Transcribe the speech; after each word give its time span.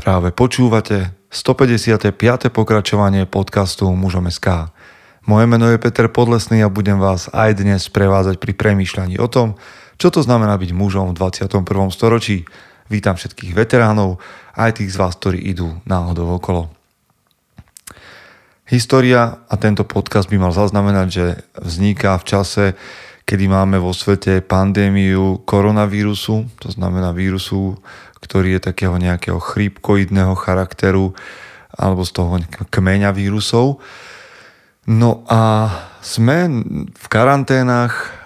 Práve 0.00 0.32
počúvate 0.32 1.12
155. 1.28 2.16
pokračovanie 2.48 3.28
podcastu 3.28 3.84
Mužom 3.92 4.32
SK. 4.32 4.72
Moje 5.28 5.44
meno 5.44 5.68
je 5.68 5.76
Peter 5.76 6.08
Podlesný 6.08 6.64
a 6.64 6.72
budem 6.72 6.96
vás 6.96 7.28
aj 7.28 7.60
dnes 7.60 7.84
prevádzať 7.92 8.40
pri 8.40 8.56
premýšľaní 8.56 9.20
o 9.20 9.28
tom, 9.28 9.60
čo 10.00 10.08
to 10.08 10.24
znamená 10.24 10.56
byť 10.56 10.72
mužom 10.72 11.12
v 11.12 11.20
21. 11.20 11.92
storočí. 11.92 12.48
Vítam 12.88 13.20
všetkých 13.20 13.52
veteránov, 13.52 14.16
aj 14.56 14.80
tých 14.80 14.88
z 14.88 14.96
vás, 14.96 15.20
ktorí 15.20 15.36
idú 15.36 15.76
náhodou 15.84 16.32
okolo. 16.32 16.72
História 18.72 19.44
a 19.52 19.54
tento 19.60 19.84
podcast 19.84 20.32
by 20.32 20.40
mal 20.40 20.56
zaznamenať, 20.56 21.08
že 21.12 21.44
vzniká 21.60 22.16
v 22.16 22.24
čase, 22.24 22.64
kedy 23.28 23.52
máme 23.52 23.76
vo 23.76 23.92
svete 23.92 24.40
pandémiu 24.40 25.44
koronavírusu, 25.44 26.56
to 26.56 26.72
znamená 26.72 27.12
vírusu, 27.12 27.76
ktorý 28.20 28.56
je 28.56 28.68
takého 28.72 28.94
nejakého 29.00 29.40
chrípkoidného 29.40 30.36
charakteru 30.36 31.16
alebo 31.74 32.02
z 32.04 32.12
toho 32.12 32.30
kmeňa 32.68 33.10
vírusov. 33.16 33.80
No 34.88 35.24
a 35.28 35.70
sme 36.00 36.48
v 36.90 37.06
karanténach 37.08 38.16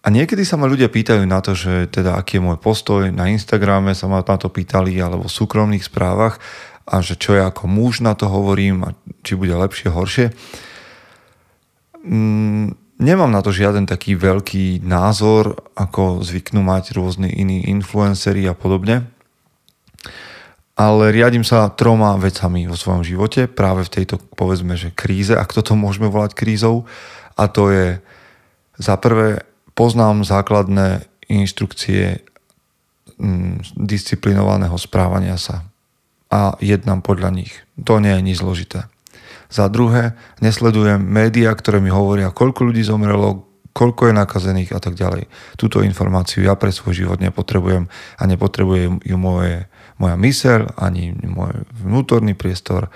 a 0.00 0.08
niekedy 0.08 0.48
sa 0.48 0.56
ma 0.56 0.64
ľudia 0.64 0.88
pýtajú 0.88 1.28
na 1.28 1.44
to, 1.44 1.52
že 1.52 1.92
teda 1.92 2.16
aký 2.16 2.40
je 2.40 2.44
môj 2.44 2.56
postoj. 2.56 3.12
Na 3.12 3.28
Instagrame 3.28 3.92
sa 3.92 4.08
ma 4.08 4.24
na 4.24 4.36
to 4.40 4.48
pýtali 4.48 4.96
alebo 4.96 5.28
v 5.28 5.36
súkromných 5.36 5.84
správach 5.84 6.40
a 6.88 7.04
že 7.04 7.20
čo 7.20 7.36
ja 7.36 7.52
ako 7.52 7.68
muž 7.68 8.00
na 8.00 8.16
to 8.16 8.26
hovorím 8.26 8.88
a 8.88 8.96
či 9.20 9.36
bude 9.36 9.52
lepšie, 9.52 9.92
horšie. 9.92 10.26
Mm, 12.00 12.72
nemám 12.96 13.28
na 13.28 13.44
to 13.44 13.52
žiaden 13.52 13.84
taký 13.84 14.16
veľký 14.16 14.80
názor, 14.82 15.60
ako 15.76 16.24
zvyknú 16.24 16.64
mať 16.64 16.96
rôzni 16.96 17.28
iní 17.28 17.68
influenceri 17.68 18.48
a 18.48 18.56
podobne 18.56 19.19
ale 20.80 21.12
riadím 21.12 21.44
sa 21.44 21.68
troma 21.68 22.16
vecami 22.16 22.64
vo 22.64 22.72
svojom 22.72 23.04
živote, 23.04 23.44
práve 23.52 23.84
v 23.84 24.00
tejto, 24.00 24.16
povedzme, 24.32 24.80
že 24.80 24.88
kríze, 24.96 25.36
ak 25.36 25.52
toto 25.52 25.76
môžeme 25.76 26.08
volať 26.08 26.32
krízou. 26.32 26.88
A 27.36 27.52
to 27.52 27.68
je, 27.68 28.00
za 28.80 28.96
prvé, 28.96 29.44
poznám 29.76 30.24
základné 30.24 31.04
inštrukcie 31.28 32.24
mm, 33.20 33.76
disciplinovaného 33.76 34.72
správania 34.80 35.36
sa 35.36 35.68
a 36.32 36.56
jednám 36.64 37.04
podľa 37.04 37.28
nich. 37.28 37.52
To 37.84 38.00
nie 38.00 38.16
je 38.16 38.24
nič 38.24 38.40
zložité. 38.40 38.88
Za 39.52 39.68
druhé, 39.68 40.16
nesledujem 40.40 40.96
médiá, 40.96 41.52
ktoré 41.52 41.84
mi 41.84 41.92
hovoria, 41.92 42.32
koľko 42.32 42.72
ľudí 42.72 42.80
zomrelo, 42.86 43.44
koľko 43.76 44.08
je 44.08 44.14
nakazených 44.16 44.70
a 44.72 44.80
tak 44.80 44.96
ďalej. 44.96 45.28
Túto 45.60 45.84
informáciu 45.84 46.40
ja 46.40 46.56
pre 46.56 46.72
svoj 46.72 46.96
život 46.96 47.18
nepotrebujem 47.20 47.84
a 48.16 48.22
nepotrebujem 48.24 49.04
ju 49.04 49.16
moje 49.20 49.68
moja 50.00 50.16
myseľ, 50.16 50.80
ani 50.80 51.12
môj 51.12 51.68
vnútorný 51.76 52.32
priestor. 52.32 52.88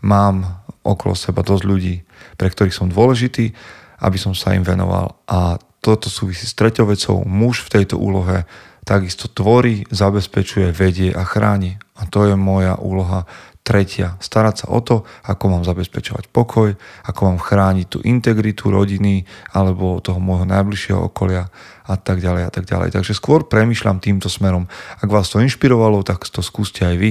Mám 0.00 0.46
okolo 0.86 1.18
seba 1.18 1.42
dosť 1.42 1.64
ľudí, 1.66 1.96
pre 2.38 2.48
ktorých 2.48 2.72
som 2.72 2.86
dôležitý, 2.86 3.50
aby 3.98 4.16
som 4.16 4.32
sa 4.32 4.54
im 4.54 4.62
venoval. 4.62 5.18
A 5.26 5.58
toto 5.82 6.06
súvisí 6.06 6.46
s 6.46 6.54
treťou 6.54 6.86
vecou. 6.88 7.26
Muž 7.26 7.66
v 7.66 7.82
tejto 7.82 7.98
úlohe 7.98 8.46
takisto 8.86 9.28
tvorí, 9.28 9.84
zabezpečuje, 9.92 10.72
vedie 10.72 11.10
a 11.12 11.26
chráni. 11.26 11.76
A 11.98 12.08
to 12.08 12.24
je 12.24 12.38
moja 12.38 12.78
úloha 12.78 13.28
tretia. 13.68 14.16
Starať 14.24 14.64
sa 14.64 14.66
o 14.72 14.80
to, 14.80 15.04
ako 15.28 15.44
mám 15.52 15.62
zabezpečovať 15.68 16.32
pokoj, 16.32 16.72
ako 17.04 17.20
mám 17.28 17.36
chrániť 17.36 17.86
tú 17.92 17.98
integritu 18.00 18.72
rodiny 18.72 19.28
alebo 19.52 20.00
toho 20.00 20.16
môjho 20.16 20.48
najbližšieho 20.48 21.12
okolia 21.12 21.52
a 21.84 21.94
tak 22.00 22.24
ďalej 22.24 22.48
a 22.48 22.50
tak 22.50 22.64
ďalej. 22.64 22.96
Takže 22.96 23.12
skôr 23.12 23.44
premyšľam 23.44 24.00
týmto 24.00 24.32
smerom. 24.32 24.64
Ak 25.04 25.12
vás 25.12 25.28
to 25.28 25.44
inšpirovalo, 25.44 26.00
tak 26.00 26.24
to 26.24 26.40
skúste 26.40 26.80
aj 26.80 26.96
vy. 26.96 27.10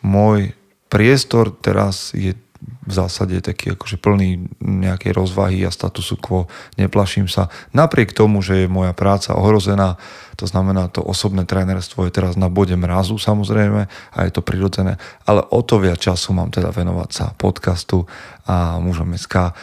Môj 0.00 0.56
priestor 0.88 1.52
teraz 1.52 2.16
je 2.16 2.32
v 2.84 2.92
zásade 2.92 3.40
taký 3.40 3.72
akože 3.76 3.96
plný 3.96 4.60
nejakej 4.60 5.12
rozvahy 5.16 5.64
a 5.64 5.72
statusu 5.72 6.20
quo. 6.20 6.48
Neplaším 6.76 7.28
sa. 7.28 7.48
Napriek 7.72 8.12
tomu, 8.12 8.44
že 8.44 8.64
je 8.64 8.68
moja 8.68 8.92
práca 8.92 9.36
ohrozená, 9.36 9.96
to 10.34 10.44
znamená, 10.50 10.90
to 10.90 11.00
osobné 11.00 11.46
trénerstvo 11.46 12.04
je 12.04 12.12
teraz 12.12 12.34
na 12.34 12.50
bode 12.50 12.74
mrazu 12.74 13.16
samozrejme 13.16 13.86
a 13.88 14.18
je 14.26 14.32
to 14.34 14.42
prirodzené, 14.42 14.98
ale 15.24 15.46
o 15.46 15.60
to 15.62 15.78
viac 15.78 16.02
času 16.02 16.34
mám 16.34 16.50
teda 16.50 16.74
venovať 16.74 17.10
sa 17.14 17.26
podcastu 17.38 18.04
a 18.44 18.76
mužom 18.82 19.14
SK. 19.14 19.54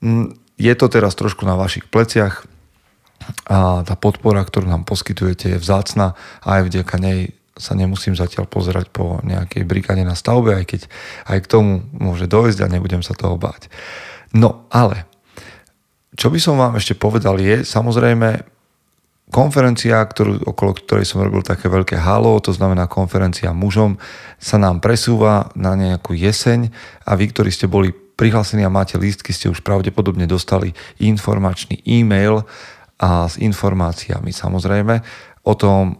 Mm, 0.00 0.34
je 0.56 0.74
to 0.74 0.86
teraz 0.88 1.12
trošku 1.14 1.44
na 1.44 1.54
vašich 1.54 1.86
pleciach 1.88 2.48
a 3.46 3.84
tá 3.84 3.94
podpora, 3.94 4.40
ktorú 4.42 4.66
nám 4.66 4.88
poskytujete, 4.88 5.54
je 5.54 5.62
vzácna 5.62 6.16
a 6.40 6.60
aj 6.60 6.72
vďaka 6.72 6.96
nej 6.96 7.39
sa 7.60 7.76
nemusím 7.76 8.16
zatiaľ 8.16 8.48
pozerať 8.48 8.88
po 8.88 9.20
nejakej 9.20 9.68
brigáde 9.68 10.02
na 10.02 10.16
stavbe, 10.16 10.56
aj 10.56 10.64
keď 10.64 10.80
aj 11.28 11.38
k 11.44 11.50
tomu 11.50 11.84
môže 11.92 12.24
dojsť 12.24 12.64
a 12.64 12.72
nebudem 12.72 13.04
sa 13.04 13.12
toho 13.12 13.36
báť. 13.36 13.68
No 14.32 14.64
ale, 14.72 15.04
čo 16.16 16.32
by 16.32 16.40
som 16.40 16.56
vám 16.56 16.80
ešte 16.80 16.96
povedal 16.96 17.36
je, 17.38 17.62
samozrejme, 17.62 18.48
konferencia, 19.30 20.02
ktorú, 20.02 20.42
okolo 20.42 20.74
ktorej 20.74 21.06
som 21.06 21.22
robil 21.22 21.46
také 21.46 21.70
veľké 21.70 21.94
halo, 21.94 22.42
to 22.42 22.50
znamená 22.50 22.90
konferencia 22.90 23.54
mužom, 23.54 23.96
sa 24.42 24.58
nám 24.58 24.82
presúva 24.82 25.54
na 25.54 25.78
nejakú 25.78 26.18
jeseň 26.18 26.68
a 27.06 27.14
vy, 27.14 27.30
ktorí 27.30 27.50
ste 27.54 27.70
boli 27.70 27.94
prihlásení 27.94 28.66
a 28.66 28.74
máte 28.74 28.98
lístky, 28.98 29.32
ste 29.32 29.48
už 29.48 29.64
pravdepodobne 29.64 30.26
dostali 30.26 30.74
informačný 31.00 31.80
e-mail 31.86 32.44
a 33.00 33.24
s 33.30 33.40
informáciami 33.40 34.28
samozrejme 34.28 35.00
o 35.46 35.54
tom, 35.56 35.96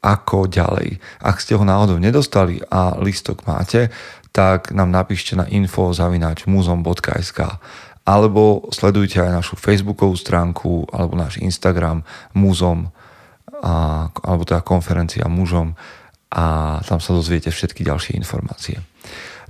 ako 0.00 0.48
ďalej. 0.48 1.00
Ak 1.20 1.44
ste 1.44 1.56
ho 1.56 1.64
náhodou 1.64 2.00
nedostali 2.00 2.60
a 2.72 2.96
listok 3.00 3.44
máte, 3.44 3.92
tak 4.32 4.72
nám 4.72 4.88
napíšte 4.88 5.36
na 5.36 5.44
info 5.50 5.92
muzom.sk 6.46 7.38
alebo 8.10 8.66
sledujte 8.72 9.20
aj 9.20 9.44
našu 9.44 9.54
facebookovú 9.60 10.16
stránku 10.16 10.88
alebo 10.90 11.14
náš 11.14 11.38
Instagram 11.38 12.02
muzom 12.32 12.88
a, 13.60 14.08
alebo 14.24 14.42
teda 14.48 14.64
konferencia 14.64 15.28
mužom 15.28 15.76
a 16.32 16.78
tam 16.86 16.98
sa 17.02 17.12
dozviete 17.12 17.52
všetky 17.52 17.84
ďalšie 17.84 18.16
informácie. 18.16 18.80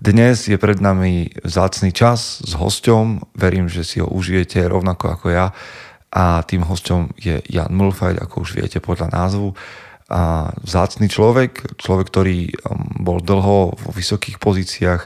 Dnes 0.00 0.48
je 0.48 0.56
pred 0.56 0.80
nami 0.80 1.28
vzácný 1.44 1.92
čas 1.92 2.40
s 2.40 2.56
hosťom, 2.56 3.36
verím, 3.36 3.68
že 3.68 3.84
si 3.84 4.00
ho 4.00 4.08
užijete 4.08 4.64
rovnako 4.64 5.12
ako 5.12 5.26
ja 5.28 5.52
a 6.10 6.40
tým 6.42 6.64
hosťom 6.64 7.20
je 7.20 7.44
Jan 7.52 7.70
Mulfajt, 7.70 8.16
ako 8.18 8.48
už 8.48 8.56
viete 8.58 8.80
podľa 8.80 9.12
názvu 9.12 9.52
a 10.10 10.50
vzácný 10.58 11.06
človek, 11.06 11.78
človek, 11.78 12.06
ktorý 12.10 12.38
um, 12.50 13.06
bol 13.06 13.22
dlho 13.22 13.78
vo 13.78 13.90
vysokých 13.94 14.42
pozíciách, 14.42 15.02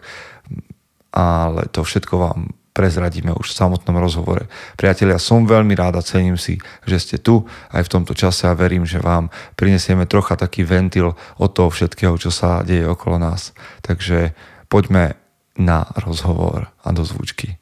ale 1.13 1.69
to 1.69 1.85
všetko 1.85 2.15
vám 2.17 2.41
prezradíme 2.75 3.31
už 3.31 3.55
v 3.55 3.59
samotnom 3.63 4.03
rozhovore. 4.03 4.51
Priatelia, 4.75 5.23
som 5.23 5.47
veľmi 5.47 5.79
rád 5.79 6.03
a 6.03 6.03
cením 6.03 6.35
si, 6.35 6.59
že 6.83 6.99
ste 6.99 7.17
tu 7.23 7.47
aj 7.71 7.87
v 7.87 7.93
tomto 7.93 8.19
čase 8.19 8.51
a 8.51 8.59
verím, 8.59 8.83
že 8.83 8.99
vám 8.99 9.31
prinesieme 9.55 10.11
trocha 10.11 10.35
taký 10.35 10.67
ventil 10.67 11.15
od 11.39 11.51
toho 11.55 11.71
všetkého, 11.71 12.19
čo 12.19 12.35
sa 12.35 12.67
deje 12.67 12.83
okolo 12.91 13.23
nás. 13.23 13.55
Takže 13.79 14.35
poďme 14.67 15.15
na 15.55 15.87
rozhovor 16.03 16.75
a 16.83 16.91
do 16.91 17.07
zvučky. 17.07 17.55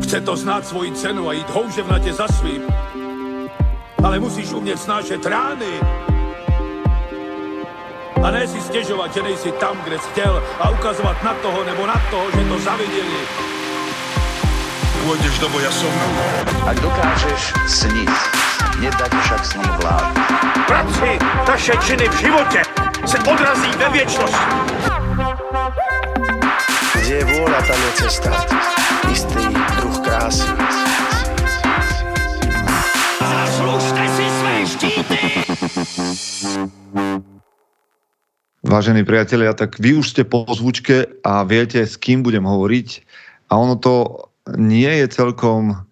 Chce 0.00 0.24
to 0.24 0.36
znát 0.36 0.66
svoji 0.66 0.92
cenu 0.92 1.28
a 1.28 1.32
jít 1.32 1.50
houževnatě 1.50 2.12
za 2.12 2.28
svým, 2.28 2.62
ale 4.04 4.18
musíš 4.18 4.52
umět 4.52 4.78
snášet 4.78 5.26
rány 5.26 5.84
a 8.22 8.30
ne 8.30 8.46
si 8.46 8.60
stěžovat, 8.60 9.14
že 9.14 9.22
nejsi 9.22 9.52
tam, 9.52 9.76
kde 9.84 9.98
jsi 9.98 10.08
chtěl 10.10 10.42
a 10.60 10.70
ukazovat 10.70 11.22
na 11.22 11.34
toho 11.34 11.64
nebo 11.64 11.86
na 11.86 12.02
toho, 12.10 12.24
že 12.30 12.44
to 12.48 12.58
zaviděli. 12.58 13.20
Pôjdeš 15.06 15.38
do 15.38 15.46
boja 15.54 15.70
som. 15.70 15.94
Ak 16.66 16.82
dokážeš 16.82 17.54
sniť, 17.70 18.10
nedať 18.82 19.12
však 19.14 19.42
sním 19.46 19.72
vlád. 19.78 20.10
Práci, 20.66 21.14
taše 21.46 21.74
činy 21.86 22.08
v 22.08 22.16
životě 22.18 22.62
se 23.06 23.18
odrazí 23.18 23.70
ve 23.78 23.88
věčnosti. 23.88 24.54
Kde 26.98 27.14
je 27.22 27.24
vôľa, 27.24 27.60
tam 27.70 27.78
je 27.78 27.90
cesta. 28.02 28.34
Istý 29.06 29.46
druh 29.78 29.96
krásy. 30.02 30.50
Zaslužte 33.22 34.04
si 34.10 34.26
své 34.26 34.54
štíty! 34.66 35.18
Vážení 38.66 39.06
priatelia, 39.06 39.54
tak 39.54 39.78
vy 39.78 39.94
už 40.02 40.10
ste 40.10 40.26
po 40.26 40.42
zvučke 40.50 41.06
a 41.22 41.46
viete, 41.46 41.86
s 41.86 41.94
kým 41.94 42.26
budem 42.26 42.42
hovoriť. 42.42 42.88
A 43.46 43.62
ono 43.62 43.78
to 43.78 44.26
nie 44.58 44.90
je 44.90 45.06
celkom 45.06 45.86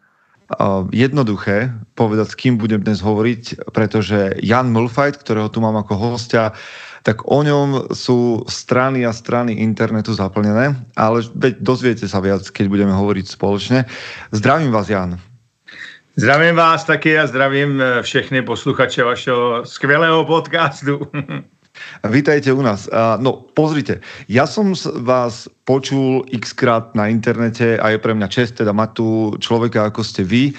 jednoduché 0.90 1.70
povedať, 1.94 2.34
s 2.34 2.38
kým 2.38 2.58
budem 2.58 2.82
dnes 2.82 2.98
hovoriť, 2.98 3.70
pretože 3.70 4.42
Jan 4.42 4.74
Mulfajt, 4.74 5.22
ktorého 5.22 5.54
tu 5.54 5.62
mám 5.62 5.78
ako 5.78 6.18
hostia, 6.18 6.50
tak 7.06 7.22
o 7.30 7.46
ňom 7.46 7.94
sú 7.94 8.42
strany 8.50 9.06
a 9.06 9.14
strany 9.14 9.62
internetu 9.62 10.10
zaplnené, 10.10 10.74
ale 10.98 11.22
veď 11.30 11.62
dozviete 11.62 12.10
sa 12.10 12.18
viac, 12.18 12.42
keď 12.42 12.66
budeme 12.66 12.90
hovoriť 12.90 13.26
spoločne. 13.30 13.86
Zdravím 14.34 14.74
vás, 14.74 14.90
Jan. 14.90 15.22
Zdravím 16.18 16.58
vás 16.58 16.82
taky 16.84 17.18
a 17.18 17.26
zdravím 17.26 17.82
všechny 18.02 18.42
posluchače 18.42 19.04
vašeho 19.04 19.62
skvělého 19.62 20.24
podcastu. 20.24 21.06
Vítajte 22.04 22.52
u 22.52 22.62
nás. 22.62 22.88
No, 23.18 23.48
pozrite, 23.54 24.00
ja 24.28 24.46
som 24.46 24.76
vás 25.00 25.48
počul 25.64 26.22
x 26.30 26.52
krát 26.52 26.92
na 26.94 27.08
internete 27.08 27.80
a 27.80 27.90
je 27.90 27.98
pre 27.98 28.14
mňa 28.14 28.28
čest 28.28 28.60
teda 28.60 28.70
mať 28.76 28.90
tu 28.94 29.06
človeka, 29.40 29.88
ako 29.88 30.00
ste 30.04 30.22
vy. 30.22 30.52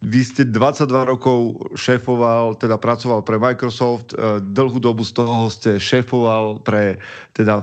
Vy 0.00 0.20
ste 0.24 0.48
22 0.48 1.12
rokov 1.12 1.60
šéfoval, 1.76 2.56
teda 2.56 2.80
pracoval 2.80 3.20
pre 3.20 3.36
Microsoft, 3.36 4.16
e, 4.16 4.40
dlhú 4.40 4.80
dobu 4.80 5.04
z 5.04 5.12
toho 5.12 5.52
ste 5.52 5.76
šéfoval 5.76 6.64
pre 6.64 6.96
teda 7.36 7.60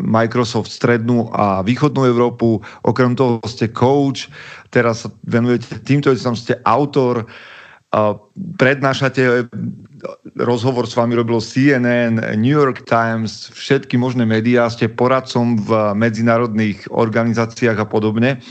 Microsoft 0.00 0.72
strednú 0.72 1.28
a 1.36 1.60
východnú 1.60 2.08
Európu, 2.08 2.64
okrem 2.88 3.12
toho 3.12 3.36
ste 3.44 3.68
coach, 3.68 4.32
teraz 4.72 5.04
sa 5.04 5.12
venujete 5.28 5.76
týmto 5.84 6.08
vecam, 6.08 6.32
ste 6.32 6.56
autor, 6.64 7.28
prednášate, 8.58 9.46
rozhovor 10.36 10.90
s 10.90 10.98
vami 10.98 11.14
robilo 11.14 11.38
CNN, 11.38 12.18
New 12.36 12.52
York 12.52 12.82
Times, 12.84 13.54
všetky 13.54 13.94
možné 13.94 14.26
médiá, 14.26 14.66
ste 14.66 14.90
poradcom 14.90 15.56
v 15.62 15.70
medzinárodných 15.94 16.90
organizáciách 16.90 17.78
a 17.78 17.86
podobne. 17.86 18.42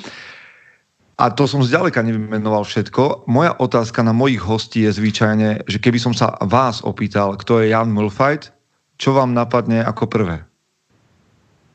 A 1.22 1.30
to 1.30 1.46
som 1.46 1.62
zďaleka 1.62 2.02
nevymenoval 2.02 2.66
všetko. 2.66 3.30
Moja 3.30 3.54
otázka 3.62 4.02
na 4.02 4.16
mojich 4.16 4.42
hostí 4.42 4.88
je 4.88 4.96
zvyčajne, 4.98 5.70
že 5.70 5.78
keby 5.78 6.02
som 6.02 6.14
sa 6.16 6.34
vás 6.42 6.82
opýtal, 6.82 7.38
kto 7.38 7.62
je 7.62 7.70
Jan 7.70 7.94
Mulfajt, 7.94 8.50
čo 8.98 9.14
vám 9.14 9.36
napadne 9.36 9.86
ako 9.86 10.10
prvé? 10.10 10.42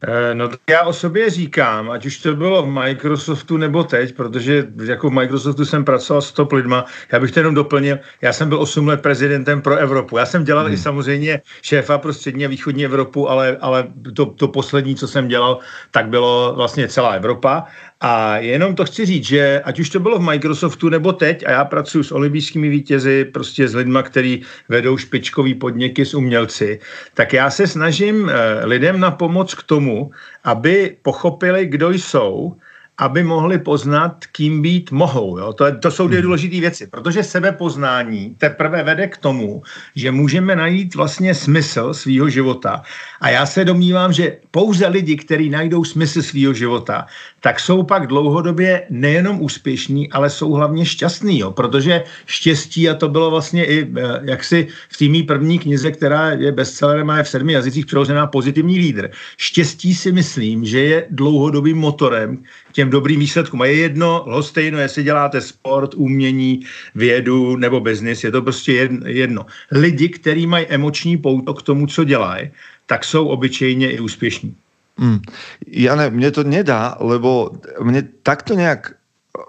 Eh, 0.00 0.34
no 0.34 0.50
já 0.70 0.82
o 0.82 0.92
sobě 0.92 1.30
říkám, 1.30 1.90
ať 1.90 2.06
už 2.06 2.18
to 2.18 2.34
bylo 2.34 2.62
v 2.62 2.70
Microsoftu 2.70 3.56
nebo 3.56 3.84
teď, 3.84 4.14
protože 4.14 4.66
jako 4.84 5.10
v 5.10 5.12
Microsoftu 5.12 5.64
jsem 5.64 5.84
pracoval 5.84 6.22
s 6.22 6.32
top 6.32 6.52
lidma, 6.52 6.84
já 7.12 7.20
bych 7.20 7.32
to 7.32 7.40
jenom 7.40 7.54
doplnil, 7.54 7.98
já 8.22 8.32
jsem 8.32 8.48
byl 8.48 8.60
8 8.60 8.88
let 8.88 9.02
prezidentem 9.02 9.62
pro 9.62 9.76
Evropu. 9.76 10.18
Já 10.18 10.26
jsem 10.26 10.44
dělal 10.44 10.64
hmm. 10.64 10.74
i 10.74 10.76
samozřejmě 10.76 11.42
šéfa 11.62 11.98
pro 11.98 12.12
střední 12.12 12.44
a 12.44 12.48
východní 12.48 12.84
Evropu, 12.84 13.30
ale, 13.30 13.56
ale 13.60 13.86
to, 14.14 14.26
to 14.26 14.48
poslední, 14.48 14.94
co 14.96 15.08
jsem 15.08 15.28
dělal, 15.28 15.58
tak 15.90 16.08
bylo 16.08 16.52
vlastně 16.56 16.88
celá 16.88 17.10
Evropa. 17.10 17.66
A 18.00 18.36
jenom 18.36 18.74
to 18.74 18.84
chci 18.84 19.06
říct, 19.06 19.24
že 19.24 19.60
ať 19.64 19.80
už 19.80 19.90
to 19.90 20.00
bylo 20.00 20.18
v 20.18 20.22
Microsoftu 20.22 20.88
nebo 20.88 21.12
teď, 21.12 21.46
a 21.46 21.50
já 21.50 21.64
pracuji 21.64 22.02
s 22.02 22.12
olympijskými 22.12 22.68
vítězi, 22.68 23.24
prostě 23.24 23.68
s 23.68 23.74
lidmi, 23.74 23.98
kteří 24.02 24.42
vedou 24.68 24.96
špičkový 24.96 25.54
podniky 25.54 26.06
s 26.06 26.14
umělci, 26.14 26.80
tak 27.14 27.32
já 27.32 27.50
se 27.50 27.66
snažím 27.66 28.30
eh, 28.30 28.66
lidem 28.66 29.00
na 29.00 29.10
pomoc 29.10 29.54
k 29.54 29.62
tomu, 29.62 30.10
aby 30.44 30.96
pochopili, 31.02 31.66
kdo 31.66 31.90
jsou, 31.90 32.56
aby 32.98 33.22
mohli 33.22 33.58
poznat, 33.58 34.26
kým 34.32 34.62
být 34.62 34.90
mohou. 34.90 35.38
Jo? 35.38 35.52
To, 35.52 35.64
je, 35.64 35.72
to 35.72 35.90
jsou 35.90 36.06
dvě 36.06 36.18
hmm. 36.18 36.24
důležité 36.24 36.60
věci, 36.60 36.86
protože 36.86 37.22
sebepoznání 37.22 38.34
teprve 38.38 38.82
vede 38.82 39.06
k 39.06 39.16
tomu, 39.16 39.62
že 39.94 40.10
můžeme 40.10 40.56
najít 40.56 40.94
vlastně 40.94 41.34
smysl 41.34 41.94
svého 41.94 42.28
života. 42.28 42.82
A 43.20 43.30
já 43.30 43.46
se 43.46 43.64
domnívám, 43.64 44.12
že 44.12 44.36
pouze 44.50 44.86
lidi, 44.88 45.16
kteří 45.16 45.50
najdou 45.50 45.84
smysl 45.84 46.22
svého 46.22 46.52
života, 46.52 47.06
tak 47.40 47.61
jsou 47.61 47.82
pak 47.82 48.06
dlouhodobě 48.06 48.87
nejenom 48.90 49.43
úspěšní, 49.43 50.12
ale 50.12 50.31
jsou 50.31 50.52
hlavně 50.52 50.87
šťastní, 50.87 51.38
jo? 51.38 51.50
protože 51.50 52.05
štěstí, 52.26 52.88
a 52.88 52.94
to 52.94 53.08
bylo 53.08 53.31
vlastně 53.31 53.64
i 53.64 53.87
eh, 53.96 54.20
jaksi 54.23 54.67
v 54.88 54.96
té 54.99 55.26
první 55.26 55.58
knize, 55.58 55.90
která 55.90 56.31
je 56.31 56.52
bestsellerem 56.52 57.11
a 57.11 57.17
je 57.17 57.23
v 57.23 57.29
sedmi 57.29 57.52
jazycích 57.52 57.87
přeložená 57.87 58.26
pozitivní 58.26 58.79
lídr. 58.79 59.11
Štěstí 59.37 59.94
si 59.94 60.12
myslím, 60.12 60.64
že 60.64 60.81
je 60.81 61.06
dlouhodobým 61.11 61.76
motorem 61.76 62.43
těm 62.73 62.90
dobrým 62.90 63.20
výsledkům. 63.20 63.62
A 63.62 63.67
je 63.67 63.75
jedno, 63.75 64.25
lhostejno, 64.26 64.79
jestli 64.79 65.02
děláte 65.02 65.40
sport, 65.40 65.94
umění, 65.94 66.61
vědu 66.94 67.56
nebo 67.56 67.81
biznis, 67.81 68.25
je 68.25 68.31
to 68.31 68.43
prostě 68.43 68.88
jedno. 69.06 69.46
Lidi, 69.70 70.08
kteří 70.08 70.46
mají 70.46 70.67
emoční 70.67 71.17
pouto 71.17 71.55
k 71.55 71.62
tomu, 71.62 71.87
co 71.87 72.05
dělají, 72.05 72.50
tak 72.87 73.05
jsou 73.05 73.29
obyčejně 73.29 73.90
i 73.90 74.00
úspěšní. 74.00 74.55
Mm. 74.98 75.22
Jane, 75.66 76.10
mne 76.10 76.30
to 76.34 76.42
nedá, 76.42 76.98
lebo 76.98 77.54
mne 77.78 78.02
takto 78.26 78.58
nejak 78.58 78.98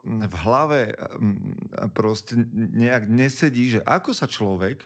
v 0.05 0.35
hlave 0.45 0.93
mm, 0.93 1.91
proste 1.97 2.37
nejak 2.53 3.09
nesedí, 3.09 3.73
že 3.73 3.81
ako 3.89 4.13
sa 4.13 4.29
človek 4.29 4.85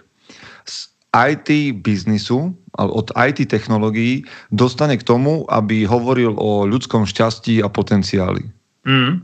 z 0.63 0.77
IT 1.13 1.77
biznisu, 1.83 2.55
od 2.79 3.07
IT 3.13 3.45
technologií 3.45 4.25
dostane 4.49 4.97
k 4.97 5.05
tomu, 5.05 5.45
aby 5.51 5.85
hovoril 5.85 6.33
o 6.39 6.65
ľudskom 6.65 7.05
šťastí 7.05 7.61
a 7.61 7.69
potenciáli. 7.69 8.41
Mm. 8.83 9.21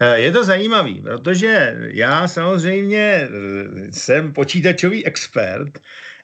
Je 0.00 0.30
to 0.32 0.44
zajímavý, 0.44 1.00
protože 1.00 1.78
já 1.94 2.28
samozřejmě 2.28 2.98
e, 2.98 3.28
jsem 3.90 4.32
počítačový 4.32 5.06
expert, 5.06 5.80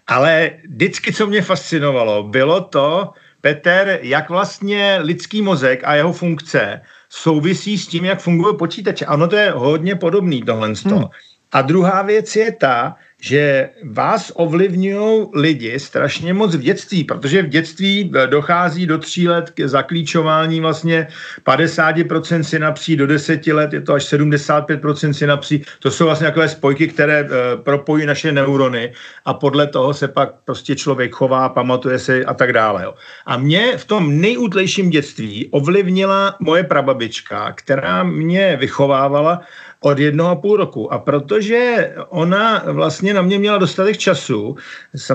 ale 0.07 0.51
vždycky, 0.69 1.13
co 1.13 1.27
mě 1.27 1.43
fascinovalo, 1.43 2.23
bylo 2.23 2.61
to, 2.61 3.13
Peter, 3.45 3.99
jak 4.03 4.31
vlastně 4.31 4.99
lidský 5.03 5.43
mozek 5.43 5.85
a 5.85 5.95
jeho 5.95 6.13
funkce 6.13 6.81
souvisí 7.11 7.79
s 7.79 7.87
tím, 7.87 8.05
jak 8.05 8.21
fungují 8.21 8.57
počítače. 8.57 9.07
Ano, 9.07 9.29
to 9.29 9.37
je 9.37 9.51
hodně 9.51 9.95
podobný 9.95 10.43
tohle. 10.43 10.73
Hmm. 10.85 11.05
A 11.53 11.63
druhá 11.63 12.03
věc 12.03 12.37
je 12.37 12.53
ta, 12.53 12.97
že 13.25 13.71
vás 13.85 14.33
ovlivňují 14.35 15.27
lidi 15.35 15.81
strašně 15.81 16.35
moc 16.35 16.55
v 16.55 16.61
dětství, 16.61 17.05
protože 17.05 17.43
v 17.43 17.49
dětství 17.49 18.13
eh, 18.15 18.27
dochází 18.27 18.87
do 18.87 18.99
tří 18.99 19.29
let 19.29 19.51
k 19.51 19.65
zaklíčování 19.65 20.61
vlastně 20.61 21.09
50% 21.47 22.41
synapsí, 22.41 22.97
do 22.97 23.07
deseti 23.07 23.53
let 23.53 23.73
je 23.73 23.81
to 23.81 23.93
až 23.95 24.13
75% 24.13 25.11
synapsí. 25.11 25.65
To 25.81 25.91
jsou 25.91 26.05
vlastně 26.05 26.27
takové 26.27 26.49
spojky, 26.49 26.89
které 26.89 27.23
uh, 27.25 27.29
propojí 27.63 28.07
naše 28.07 28.33
neurony 28.33 28.93
a 29.25 29.35
podle 29.35 29.67
toho 29.67 29.95
se 29.95 30.09
pak 30.09 30.45
prostě 30.45 30.77
člověk 30.77 31.15
chová, 31.15 31.49
pamatuje 31.49 31.99
se 31.99 32.25
a 32.25 32.35
tak 32.35 32.53
dále. 32.53 32.87
A 33.27 33.37
mě 33.37 33.77
v 33.77 33.85
tom 33.85 34.21
nejútlejším 34.21 34.91
dětství 34.91 35.49
ovlivnila 35.51 36.37
moje 36.41 36.65
prababička, 36.65 37.53
která 37.53 38.03
mě 38.03 38.57
vychovávala 38.61 39.41
od 39.85 39.99
jednoho 39.99 40.31
a 40.31 40.37
půl 40.37 40.57
roku. 40.57 40.93
A 40.93 40.99
protože 40.99 41.93
ona 42.09 42.63
vlastně 42.67 43.15
na 43.15 43.23
mě 43.23 43.39
měla 43.39 43.59
dostatek 43.59 43.99
času, 43.99 44.57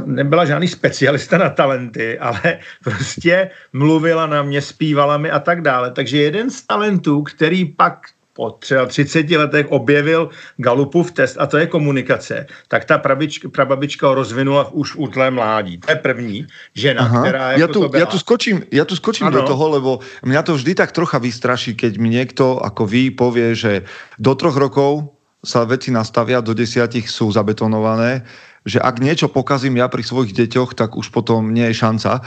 nebyla 0.05 0.45
žádný 0.45 0.67
specialista 0.67 1.37
na 1.37 1.49
talenty, 1.49 2.19
ale 2.19 2.59
prostě 2.83 3.49
mluvila 3.73 4.27
na 4.27 4.43
mě, 4.43 4.61
zpívala 4.61 5.17
mi 5.17 5.31
a 5.31 5.39
tak 5.39 5.61
dále. 5.61 5.91
Takže 5.91 6.17
jeden 6.17 6.49
z 6.49 6.61
talentů, 6.61 7.23
který 7.23 7.65
pak 7.65 7.99
po 8.39 8.55
třeba 8.55 8.85
30 8.87 9.29
letech 9.29 9.67
objevil 9.67 10.29
Galupův 10.57 11.11
test 11.11 11.35
a 11.39 11.43
to 11.43 11.59
je 11.59 11.67
komunikace, 11.67 12.47
tak 12.71 12.87
ta 12.87 12.95
prabička, 12.95 13.51
prababička 13.51 14.07
ho 14.07 14.15
rozvinula 14.15 14.71
už 14.71 14.95
v 14.95 15.11
útlé 15.11 15.27
mládí. 15.27 15.83
To 15.83 15.91
je 15.91 15.99
první 15.99 16.47
žena, 16.71 17.03
Aha. 17.03 17.19
která 17.19 17.51
jako 17.51 17.59
ja 17.59 17.67
tu, 17.67 17.79
byla... 17.91 17.99
ja 17.99 18.05
tu 18.07 18.17
skočím, 18.19 18.63
ja 18.71 18.85
tu 18.87 18.95
skočím 18.95 19.27
do 19.27 19.43
toho, 19.43 19.75
lebo 19.75 19.99
mňa 20.23 20.41
to 20.47 20.55
vždy 20.55 20.71
tak 20.71 20.95
trocha 20.95 21.19
vystraší, 21.19 21.75
keď 21.75 21.99
mi 21.99 22.15
niekto 22.15 22.63
ako 22.63 22.87
vy 22.87 23.11
povie, 23.11 23.59
že 23.59 23.83
do 24.15 24.31
troch 24.39 24.55
rokov 24.55 25.11
sa 25.43 25.67
veci 25.67 25.91
nastavia, 25.91 26.39
do 26.39 26.55
desiatich 26.55 27.11
sú 27.11 27.27
zabetonované, 27.35 28.23
že 28.63 28.79
ak 28.79 29.03
niečo 29.03 29.27
pokazím 29.27 29.83
ja 29.83 29.91
pri 29.91 30.07
svojich 30.07 30.31
deťoch, 30.31 30.79
tak 30.79 30.95
už 30.95 31.11
potom 31.11 31.51
nie 31.51 31.67
je 31.71 31.75
šanca. 31.75 32.23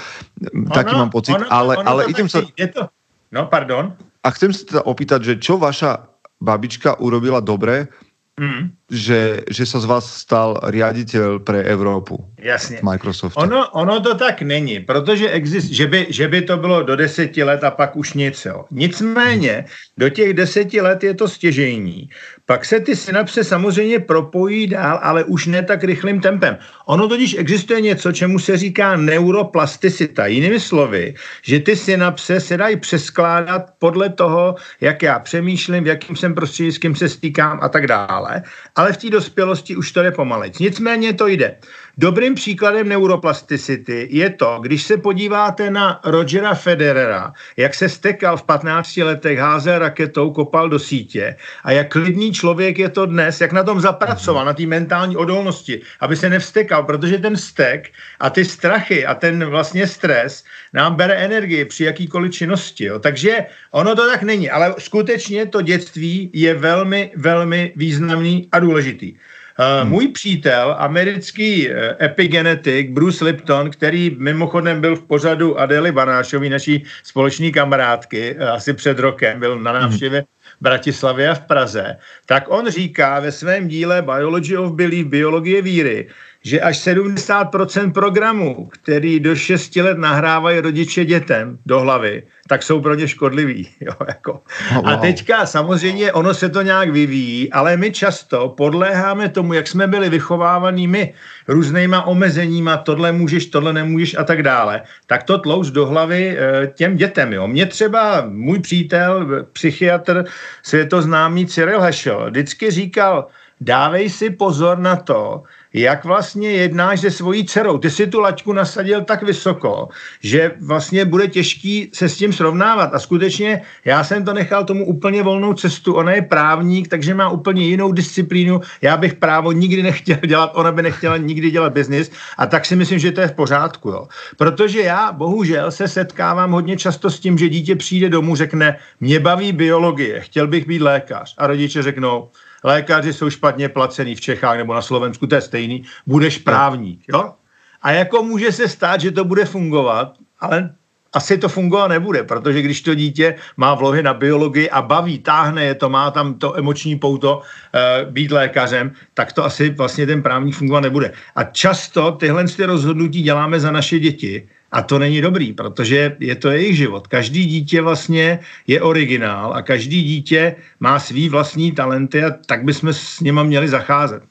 Ono, 0.53 0.77
Taký 0.77 0.93
mám 0.93 1.09
pocit. 1.09 1.41
Ono, 1.41 1.49
ale, 1.49 1.81
ono 1.81 1.89
ale 1.89 2.01
idem 2.13 2.29
sa... 2.29 2.45
Je 2.53 2.69
to... 2.69 2.93
No, 3.33 3.49
pardon. 3.49 3.97
A 4.23 4.31
chcem 4.31 4.55
sa 4.55 4.63
teda 4.65 4.83
opýtať, 4.87 5.21
že 5.23 5.35
čo 5.43 5.59
vaša 5.59 6.07
babička 6.39 6.99
urobila 7.03 7.43
dobre, 7.43 7.91
mm. 8.39 8.91
že, 8.91 9.43
že 9.51 9.65
sa 9.67 9.79
z 9.83 9.87
vás 9.87 10.05
stal 10.07 10.59
riaditeľ 10.63 11.43
pre 11.43 11.63
Evropu. 11.63 12.23
Jasně. 12.39 12.79
Microsoft. 12.83 13.37
Ono, 13.37 13.69
ono 13.71 14.01
to 14.01 14.15
tak 14.15 14.43
není, 14.43 14.81
protože 14.81 15.31
exist, 15.31 15.71
že, 15.71 15.87
by, 15.87 16.07
že 16.11 16.29
by 16.29 16.43
to 16.43 16.57
bylo 16.57 16.83
do 16.83 16.97
deseti 16.97 17.43
let 17.43 17.65
a 17.65 17.71
pak 17.71 17.97
už 17.97 18.15
nic. 18.15 18.45
Jo. 18.45 18.65
Nicméně 18.71 19.65
do 19.99 20.09
těch 20.09 20.35
deseti 20.35 20.81
let 20.81 21.05
je 21.05 21.15
to 21.15 21.29
stěžejní, 21.29 22.11
pak 22.47 22.65
se 22.65 22.81
ty 22.81 22.97
synapse 22.97 23.45
samozřejmě 23.45 24.01
propojí 24.01 24.67
dál, 24.67 25.01
ale 25.03 25.25
už 25.25 25.47
ne 25.47 25.63
tak 25.63 25.85
rychlým 25.85 26.21
tempem. 26.21 26.59
Ono 26.87 27.09
totiž 27.09 27.37
existuje 27.39 27.81
něco, 27.81 28.13
čemu 28.13 28.39
se 28.39 28.57
říká 28.57 28.97
neuroplasticita. 28.97 30.27
Jinými 30.27 30.61
slovy, 30.61 31.15
že 31.43 31.61
ty 31.61 31.77
synapse 31.77 32.41
se 32.41 32.57
dají 32.57 32.77
přeskládat 32.77 33.63
podle 33.79 34.09
toho, 34.09 34.55
jak 34.81 35.03
já 35.03 35.19
přemýšlím, 35.19 35.85
v 35.85 35.87
jakým 35.87 36.17
jsem 36.17 36.35
prostředí, 36.35 36.73
s 36.73 36.79
kým 36.79 36.95
se 36.95 37.09
stýkám 37.09 37.59
a 37.63 37.69
tak 37.69 37.87
dále. 37.87 38.43
Ale 38.77 38.93
v 38.93 38.97
té 38.97 39.11
dospělosti 39.11 39.77
už 39.77 39.93
to 39.93 40.03
jde 40.03 40.11
pomalec. 40.11 40.59
Nicméně 40.59 41.13
to 41.13 41.27
jde. 41.27 41.57
Dobrým 41.99 42.35
příkladem 42.35 42.89
neuroplasticity 42.89 44.09
je 44.11 44.31
to, 44.31 44.59
když 44.63 44.83
se 44.83 44.97
podíváte 44.97 45.71
na 45.71 46.01
Rogera 46.05 46.55
Federera, 46.55 47.33
jak 47.57 47.75
se 47.75 47.89
stekal 47.89 48.37
v 48.37 48.43
15 48.43 48.97
letech, 48.97 49.39
házel 49.39 49.79
raketou, 49.79 50.31
kopal 50.31 50.69
do 50.69 50.79
sítě 50.79 51.37
a 51.65 51.73
jak 51.73 51.97
člověk 52.33 52.79
je 52.79 52.89
to 52.89 53.07
dnes, 53.07 53.41
jak 53.41 53.53
na 53.53 53.63
tom 53.63 53.81
zapracoval, 53.81 54.45
na 54.45 54.53
té 54.53 54.67
mentální 54.67 55.17
odolnosti, 55.17 55.81
aby 56.01 56.17
se 56.17 56.31
nevstekal, 56.31 56.83
protože 56.83 57.19
ten 57.19 57.37
stek 57.37 57.91
a 58.21 58.31
ty 58.31 58.45
strachy 58.45 59.07
a 59.07 59.15
ten 59.15 59.45
vlastně 59.45 59.87
stres 59.87 60.45
nám 60.73 60.95
bere 60.95 61.15
energii 61.15 61.65
při 61.65 61.85
jakýkoliv 61.85 62.33
činnosti. 62.33 62.85
Jo. 62.85 62.99
Takže 62.99 63.47
ono 63.71 63.95
to 63.95 64.07
tak 64.11 64.23
není, 64.23 64.51
ale 64.51 64.75
skutečně 64.79 65.47
to 65.47 65.63
dětství 65.63 66.31
je 66.33 66.55
velmi, 66.55 67.11
velmi 67.17 67.73
významný 67.77 68.49
a 68.53 68.59
důležitý. 68.59 69.15
Hmm. 69.57 69.91
Můj 69.91 70.09
přítel, 70.09 70.77
americký 70.79 71.71
eh, 71.71 71.97
epigenetik 72.01 72.91
Bruce 72.91 73.25
Lipton, 73.25 73.71
který 73.71 74.17
mimochodem 74.19 74.81
byl 74.81 74.97
v 74.97 75.03
pořadu 75.03 75.61
Adely 75.61 75.93
Banášový, 75.93 76.49
naší 76.49 76.85
společní 77.03 77.53
kamarádky, 77.53 78.37
eh, 78.39 78.49
asi 78.49 78.73
před 78.73 78.99
rokem, 78.99 79.41
byl 79.41 79.59
na 79.59 79.73
návštěvě 79.73 80.21
hmm. 80.21 80.27
Bratislavě 80.63 81.29
a 81.29 81.35
v 81.35 81.41
Praze, 81.41 81.97
tak 82.27 82.45
on 82.49 82.71
říká 82.71 83.21
ve 83.21 83.33
svém 83.33 83.69
díle 83.69 84.03
Biology 84.03 84.57
of 84.57 84.73
Belief, 84.73 85.07
biologie 85.07 85.63
víry, 85.63 86.09
že 86.45 86.61
až 86.61 86.87
70% 86.87 87.93
programů, 87.93 88.69
který 88.73 89.21
do 89.21 89.37
6 89.37 89.77
let 89.77 89.99
nahrávají 89.99 90.61
rodiče 90.61 91.05
dětem 91.05 91.59
do 91.67 91.81
hlavy, 91.81 92.23
tak 92.49 92.63
jsou 92.63 92.81
pro 92.81 92.95
ně 92.95 93.09
škodliví. 93.09 93.69
Jo, 93.81 93.93
jako. 94.09 94.33
oh, 94.33 94.77
wow. 94.77 94.89
A 94.89 94.97
teďka 94.97 95.47
samozřejmě 95.47 96.13
ono 96.13 96.35
se 96.35 96.49
to 96.49 96.63
nějak 96.63 96.91
vyvíjí, 96.91 97.53
ale 97.53 97.77
my 97.77 97.91
často 97.91 98.49
podléháme 98.49 99.29
tomu, 99.29 99.53
jak 99.53 99.69
jsme 99.69 99.87
byli 99.87 100.09
vychovávaní 100.09 100.89
my, 100.89 101.15
různýma 101.49 102.03
omezeníma, 102.03 102.77
tohle 102.77 103.13
můžeš, 103.13 103.47
tohle 103.47 103.73
nemůžeš 103.73 104.17
a 104.19 104.25
tak 104.25 104.43
dále, 104.43 104.83
tak 105.07 105.23
to 105.23 105.39
tlouc 105.39 105.71
do 105.71 105.87
hlavy 105.87 106.39
e, 106.39 106.67
těm 106.67 106.97
dětem. 106.97 107.33
Jo. 107.33 107.49
Mě 107.49 107.67
třeba 107.67 108.25
můj 108.29 108.59
přítel, 108.59 109.47
psychiatr, 109.53 110.25
světoznámý 110.63 111.47
Cyril 111.47 111.81
Hešel, 111.81 112.31
vždycky 112.31 112.71
říkal, 112.71 113.27
dávej 113.61 114.11
si 114.11 114.31
pozor 114.31 114.79
na 114.79 114.97
to, 114.97 115.43
jak 115.75 116.05
vlastně 116.05 116.51
jednáš 116.51 117.01
se 117.01 117.11
svojí 117.11 117.45
dcerou. 117.45 117.79
Ty 117.79 117.91
si 117.91 118.07
tu 118.07 118.21
laťku 118.21 118.53
nasadil 118.53 119.01
tak 119.05 119.23
vysoko, 119.23 119.89
že 120.21 120.51
vlastně 120.61 121.05
bude 121.05 121.29
těžký 121.29 121.91
se 121.93 122.09
s 122.09 122.17
tím 122.17 122.33
srovnávat. 122.33 122.95
A 122.95 122.99
skutečně 122.99 123.63
já 123.85 124.05
jsem 124.05 124.25
to 124.25 124.33
nechal 124.33 124.65
tomu 124.65 124.87
úplně 124.87 125.23
volnou 125.23 125.55
cestu. 125.55 125.95
Ona 125.95 126.13
je 126.13 126.23
právník, 126.23 126.89
takže 126.89 127.15
má 127.15 127.29
úplně 127.29 127.65
jinou 127.65 127.93
disciplínu. 127.93 128.61
Já 128.83 128.97
bych 128.97 129.15
právo 129.15 129.53
nikdy 129.53 129.83
nechtěl 129.83 130.19
dělat, 130.27 130.51
ona 130.55 130.73
by 130.73 130.83
nechtěla 130.83 131.17
nikdy 131.17 131.51
dělat 131.51 131.73
biznis. 131.73 132.11
A 132.39 132.47
tak 132.47 132.67
si 132.67 132.77
myslím, 132.77 132.99
že 132.99 133.13
to 133.13 133.21
je 133.21 133.29
v 133.29 133.33
pořádku. 133.33 133.89
Jo. 133.89 134.09
Protože 134.37 134.81
já 134.81 135.13
bohužel 135.13 135.71
se 135.71 135.89
setkávám 135.89 136.53
hodně 136.53 136.77
často 136.77 137.11
s 137.11 137.21
tím, 137.21 137.39
že 137.39 137.49
dítě 137.49 137.77
přijde 137.77 138.09
domů, 138.09 138.37
řekne, 138.37 138.77
mě 139.01 139.21
baví 139.21 139.53
biologie, 139.53 140.21
chtěl 140.21 140.47
bych 140.47 140.67
být 140.67 140.83
lékař. 140.83 141.35
A 141.39 141.47
rodiče 141.47 141.83
řeknou, 141.83 142.29
lékaři 142.65 143.13
jsou 143.13 143.31
špatně 143.31 143.69
placený 143.69 144.15
v 144.15 144.21
Čechách 144.21 144.57
nebo 144.57 144.75
na 144.75 144.83
Slovensku, 144.83 145.27
to 145.27 145.35
je 145.35 145.41
stejný, 145.41 145.85
budeš 146.07 146.39
právník, 146.39 147.05
jo? 147.09 147.35
A 147.83 147.91
jako 147.91 148.23
může 148.23 148.53
se 148.53 148.69
stát, 148.69 149.01
že 149.01 149.11
to 149.11 149.25
bude 149.25 149.45
fungovat, 149.45 150.13
ale 150.41 150.75
asi 151.13 151.39
to 151.39 151.49
fungovat 151.49 151.89
nebude, 151.89 152.23
protože 152.25 152.63
když 152.63 152.81
to 152.81 152.95
dítě 152.95 153.35
má 153.57 153.75
vlohy 153.75 154.03
na 154.03 154.15
biologii 154.15 154.71
a 154.71 154.83
baví, 154.83 155.19
táhne 155.19 155.65
je 155.65 155.75
to, 155.75 155.91
má 155.91 156.11
tam 156.11 156.35
to 156.35 156.59
emoční 156.59 156.99
pouto 156.99 157.43
e, 157.43 158.05
být 158.05 158.33
lékařem, 158.33 158.93
tak 159.15 159.33
to 159.33 159.45
asi 159.45 159.71
vlastně 159.71 160.07
ten 160.07 160.23
právník 160.23 160.57
fungovat 160.57 160.81
nebude. 160.81 161.13
A 161.37 161.45
často 161.45 162.13
tyhle 162.13 162.45
ty 162.45 162.65
rozhodnutí 162.65 163.23
děláme 163.23 163.61
za 163.61 163.71
naše 163.71 163.99
děti 163.99 164.49
a 164.73 164.83
to 164.83 164.99
není 164.99 165.21
dobrý, 165.21 165.53
protože 165.53 166.17
je 166.21 166.37
to 166.37 166.51
jejich 166.51 166.77
život. 166.77 167.07
Každý 167.07 167.47
dítě 167.47 167.83
vlastně 167.83 168.39
je 168.67 168.83
originál 168.83 169.53
a 169.55 169.63
každý 169.63 170.03
dítě 170.03 170.57
má 170.81 170.99
svý 170.99 171.29
vlastní 171.29 171.73
talenty 171.73 172.25
a 172.25 172.31
tak 172.47 172.65
bychom 172.65 172.93
s 172.93 173.21
nima 173.21 173.43
měli 173.43 173.69
zacházet. 173.69 174.23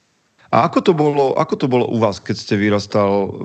A 0.52 0.68
ako 0.68 0.82
to 0.84 0.92
bolo, 0.92 1.40
ako 1.40 1.56
to 1.56 1.68
bolo 1.72 1.88
u 1.88 1.96
vás, 1.96 2.20
keď 2.20 2.36
ste 2.36 2.60
vyrastal? 2.60 3.40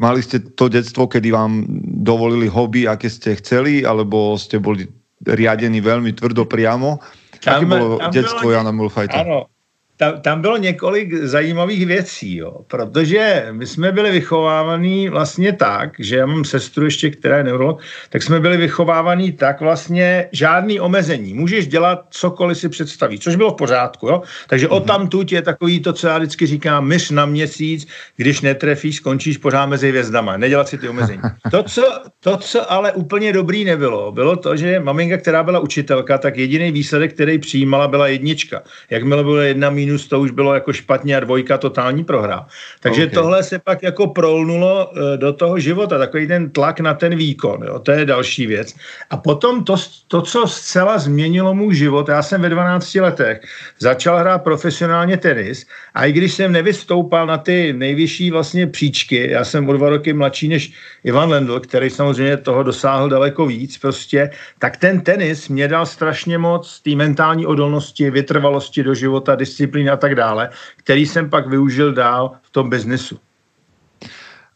Mali 0.00 0.24
ste 0.24 0.40
to 0.40 0.72
detstvo, 0.72 1.04
kedy 1.04 1.28
vám 1.28 1.68
dovolili 2.00 2.48
hobby, 2.48 2.88
aké 2.88 3.12
ste 3.12 3.36
chceli, 3.36 3.84
alebo 3.84 4.32
ste 4.40 4.56
boli 4.56 4.88
riadení 5.28 5.84
veľmi 5.84 6.16
tvrdo 6.16 6.48
priamo? 6.48 6.96
Tam, 7.44 7.60
Aké 7.60 7.64
bolo 7.68 8.00
detstvo 8.08 8.48
bylo, 8.48 8.56
Jana 8.56 8.72
Mulfajta? 8.72 9.20
Ano, 9.20 9.52
tam, 9.96 10.20
tam 10.20 10.40
bylo 10.40 10.56
několik 10.56 11.14
zajímavých 11.14 11.86
věcí, 11.86 12.36
jo, 12.36 12.60
protože 12.66 13.46
my 13.50 13.66
jsme 13.66 13.92
byli 13.92 14.10
vychovávaní 14.10 15.08
vlastně 15.08 15.52
tak, 15.52 15.90
že 15.98 16.16
já 16.16 16.26
mám 16.26 16.44
sestru 16.44 16.84
ještě, 16.84 17.10
která 17.10 17.36
je 17.36 17.44
neurolog, 17.44 17.80
tak 18.10 18.22
jsme 18.22 18.40
byli 18.40 18.56
vychovávaní 18.56 19.32
tak 19.32 19.60
vlastně 19.60 20.28
žádný 20.32 20.80
omezení. 20.80 21.34
Můžeš 21.34 21.66
dělat 21.66 22.06
cokoliv 22.10 22.58
si 22.58 22.68
představíš, 22.68 23.20
což 23.20 23.36
bylo 23.36 23.50
v 23.50 23.56
pořádku, 23.56 24.08
jo. 24.08 24.22
Takže 24.48 24.66
mm-hmm. 24.66 24.76
o 24.76 24.80
tam 24.80 25.08
tuť 25.08 25.32
je 25.32 25.42
takový 25.42 25.80
to, 25.80 25.92
co 25.92 26.06
já 26.06 26.18
vždycky 26.18 26.46
říkám, 26.46 26.86
myš 26.86 27.10
na 27.10 27.26
měsíc, 27.26 27.86
když 28.16 28.40
netrefíš, 28.40 28.96
skončíš 28.96 29.38
pořád 29.38 29.66
mezi 29.66 29.88
hvězdama, 29.88 30.36
nedělat 30.36 30.68
si 30.68 30.78
ty 30.78 30.88
omezení. 30.88 31.22
To 31.50 31.62
co, 31.62 31.82
to, 32.20 32.36
co 32.36 32.72
ale 32.72 32.92
úplně 32.92 33.32
dobrý 33.32 33.64
nebylo, 33.64 34.12
bylo 34.12 34.36
to, 34.36 34.56
že 34.56 34.80
maminka, 34.80 35.16
která 35.16 35.42
byla 35.42 35.60
učitelka, 35.60 36.18
tak 36.18 36.36
jediný 36.36 36.72
výsledek, 36.72 37.14
který 37.14 37.38
přijímala, 37.38 37.88
byla 37.88 38.08
jednička. 38.08 38.62
Jakmile 38.90 39.22
bylo 39.22 39.36
jedna 39.36 39.70
minus 39.84 40.08
to 40.08 40.20
už 40.20 40.30
bylo 40.30 40.54
jako 40.54 40.72
špatně 40.72 41.16
a 41.16 41.20
dvojka 41.20 41.58
totální 41.58 42.04
prohra. 42.04 42.46
Takže 42.80 43.06
okay. 43.06 43.14
tohle 43.14 43.42
se 43.42 43.58
pak 43.58 43.82
jako 43.82 44.06
prolnulo 44.06 44.90
eh, 44.90 45.16
do 45.16 45.32
toho 45.32 45.58
života, 45.58 45.98
takový 45.98 46.26
ten 46.26 46.50
tlak 46.50 46.80
na 46.80 46.94
ten 46.94 47.16
výkon, 47.16 47.62
jo, 47.66 47.78
to 47.78 47.92
je 47.92 48.04
další 48.04 48.46
věc. 48.46 48.74
A 49.10 49.16
potom 49.16 49.64
to, 49.64 49.76
to, 50.08 50.22
co 50.22 50.46
zcela 50.46 50.98
změnilo 50.98 51.54
můj 51.54 51.74
život, 51.74 52.08
já 52.08 52.22
jsem 52.22 52.40
ve 52.42 52.48
12 52.48 52.94
letech 52.94 53.40
začal 53.78 54.18
hrát 54.18 54.38
profesionálně 54.38 55.16
tenis 55.16 55.66
a 55.94 56.06
i 56.06 56.12
když 56.12 56.34
jsem 56.34 56.52
nevystoupal 56.52 57.26
na 57.26 57.38
ty 57.38 57.72
nejvyšší 57.72 58.30
vlastně 58.30 58.66
příčky, 58.66 59.30
já 59.30 59.44
jsem 59.44 59.68
o 59.68 59.72
dva 59.72 59.90
roky 59.90 60.12
mladší 60.12 60.48
než 60.48 60.72
Ivan 61.04 61.28
Lendl, 61.30 61.60
který 61.60 61.90
samozřejmě 61.90 62.36
toho 62.36 62.62
dosáhl 62.62 63.08
daleko 63.08 63.46
víc 63.46 63.78
prostě, 63.78 64.30
tak 64.58 64.76
ten 64.76 65.00
tenis 65.00 65.48
mě 65.48 65.68
dal 65.68 65.86
strašně 65.86 66.38
moc 66.38 66.80
té 66.80 66.96
mentální 66.96 67.46
odolnosti, 67.46 68.10
vytrvalosti 68.10 68.82
do 68.82 68.94
života, 68.94 69.34
disciplíny 69.34 69.73
a 69.90 69.96
tak 69.96 70.14
dále, 70.14 70.50
který 70.76 71.06
jsem 71.06 71.30
pak 71.30 71.48
využil 71.48 71.92
dál 71.92 72.38
v 72.42 72.50
tom 72.50 72.70
biznesu. 72.70 73.18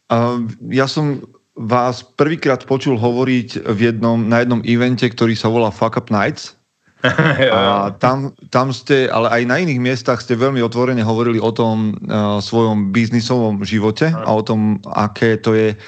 Uh, 0.09 0.41
ja 0.73 0.89
som 0.89 1.21
vás 1.53 2.01
prvýkrát 2.01 2.65
počul 2.65 2.97
hovoriť 2.97 3.69
v 3.77 3.93
jednom, 3.93 4.17
na 4.25 4.41
jednom 4.41 4.65
evente, 4.65 5.05
ktorý 5.05 5.37
sa 5.37 5.53
volá 5.53 5.69
Fuck 5.69 6.01
Up 6.01 6.09
Nights. 6.09 6.57
a 7.55 7.95
tam, 7.95 8.35
tam 8.51 8.75
ste, 8.75 9.07
ale 9.07 9.31
aj 9.31 9.43
na 9.47 9.57
iných 9.63 9.79
miestach 9.79 10.19
ste 10.19 10.35
veľmi 10.35 10.59
otvorene 10.65 11.05
hovorili 11.05 11.39
o 11.39 11.55
tom 11.55 11.95
uh, 11.95 12.43
svojom 12.43 12.91
biznisovom 12.91 13.63
živote 13.63 14.11
a 14.11 14.31
o 14.35 14.43
tom, 14.43 14.83
aké 14.83 15.39
to 15.39 15.55
je 15.55 15.79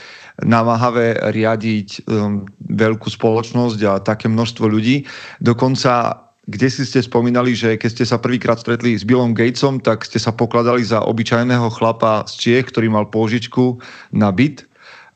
namáhavé 0.45 1.19
riadiť 1.35 2.07
um, 2.07 2.47
veľkú 2.63 3.11
spoločnosť 3.11 3.81
a 3.91 3.93
také 4.01 4.31
množstvo 4.31 4.71
ľudí. 4.71 5.05
Dokonca 5.43 6.17
kde 6.51 6.67
si 6.67 6.83
ste 6.83 6.99
spomínali, 6.99 7.55
že 7.55 7.79
keď 7.79 7.91
ste 7.95 8.05
sa 8.11 8.19
prvýkrát 8.19 8.59
stretli 8.59 8.99
s 8.99 9.07
Billom 9.07 9.39
Gatesom, 9.39 9.79
tak 9.79 10.03
ste 10.03 10.19
sa 10.19 10.35
pokladali 10.35 10.83
za 10.83 10.99
obyčajného 11.07 11.71
chlapa 11.71 12.27
z 12.27 12.33
Čiech, 12.43 12.75
ktorý 12.75 12.91
mal 12.91 13.07
pôžičku 13.07 13.79
na 14.11 14.35
byt 14.35 14.67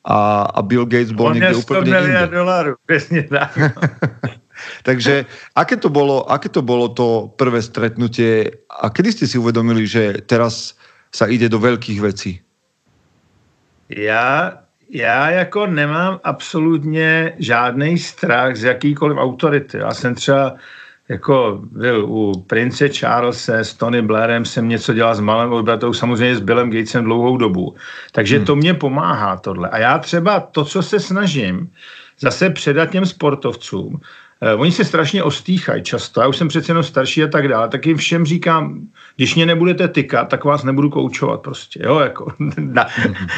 a, 0.07 0.47
a 0.55 0.61
Bill 0.63 0.87
Gates 0.87 1.11
bol 1.11 1.33
On 1.33 1.35
niekde 1.35 1.59
úplne 1.59 1.91
inde. 1.91 2.31
dolarů, 2.31 2.79
presne 2.87 3.27
tak. 3.27 3.51
Takže 4.89 5.27
aké 5.59 5.77
to, 5.77 5.91
bolo, 5.91 6.25
aké 6.31 6.49
to 6.49 6.63
bolo 6.63 6.89
to 6.95 7.35
prvé 7.35 7.59
stretnutie 7.59 8.55
a 8.71 8.87
kedy 8.89 9.11
ste 9.11 9.27
si 9.27 9.37
uvedomili, 9.37 9.85
že 9.85 10.23
teraz 10.25 10.79
sa 11.11 11.27
ide 11.27 11.51
do 11.51 11.59
veľkých 11.59 12.01
vecí? 12.01 12.41
Já, 13.89 14.59
já 14.91 15.31
jako 15.31 15.67
nemám 15.67 16.21
absolutně 16.25 17.35
žádný 17.39 17.99
strach 17.99 18.57
z 18.57 18.65
jakýkoliv 18.65 19.19
autority. 19.19 19.79
Já 19.79 19.95
jsem 19.95 20.15
třeba 20.15 20.55
jako 21.09 21.61
byl 21.63 22.05
u 22.05 22.45
prince 22.47 22.89
Charlesa 22.89 23.57
s 23.57 23.75
Tony 23.75 24.03
Blairem 24.03 24.45
jsem 24.45 24.69
něco 24.69 24.95
dělal 24.95 25.15
s 25.15 25.21
malým 25.21 25.53
obratou, 25.53 25.93
samozřejmě 25.93 26.37
s 26.37 26.41
Billem 26.41 26.71
Gatesem 26.71 27.05
dlouhou 27.05 27.37
dobu. 27.37 27.75
Takže 28.13 28.37
hmm. 28.37 28.47
to 28.47 28.57
mě 28.57 28.75
pomáhá 28.75 29.37
tohle. 29.37 29.69
A 29.69 29.79
já 29.79 29.99
třeba 29.99 30.41
to, 30.41 30.65
co 30.65 30.83
se 30.83 31.01
snažím 31.01 31.71
zase 32.21 32.51
předat 32.51 32.91
těm 32.91 33.07
sportovcům, 33.07 34.01
Eh, 34.45 34.55
oni 34.55 34.73
se 34.73 34.85
strašně 34.85 35.23
ostýchají 35.23 35.83
často, 35.83 36.21
já 36.21 36.27
už 36.27 36.37
jsem 36.37 36.49
přece 36.49 36.71
jenom 36.71 36.85
starší 36.85 37.23
a 37.25 37.27
tak 37.27 37.49
dále, 37.49 37.69
tak 37.69 37.87
jim 37.87 37.97
všem 37.97 38.27
říkám, 38.27 38.89
když 39.17 39.35
mě 39.35 39.47
nebudete 39.47 39.89
tykat, 39.89 40.29
tak 40.29 40.45
vás 40.45 40.65
nebudu 40.65 40.91
koučovat 40.91 41.41
prostě, 41.41 41.81
jo, 41.83 41.99
jako, 41.99 42.33
na, 42.59 42.87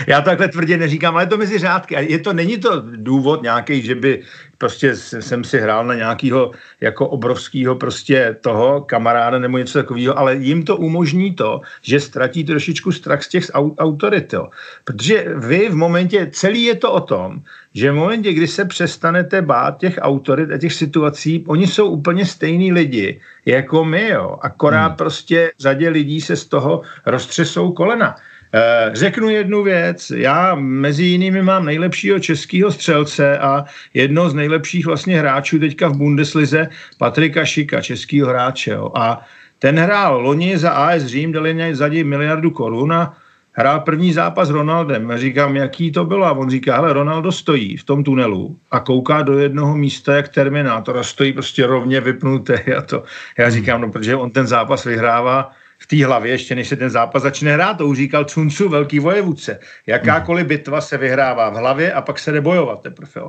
já 0.06 0.20
takhle 0.20 0.48
tvrdě 0.48 0.76
neříkám, 0.76 1.14
ale 1.14 1.26
to 1.26 1.36
mezi 1.36 1.58
řádky, 1.58 1.96
a 1.96 2.00
je 2.00 2.18
to, 2.18 2.32
není 2.32 2.58
to 2.58 2.82
důvod 2.96 3.42
nějaký, 3.42 3.82
že 3.82 3.94
by 3.94 4.22
prostě 4.58 4.96
jsem 4.96 5.44
si 5.44 5.58
hrál 5.58 5.86
na 5.86 5.94
nějakého 5.94 6.50
jako 6.80 7.08
obrovského 7.08 7.76
prostě 7.76 8.36
toho 8.40 8.80
kamaráda 8.80 9.38
nebo 9.38 9.58
něco 9.58 9.78
takového, 9.78 10.18
ale 10.18 10.36
jim 10.36 10.62
to 10.64 10.76
umožní 10.76 11.34
to, 11.34 11.60
že 11.82 12.00
ztratí 12.00 12.44
trošičku 12.44 12.92
strach 12.92 13.22
z 13.22 13.28
těch 13.28 13.50
autorit, 13.78 14.32
jo. 14.32 14.48
Protože 14.84 15.34
vy 15.36 15.68
v 15.68 15.74
momentě, 15.74 16.28
celý 16.32 16.62
je 16.62 16.74
to 16.74 16.92
o 16.92 17.00
tom, 17.00 17.40
že 17.74 17.92
v 17.92 17.94
momentě, 17.94 18.32
kdy 18.32 18.46
se 18.46 18.64
přestanete 18.64 19.42
bát 19.42 19.78
těch 19.78 19.98
autorit 20.00 20.50
a 20.50 20.58
těch 20.58 20.72
situací, 20.72 21.44
oni 21.46 21.66
jsou 21.66 21.88
úplně 21.88 22.26
stejní 22.26 22.72
lidi 22.72 23.20
jako 23.46 23.84
my, 23.84 24.08
jo. 24.08 24.38
Akorát 24.42 24.86
hmm. 24.86 24.96
prostě 24.96 25.52
řadě 25.60 25.88
lidí 25.88 26.20
se 26.20 26.36
z 26.36 26.44
toho 26.44 26.82
roztřesou 27.06 27.72
kolena. 27.72 28.16
Eh, 28.54 28.90
řeknu 28.92 29.30
jednu 29.30 29.62
věc. 29.62 30.12
Já 30.16 30.54
mezi 30.54 31.04
jinými 31.04 31.42
mám 31.42 31.64
nejlepšího 31.64 32.18
českého 32.18 32.72
střelce 32.72 33.38
a 33.38 33.64
jedno 33.94 34.30
z 34.30 34.34
nejlepších 34.34 34.86
vlastně 34.86 35.18
hráčů 35.18 35.58
teďka 35.58 35.88
v 35.88 35.96
Bundeslize, 35.96 36.68
Patrika 36.98 37.44
Šika, 37.44 37.80
českého 37.80 38.28
hráče. 38.28 38.70
Jo. 38.70 38.92
A 38.94 39.26
ten 39.58 39.78
hrál 39.78 40.20
loni 40.20 40.58
za 40.58 40.70
AS 40.70 41.02
Řím, 41.02 41.32
dali 41.32 41.74
za 41.74 41.88
něj 41.88 42.04
miliardu 42.04 42.50
korun 42.50 42.92
a 42.92 43.16
hrál 43.52 43.80
první 43.80 44.12
zápas 44.12 44.48
s 44.48 44.50
Ronaldem. 44.50 45.12
Říkám, 45.16 45.56
jaký 45.56 45.92
to 45.92 46.04
bylo? 46.04 46.24
A 46.24 46.32
on 46.32 46.50
říká, 46.50 46.76
hele, 46.76 46.92
Ronaldo 46.92 47.32
stojí 47.32 47.76
v 47.76 47.84
tom 47.84 48.04
tunelu 48.04 48.58
a 48.70 48.80
kouká 48.80 49.22
do 49.22 49.38
jednoho 49.38 49.76
místa 49.76 50.16
jak 50.16 50.28
Terminátor 50.28 50.98
a 50.98 51.02
stojí 51.02 51.32
prostě 51.32 51.66
rovně 51.66 52.00
vypnutý 52.00 52.52
a 52.78 52.82
to. 52.82 53.04
Já 53.38 53.50
říkám, 53.50 53.80
no, 53.80 53.92
protože 53.92 54.16
on 54.16 54.30
ten 54.30 54.46
zápas 54.46 54.84
vyhrává 54.84 55.50
v 55.78 55.86
té 55.86 56.04
hlavě, 56.06 56.32
ještě 56.32 56.54
než 56.54 56.68
se 56.68 56.76
ten 56.76 56.90
zápas 56.90 57.22
začne 57.22 57.52
hrát, 57.52 57.78
to 57.78 57.86
už 57.86 57.96
říkal 57.96 58.24
Cuncu, 58.24 58.68
velký 58.68 58.98
vojevůdce. 58.98 59.58
Jakákoliv 59.86 60.46
bitva 60.46 60.80
se 60.80 60.98
vyhrává 60.98 61.50
v 61.50 61.54
hlavě 61.54 61.92
a 61.92 62.02
pak 62.02 62.18
se 62.18 62.32
jde 62.32 62.40
bojovat 62.40 62.82
teprve. 62.82 63.22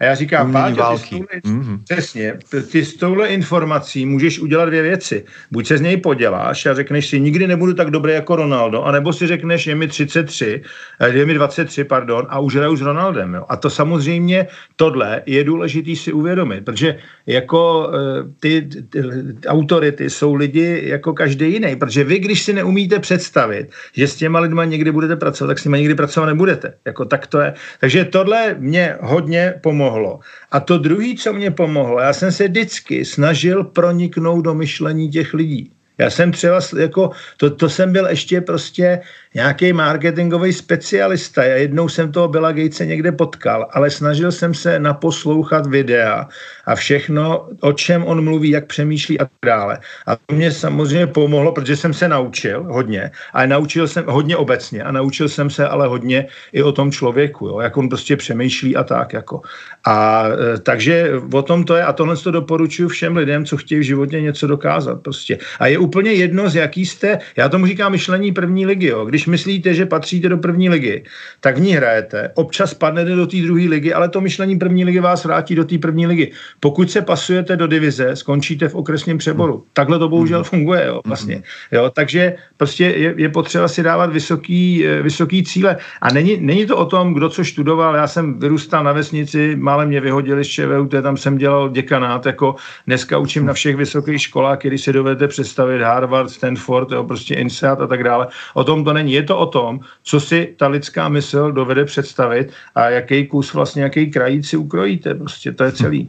A 0.00 0.04
já 0.04 0.14
říkám, 0.14 0.52
Páťo, 0.52 0.82
ty, 0.92 0.98
s 0.98 1.10
touhle, 1.10 1.26
mm-hmm. 1.44 1.78
přesně, 1.84 2.38
ty 2.72 2.84
s 2.84 2.94
touhle 2.94 3.28
informací 3.28 4.06
můžeš 4.06 4.38
udělat 4.38 4.64
dvě 4.64 4.82
věci. 4.82 5.24
Buď 5.50 5.66
se 5.66 5.78
z 5.78 5.80
něj 5.80 5.96
poděláš 5.96 6.66
a 6.66 6.74
řekneš 6.74 7.08
si, 7.08 7.20
nikdy 7.20 7.46
nebudu 7.46 7.74
tak 7.74 7.90
dobrý 7.90 8.12
jako 8.12 8.36
Ronaldo, 8.36 8.82
anebo 8.82 9.12
si 9.12 9.26
řekneš, 9.26 9.66
je 9.66 9.74
mi 9.74 9.88
33, 9.88 10.62
eh, 11.00 11.08
je 11.08 11.26
mi 11.26 11.34
23, 11.34 11.84
pardon, 11.84 12.26
a 12.28 12.38
už 12.38 12.56
hraju 12.56 12.76
s 12.76 12.80
Ronaldem. 12.80 13.34
Jo. 13.34 13.44
A 13.48 13.56
to 13.56 13.70
samozřejmě, 13.70 14.46
tohle 14.76 15.22
je 15.26 15.44
důležité 15.44 15.96
si 15.96 16.12
uvědomit, 16.12 16.64
protože 16.64 16.98
jako 17.26 17.90
eh, 17.94 18.28
ty, 18.40 18.68
ty, 18.88 19.02
ty 19.40 19.48
autority 19.48 20.10
jsou 20.10 20.34
lidi 20.34 20.82
jako 20.84 21.12
každý 21.12 21.52
jiný, 21.52 21.76
protože 21.76 22.04
vy, 22.04 22.18
když 22.18 22.42
si 22.42 22.52
neumíte 22.52 22.98
představit, 22.98 23.70
že 23.92 24.08
s 24.08 24.16
těma 24.16 24.40
lidma 24.40 24.64
někdy 24.64 24.92
budete 24.92 25.16
pracovat, 25.16 25.48
tak 25.48 25.58
s 25.58 25.64
nimi 25.64 25.78
nikdy 25.78 25.94
pracovat 25.94 26.26
nebudete. 26.26 26.74
Jako 26.84 27.04
tak 27.04 27.26
to 27.26 27.40
je. 27.40 27.54
Takže 27.80 28.04
tohle 28.04 28.56
mě 28.58 28.96
hodně 29.00 29.54
pomohlo 29.60 29.81
pomohlo. 29.82 30.20
A 30.50 30.60
to 30.60 30.78
druhé, 30.78 31.14
co 31.18 31.32
mě 31.32 31.50
pomohlo, 31.50 32.00
já 32.00 32.12
jsem 32.12 32.32
se 32.32 32.48
vždycky 32.48 33.04
snažil 33.04 33.64
proniknout 33.64 34.44
do 34.44 34.54
myšlení 34.54 35.10
těch 35.10 35.34
lidí. 35.34 35.72
Já 35.98 36.10
jsem 36.10 36.32
třeba, 36.32 36.60
jako, 36.78 37.10
to, 37.36 37.50
to 37.50 37.68
jsem 37.68 37.92
byl 37.92 38.06
ještě 38.06 38.40
prostě 38.40 39.00
nějaký 39.34 39.72
marketingový 39.72 40.52
specialista. 40.52 41.44
Já 41.44 41.56
jednou 41.56 41.88
jsem 41.88 42.12
toho 42.12 42.28
Billa 42.28 42.52
Gatese 42.52 42.86
někde 42.86 43.12
potkal, 43.12 43.68
ale 43.72 43.90
snažil 43.90 44.32
jsem 44.32 44.54
se 44.54 44.78
naposlouchat 44.78 45.66
videa 45.66 46.28
a 46.66 46.74
všechno, 46.74 47.48
o 47.60 47.72
čem 47.72 48.04
on 48.04 48.24
mluví, 48.24 48.50
jak 48.50 48.66
přemýšlí 48.66 49.20
a 49.20 49.24
tak 49.24 49.32
dále. 49.44 49.78
A 50.06 50.16
to 50.16 50.34
mě 50.34 50.52
samozřejmě 50.52 51.06
pomohlo, 51.06 51.52
protože 51.52 51.76
jsem 51.76 51.94
se 51.94 52.08
naučil 52.08 52.66
hodně, 52.68 53.10
ale 53.32 53.46
naučil 53.46 53.88
jsem 53.88 54.04
hodně 54.06 54.36
obecně 54.36 54.82
a 54.82 54.92
naučil 54.92 55.28
jsem 55.28 55.50
se 55.50 55.68
ale 55.68 55.88
hodně 55.88 56.26
i 56.52 56.62
o 56.62 56.72
tom 56.72 56.92
člověku, 56.92 57.46
jo, 57.46 57.60
jak 57.60 57.76
on 57.76 57.88
prostě 57.88 58.16
přemýšlí 58.16 58.76
a 58.76 58.84
tak. 58.84 59.12
Jako. 59.12 59.40
A 59.86 60.24
e, 60.28 60.58
takže 60.58 61.12
o 61.32 61.42
tom 61.42 61.64
to 61.64 61.74
je 61.74 61.84
a 61.84 61.92
tohle 61.92 62.16
to 62.16 62.30
doporučuji 62.30 62.88
všem 62.88 63.16
lidem, 63.16 63.44
co 63.44 63.56
chtějí 63.56 63.80
v 63.80 63.84
životě 63.84 64.20
něco 64.20 64.46
dokázat 64.46 65.02
prostě. 65.02 65.38
A 65.58 65.66
je 65.66 65.78
úplně 65.78 66.12
jedno, 66.12 66.48
z 66.48 66.54
jaký 66.54 66.86
jste, 66.86 67.18
já 67.36 67.48
tomu 67.48 67.66
říkám 67.66 67.92
myšlení 67.92 68.32
první 68.32 68.66
ligy, 68.66 68.86
jo. 68.86 69.04
Když 69.04 69.21
myslíte, 69.26 69.74
že 69.74 69.86
patříte 69.86 70.28
do 70.28 70.38
první 70.38 70.68
ligy, 70.68 71.04
tak 71.40 71.56
v 71.56 71.60
ní 71.60 71.72
hrajete, 71.72 72.30
občas 72.34 72.74
padnete 72.74 73.16
do 73.16 73.26
té 73.26 73.36
druhé 73.36 73.68
ligy, 73.68 73.92
ale 73.92 74.08
to 74.08 74.20
myšlení 74.20 74.58
první 74.58 74.84
ligy 74.84 75.00
vás 75.00 75.24
vrátí 75.24 75.54
do 75.54 75.64
té 75.64 75.78
první 75.78 76.06
ligy. 76.06 76.32
Pokud 76.60 76.90
se 76.90 77.02
pasujete 77.02 77.56
do 77.56 77.66
divize, 77.66 78.16
skončíte 78.16 78.68
v 78.68 78.74
okresním 78.74 79.18
přeboru. 79.18 79.64
Takhle 79.72 79.98
to 79.98 80.08
bohužel 80.08 80.38
mhm. 80.38 80.44
funguje, 80.44 80.86
jo, 80.86 81.00
vlastně. 81.06 81.34
Mhm. 81.34 81.44
Jo, 81.72 81.90
takže 81.94 82.34
prostě 82.56 82.84
je, 82.84 83.14
je 83.16 83.28
potřeba 83.28 83.68
si 83.68 83.82
dávat 83.82 84.12
vysoký, 84.12 84.86
eh, 84.86 85.02
vysoký 85.02 85.44
cíle. 85.44 85.76
A 86.00 86.12
není, 86.12 86.36
není 86.40 86.66
to 86.66 86.76
o 86.76 86.84
tom, 86.84 87.14
kdo 87.14 87.28
co 87.28 87.44
študoval. 87.44 87.94
Já 87.94 88.06
jsem 88.06 88.38
vyrůstal 88.38 88.84
na 88.84 88.92
vesnici, 88.92 89.56
málem 89.56 89.88
mě 89.88 90.00
vyhodili 90.00 90.44
z 90.44 90.48
ČVUT, 90.48 90.94
tam 91.02 91.16
jsem 91.16 91.38
dělal 91.38 91.68
děkanát, 91.68 92.26
jako 92.26 92.56
dneska 92.86 93.18
učím 93.18 93.46
na 93.46 93.52
všech 93.52 93.76
vysokých 93.76 94.22
školách, 94.22 94.58
když 94.62 94.82
si 94.82 94.92
dovedete 94.92 95.28
představit 95.28 95.82
Harvard, 95.82 96.30
Stanford, 96.30 96.90
jo, 96.92 97.04
prostě 97.04 97.34
INSEAD 97.34 97.80
a 97.80 97.86
tak 97.86 98.04
dále. 98.04 98.26
O 98.54 98.64
tom 98.64 98.84
to 98.84 98.92
není. 98.92 99.11
Je 99.12 99.22
to 99.22 99.36
o 99.38 99.46
tom, 99.46 99.80
co 100.02 100.16
si 100.20 100.56
ta 100.56 100.72
lidská 100.72 101.08
mysl 101.08 101.52
dovede 101.52 101.84
představit 101.84 102.52
a 102.74 102.88
jaký 102.90 103.26
kus 103.26 103.52
vlastně, 103.54 103.82
jaký 103.82 104.10
krajíc 104.10 104.48
si 104.48 104.56
ukrojíte. 104.56 105.14
Prostě 105.14 105.52
to 105.52 105.64
je 105.64 105.72
celý. 105.72 106.08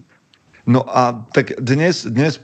No 0.67 0.87
a 0.87 1.27
tak 1.35 1.59
dnes, 1.59 2.07
dnes 2.07 2.39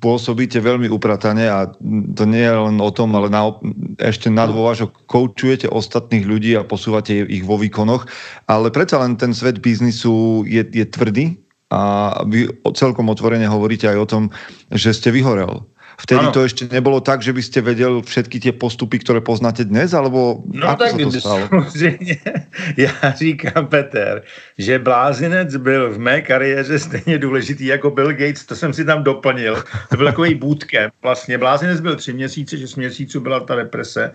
pôsobíte 0.00 0.60
veľmi 0.60 0.88
upratane 0.92 1.48
a 1.48 1.68
to 2.16 2.24
nie 2.28 2.44
je 2.44 2.54
len 2.54 2.76
o 2.80 2.90
tom, 2.92 3.12
ale 3.16 3.32
na, 3.32 3.52
ešte 3.98 4.28
nad 4.28 4.52
vo 4.52 4.68
vášho 4.68 4.92
koučujete 5.08 5.68
ostatných 5.68 6.24
ľudí 6.28 6.52
a 6.56 6.64
posúvate 6.64 7.24
ich 7.24 7.44
vo 7.44 7.56
výkonoch, 7.56 8.04
ale 8.46 8.68
predsa 8.68 9.00
len 9.00 9.16
ten 9.16 9.32
svet 9.32 9.64
biznisu 9.64 10.44
je, 10.44 10.60
je 10.60 10.84
tvrdý 10.84 11.40
a 11.72 12.12
vy 12.24 12.48
celkom 12.76 13.08
otvorene 13.08 13.48
hovoríte 13.48 13.88
aj 13.88 13.98
o 13.98 14.06
tom, 14.08 14.24
že 14.72 14.92
ste 14.92 15.12
vyhorel 15.12 15.64
Vtedy 15.98 16.30
ano. 16.30 16.32
to 16.32 16.46
ešte 16.46 16.70
nebolo 16.70 17.02
tak, 17.02 17.26
že 17.26 17.34
by 17.34 17.42
ste 17.42 17.58
vedel 17.58 18.06
všetky 18.06 18.38
tie 18.38 18.54
postupy, 18.54 19.02
ktoré 19.02 19.18
poznáte 19.18 19.66
dnes, 19.66 19.90
alebo 19.90 20.46
no 20.46 20.70
ako 20.70 20.78
tak, 20.78 20.90
sa 20.94 20.98
to 21.02 21.10
stalo? 21.18 21.44
Samozřejmě, 21.50 22.16
já 22.76 23.10
říkám, 23.16 23.66
Peter, 23.66 24.22
že 24.58 24.78
blázinec 24.78 25.56
byl 25.56 25.90
v 25.90 25.98
mé 25.98 26.22
kariéře 26.22 26.78
stejně 26.78 27.18
důležitý 27.18 27.66
jako 27.66 27.90
Bill 27.90 28.12
Gates, 28.12 28.46
to 28.46 28.54
jsem 28.56 28.72
si 28.72 28.84
tam 28.84 29.02
doplnil. 29.02 29.62
To 29.90 29.96
byl 29.96 30.06
takový 30.06 30.34
bootcamp. 30.34 30.94
Vlastně 31.02 31.38
blázinec 31.38 31.80
byl 31.80 31.96
tři 31.96 32.12
měsíce, 32.12 32.58
šest 32.58 32.76
měsíců 32.76 33.20
byla 33.20 33.40
ta 33.40 33.54
deprese. 33.54 34.12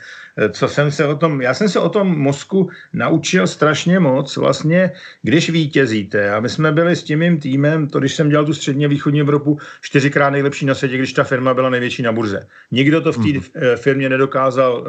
Co 0.52 0.68
jsem 0.68 0.92
se 0.92 1.06
o 1.06 1.16
tom, 1.16 1.42
já 1.42 1.54
jsem 1.54 1.70
se 1.70 1.80
o 1.80 1.90
tom 1.90 2.18
mozku 2.18 2.70
naučil 2.94 3.48
strašně 3.48 4.00
moc. 4.00 4.38
Vlastně, 4.38 4.92
když 5.22 5.50
vítězíte, 5.50 6.32
a 6.32 6.40
my 6.40 6.50
jsme 6.50 6.72
byli 6.72 6.96
s 6.96 7.04
tím 7.04 7.20
mým 7.20 7.40
týmem, 7.40 7.88
to 7.88 8.00
když 8.00 8.16
jsem 8.16 8.30
dělal 8.30 8.46
tu 8.46 8.54
středně 8.54 8.88
východní 8.88 9.20
Evropu, 9.22 9.58
čtyřikrát 9.82 10.30
nejlepší 10.30 10.66
na 10.66 10.76
světě, 10.76 10.98
když 10.98 11.14
ta 11.14 11.24
firma 11.24 11.54
byla 11.54 11.73
největší 11.74 12.02
na 12.02 12.12
burze. 12.12 12.48
Nikdo 12.72 13.02
to 13.02 13.12
v 13.12 13.18
té 13.18 13.40
mm. 13.40 13.42
firmě 13.76 14.10
nedokázal 14.10 14.82
uh, 14.82 14.88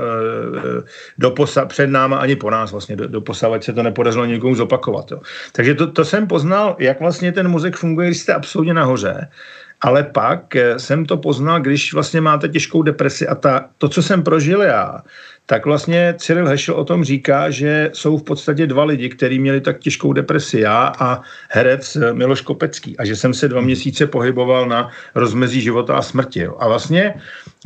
doposa, 1.18 1.64
před 1.64 1.86
náma 1.86 2.16
ani 2.16 2.36
po 2.36 2.50
nás 2.50 2.72
vlastně 2.72 2.96
do, 2.96 3.08
doposavať 3.08 3.64
se 3.64 3.72
to 3.72 3.82
nepodařilo 3.82 4.24
nikomu 4.24 4.54
zopakovat. 4.54 5.10
Jo. 5.10 5.20
Takže 5.52 5.74
to, 5.74 5.86
to 5.92 6.04
jsem 6.04 6.26
poznal, 6.26 6.76
jak 6.78 7.00
vlastně 7.00 7.32
ten 7.32 7.48
mozek 7.48 7.76
funguje, 7.76 8.08
když 8.08 8.18
jste 8.18 8.34
absolutně 8.34 8.74
nahoře. 8.74 9.28
Ale 9.80 10.02
pak 10.02 10.56
eh, 10.56 10.78
jsem 10.78 11.06
to 11.06 11.16
poznal, 11.16 11.60
když 11.60 11.92
vlastně 11.94 12.20
máte 12.20 12.48
těžkou 12.48 12.82
depresi 12.82 13.28
a 13.28 13.34
ta, 13.34 13.68
to, 13.78 13.88
co 13.88 14.02
jsem 14.02 14.22
prožil 14.22 14.62
já, 14.62 15.02
tak 15.46 15.66
vlastně 15.66 16.14
Cyril 16.18 16.46
Hešel 16.46 16.74
o 16.74 16.84
tom 16.84 17.04
říká, 17.04 17.50
že 17.50 17.90
jsou 17.92 18.16
v 18.18 18.22
podstatě 18.22 18.66
dva 18.66 18.84
lidi, 18.84 19.08
kteří 19.08 19.38
měli 19.38 19.60
tak 19.60 19.78
těžkou 19.78 20.12
depresi, 20.12 20.60
já 20.60 20.92
a 20.98 21.20
herec 21.48 21.96
Miloš 22.12 22.40
Kopecký 22.40 22.98
a 22.98 23.04
že 23.04 23.16
jsem 23.16 23.34
se 23.34 23.48
dva 23.48 23.60
měsíce 23.60 24.06
pohyboval 24.06 24.68
na 24.68 24.90
rozmezí 25.14 25.60
života 25.60 25.96
a 25.96 26.02
smrti. 26.02 26.40
Jo. 26.40 26.56
A 26.58 26.68
vlastně 26.68 27.14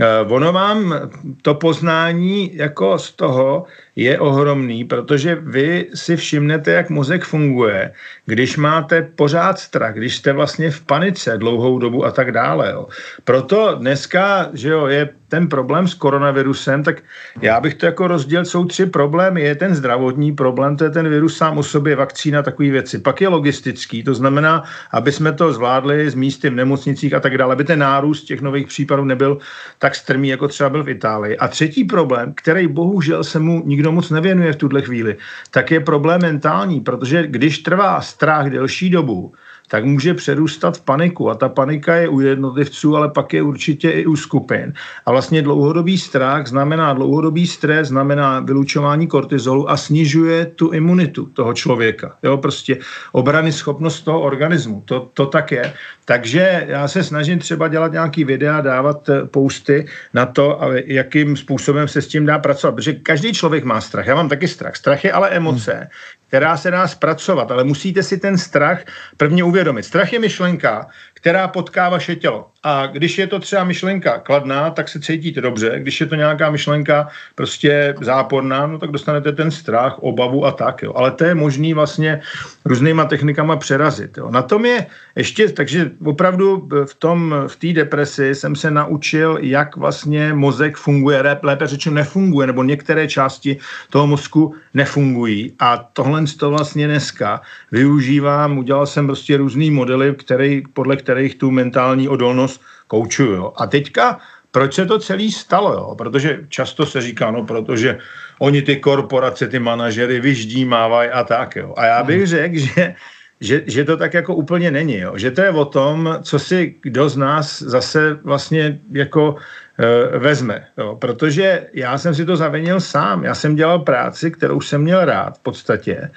eh, 0.00 0.20
ono 0.28 0.52
vám 0.52 0.94
to 1.42 1.54
poznání 1.54 2.56
jako 2.56 2.98
z 2.98 3.12
toho 3.12 3.64
je 3.96 4.18
ohromný, 4.18 4.84
protože 4.84 5.34
vy 5.34 5.86
si 5.94 6.16
všimnete, 6.16 6.72
jak 6.72 6.90
mozek 6.90 7.24
funguje, 7.24 7.92
když 8.26 8.56
máte 8.56 9.02
pořád 9.02 9.58
strach, 9.58 9.94
když 9.94 10.16
jste 10.16 10.32
vlastně 10.32 10.70
v 10.70 10.80
panice 10.80 11.38
dlouhou 11.38 11.78
dobu 11.78 12.04
a 12.04 12.10
tak 12.10 12.32
dále. 12.32 12.70
Jo. 12.70 12.86
Proto 13.24 13.74
dneska, 13.74 14.50
že 14.52 14.68
jo, 14.68 14.86
je 14.86 15.08
ten 15.28 15.48
problém 15.48 15.88
s 15.88 15.94
koronavirusem, 15.94 16.82
tak 16.82 17.02
já 17.40 17.60
bych 17.60 17.74
to 17.74 17.86
jako 17.86 18.08
rozdělil, 18.08 18.44
jsou 18.44 18.64
tři 18.64 18.86
problémy. 18.86 19.42
Je 19.42 19.54
ten 19.54 19.74
zdravotní 19.74 20.32
problém, 20.32 20.76
to 20.76 20.84
je 20.84 20.90
ten 20.90 21.08
virus 21.08 21.36
sám 21.36 21.58
o 21.58 21.62
sobě, 21.62 21.96
vakcína, 21.96 22.42
takové 22.42 22.70
věci. 22.70 22.98
Pak 22.98 23.20
je 23.20 23.28
logistický, 23.28 24.02
to 24.02 24.14
znamená, 24.14 24.64
aby 24.92 25.12
jsme 25.12 25.32
to 25.32 25.52
zvládli 25.52 26.10
z 26.10 26.14
místy 26.14 26.50
v 26.50 26.54
nemocnicích 26.54 27.14
a 27.14 27.20
tak 27.20 27.38
dále, 27.38 27.52
aby 27.52 27.64
ten 27.64 27.78
nárůst 27.78 28.24
těch 28.24 28.40
nových 28.40 28.66
případů 28.66 29.04
nebyl 29.04 29.38
tak 29.78 29.94
strmý, 29.94 30.28
jako 30.28 30.48
třeba 30.48 30.70
byl 30.70 30.84
v 30.84 30.88
Itálii. 30.88 31.36
A 31.36 31.48
třetí 31.48 31.84
problém, 31.84 32.32
který 32.36 32.68
bohužel 32.68 33.24
se 33.24 33.38
mu 33.38 33.62
nikdo 33.66 33.92
moc 33.92 34.10
nevěnuje 34.10 34.52
v 34.52 34.56
tuhle 34.56 34.82
chvíli, 34.82 35.16
tak 35.50 35.70
je 35.70 35.80
problém 35.80 36.20
mentální, 36.20 36.80
protože 36.80 37.26
když 37.26 37.58
trvá 37.58 38.00
strach 38.00 38.50
delší 38.50 38.90
dobu, 38.90 39.32
tak 39.68 39.84
může 39.84 40.14
přerůstat 40.14 40.76
v 40.76 40.80
paniku. 40.80 41.30
A 41.30 41.34
ta 41.34 41.48
panika 41.48 41.94
je 41.94 42.08
u 42.08 42.20
jednotlivců, 42.20 42.96
ale 42.96 43.08
pak 43.08 43.32
je 43.32 43.42
určitě 43.42 43.90
i 43.90 44.06
u 44.06 44.16
skupin. 44.16 44.72
A 45.06 45.10
vlastně 45.10 45.42
dlouhodobý 45.42 45.98
strach 45.98 46.46
znamená 46.46 46.92
dlouhodobý 46.92 47.46
stres, 47.46 47.88
znamená 47.88 48.40
vylučování 48.40 49.06
kortizolu 49.06 49.70
a 49.70 49.76
snižuje 49.76 50.46
tu 50.46 50.70
imunitu 50.70 51.26
toho 51.26 51.54
člověka. 51.54 52.16
Jo, 52.22 52.36
prostě 52.36 52.78
obrany 53.12 53.52
schopnost 53.52 54.02
toho 54.02 54.20
organismu. 54.20 54.82
To, 54.84 55.10
to 55.14 55.26
tak 55.26 55.52
je. 55.52 55.72
Takže 56.04 56.64
já 56.68 56.88
se 56.88 57.04
snažím 57.04 57.38
třeba 57.38 57.68
dělat 57.68 57.92
nějaký 57.92 58.24
videa, 58.24 58.60
dávat 58.60 59.08
eh, 59.08 59.26
posty 59.26 59.86
na 60.14 60.26
to, 60.26 60.60
jakým 60.84 61.36
způsobem 61.36 61.88
se 61.88 62.02
s 62.02 62.08
tím 62.08 62.26
dá 62.26 62.38
pracovat. 62.38 62.74
Protože 62.74 62.92
každý 62.92 63.32
člověk 63.32 63.64
má 63.64 63.80
strach. 63.80 64.06
Já 64.06 64.14
mám 64.14 64.28
taky 64.28 64.48
strach. 64.48 64.76
Strach 64.76 65.04
je 65.04 65.12
ale 65.12 65.28
emoce, 65.28 65.88
která 66.28 66.56
se 66.56 66.70
dá 66.70 66.88
zpracovat, 66.88 67.50
ale 67.50 67.64
musíte 67.64 68.02
si 68.02 68.18
ten 68.18 68.38
strach 68.38 68.84
prvně 69.16 69.44
uvědomit. 69.44 69.82
Strach 69.82 70.12
je 70.12 70.18
myšlenka, 70.18 70.86
která 71.20 71.48
potká 71.48 71.88
vaše 71.88 72.16
tělo. 72.16 72.46
A 72.62 72.86
když 72.86 73.18
je 73.18 73.26
to 73.26 73.38
třeba 73.38 73.64
myšlenka 73.64 74.18
kladná, 74.18 74.70
tak 74.70 74.88
se 74.88 75.00
cítíte 75.00 75.40
dobře. 75.40 75.74
Když 75.78 76.00
je 76.00 76.06
to 76.06 76.14
nějaká 76.14 76.50
myšlenka 76.50 77.08
prostě 77.34 77.94
záporná, 78.00 78.66
no 78.66 78.78
tak 78.78 78.90
dostanete 78.90 79.32
ten 79.32 79.50
strach, 79.50 79.98
obavu 79.98 80.46
a 80.46 80.52
tak. 80.52 80.82
Jo. 80.82 80.92
Ale 80.96 81.10
to 81.10 81.24
je 81.24 81.34
možný 81.34 81.74
vlastně 81.74 82.20
různýma 82.64 83.04
technikama 83.04 83.56
přerazit. 83.56 84.18
Jo. 84.18 84.30
Na 84.30 84.42
tom 84.42 84.64
je 84.64 84.86
ještě, 85.16 85.48
takže 85.48 85.90
opravdu 86.04 86.68
v 86.86 86.94
tom, 86.94 87.34
v 87.46 87.56
té 87.56 87.72
depresi 87.72 88.34
jsem 88.34 88.56
se 88.56 88.70
naučil, 88.70 89.38
jak 89.40 89.76
vlastně 89.76 90.34
mozek 90.34 90.76
funguje, 90.76 91.22
lépe 91.42 91.66
řečeno 91.66 91.94
nefunguje, 91.94 92.46
nebo 92.46 92.62
některé 92.62 93.08
části 93.08 93.56
toho 93.90 94.06
mozku 94.06 94.54
nefungují. 94.74 95.52
A 95.58 95.76
tohle 95.92 96.24
to 96.38 96.50
vlastně 96.50 96.86
dneska 96.86 97.40
využívám, 97.72 98.58
udělal 98.58 98.86
jsem 98.86 99.06
prostě 99.06 99.36
různý 99.36 99.70
modely, 99.70 100.14
který, 100.14 100.62
podle 100.72 100.96
tu 101.38 101.50
mentální 101.50 102.08
odolnost 102.08 102.60
koučuju. 102.86 103.52
A 103.56 103.66
teďka 103.66 104.18
proč 104.50 104.74
se 104.74 104.86
to 104.86 104.98
celé 104.98 105.30
stalo? 105.30 105.72
Jo? 105.72 105.94
Protože 105.98 106.40
často 106.48 106.86
se 106.86 107.00
říká, 107.00 107.30
no 107.30 107.44
protože 107.44 107.98
oni 108.38 108.62
ty 108.62 108.76
korporace, 108.76 109.48
ty 109.48 109.58
manažery 109.58 110.20
vyždímávají 110.20 111.10
a 111.10 111.24
tak. 111.24 111.56
Jo? 111.56 111.74
A 111.76 111.86
já 111.86 112.02
bych 112.02 112.26
řekl, 112.26 112.58
že, 112.58 112.94
že, 113.40 113.62
že 113.66 113.84
to 113.84 113.96
tak 113.96 114.14
jako 114.14 114.34
úplně 114.34 114.70
není. 114.70 114.98
Jo? 114.98 115.12
Že 115.16 115.30
to 115.30 115.40
je 115.40 115.50
o 115.50 115.64
tom, 115.64 116.18
co 116.22 116.38
si 116.38 116.74
kdo 116.82 117.08
z 117.08 117.16
nás 117.16 117.62
zase 117.62 118.18
vlastně 118.24 118.80
jako 118.92 119.36
e, 119.78 120.18
vezme. 120.18 120.66
Jo? 120.78 120.96
Protože 120.96 121.66
já 121.74 121.98
jsem 121.98 122.14
si 122.14 122.24
to 122.24 122.36
zavinil 122.36 122.80
sám. 122.80 123.24
Já 123.24 123.34
jsem 123.34 123.54
dělal 123.54 123.78
práci, 123.78 124.30
kterou 124.30 124.60
jsem 124.60 124.82
měl 124.82 125.04
rád 125.04 125.38
v 125.38 125.42
podstatě 125.42 126.10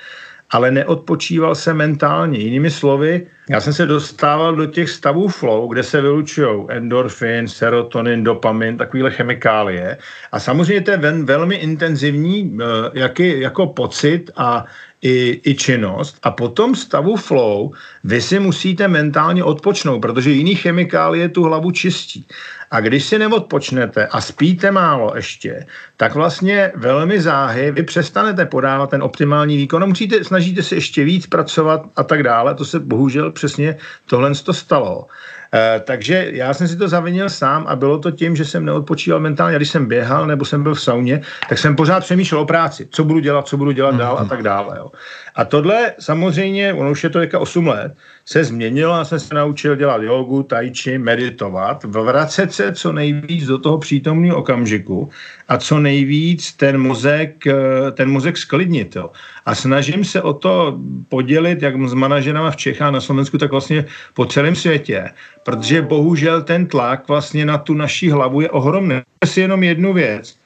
ale 0.51 0.71
neodpočíval 0.71 1.55
se 1.55 1.73
mentálně. 1.73 2.39
Jinými 2.39 2.71
slovy, 2.71 3.27
já 3.49 3.61
jsem 3.61 3.73
se 3.73 3.85
dostával 3.85 4.55
do 4.55 4.65
těch 4.65 4.89
stavů 4.89 5.27
flow, 5.27 5.67
kde 5.67 5.83
se 5.83 6.01
vylučují 6.01 6.65
endorfin, 6.69 7.47
serotonin, 7.47 8.23
dopamin, 8.23 8.77
takovéhle 8.77 9.11
chemikálie. 9.11 9.97
A 10.31 10.39
samozřejmě 10.39 10.81
to 10.81 10.91
je 10.91 10.97
ven, 10.97 11.25
velmi 11.25 11.55
intenzivní 11.55 12.43
uh, 12.43 12.59
jaký, 12.93 13.39
jako 13.39 13.67
pocit 13.67 14.31
a 14.35 14.65
i, 15.01 15.41
i 15.45 15.55
činnost 15.55 16.17
a 16.23 16.31
potom 16.31 16.75
stavu 16.75 17.15
flow 17.15 17.71
vy 18.03 18.21
si 18.21 18.39
musíte 18.39 18.87
mentálně 18.87 19.43
odpočnout, 19.43 20.01
protože 20.01 20.31
jiný 20.31 20.55
chemikálie 20.55 21.29
tu 21.29 21.43
hlavu 21.43 21.71
čistí. 21.71 22.25
A 22.71 22.79
když 22.79 23.05
si 23.05 23.19
neodpočnete 23.19 24.07
a 24.07 24.21
spíte 24.21 24.71
málo 24.71 25.13
ještě, 25.15 25.65
tak 25.97 26.15
vlastně 26.15 26.71
velmi 26.75 27.21
záhy 27.21 27.71
vy 27.71 27.83
přestanete 27.83 28.45
podávat 28.45 28.89
ten 28.89 29.03
optimální 29.03 29.57
výkon 29.57 29.83
a 29.83 29.85
musíte, 29.85 30.23
snažíte 30.23 30.63
se 30.63 30.75
ještě 30.75 31.03
víc 31.03 31.27
pracovat 31.27 31.81
a 31.95 32.03
tak 32.03 32.23
dále. 32.23 32.55
To 32.55 32.65
se 32.65 32.79
bohužel 32.79 33.31
přesně 33.31 33.77
tohle 34.05 34.35
to 34.35 34.53
stalo. 34.53 35.07
Eh, 35.53 35.81
takže 35.83 36.27
já 36.31 36.53
jsem 36.53 36.67
si 36.67 36.77
to 36.77 36.87
zavinil 36.87 37.29
sám 37.29 37.65
a 37.67 37.75
bylo 37.75 37.97
to 37.99 38.11
tím, 38.11 38.35
že 38.35 38.45
jsem 38.45 38.65
neodpočíval 38.65 39.19
mentálně. 39.19 39.57
Když 39.57 39.69
jsem 39.69 39.85
běhal 39.85 40.27
nebo 40.27 40.45
jsem 40.45 40.63
byl 40.63 40.75
v 40.75 40.81
sauně, 40.81 41.21
tak 41.49 41.57
jsem 41.57 41.75
pořád 41.75 41.99
přemýšlel 41.99 42.41
o 42.41 42.45
práci. 42.45 42.87
Co 42.91 43.03
budu 43.03 43.19
dělat, 43.19 43.47
co 43.47 43.57
budu 43.57 43.71
dělat 43.71 43.95
dál 43.95 44.17
a 44.17 44.21
mhm. 44.21 44.29
tak 44.29 44.43
dále. 44.43 44.77
Jo. 44.77 44.91
A 45.35 45.45
tohle 45.45 45.93
samozřejmě, 45.99 46.73
ono 46.73 46.91
už 46.91 47.03
je 47.03 47.09
to 47.09 47.19
teďka 47.19 47.39
8 47.39 47.67
let, 47.67 47.95
se 48.25 48.43
změnilo 48.43 48.93
a 48.93 49.05
jsem 49.05 49.19
se 49.19 49.35
naučil 49.35 49.75
dělat 49.75 50.01
jogu, 50.01 50.43
tai 50.43 50.71
chi, 50.71 50.97
meditovat, 50.97 51.83
vracet 51.83 52.53
se 52.53 52.71
co 52.71 52.91
nejvíc 52.91 53.45
do 53.45 53.57
toho 53.57 53.77
přítomného 53.77 54.37
okamžiku 54.37 55.09
a 55.51 55.57
co 55.57 55.79
nejvíc 55.79 56.53
ten 56.53 56.79
mozek, 56.79 57.47
eh, 57.47 57.91
ten 57.91 58.07
mozek 58.07 58.37
sklidnit. 58.37 58.95
Jo. 58.95 59.11
A 59.45 59.51
snažím 59.55 60.07
se 60.07 60.21
o 60.21 60.33
to 60.33 60.79
podělit, 61.11 61.59
jak 61.61 61.75
s 61.75 61.93
manažerama 61.93 62.51
v 62.51 62.55
Čechách, 62.71 62.91
na 62.95 63.01
Slovensku, 63.03 63.35
tak 63.35 63.51
vlastně 63.51 63.85
po 64.15 64.25
celém 64.25 64.55
světě, 64.55 65.11
protože 65.43 65.81
bohužel 65.83 66.47
ten 66.47 66.71
tlak 66.71 67.07
vlastně 67.07 67.43
na 67.43 67.57
tu 67.59 67.75
naší 67.75 68.07
hlavu 68.15 68.47
je 68.47 68.49
ohromný. 68.49 69.03
Si 69.27 69.43
jenom 69.43 69.63
jednu 69.63 69.93
věc, 69.93 70.39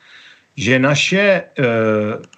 že 0.58 0.80
naše 0.80 1.22
e, 1.22 1.44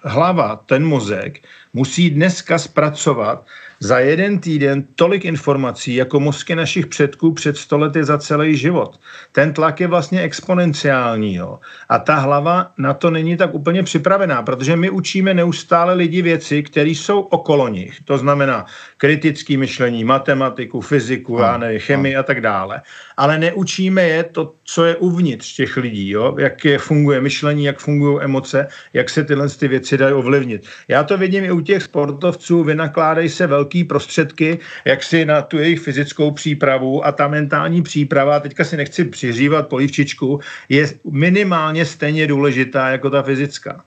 hlava, 0.04 0.60
ten 0.68 0.84
mozek, 0.84 1.40
musí 1.72 2.10
dneska 2.10 2.58
zpracovat 2.58 3.48
za 3.80 3.98
jeden 3.98 4.38
týden 4.38 4.86
tolik 4.94 5.24
informací, 5.24 5.94
jako 5.94 6.20
mozky 6.20 6.54
našich 6.54 6.86
předků 6.86 7.32
před 7.32 7.56
stolety 7.56 8.04
za 8.04 8.18
celý 8.18 8.56
život. 8.56 9.00
Ten 9.32 9.52
tlak 9.52 9.80
je 9.80 9.86
vlastně 9.86 10.22
exponenciální. 10.22 11.34
Jo? 11.34 11.58
A 11.88 11.98
ta 11.98 12.14
hlava 12.14 12.72
na 12.78 12.94
to 12.94 13.10
není 13.10 13.36
tak 13.36 13.54
úplně 13.54 13.82
připravená, 13.82 14.42
protože 14.42 14.76
my 14.76 14.90
učíme 14.90 15.34
neustále 15.34 15.94
lidi 15.94 16.22
věci, 16.22 16.62
které 16.62 16.90
jsou 16.90 17.20
okolo 17.20 17.68
nich. 17.68 18.00
To 18.04 18.18
znamená 18.18 18.66
kritické 18.96 19.56
myšlení, 19.56 20.04
matematiku, 20.04 20.80
fyziku, 20.80 21.42
a, 21.42 21.58
ne, 21.58 21.78
chemii 21.78 22.16
a 22.16 22.22
tak 22.22 22.40
dále. 22.40 22.82
Ale 23.16 23.38
neučíme 23.38 24.02
je 24.02 24.22
to, 24.24 24.54
co 24.64 24.84
je 24.84 24.96
uvnitř 24.96 25.56
těch 25.56 25.76
lidí, 25.76 26.10
jo? 26.10 26.34
jak 26.38 26.64
je, 26.64 26.78
funguje 26.78 27.20
myšlení, 27.20 27.64
jak 27.64 27.78
fungují 27.78 28.18
emoce, 28.22 28.66
jak 28.92 29.10
se 29.10 29.24
tyhle 29.24 29.48
ty 29.48 29.68
věci 29.68 29.98
dají 29.98 30.14
ovlivnit. 30.14 30.66
Já 30.88 31.04
to 31.04 31.18
vidím 31.18 31.44
i 31.44 31.52
u 31.52 31.60
těch 31.60 31.82
sportovců, 31.82 32.64
vynakládají 32.64 33.28
se 33.28 33.46
velké 33.46 33.67
velké 33.68 33.84
prostředky, 33.84 34.58
jak 34.84 35.02
si 35.02 35.24
na 35.24 35.42
tu 35.42 35.58
jejich 35.58 35.80
fyzickou 35.80 36.30
přípravu 36.30 37.06
a 37.06 37.12
ta 37.12 37.28
mentální 37.28 37.82
příprava, 37.82 38.40
teďka 38.40 38.64
si 38.64 38.76
nechci 38.76 39.04
přiřívat 39.04 39.68
polivčičku, 39.68 40.40
je 40.68 40.88
minimálně 41.04 41.84
stejně 41.84 42.26
důležitá 42.26 42.88
jako 42.88 43.10
ta 43.10 43.22
fyzická. 43.22 43.84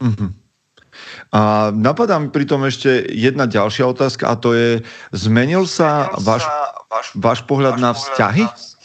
Mm-hmm. 0.00 0.30
A 1.32 1.68
napadá 1.76 2.16
mi 2.18 2.32
pritom 2.32 2.64
ešte 2.64 3.04
jedna 3.12 3.44
ďalšia 3.44 3.84
otázka 3.84 4.32
a 4.32 4.34
to 4.40 4.56
je, 4.56 4.80
zmenil 5.12 5.68
sa 5.68 6.08
váš, 6.24 6.48
váš 7.12 7.44
pohľad 7.44 7.76
na 7.76 7.92
vzťahy? 7.92 8.48
Uh, 8.48 8.75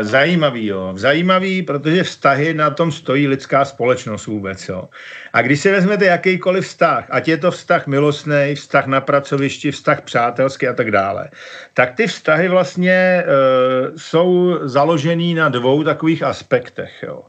zajímavý, 0.00 0.66
jo. 0.66 0.92
Zajímavý, 0.96 1.62
protože 1.62 2.02
vztahy 2.02 2.54
na 2.54 2.70
tom 2.70 2.92
stojí 2.92 3.28
lidská 3.28 3.64
společnost 3.64 4.26
vůbec, 4.26 4.68
jo. 4.68 4.88
A 5.32 5.42
když 5.42 5.60
si 5.60 5.70
vezmete 5.70 6.04
jakýkoliv 6.04 6.64
vztah, 6.64 7.06
ať 7.10 7.28
je 7.28 7.36
to 7.36 7.50
vztah 7.50 7.86
milostný, 7.86 8.54
vztah 8.54 8.86
na 8.86 9.00
pracovišti, 9.00 9.70
vztah 9.70 10.00
přátelský 10.00 10.68
a 10.68 10.74
tak 10.74 10.90
dále, 10.90 11.28
tak 11.74 11.94
ty 11.94 12.06
vztahy 12.06 12.48
vlastně 12.48 13.24
uh, 13.24 13.96
jsou 13.96 14.58
založený 14.62 15.34
na 15.34 15.48
dvou 15.48 15.84
takových 15.84 16.22
aspektech, 16.22 17.02
jo. 17.02 17.22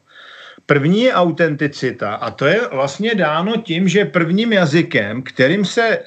První 0.66 1.02
je 1.02 1.14
autenticita 1.14 2.14
a 2.14 2.32
to 2.32 2.46
je 2.46 2.62
vlastně 2.72 3.16
dáno 3.16 3.58
tím, 3.58 3.88
že 3.88 4.06
prvním 4.06 4.54
jazykem, 4.54 5.22
kterým 5.22 5.66
se 5.66 6.00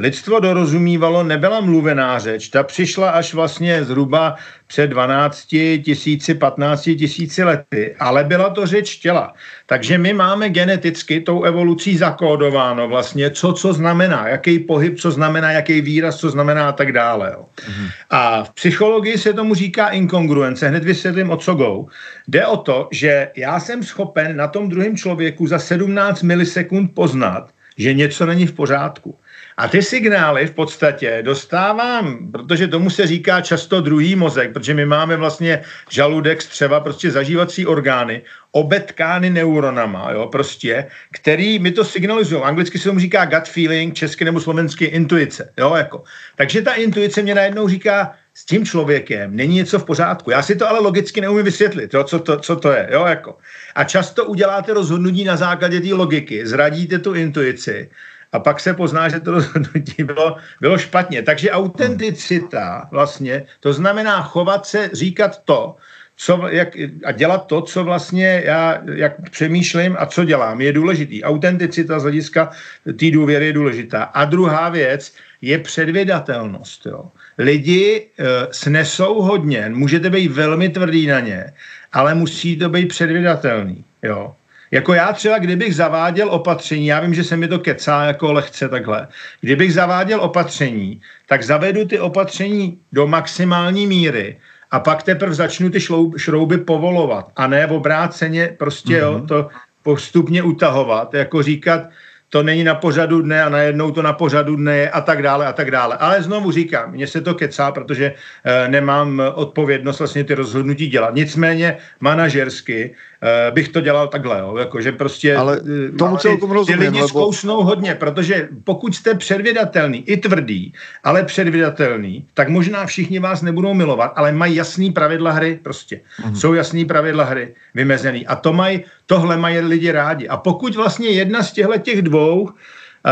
lidstvo 0.00 0.40
dorozumívalo, 0.40 1.22
nebyla 1.22 1.60
mluvená 1.60 2.18
řeč, 2.18 2.48
ta 2.48 2.62
přišla 2.62 3.10
až 3.10 3.34
vlastně 3.34 3.84
zhruba 3.84 4.36
před 4.66 4.86
12 4.86 5.46
tisíci, 5.84 6.34
15 6.34 6.82
tisíci 6.82 7.44
lety, 7.44 7.96
ale 7.98 8.24
byla 8.24 8.50
to 8.50 8.66
řeč 8.66 8.96
těla. 8.96 9.34
Takže 9.66 9.98
my 9.98 10.12
máme 10.12 10.48
geneticky 10.48 11.20
tou 11.20 11.42
evolucí 11.42 11.96
zakódováno 11.96 12.88
vlastně, 12.88 13.30
co 13.30 13.52
co 13.52 13.72
znamená, 13.72 14.28
jaký 14.28 14.58
pohyb, 14.58 14.98
co 14.98 15.10
znamená, 15.10 15.52
jaký 15.52 15.80
výraz, 15.80 16.16
co 16.16 16.30
znamená 16.30 16.68
a 16.68 16.72
tak 16.72 16.92
dále. 16.92 17.30
Jo. 17.34 17.44
Mm-hmm. 17.56 17.88
A 18.10 18.44
v 18.44 18.50
psychologii 18.50 19.18
se 19.18 19.32
tomu 19.32 19.54
říká 19.54 19.88
inkongruence, 19.88 20.68
hned 20.68 20.84
vysvětlím, 20.84 21.30
o 21.30 21.36
co 21.36 21.54
go. 21.54 21.86
Jde 22.28 22.46
o 22.46 22.56
to, 22.56 22.88
že 22.92 23.28
já 23.36 23.60
jsem 23.60 23.82
schopen 23.82 24.36
na 24.36 24.48
tom 24.48 24.68
druhém 24.68 24.96
člověku 24.96 25.46
za 25.46 25.58
17 25.58 26.22
milisekund 26.22 26.94
poznat, 26.94 27.50
že 27.76 27.94
něco 27.94 28.26
není 28.26 28.46
v 28.46 28.52
pořádku. 28.52 29.19
A 29.60 29.68
ty 29.68 29.82
signály 29.82 30.46
v 30.46 30.50
podstatě 30.50 31.18
dostávám, 31.22 32.32
protože 32.32 32.68
tomu 32.68 32.90
se 32.90 33.06
říká 33.06 33.40
často 33.40 33.80
druhý 33.80 34.16
mozek, 34.16 34.52
protože 34.52 34.74
my 34.74 34.86
máme 34.86 35.16
vlastně 35.16 35.62
žaludek, 35.90 36.42
střeva, 36.42 36.80
prostě 36.80 37.10
zažívací 37.10 37.66
orgány, 37.66 38.22
obetkány 38.52 39.30
neuronama, 39.30 40.10
jo, 40.12 40.26
prostě, 40.26 40.86
který 41.12 41.58
mi 41.58 41.70
to 41.70 41.84
signalizují. 41.84 42.42
Anglicky 42.42 42.78
se 42.78 42.88
tomu 42.88 43.00
říká 43.00 43.24
gut 43.24 43.48
feeling, 43.48 43.94
česky 43.94 44.24
nebo 44.24 44.40
slovensky 44.40 44.84
intuice, 44.84 45.52
jo, 45.58 45.74
jako. 45.74 46.02
Takže 46.36 46.62
ta 46.62 46.72
intuice 46.74 47.22
mě 47.22 47.34
najednou 47.34 47.68
říká, 47.68 48.12
s 48.34 48.44
tím 48.44 48.66
člověkem 48.66 49.36
není 49.36 49.54
něco 49.56 49.78
v 49.78 49.84
pořádku. 49.84 50.30
Já 50.30 50.42
si 50.42 50.56
to 50.56 50.68
ale 50.68 50.80
logicky 50.80 51.20
neumím 51.20 51.44
vysvětlit, 51.44 51.94
jo, 51.94 52.04
co, 52.04 52.18
to, 52.18 52.38
co 52.38 52.56
to 52.56 52.72
je. 52.72 52.88
Jo, 52.92 53.04
jako. 53.06 53.36
A 53.74 53.84
často 53.84 54.24
uděláte 54.24 54.74
rozhodnutí 54.74 55.24
na 55.24 55.36
základě 55.36 55.80
té 55.80 55.94
logiky, 55.94 56.46
zradíte 56.46 56.98
tu 56.98 57.14
intuici 57.14 57.90
a 58.32 58.38
pak 58.38 58.60
se 58.60 58.74
pozná, 58.74 59.08
že 59.08 59.20
to 59.20 59.30
rozhodnutí 59.30 60.04
bylo, 60.04 60.36
bylo 60.60 60.78
špatně. 60.78 61.22
Takže 61.22 61.50
autenticita 61.50 62.88
vlastně, 62.90 63.46
to 63.60 63.72
znamená 63.72 64.22
chovat 64.22 64.66
se, 64.66 64.90
říkat 64.92 65.44
to, 65.44 65.76
co, 66.16 66.48
jak, 66.48 66.68
a 67.04 67.12
dělat 67.12 67.46
to, 67.46 67.62
co 67.62 67.84
vlastně 67.84 68.42
já 68.44 68.82
jak 68.94 69.30
přemýšlím 69.30 69.96
a 69.98 70.06
co 70.06 70.24
dělám, 70.24 70.60
je 70.60 70.72
důležitý. 70.72 71.24
Autenticita 71.24 71.98
z 71.98 72.02
hlediska 72.02 72.50
té 72.98 73.10
důvěry 73.10 73.46
je 73.46 73.52
důležitá. 73.52 74.02
A 74.02 74.24
druhá 74.24 74.68
věc 74.68 75.14
je 75.42 75.58
předvědatelnost. 75.58 76.86
Jo. 76.86 77.04
Lidi 77.38 78.06
e, 78.18 78.24
snesou 78.50 79.22
hodně, 79.22 79.70
můžete 79.72 80.10
být 80.10 80.32
velmi 80.32 80.68
tvrdý 80.68 81.06
na 81.06 81.20
ně, 81.20 81.52
ale 81.92 82.14
musí 82.14 82.56
to 82.56 82.68
být 82.68 82.88
předvědatelný. 82.88 83.84
Jo. 84.02 84.34
Jako 84.70 84.94
já 84.94 85.12
třeba, 85.12 85.38
kdybych 85.38 85.74
zaváděl 85.74 86.30
opatření, 86.30 86.86
já 86.86 87.00
vím, 87.00 87.14
že 87.14 87.24
se 87.24 87.36
mi 87.36 87.48
to 87.48 87.58
kecá 87.58 88.04
jako 88.04 88.32
lehce 88.32 88.68
takhle, 88.68 89.08
kdybych 89.40 89.74
zaváděl 89.74 90.20
opatření, 90.20 91.00
tak 91.26 91.42
zavedu 91.42 91.84
ty 91.84 92.00
opatření 92.00 92.78
do 92.92 93.06
maximální 93.06 93.86
míry 93.86 94.38
a 94.70 94.80
pak 94.80 95.02
teprve 95.02 95.34
začnu 95.34 95.70
ty 95.70 95.80
šrouby 96.16 96.58
povolovat 96.58 97.32
a 97.36 97.46
ne 97.46 97.66
v 97.66 97.72
obráceně 97.72 98.54
prostě 98.58 98.92
mm-hmm. 98.92 99.12
jo, 99.12 99.22
to 99.28 99.48
postupně 99.82 100.42
utahovat, 100.42 101.14
jako 101.14 101.42
říkat, 101.42 101.88
to 102.30 102.42
není 102.42 102.64
na 102.64 102.74
pořadu 102.74 103.22
dne 103.22 103.42
a 103.42 103.48
najednou 103.48 103.90
to 103.90 104.02
na 104.02 104.12
pořadu 104.12 104.56
dne 104.56 104.76
je 104.76 104.90
a 104.90 105.00
tak 105.00 105.22
dále 105.22 105.46
a 105.46 105.52
tak 105.52 105.70
dále. 105.70 105.96
Ale 105.96 106.22
znovu 106.22 106.50
říkám, 106.50 106.92
mně 106.92 107.06
se 107.06 107.20
to 107.20 107.34
kecá, 107.34 107.72
protože 107.72 108.14
e, 108.44 108.68
nemám 108.68 109.22
odpovědnost 109.34 109.98
vlastně 109.98 110.24
ty 110.24 110.34
rozhodnutí 110.34 110.86
dělat. 110.86 111.14
Nicméně 111.14 111.76
manažersky 112.00 112.94
e, 113.22 113.50
bych 113.50 113.68
to 113.68 113.80
dělal 113.80 114.08
takhle, 114.08 114.38
jo, 114.38 114.56
jako, 114.56 114.80
že 114.80 114.92
prostě 114.92 115.36
ale 115.36 115.60
eh, 115.88 115.90
tomu 115.98 116.16
celkom 116.16 116.50
rozumím, 116.50 116.78
ty 116.78 116.84
lidi 116.84 116.98
lebo... 116.98 117.08
zkousnou 117.08 117.62
hodně, 117.62 117.94
protože 117.94 118.48
pokud 118.64 118.94
jste 118.94 119.14
předvědatelný, 119.14 120.04
i 120.06 120.16
tvrdý, 120.16 120.72
ale 121.04 121.24
předvědatelný, 121.24 122.26
tak 122.34 122.48
možná 122.48 122.86
všichni 122.86 123.18
vás 123.18 123.42
nebudou 123.42 123.74
milovat, 123.74 124.12
ale 124.16 124.32
mají 124.32 124.54
jasný 124.54 124.92
pravidla 124.92 125.30
hry 125.30 125.58
prostě. 125.62 126.00
Mm-hmm. 126.22 126.34
Jsou 126.34 126.54
jasný 126.54 126.84
pravidla 126.84 127.24
hry 127.24 127.54
vymezený 127.74 128.26
a 128.26 128.36
to 128.36 128.52
mají, 128.52 128.84
tohle 129.06 129.36
mají 129.36 129.58
lidi 129.58 129.92
rádi. 129.92 130.28
A 130.28 130.36
pokud 130.36 130.76
vlastně 130.76 131.08
jedna 131.08 131.42
z 131.42 131.52
těchto 131.52 131.78
těch 131.78 132.02
dvou, 132.02 132.19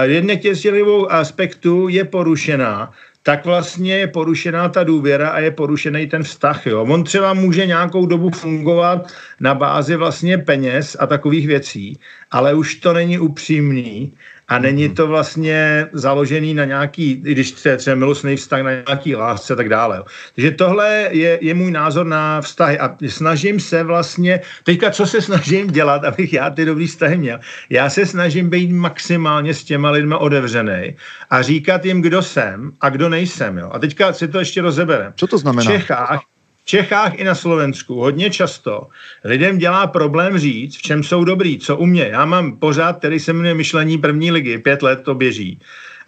jedna 0.02 0.34
z 0.34 0.38
těch 0.38 0.82
dvou 0.82 1.12
aspektů 1.12 1.88
je 1.88 2.04
porušená, 2.04 2.92
tak 3.22 3.44
vlastně 3.44 3.98
je 3.98 4.06
porušená 4.06 4.68
ta 4.68 4.84
důvěra 4.84 5.28
a 5.28 5.38
je 5.38 5.50
porušený 5.50 6.06
ten 6.06 6.22
vztah. 6.22 6.66
Jo. 6.66 6.84
On 6.88 7.04
třeba 7.04 7.34
může 7.34 7.66
nějakou 7.66 8.06
dobu 8.06 8.30
fungovat 8.30 9.12
na 9.40 9.54
bázi 9.54 9.96
vlastně 9.96 10.38
peněz 10.38 10.96
a 11.00 11.06
takových 11.06 11.46
věcí, 11.46 11.98
ale 12.30 12.54
už 12.54 12.74
to 12.74 12.92
není 12.92 13.18
upřímný 13.18 14.16
a 14.48 14.58
není 14.58 14.88
to 14.88 15.06
vlastně 15.06 15.86
založený 15.92 16.54
na 16.54 16.64
nějaký, 16.64 17.14
když 17.14 17.52
to 17.52 17.68
je 17.68 17.76
třeba 17.76 17.96
milostný 17.96 18.36
vztah, 18.36 18.62
na 18.62 18.70
nějaký 18.70 19.16
lásce 19.16 19.52
a 19.52 19.56
tak 19.56 19.68
dále. 19.68 20.02
Takže 20.34 20.50
tohle 20.50 21.08
je, 21.10 21.38
je 21.40 21.54
můj 21.54 21.70
názor 21.70 22.06
na 22.06 22.40
vztahy 22.40 22.78
a 22.78 22.96
snažím 23.08 23.60
se 23.60 23.82
vlastně, 23.82 24.40
teďka 24.64 24.90
co 24.90 25.06
se 25.06 25.22
snažím 25.22 25.66
dělat, 25.66 26.04
abych 26.04 26.32
já 26.32 26.50
ty 26.50 26.64
dobrý 26.64 26.86
vztahy 26.86 27.16
měl, 27.18 27.38
já 27.70 27.90
se 27.90 28.06
snažím 28.06 28.50
být 28.50 28.72
maximálně 28.72 29.54
s 29.54 29.64
těma 29.64 29.90
lidmi 29.90 30.14
otevřený 30.18 30.96
a 31.30 31.42
říkat 31.42 31.84
jim, 31.84 32.02
kdo 32.02 32.22
jsem 32.22 32.72
a 32.80 32.88
kdo 32.88 33.08
nejsem. 33.08 33.58
Jo. 33.58 33.70
A 33.72 33.78
teďka 33.78 34.12
si 34.12 34.28
to 34.28 34.38
ještě 34.38 34.62
rozeberem. 34.62 35.12
Co 35.16 35.26
to 35.26 35.38
znamená? 35.38 35.70
V 35.70 35.74
Čechách, 35.74 36.20
Čechách 36.68 37.18
i 37.18 37.24
na 37.24 37.34
Slovensku 37.34 37.94
hodně 37.94 38.30
často 38.30 38.86
lidem 39.24 39.58
dělá 39.58 39.86
problém 39.86 40.38
říct, 40.38 40.76
v 40.76 40.82
čem 40.82 41.02
jsou 41.02 41.24
dobrý, 41.24 41.58
co 41.58 41.76
umě. 41.76 42.08
Já 42.12 42.24
mám 42.24 42.56
pořád, 42.56 42.98
který 42.98 43.20
se 43.20 43.32
jmenuje 43.32 43.54
Myšlení 43.54 43.98
první 43.98 44.30
ligy, 44.32 44.58
pět 44.58 44.82
let 44.82 45.00
to 45.02 45.14
běží. 45.14 45.60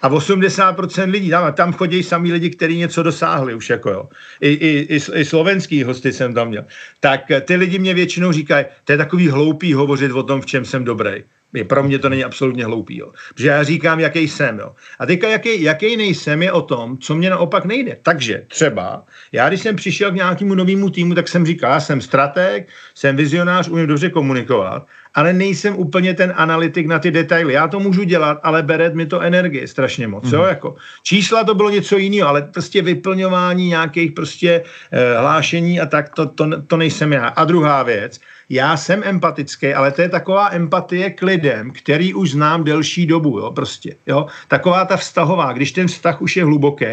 A 0.03 0.11
80% 0.11 1.11
lidí, 1.11 1.31
tam, 1.31 1.53
tam 1.53 1.73
chodí 1.73 2.03
sami 2.03 2.33
lidi, 2.33 2.51
kteří 2.51 2.77
něco 2.77 3.03
dosáhli 3.03 3.55
už, 3.55 3.71
jako 3.71 3.91
jo. 3.91 4.09
I, 4.41 4.49
i, 4.49 4.97
i, 4.97 5.01
i 5.15 5.25
slovenský 5.25 5.85
hosty 5.85 6.13
jsem 6.13 6.35
tam 6.35 6.49
měl. 6.49 6.65
Tak 7.01 7.21
ty 7.45 7.57
lidi 7.57 7.79
mě 7.79 7.95
většinou 7.95 8.33
říkají, 8.33 8.65
to 8.85 8.93
je 8.93 8.99
takový 8.99 9.29
hloupý 9.29 9.75
hovořit 9.75 10.13
o 10.13 10.23
tom, 10.23 10.41
v 10.41 10.47
čem 10.47 10.65
jsem 10.65 10.85
dobrý. 10.85 11.25
Pro 11.69 11.83
mě 11.83 11.99
to 11.99 12.09
není 12.09 12.25
absolutně 12.25 12.65
hloupý. 12.65 12.99
Jo. 12.99 13.13
Protože 13.35 13.49
já 13.49 13.63
říkám, 13.63 14.01
jaký 14.01 14.29
jsem. 14.29 14.59
Jo. 14.59 14.73
A 14.99 15.07
teďka, 15.07 15.29
jaký, 15.29 15.63
jaký 15.63 15.97
nejsem, 15.97 16.43
je 16.43 16.53
o 16.53 16.63
tom, 16.63 16.99
co 16.99 17.15
mě 17.15 17.31
naopak 17.31 17.65
nejde. 17.65 17.97
Takže 18.03 18.45
třeba, 18.49 19.05
já 19.33 19.49
když 19.49 19.61
jsem 19.61 19.77
přišel 19.77 20.11
k 20.11 20.15
nějakému 20.15 20.55
novému 20.55 20.91
týmu, 20.91 21.15
tak 21.15 21.29
jsem 21.29 21.47
říkal, 21.47 21.73
já 21.73 21.81
jsem 21.81 22.01
strateg, 22.01 22.69
jsem 22.95 23.17
vizionář, 23.17 23.69
umím 23.69 23.87
dobře 23.87 24.11
komunikovat, 24.11 24.87
ale 25.15 25.33
nejsem 25.33 25.77
úplně 25.77 26.15
ten 26.15 26.33
analytik 26.37 26.87
na 26.87 26.99
ty 26.99 27.11
detaily. 27.11 27.53
Já 27.53 27.69
to 27.69 27.81
můžu 27.81 28.03
dělat, 28.03 28.41
ale 28.43 28.63
bere 28.63 28.91
mi 28.91 29.07
to 29.07 29.21
energie 29.21 29.69
strašně 29.69 30.09
moc. 30.09 30.25
Mm. 30.25 30.35
Jo? 30.35 30.41
Mhm. 30.41 30.49
Jako, 30.49 30.75
čísla 31.03 31.45
to 31.45 31.55
bylo 31.55 31.71
něco 31.71 31.97
jiného, 31.99 32.29
ale 32.29 32.43
prostě 32.43 32.83
vyplňování 32.83 33.69
nějakých 33.69 34.13
prostě 34.13 34.63
eh, 34.93 35.19
hlášení 35.19 35.81
a 35.81 35.87
tak, 35.87 36.15
to, 36.15 36.27
to, 36.27 36.63
to 36.63 36.77
nejsem 36.77 37.13
já. 37.13 37.27
A 37.27 37.45
druhá 37.45 37.83
věc, 37.83 38.21
já 38.51 38.77
jsem 38.77 39.03
empatický, 39.05 39.75
ale 39.75 39.93
to 39.93 40.03
je 40.03 40.09
taková 40.09 40.51
empatie 40.53 41.11
k 41.11 41.23
lidem, 41.23 41.71
který 41.71 42.15
už 42.15 42.31
znám 42.31 42.65
delší 42.65 43.07
dobu, 43.07 43.39
jo, 43.39 43.51
prostě, 43.51 43.95
jo. 44.07 44.27
Taková 44.49 44.85
ta 44.85 44.97
vztahová, 44.97 45.53
když 45.53 45.73
ten 45.73 45.87
vztah 45.87 46.23
už 46.23 46.37
je 46.37 46.45
hluboký, 46.45 46.87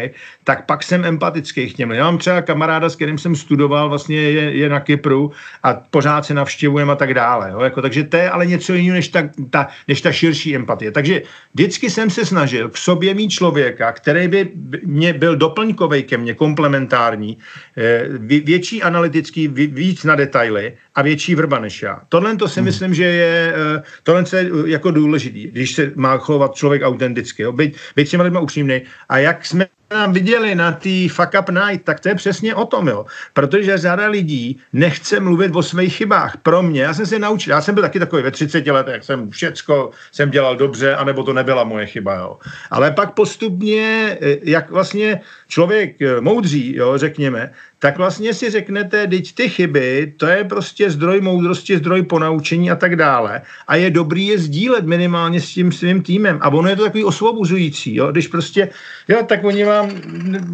tak 0.44 0.66
pak 0.66 0.82
jsem 0.82 1.04
empatický 1.04 1.70
k 1.70 1.76
těm. 1.76 1.92
Já 1.92 2.04
mám 2.04 2.18
třeba 2.18 2.42
kamaráda, 2.42 2.88
s 2.88 2.96
kterým 2.96 3.18
jsem 3.18 3.36
studoval, 3.36 3.88
vlastně 3.88 4.16
je, 4.16 4.56
je 4.56 4.68
na 4.68 4.80
Kypru 4.80 5.32
a 5.62 5.74
pořád 5.90 6.26
se 6.26 6.34
navštěvujeme 6.34 6.92
a 6.92 6.96
tak 6.96 7.14
dále, 7.14 7.50
jo. 7.50 7.60
Jako, 7.60 7.82
takže 7.82 8.04
to 8.08 8.16
je 8.16 8.30
ale 8.30 8.46
něco 8.46 8.74
jiného, 8.74 8.94
než 8.94 9.08
ta, 9.08 9.30
ta, 9.50 9.68
než 9.88 10.00
ta 10.00 10.12
širší 10.12 10.56
empatie. 10.56 10.90
Takže 10.90 11.22
vždycky 11.54 11.90
jsem 11.90 12.10
se 12.10 12.24
snažil 12.24 12.68
k 12.68 12.76
sobě 12.76 13.14
mít 13.14 13.30
člověka, 13.30 13.92
který 13.92 14.28
by 14.28 14.50
mě 14.84 15.12
byl 15.12 15.36
doplňkový 15.36 16.02
ke 16.02 16.16
mně, 16.16 16.34
komplementární, 16.34 17.38
eh, 17.76 18.04
větší 18.44 18.82
analytický, 18.82 19.48
víc 19.48 20.04
na 20.04 20.14
detaily 20.14 20.76
a 20.98 21.02
větší 21.02 21.34
vrba 21.34 21.58
než 21.58 21.82
já. 21.82 22.00
Tohle 22.08 22.36
to 22.36 22.48
si 22.48 22.60
hmm. 22.60 22.64
myslím, 22.64 22.94
že 22.94 23.04
je, 23.04 23.54
eh, 23.56 23.82
tohle 24.02 24.24
je 24.32 24.40
eh, 24.40 24.70
jako 24.70 24.90
důležitý, 24.90 25.46
když 25.46 25.74
se 25.74 25.92
má 25.94 26.18
chovat 26.18 26.54
člověk 26.54 26.82
autenticky, 26.82 27.42
jo? 27.42 27.52
Být, 27.52 27.76
být 27.96 28.08
těma 28.08 28.24
lidma 28.24 28.40
upřímný. 28.40 28.82
A 29.08 29.18
jak 29.18 29.46
jsme 29.46 29.66
nám 29.90 30.12
viděli 30.12 30.54
na 30.54 30.72
té 30.72 31.08
Fuck 31.08 31.30
Up 31.40 31.48
Night, 31.48 31.84
tak 31.84 32.00
to 32.00 32.08
je 32.08 32.14
přesně 32.14 32.54
o 32.54 32.64
tom, 32.64 32.88
jo. 32.88 33.06
Protože 33.32 33.78
řada 33.78 34.08
lidí 34.08 34.60
nechce 34.72 35.20
mluvit 35.20 35.56
o 35.56 35.62
svých 35.62 35.96
chybách. 35.96 36.36
Pro 36.42 36.62
mě, 36.62 36.82
já 36.82 36.94
jsem 36.94 37.06
se 37.06 37.18
naučil, 37.18 37.50
já 37.50 37.60
jsem 37.60 37.74
byl 37.74 37.82
taky 37.82 37.98
takový 37.98 38.22
ve 38.22 38.30
30 38.30 38.66
letech, 38.66 39.04
jsem 39.04 39.30
všecko 39.30 39.90
jsem 40.12 40.30
dělal 40.30 40.56
dobře, 40.56 40.96
anebo 40.96 41.22
to 41.22 41.32
nebyla 41.32 41.64
moje 41.64 41.86
chyba, 41.86 42.14
jo. 42.14 42.38
Ale 42.70 42.90
pak 42.90 43.14
postupně, 43.14 44.18
eh, 44.20 44.36
jak 44.42 44.70
vlastně 44.70 45.20
člověk 45.48 45.96
moudří, 46.20 46.76
jo, 46.76 46.98
řekněme, 46.98 47.52
tak 47.78 47.98
vlastně 47.98 48.34
si 48.34 48.50
řeknete, 48.50 49.06
teď 49.06 49.34
ty 49.34 49.48
chyby, 49.48 50.14
to 50.16 50.26
je 50.26 50.44
prostě 50.44 50.90
zdroj 50.90 51.20
moudrosti, 51.20 51.78
zdroj 51.78 52.02
ponaučení 52.02 52.70
a 52.70 52.76
tak 52.76 52.96
dále. 52.96 53.42
A 53.68 53.76
je 53.76 53.90
dobrý 53.90 54.26
je 54.26 54.38
sdílet 54.38 54.84
minimálně 54.84 55.40
s 55.40 55.48
tím 55.48 55.72
svým 55.72 56.02
týmem. 56.02 56.38
A 56.40 56.48
ono 56.48 56.68
je 56.68 56.76
to 56.76 56.84
takový 56.84 57.04
osvobozující, 57.04 57.94
jo? 57.94 58.12
když 58.12 58.28
prostě, 58.28 58.68
jo, 59.08 59.22
tak 59.26 59.44
oni 59.44 59.64
vám, 59.64 59.90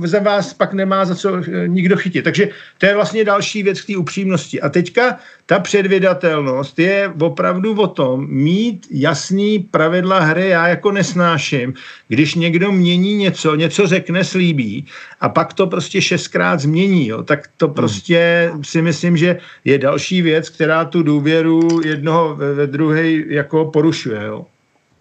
za 0.04 0.18
vás 0.18 0.54
pak 0.54 0.72
nemá 0.72 1.04
za 1.04 1.14
co 1.14 1.36
eh, 1.36 1.68
nikdo 1.68 1.96
chytit. 1.96 2.24
Takže 2.24 2.48
to 2.78 2.86
je 2.86 2.94
vlastně 2.94 3.24
další 3.24 3.62
věc 3.62 3.80
k 3.80 3.86
té 3.86 3.96
upřímnosti. 3.96 4.60
A 4.60 4.68
teďka 4.68 5.18
ta 5.46 5.58
předvydatelnost 5.58 6.78
je 6.78 7.12
opravdu 7.20 7.80
o 7.80 7.86
tom 7.86 8.26
mít 8.28 8.86
jasný 8.90 9.58
pravidla 9.58 10.20
hry. 10.20 10.48
Já 10.48 10.68
jako 10.68 10.92
nesnáším, 10.92 11.74
když 12.08 12.34
někdo 12.34 12.72
mění 12.72 13.14
něco, 13.16 13.54
něco 13.54 13.86
řekne, 13.86 14.24
slíbí 14.24 14.86
a 15.20 15.28
pak 15.28 15.52
to 15.52 15.66
prostě 15.66 16.02
šestkrát 16.02 16.60
změní, 16.60 17.06
jo, 17.06 17.22
tak 17.22 17.48
to 17.56 17.66
hmm. 17.66 17.74
prostě 17.74 18.50
hmm. 18.52 18.64
si 18.64 18.82
myslím, 18.82 19.16
že 19.16 19.38
je 19.64 19.78
další 19.78 20.22
věc, 20.22 20.48
která 20.48 20.84
tu 20.84 21.02
důvěru 21.02 21.80
jednoho 21.84 22.34
ve, 22.36 22.54
ve 22.54 22.66
druhej 22.66 23.24
jako 23.28 23.64
porušuje. 23.64 24.24
Jo. 24.24 24.46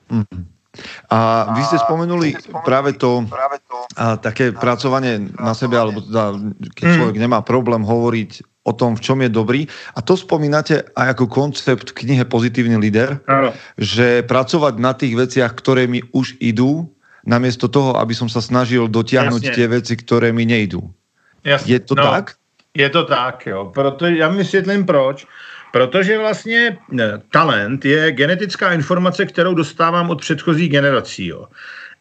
Hmm. 0.10 0.46
A 1.10 1.54
vy 1.54 1.62
ste 1.70 1.78
spomenuli 1.78 2.34
práve 2.66 2.98
to, 2.98 3.30
a 3.94 4.18
také 4.18 4.50
pracovanie 4.50 5.22
na 5.38 5.54
sebe, 5.54 5.78
alebo 5.78 6.02
teda, 6.02 6.34
keď 6.74 6.86
človek 6.98 7.18
nemá 7.22 7.46
problém 7.46 7.86
hovoriť 7.86 8.53
o 8.64 8.72
tom, 8.72 8.96
v 8.96 9.04
čom 9.04 9.20
je 9.20 9.30
dobrý. 9.30 9.68
A 9.96 10.00
to 10.00 10.16
spomínate 10.16 10.88
aj 10.96 11.20
ako 11.20 11.26
koncept 11.28 11.92
v 11.92 12.08
knihe 12.08 12.24
Pozitívny 12.24 12.80
líder, 12.80 13.20
Áno. 13.28 13.52
že 13.76 14.24
pracovať 14.24 14.74
na 14.80 14.96
tých 14.96 15.14
veciach, 15.20 15.52
ktoré 15.56 15.88
mi 15.88 16.00
už 16.16 16.40
idú, 16.40 16.88
namiesto 17.24 17.72
toho, 17.72 17.96
aby 18.00 18.12
som 18.12 18.28
sa 18.28 18.44
snažil 18.44 18.92
dotiahnuť 18.92 19.44
Jasne. 19.44 19.56
tie 19.56 19.68
veci, 19.68 19.94
ktoré 19.96 20.36
mi 20.36 20.44
nejdú. 20.44 20.84
Jasne. 21.44 21.68
Je 21.72 21.80
to 21.80 21.96
no, 21.96 22.04
tak? 22.04 22.36
Je 22.76 22.90
to 22.90 23.04
tak, 23.08 23.48
jo. 23.48 23.72
Proto 23.74 24.06
já 24.06 24.30
mi 24.30 24.38
vysvětlím 24.38 24.86
proč. 24.86 25.28
Protože 25.72 26.18
vlastně 26.18 26.78
talent 27.32 27.86
je 27.86 28.12
genetická 28.12 28.74
informace, 28.74 29.26
kterou 29.26 29.54
dostávám 29.54 30.10
od 30.10 30.22
předchozích 30.22 30.70
generací. 30.70 31.28
Jo. 31.28 31.48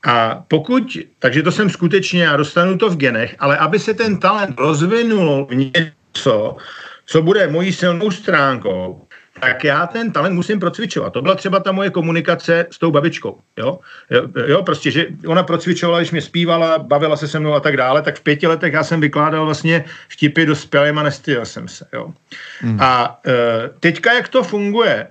A 0.06 0.44
pokud, 0.48 0.98
takže 1.18 1.42
to 1.42 1.52
jsem 1.52 1.70
skutečně, 1.70 2.22
já 2.22 2.36
dostanu 2.36 2.78
to 2.78 2.90
v 2.90 2.96
genech, 2.96 3.36
ale 3.38 3.58
aby 3.58 3.78
se 3.78 3.94
ten 3.94 4.18
talent 4.18 4.58
rozvinul 4.58 5.46
v 5.50 5.54
něco, 6.12 6.56
co 7.06 7.22
bude 7.22 7.48
mojí 7.48 7.72
silnou 7.72 8.10
stránkou, 8.10 9.06
tak 9.40 9.64
já 9.64 9.86
ten 9.86 10.12
talent 10.12 10.34
musím 10.34 10.60
procvičovat. 10.60 11.12
To 11.12 11.22
byla 11.22 11.34
třeba 11.34 11.60
ta 11.60 11.72
moje 11.72 11.90
komunikace 11.90 12.66
s 12.70 12.78
tou 12.78 12.90
babičkou. 12.90 13.38
Jo, 13.56 13.78
jo, 14.10 14.22
jo 14.46 14.62
prostě, 14.62 14.90
že 14.90 15.06
ona 15.26 15.42
procvičovala, 15.42 15.98
když 15.98 16.10
mě 16.10 16.20
zpívala, 16.20 16.78
bavila 16.78 17.16
se 17.16 17.28
se 17.28 17.40
mnou 17.40 17.54
a 17.54 17.60
tak 17.60 17.76
dále, 17.76 18.02
tak 18.02 18.16
v 18.16 18.22
pěti 18.22 18.46
letech 18.46 18.72
já 18.72 18.84
jsem 18.84 19.00
vykládal 19.00 19.44
vlastně 19.44 19.84
vtipy 20.08 20.46
dospělým 20.46 20.98
a 20.98 21.02
nestyděl 21.02 21.46
jsem 21.46 21.68
se. 21.68 21.86
Jo. 21.92 22.12
Mm. 22.62 22.78
A 22.80 23.20
e, 23.26 23.32
teďka, 23.80 24.12
jak 24.12 24.28
to 24.28 24.42
funguje? 24.42 24.94
E, 24.94 25.06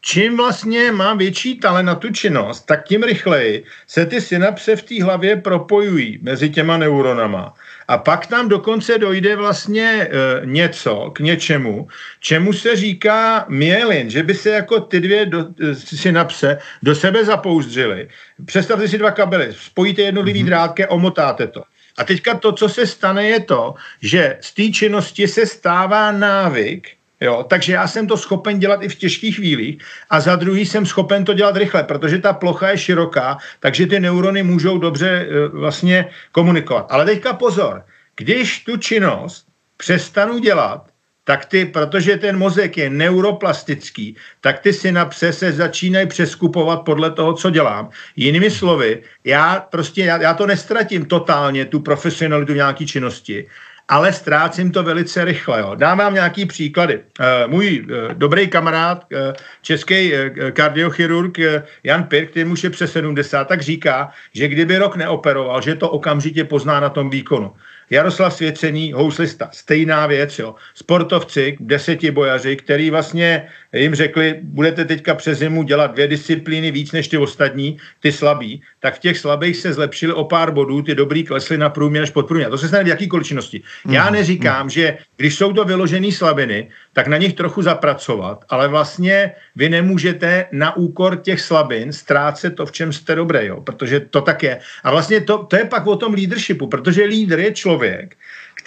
čím 0.00 0.36
vlastně 0.36 0.92
mám 0.92 1.18
větší 1.18 1.58
talent 1.58 1.86
na 1.86 1.94
tu 1.94 2.12
činnost, 2.12 2.60
tak 2.66 2.84
tím 2.84 3.02
rychleji 3.02 3.64
se 3.86 4.06
ty 4.06 4.20
synapse 4.20 4.76
v 4.76 4.82
té 4.82 5.04
hlavě 5.04 5.36
propojují 5.36 6.18
mezi 6.22 6.50
těma 6.50 6.76
neuronama. 6.76 7.54
A 7.88 7.98
pak 7.98 8.26
tam 8.26 8.48
dokonce 8.48 8.98
dojde 8.98 9.36
vlastně 9.36 9.84
e, 9.84 10.08
něco 10.46 11.10
k 11.14 11.20
něčemu, 11.20 11.88
čemu 12.20 12.52
se 12.52 12.76
říká 12.76 13.44
mielin, 13.48 14.10
že 14.10 14.22
by 14.22 14.34
se 14.34 14.50
jako 14.50 14.80
ty 14.80 15.00
dvě 15.00 15.26
do, 15.26 15.46
e, 15.70 15.74
synapse 15.74 16.58
do 16.82 16.94
sebe 16.94 17.24
zapouzdřily. 17.24 18.08
Představte 18.44 18.88
si 18.88 18.98
dva 18.98 19.10
kabely, 19.10 19.48
spojíte 19.50 20.02
jednotlivý 20.02 20.42
mm-hmm. 20.42 20.46
drátky, 20.46 20.86
omotáte 20.86 21.46
to. 21.46 21.62
A 21.98 22.04
teďka 22.04 22.34
to, 22.34 22.52
co 22.52 22.68
se 22.68 22.86
stane, 22.86 23.26
je 23.28 23.40
to, 23.40 23.74
že 24.02 24.38
z 24.40 24.54
té 24.54 24.68
činnosti 24.68 25.28
se 25.28 25.46
stává 25.46 26.12
návyk, 26.12 26.97
Jo, 27.20 27.44
takže 27.48 27.72
já 27.72 27.88
jsem 27.88 28.06
to 28.06 28.16
schopen 28.16 28.58
dělat 28.58 28.82
i 28.82 28.88
v 28.88 28.94
těžkých 28.94 29.36
chvílích 29.36 29.82
a 30.10 30.20
za 30.20 30.36
druhý 30.36 30.66
jsem 30.66 30.86
schopen 30.86 31.24
to 31.24 31.34
dělat 31.34 31.56
rychle, 31.56 31.82
protože 31.82 32.18
ta 32.18 32.32
plocha 32.32 32.70
je 32.70 32.78
široká, 32.78 33.38
takže 33.60 33.86
ty 33.86 34.00
neurony 34.00 34.42
můžou 34.42 34.78
dobře 34.78 35.08
e, 35.08 35.48
vlastně 35.48 36.08
komunikovat. 36.32 36.86
Ale 36.90 37.04
teďka 37.04 37.32
pozor, 37.32 37.84
když 38.16 38.64
tu 38.64 38.76
činnost 38.76 39.46
přestanu 39.76 40.38
dělat, 40.38 40.86
tak 41.28 41.44
ty, 41.44 41.64
protože 41.64 42.16
ten 42.16 42.38
mozek 42.38 42.76
je 42.76 42.90
neuroplastický, 42.90 44.16
tak 44.40 44.58
ty 44.58 44.72
synapse 44.72 45.32
se 45.32 45.52
začínají 45.52 46.06
přeskupovat 46.06 46.82
podle 46.82 47.10
toho, 47.10 47.34
co 47.34 47.50
dělám. 47.50 47.90
Jinými 48.16 48.50
slovy, 48.50 49.02
já 49.24 49.60
prostě, 49.70 50.04
já, 50.04 50.22
já 50.22 50.34
to 50.34 50.46
nestratím 50.46 51.04
totálně, 51.04 51.64
tu 51.64 51.80
profesionalitu 51.80 52.52
v 52.52 52.56
nějaké 52.56 52.86
činnosti, 52.86 53.46
ale 53.88 54.12
ztrácím 54.12 54.72
to 54.72 54.82
velice 54.82 55.24
rychle. 55.24 55.60
Jo. 55.60 55.74
Dám 55.74 55.98
vám 55.98 56.14
nějaký 56.14 56.46
příklady. 56.46 56.96
Uh, 56.96 57.50
můj 57.50 57.80
uh, 57.80 58.14
dobrý 58.14 58.48
kamarád, 58.48 59.06
uh, 59.12 59.18
český 59.62 60.12
kardiochirurg 60.52 61.38
Jan 61.84 62.04
Pir, 62.04 62.26
který 62.26 62.50
už 62.50 62.64
je 62.64 62.70
přes 62.70 62.92
70, 62.92 63.44
tak 63.44 63.62
říká, 63.62 64.10
že 64.32 64.48
kdyby 64.48 64.78
rok 64.78 64.96
neoperoval, 64.96 65.62
že 65.62 65.74
to 65.74 65.90
okamžitě 65.90 66.44
pozná 66.44 66.80
na 66.80 66.88
tom 66.88 67.10
výkonu. 67.10 67.52
Jaroslav 67.90 68.34
Svěcený, 68.34 68.92
houslista, 68.92 69.48
stejná 69.52 70.06
věc, 70.06 70.38
jo. 70.38 70.54
Sportovci, 70.74 71.56
deseti 71.60 72.10
bojaři, 72.10 72.56
který 72.56 72.90
vlastně 72.90 73.48
jim 73.72 73.94
řekli, 73.94 74.40
budete 74.42 74.84
teďka 74.84 75.14
přes 75.14 75.38
zimu 75.38 75.62
dělat 75.62 75.92
dvě 75.92 76.08
disciplíny 76.08 76.70
víc 76.70 76.92
než 76.92 77.08
ty 77.08 77.18
ostatní, 77.18 77.78
ty 78.00 78.12
slabí, 78.12 78.62
tak 78.80 78.94
v 78.94 78.98
těch 78.98 79.18
slabých 79.18 79.56
se 79.56 79.72
zlepšili 79.72 80.12
o 80.12 80.24
pár 80.24 80.50
bodů, 80.52 80.82
ty 80.82 80.94
dobrý 80.94 81.24
klesly 81.24 81.58
na 81.58 81.68
průměr 81.68 82.02
až 82.02 82.10
pod 82.10 82.26
průměr. 82.28 82.50
To 82.50 82.58
se 82.58 82.68
stane 82.68 82.84
v 82.84 82.88
jakýkoliv 82.88 83.26
činnosti. 83.26 83.62
Já 83.90 84.04
mhm, 84.04 84.12
neříkám, 84.12 84.62
mm. 84.62 84.70
že 84.70 84.98
když 85.16 85.34
jsou 85.34 85.52
to 85.52 85.64
vyložené 85.64 86.12
slabiny, 86.12 86.68
tak 86.92 87.06
na 87.06 87.16
nich 87.16 87.34
trochu 87.34 87.62
zapracovat, 87.62 88.44
ale 88.48 88.68
vlastně 88.68 89.32
vy 89.56 89.68
nemůžete 89.68 90.46
na 90.52 90.76
úkor 90.76 91.16
těch 91.16 91.40
slabin 91.40 91.92
ztrácet 91.92 92.56
to, 92.56 92.66
v 92.66 92.72
čem 92.72 92.92
jste 92.92 93.14
dobré, 93.14 93.46
jo, 93.46 93.60
protože 93.60 94.00
to 94.00 94.20
tak 94.20 94.42
je. 94.42 94.58
A 94.84 94.90
vlastně 94.90 95.20
to, 95.20 95.44
to 95.44 95.56
je 95.56 95.64
pak 95.64 95.86
o 95.86 95.96
tom 95.96 96.14
leadershipu, 96.14 96.66
protože 96.66 97.04
lídr 97.04 97.38
je 97.38 97.52
člověk, 97.52 98.16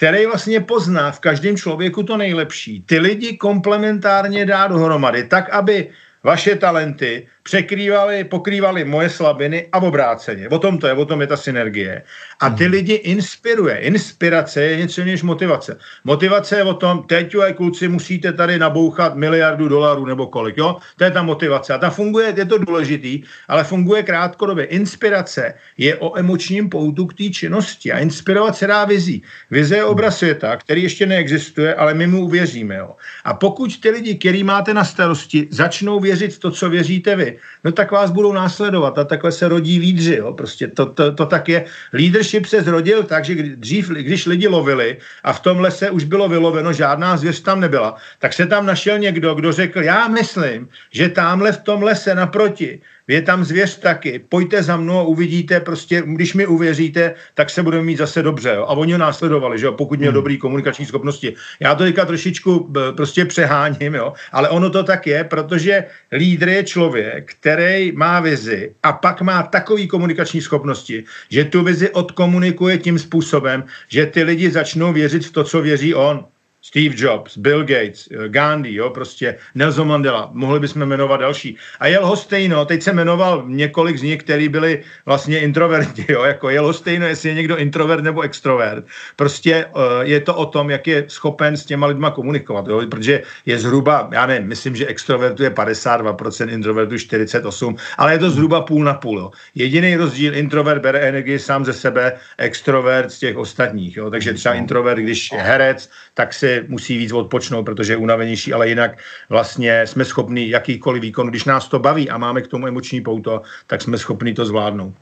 který 0.01 0.25
vlastně 0.25 0.59
pozná 0.59 1.11
v 1.11 1.19
každém 1.19 1.57
člověku 1.57 2.03
to 2.03 2.17
nejlepší. 2.17 2.81
Ty 2.81 2.99
lidi 2.99 3.37
komplementárně 3.37 4.45
dá 4.45 4.67
dohromady, 4.67 5.23
tak, 5.23 5.49
aby 5.49 5.89
vaše 6.23 6.55
talenty 6.55 7.27
překrývali, 7.43 8.23
pokrývali 8.23 8.85
moje 8.85 9.09
slabiny 9.09 9.67
a 9.71 9.81
obráceně. 9.81 10.49
O 10.49 10.59
tom 10.59 10.77
to 10.77 10.87
je, 10.87 10.93
o 10.93 11.05
tom 11.05 11.21
je 11.21 11.27
ta 11.27 11.37
synergie. 11.37 12.03
A 12.39 12.49
ty 12.49 12.63
hmm. 12.63 12.71
lidi 12.71 12.93
inspiruje. 12.93 13.77
Inspirace 13.77 14.63
je 14.63 14.77
něco 14.77 15.03
než 15.03 15.23
motivace. 15.23 15.77
Motivace 16.03 16.57
je 16.57 16.63
o 16.63 16.73
tom, 16.73 17.03
teď 17.03 17.33
jo, 17.33 17.43
kluci, 17.55 17.87
musíte 17.87 18.33
tady 18.33 18.59
nabouchat 18.59 19.15
miliardu 19.15 19.67
dolarů 19.67 20.05
nebo 20.05 20.27
kolik, 20.27 20.57
jo? 20.57 20.77
To 20.97 21.03
je 21.03 21.11
ta 21.11 21.23
motivace. 21.23 21.73
A 21.73 21.77
ta 21.77 21.89
funguje, 21.89 22.33
je 22.37 22.45
to 22.45 22.57
důležitý, 22.57 23.23
ale 23.47 23.63
funguje 23.63 24.03
krátkodobě. 24.03 24.65
Inspirace 24.65 25.53
je 25.77 25.95
o 25.95 26.19
emočním 26.19 26.69
poutu 26.69 27.05
k 27.05 27.13
té 27.13 27.23
činnosti 27.23 27.91
a 27.91 27.99
inspirovat 27.99 28.55
se 28.55 28.67
dá 28.67 28.85
vizí. 28.85 29.23
Vize 29.51 29.75
je 29.75 29.83
obraz 29.83 30.17
světa, 30.17 30.57
který 30.57 30.83
ještě 30.83 31.05
neexistuje, 31.05 31.75
ale 31.75 31.93
my 31.93 32.07
mu 32.07 32.25
uvěříme, 32.25 32.75
jo? 32.75 32.95
A 33.23 33.33
pokud 33.33 33.81
ty 33.81 33.89
lidi, 33.89 34.15
který 34.15 34.43
máte 34.43 34.73
na 34.73 34.85
starosti, 34.85 35.47
začnou 35.51 35.99
věřit 35.99 36.10
v 36.15 36.39
to, 36.39 36.51
co 36.51 36.69
věříte 36.69 37.15
vy, 37.15 37.37
no 37.63 37.71
tak 37.71 37.91
vás 37.91 38.11
budou 38.11 38.33
následovat 38.33 38.97
a 38.97 39.03
takhle 39.03 39.31
se 39.31 39.47
rodí 39.47 39.79
lídři, 39.79 40.15
jo? 40.15 40.33
prostě 40.33 40.67
to, 40.67 40.85
to, 40.85 41.11
to 41.11 41.25
tak 41.25 41.49
je. 41.49 41.65
Leadership 41.93 42.45
se 42.45 42.61
zrodil 42.61 43.03
tak, 43.03 43.25
že 43.25 43.35
dřív, 43.35 43.89
když 43.89 44.25
lidi 44.25 44.47
lovili 44.47 44.97
a 45.23 45.33
v 45.33 45.39
tom 45.39 45.59
lese 45.59 45.89
už 45.89 46.03
bylo 46.03 46.29
vyloveno, 46.29 46.73
žádná 46.73 47.17
zvěř 47.17 47.41
tam 47.41 47.59
nebyla, 47.59 47.95
tak 48.19 48.33
se 48.33 48.45
tam 48.45 48.65
našel 48.65 48.99
někdo, 48.99 49.35
kdo 49.35 49.51
řekl, 49.51 49.83
já 49.83 50.07
myslím, 50.07 50.69
že 50.91 51.09
tamhle 51.09 51.51
v 51.51 51.61
tom 51.61 51.83
lese 51.83 52.15
naproti 52.15 52.81
je 53.11 53.21
tam 53.21 53.43
zvěř 53.43 53.79
taky, 53.79 54.19
pojďte 54.29 54.63
za 54.63 54.77
mnou 54.77 54.99
a 54.99 55.03
uvidíte, 55.03 55.59
prostě, 55.59 56.03
když 56.05 56.33
mi 56.33 56.47
uvěříte, 56.47 57.13
tak 57.33 57.49
se 57.49 57.63
budeme 57.63 57.83
mít 57.83 57.97
zase 57.97 58.23
dobře. 58.23 58.53
Jo. 58.55 58.63
A 58.63 58.73
oni 58.73 58.91
ho 58.91 58.97
následovali, 58.97 59.59
že 59.59 59.65
jo, 59.65 59.71
pokud 59.71 59.99
měl 59.99 60.11
hmm. 60.11 60.15
dobrý 60.15 60.37
komunikační 60.37 60.85
schopnosti. 60.85 61.35
Já 61.59 61.75
to 61.75 61.83
teďka 61.83 62.05
trošičku 62.05 62.73
prostě 62.95 63.25
přeháním, 63.25 63.95
jo, 63.95 64.13
ale 64.31 64.49
ono 64.49 64.69
to 64.69 64.83
tak 64.83 65.07
je, 65.07 65.23
protože 65.23 65.83
lídr 66.11 66.49
je 66.49 66.63
člověk, 66.63 67.31
který 67.31 67.91
má 67.91 68.19
vizi 68.19 68.75
a 68.83 68.93
pak 68.93 69.21
má 69.21 69.43
takový 69.43 69.87
komunikační 69.87 70.41
schopnosti, 70.41 71.03
že 71.29 71.45
tu 71.45 71.63
vizi 71.63 71.89
odkomunikuje 71.89 72.77
tím 72.77 72.99
způsobem, 72.99 73.63
že 73.89 74.05
ty 74.05 74.23
lidi 74.23 74.51
začnou 74.51 74.93
věřit 74.93 75.25
v 75.25 75.31
to, 75.31 75.43
co 75.43 75.61
věří 75.61 75.93
on. 75.95 76.30
Steve 76.61 76.95
Jobs, 76.97 77.37
Bill 77.37 77.63
Gates, 77.63 78.07
eh, 78.11 78.29
Gandhi, 78.29 78.75
jo, 78.75 78.89
prostě 78.89 79.35
Nelson 79.55 79.87
Mandela, 79.87 80.29
mohli 80.33 80.59
bychom 80.59 80.85
jmenovat 80.85 81.17
další. 81.17 81.57
A 81.79 81.87
Jel 81.87 82.05
Hostejno, 82.05 82.65
teď 82.65 82.81
se 82.81 82.93
jmenoval 82.93 83.43
několik 83.47 83.97
z 83.97 84.01
nich, 84.01 84.23
kteří 84.23 84.49
byli 84.49 84.83
vlastně 85.05 85.39
introverti, 85.39 86.05
jo, 86.09 86.23
jako 86.23 86.49
Jel 86.49 86.65
Hostejno, 86.65 87.05
jestli 87.05 87.29
je 87.29 87.35
někdo 87.35 87.57
introvert 87.57 88.03
nebo 88.03 88.21
extrovert. 88.21 88.85
Prostě 89.15 89.65
uh, 89.65 89.81
je 90.01 90.19
to 90.19 90.35
o 90.35 90.45
tom, 90.45 90.69
jak 90.69 90.87
je 90.87 91.05
schopen 91.07 91.57
s 91.57 91.65
těma 91.65 91.87
lidma 91.87 92.11
komunikovat, 92.11 92.67
jo, 92.67 92.81
protože 92.89 93.21
je 93.45 93.59
zhruba, 93.59 94.09
já 94.11 94.25
nevím, 94.25 94.47
myslím, 94.47 94.75
že 94.75 94.87
extrovertu 94.87 95.43
je 95.43 95.49
52%, 95.49 96.49
introvertu 96.49 96.95
48%, 96.95 97.75
ale 97.97 98.13
je 98.13 98.19
to 98.19 98.29
zhruba 98.29 98.61
půl 98.61 98.83
na 98.83 98.93
půl, 98.93 99.19
jo. 99.19 99.31
Jediný 99.55 99.95
rozdíl, 99.95 100.35
introvert 100.35 100.81
bere 100.81 100.99
energii 100.99 101.39
sám 101.39 101.65
ze 101.65 101.73
sebe, 101.73 102.13
extrovert 102.37 103.11
z 103.11 103.19
těch 103.19 103.37
ostatních, 103.37 103.97
jo, 103.97 104.09
takže 104.09 104.33
třeba 104.33 104.55
introvert, 104.55 104.99
když 104.99 105.31
je 105.31 105.39
herec, 105.39 105.89
tak 106.13 106.33
si 106.33 106.50
musí 106.67 106.97
víc 106.97 107.11
odpočnout, 107.11 107.65
protože 107.65 107.93
je 107.93 107.97
unavenější, 107.97 108.53
ale 108.53 108.69
jinak 108.69 108.91
vlastně 109.29 109.87
jsme 109.87 110.05
schopni 110.05 110.49
jakýkoliv 110.49 111.01
výkon, 111.01 111.27
když 111.27 111.45
nás 111.45 111.67
to 111.67 111.79
baví 111.79 112.09
a 112.09 112.17
máme 112.17 112.41
k 112.41 112.47
tomu 112.47 112.67
emoční 112.67 113.01
pouto, 113.01 113.41
tak 113.67 113.81
jsme 113.81 113.97
schopni 113.97 114.33
to 114.33 114.45
zvládnout. 114.45 114.93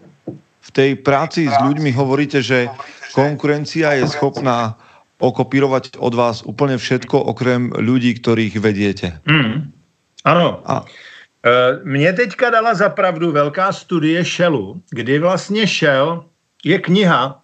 V 0.62 0.72
té 0.72 0.96
práci 0.96 1.50
s 1.50 1.58
ľuďmi 1.66 1.90
hovoríte, 1.98 2.46
že 2.46 2.70
konkurencia 3.16 3.98
je 3.98 4.06
schopná 4.06 4.78
okopírovať 5.20 5.98
od 5.98 6.14
vás 6.14 6.44
úplně 6.46 6.78
všetko, 6.78 7.18
okrem 7.20 7.74
ľudí, 7.76 8.14
ktorých 8.22 8.56
vediete. 8.60 9.20
Mm. 9.26 9.72
Ano. 10.24 10.62
A... 10.66 10.86
E, 11.44 11.80
mě 11.84 12.14
teďka 12.14 12.50
dala 12.50 12.74
zapravdu 12.74 13.32
velká 13.32 13.72
studie 13.72 14.24
Shellu, 14.26 14.82
kdy 14.92 15.20
vlastně 15.20 15.68
Shell 15.68 16.26
je 16.64 16.80
kniha 16.80 17.42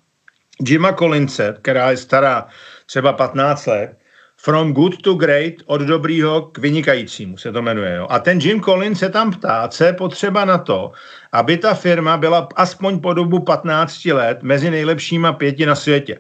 Jima 0.62 0.94
Collinse, 0.94 1.56
která 1.62 1.92
je 1.92 1.98
stará 1.98 2.48
třeba 2.86 3.14
15 3.14 3.66
let, 3.66 3.98
From 4.38 4.74
good 4.74 5.02
to 5.02 5.14
great, 5.14 5.54
od 5.66 5.82
dobrýho 5.82 6.42
k 6.42 6.58
vynikajícímu 6.58 7.38
se 7.38 7.52
to 7.52 7.62
jmenuje. 7.62 7.96
Jo. 7.96 8.08
A 8.10 8.20
ten 8.20 8.40
Jim 8.40 8.62
Collins 8.62 9.00
se 9.00 9.10
tam 9.10 9.32
ptá, 9.32 9.68
co 9.68 9.84
je 9.84 9.94
potřeba 9.94 10.46
na 10.46 10.58
to, 10.58 10.92
aby 11.32 11.58
ta 11.58 11.74
firma 11.74 12.18
byla 12.18 12.48
aspoň 12.56 13.00
po 13.00 13.14
dobu 13.14 13.40
15 13.40 14.06
let 14.06 14.38
mezi 14.42 14.72
nejlepšíma 14.72 15.34
pěti 15.34 15.66
na 15.66 15.76
světě 15.76 16.20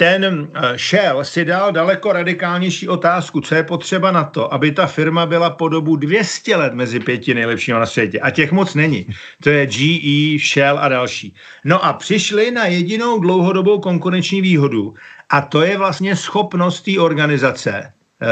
ten 0.00 0.48
eh, 0.54 0.78
Shell 0.78 1.24
si 1.24 1.44
dal 1.44 1.72
daleko 1.72 2.12
radikálnější 2.12 2.88
otázku, 2.88 3.40
co 3.40 3.54
je 3.54 3.62
potřeba 3.62 4.12
na 4.12 4.24
to, 4.24 4.54
aby 4.54 4.72
ta 4.72 4.86
firma 4.86 5.26
byla 5.26 5.50
po 5.50 5.68
dobu 5.68 5.96
200 5.96 6.56
let 6.56 6.74
mezi 6.74 7.00
pěti 7.00 7.34
nejlepšími 7.34 7.78
na 7.78 7.86
světě. 7.86 8.20
A 8.20 8.30
těch 8.30 8.52
moc 8.52 8.74
není. 8.74 9.06
To 9.42 9.50
je 9.50 9.66
GE, 9.66 10.38
Shell 10.38 10.78
a 10.78 10.88
další. 10.88 11.34
No 11.64 11.84
a 11.84 11.92
přišli 11.92 12.50
na 12.50 12.66
jedinou 12.66 13.18
dlouhodobou 13.18 13.78
konkurenční 13.78 14.40
výhodu 14.40 14.94
a 15.30 15.40
to 15.40 15.62
je 15.62 15.78
vlastně 15.78 16.16
schopnost 16.16 16.80
té 16.80 16.98
organizace 17.00 17.72
eh, 17.82 18.26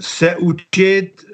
se 0.00 0.36
učit 0.36 1.24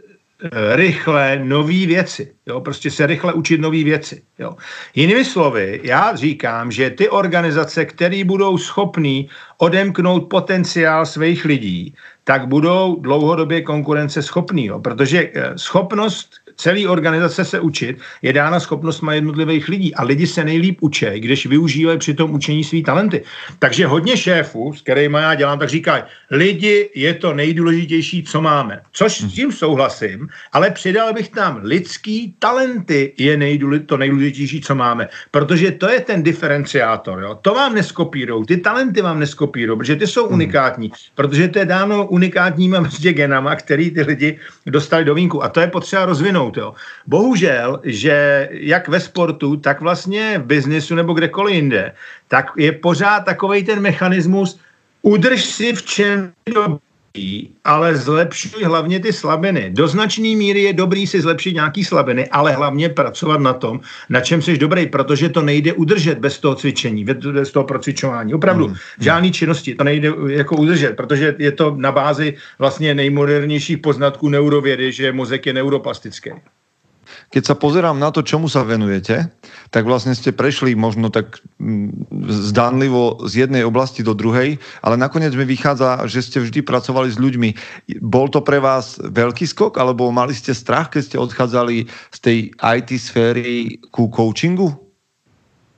rychle 0.74 1.40
nové 1.44 1.87
věci. 1.87 2.35
Jo? 2.46 2.61
Prostě 2.61 2.90
se 2.90 3.07
rychle 3.07 3.33
učit 3.33 3.61
nové 3.61 3.85
věci. 3.85 4.22
Jo? 4.38 4.57
Jinými 4.94 5.24
slovy, 5.24 5.81
já 5.83 6.16
říkám, 6.16 6.70
že 6.70 6.90
ty 6.90 7.09
organizace, 7.09 7.85
které 7.85 8.24
budou 8.24 8.59
schopný 8.59 9.29
odemknout 9.59 10.29
potenciál 10.31 11.07
svých 11.07 11.44
lidí, 11.44 11.94
tak 12.24 12.46
budou 12.46 13.01
dlouhodobě 13.01 13.62
konkurence 13.62 14.22
schopný. 14.22 14.66
Jo? 14.66 14.79
Protože 14.79 15.31
eh, 15.35 15.59
schopnost 15.59 16.35
celé 16.59 16.88
organizace 16.88 17.44
se 17.44 17.61
učit 17.61 17.99
je 18.23 18.33
dána 18.33 18.61
schopnostma 18.61 19.14
jednotlivých 19.14 19.68
lidí 19.68 19.94
a 19.94 20.05
lidi 20.05 20.27
se 20.27 20.44
nejlíp 20.44 20.79
učí, 20.81 21.07
když 21.16 21.47
využívají 21.47 21.99
při 21.99 22.14
tom 22.14 22.35
učení 22.35 22.64
svý 22.64 22.83
talenty. 22.83 23.23
Takže 23.59 23.87
hodně 23.87 24.16
šéfů, 24.16 24.73
s 24.73 24.83
kterými 24.83 25.18
já 25.18 25.35
dělám, 25.35 25.59
tak 25.59 25.68
říkají, 25.68 26.03
lidi 26.31 26.90
je 26.94 27.14
to 27.14 27.35
nejdůležitější, 27.35 28.23
co 28.23 28.40
máme. 28.40 28.81
Což 28.92 29.21
s 29.21 29.33
tím 29.33 29.53
souhlasím, 29.53 30.29
ale 30.53 30.71
přidal 30.71 31.12
bych 31.12 31.28
tam 31.28 31.61
lidský 31.62 32.35
talenty 32.39 33.12
je 33.18 33.37
nejdůle, 33.37 33.78
to 33.78 33.97
nejdůležitější, 33.97 34.61
co 34.61 34.74
máme. 34.74 35.09
Protože 35.30 35.70
to 35.70 35.89
je 35.89 36.01
ten 36.01 36.22
diferenciátor. 36.22 37.22
Jo? 37.22 37.39
To 37.43 37.55
vám 37.55 37.74
neskopírou, 37.74 38.45
ty 38.45 38.57
talenty 38.57 39.03
vám 39.03 39.18
neskopírou, 39.18 39.76
protože 39.76 39.97
ty 39.97 40.07
jsou 40.07 40.26
hmm. 40.26 40.35
unikátní. 40.35 40.93
Protože 41.14 41.49
to 41.49 41.59
je 41.59 41.64
dáno 41.64 42.07
unikátníma 42.07 42.80
prostě 42.80 43.12
genama, 43.18 43.57
který 43.57 43.91
ty 43.91 44.03
lidi 44.03 44.39
dostali 44.66 45.05
do 45.05 45.14
vínku. 45.14 45.45
A 45.45 45.49
to 45.49 45.61
je 45.61 45.66
potřeba 45.66 46.05
rozvinout. 46.05 46.47
Jo? 46.57 46.74
Bohužel, 47.07 47.80
že 47.84 48.49
jak 48.53 48.88
ve 48.88 49.01
sportu, 49.01 49.57
tak 49.57 49.80
vlastně 49.80 50.38
v 50.38 50.44
biznisu 50.46 50.94
nebo 50.94 51.12
kdekoliv 51.12 51.55
jinde, 51.55 51.92
tak 52.28 52.46
je 52.57 52.72
pořád 52.72 53.20
takový 53.20 53.64
ten 53.64 53.80
mechanismus, 53.80 54.61
udrž 55.03 55.44
si 55.44 55.72
v 55.72 55.82
čem 55.82 56.32
ale 57.64 57.97
zlepšuj 57.97 58.64
hlavně 58.64 59.01
ty 59.01 59.12
slabiny. 59.12 59.71
Do 59.71 59.89
značné 59.89 60.37
míry 60.37 60.62
je 60.62 60.73
dobrý 60.73 61.07
si 61.07 61.21
zlepšit 61.21 61.55
nějaký 61.55 61.85
slabiny, 61.85 62.29
ale 62.29 62.53
hlavně 62.53 62.89
pracovat 62.89 63.41
na 63.41 63.53
tom, 63.53 63.81
na 64.09 64.21
čem 64.21 64.43
jsi 64.43 64.59
dobrý, 64.59 64.87
protože 64.87 65.29
to 65.29 65.43
nejde 65.43 65.73
udržet 65.73 66.19
bez 66.19 66.39
toho 66.39 66.55
cvičení, 66.55 67.05
bez 67.05 67.51
toho 67.51 67.64
procvičování. 67.64 68.35
Opravdu, 68.35 68.66
hmm. 68.66 68.77
žádný 69.01 69.33
činnosti 69.33 69.75
to 69.75 69.85
nejde 69.85 70.12
jako 70.29 70.57
udržet, 70.57 70.97
protože 70.97 71.35
je 71.39 71.53
to 71.53 71.75
na 71.77 71.93
bázi 71.93 72.37
vlastně 72.59 72.95
nejmodernějších 72.95 73.79
poznatků 73.79 74.29
neurovědy, 74.29 74.93
že 74.93 75.12
mozek 75.12 75.47
je 75.47 75.53
neuroplastický 75.53 76.31
keď 77.29 77.43
sa 77.45 77.55
pozerám 77.57 78.01
na 78.01 78.09
to, 78.09 78.24
čomu 78.24 78.49
sa 78.49 78.64
venujete, 78.64 79.29
tak 79.68 79.85
vlastne 79.85 80.16
ste 80.16 80.33
prešli 80.33 80.72
možno 80.72 81.12
tak 81.12 81.45
mm, 81.61 82.09
zdánlivo 82.49 83.20
z 83.29 83.45
jednej 83.45 83.68
oblasti 83.68 84.01
do 84.01 84.16
druhej, 84.16 84.57
ale 84.81 84.97
nakoniec 84.97 85.37
mi 85.37 85.45
vychádza, 85.45 86.09
že 86.09 86.24
ste 86.24 86.39
vždy 86.41 86.64
pracovali 86.64 87.12
s 87.12 87.20
ľuďmi. 87.20 87.49
Bol 88.01 88.33
to 88.33 88.41
pre 88.41 88.57
vás 88.57 88.97
veľký 88.97 89.45
skok, 89.45 89.76
alebo 89.76 90.09
mali 90.09 90.33
ste 90.33 90.57
strach, 90.57 90.89
keď 90.89 91.03
ste 91.05 91.16
odchádzali 91.20 91.85
z 92.16 92.18
tej 92.24 92.39
IT 92.57 92.91
sféry 92.97 93.76
ku 93.93 94.09
coachingu? 94.09 94.72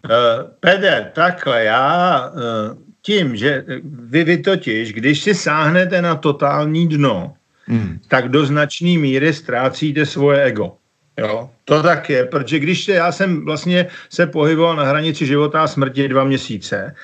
Uh, 0.00 0.48
Pede, 0.60 1.12
takhle, 1.12 1.64
já 1.64 2.30
uh, 2.30 2.78
tím, 3.02 3.36
že 3.36 3.64
vy, 3.84 4.24
vy 4.24 4.36
totiž, 4.38 4.92
když 4.92 5.20
si 5.20 5.34
sáhnete 5.34 6.02
na 6.02 6.14
totální 6.14 6.88
dno, 6.88 7.34
hmm. 7.66 8.00
tak 8.08 8.28
do 8.28 8.46
značné 8.46 8.96
míry 8.98 9.32
ztrácíte 9.34 10.06
svoje 10.06 10.42
ego. 10.42 10.79
Jo, 11.20 11.50
to 11.64 11.82
tak 11.82 12.10
je, 12.10 12.24
protože 12.24 12.58
když 12.58 12.84
se, 12.84 12.92
já 12.92 13.12
jsem 13.12 13.44
vlastně 13.44 13.86
se 14.08 14.26
pohyboval 14.26 14.76
na 14.76 14.84
hranici 14.84 15.26
života 15.26 15.62
a 15.62 15.66
smrti 15.66 16.08
dva 16.08 16.24
měsíce 16.24 16.94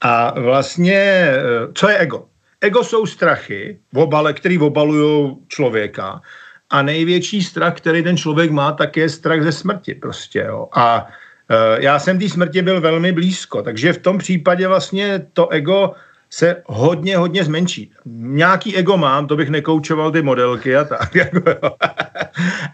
a 0.00 0.40
vlastně, 0.40 0.96
eh, 0.96 1.36
co 1.74 1.88
je 1.88 1.98
ego? 1.98 2.24
Ego 2.60 2.84
jsou 2.84 3.06
strachy, 3.06 3.78
obale, 3.94 4.32
který 4.32 4.58
obalují 4.58 5.36
člověka 5.48 6.20
a 6.70 6.82
největší 6.82 7.42
strach, 7.42 7.76
který 7.76 8.02
ten 8.02 8.16
člověk 8.16 8.50
má, 8.50 8.72
tak 8.72 8.96
je 8.96 9.08
strach 9.08 9.42
ze 9.42 9.52
smrti 9.52 9.94
prostě, 9.94 10.38
jo. 10.38 10.68
A 10.76 11.06
e, 11.48 11.84
já 11.84 11.98
jsem 11.98 12.18
té 12.18 12.28
smrti 12.28 12.62
byl 12.62 12.80
velmi 12.80 13.12
blízko, 13.12 13.62
takže 13.62 13.92
v 13.92 13.98
tom 13.98 14.18
případě 14.18 14.68
vlastně 14.68 15.26
to 15.32 15.48
ego 15.48 15.94
se 16.30 16.62
hodně, 16.66 17.16
hodně 17.16 17.44
zmenší. 17.44 17.92
Nějaký 18.14 18.76
ego 18.76 18.96
mám, 18.96 19.26
to 19.26 19.36
bych 19.36 19.48
nekoučoval 19.48 20.10
ty 20.10 20.22
modelky 20.22 20.76
a 20.76 20.84
tak. 20.84 21.14
Jako 21.14 21.40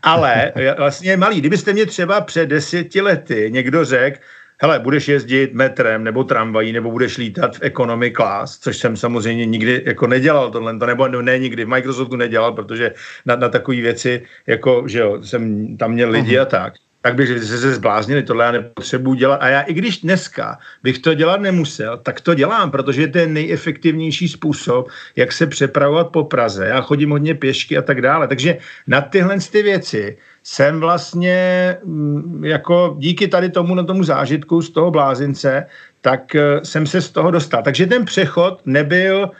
Ale 0.03 0.53
vlastně 0.78 1.11
je 1.11 1.16
malý. 1.16 1.40
Kdybyste 1.40 1.72
mě 1.72 1.86
třeba 1.86 2.20
před 2.20 2.46
deseti 2.46 3.00
lety 3.00 3.48
někdo 3.53 3.84
řekl, 3.84 4.18
hele, 4.62 4.78
budeš 4.78 5.09
jezdit 5.09 5.55
metrem 5.55 6.05
nebo 6.05 6.24
tramvají, 6.24 6.72
nebo 6.72 6.90
budeš 6.90 7.18
lítat 7.18 7.57
v 7.57 7.62
economy 7.62 8.11
class, 8.11 8.59
což 8.59 8.76
jsem 8.76 8.96
samozřejmě 8.96 9.46
nikdy 9.46 9.82
jako 9.86 10.07
nedělal 10.07 10.50
tohle, 10.50 10.78
to 10.78 10.86
nebo 10.86 11.09
ne 11.09 11.38
nikdy, 11.38 11.64
v 11.64 11.68
Microsoftu 11.68 12.16
nedělal, 12.16 12.53
protože 12.53 12.94
na, 13.26 13.36
na 13.36 13.48
takové 13.48 13.76
věci, 13.76 14.22
jako, 14.46 14.84
že 14.86 14.98
jo, 14.98 15.22
jsem 15.22 15.76
tam 15.76 15.92
měl 15.92 16.11
lidi 16.11 16.36
uh-huh. 16.36 16.42
a 16.42 16.44
tak 16.44 16.72
tak 17.03 17.14
bych 17.14 17.28
že 17.28 17.59
se 17.59 17.74
zbláznili, 17.74 18.22
tohle 18.22 18.44
já 18.44 18.53
nepotřebuji 18.53 19.14
dělat. 19.14 19.36
A 19.36 19.48
já 19.48 19.61
i 19.61 19.74
když 19.74 20.00
dneska 20.00 20.59
bych 20.82 20.98
to 20.98 21.14
dělat 21.14 21.40
nemusel, 21.40 21.98
tak 21.98 22.20
to 22.20 22.34
dělám, 22.34 22.70
protože 22.70 23.09
to 23.09 23.18
je 23.18 23.26
nejefektivnější 23.26 24.28
způsob, 24.28 24.88
jak 25.16 25.32
se 25.32 25.46
přepravovat 25.46 26.09
po 26.09 26.24
Praze. 26.24 26.66
Já 26.66 26.80
chodím 26.80 27.11
hodně 27.11 27.34
pěšky 27.34 27.78
a 27.78 27.82
tak 27.82 28.03
dále. 28.03 28.28
Takže 28.28 28.59
na 28.86 29.00
tyhle 29.00 29.38
ty 29.53 29.62
věci 29.62 30.18
jsem 30.42 30.80
vlastně 30.80 31.36
mm, 31.84 32.44
jako 32.44 32.94
díky 32.98 33.28
tady 33.28 33.50
tomu 33.50 33.74
na 33.74 33.82
tomu 33.82 34.05
zážitku 34.05 34.62
z 34.62 34.70
toho 34.70 34.90
blázince, 34.90 35.66
tak 36.00 36.34
eh, 36.34 36.61
jsem 36.62 36.86
se 36.86 37.00
z 37.00 37.11
toho 37.11 37.30
dostal. 37.30 37.62
Takže 37.62 37.86
ten 37.86 38.05
přechod 38.05 38.61
nebyl 38.66 39.30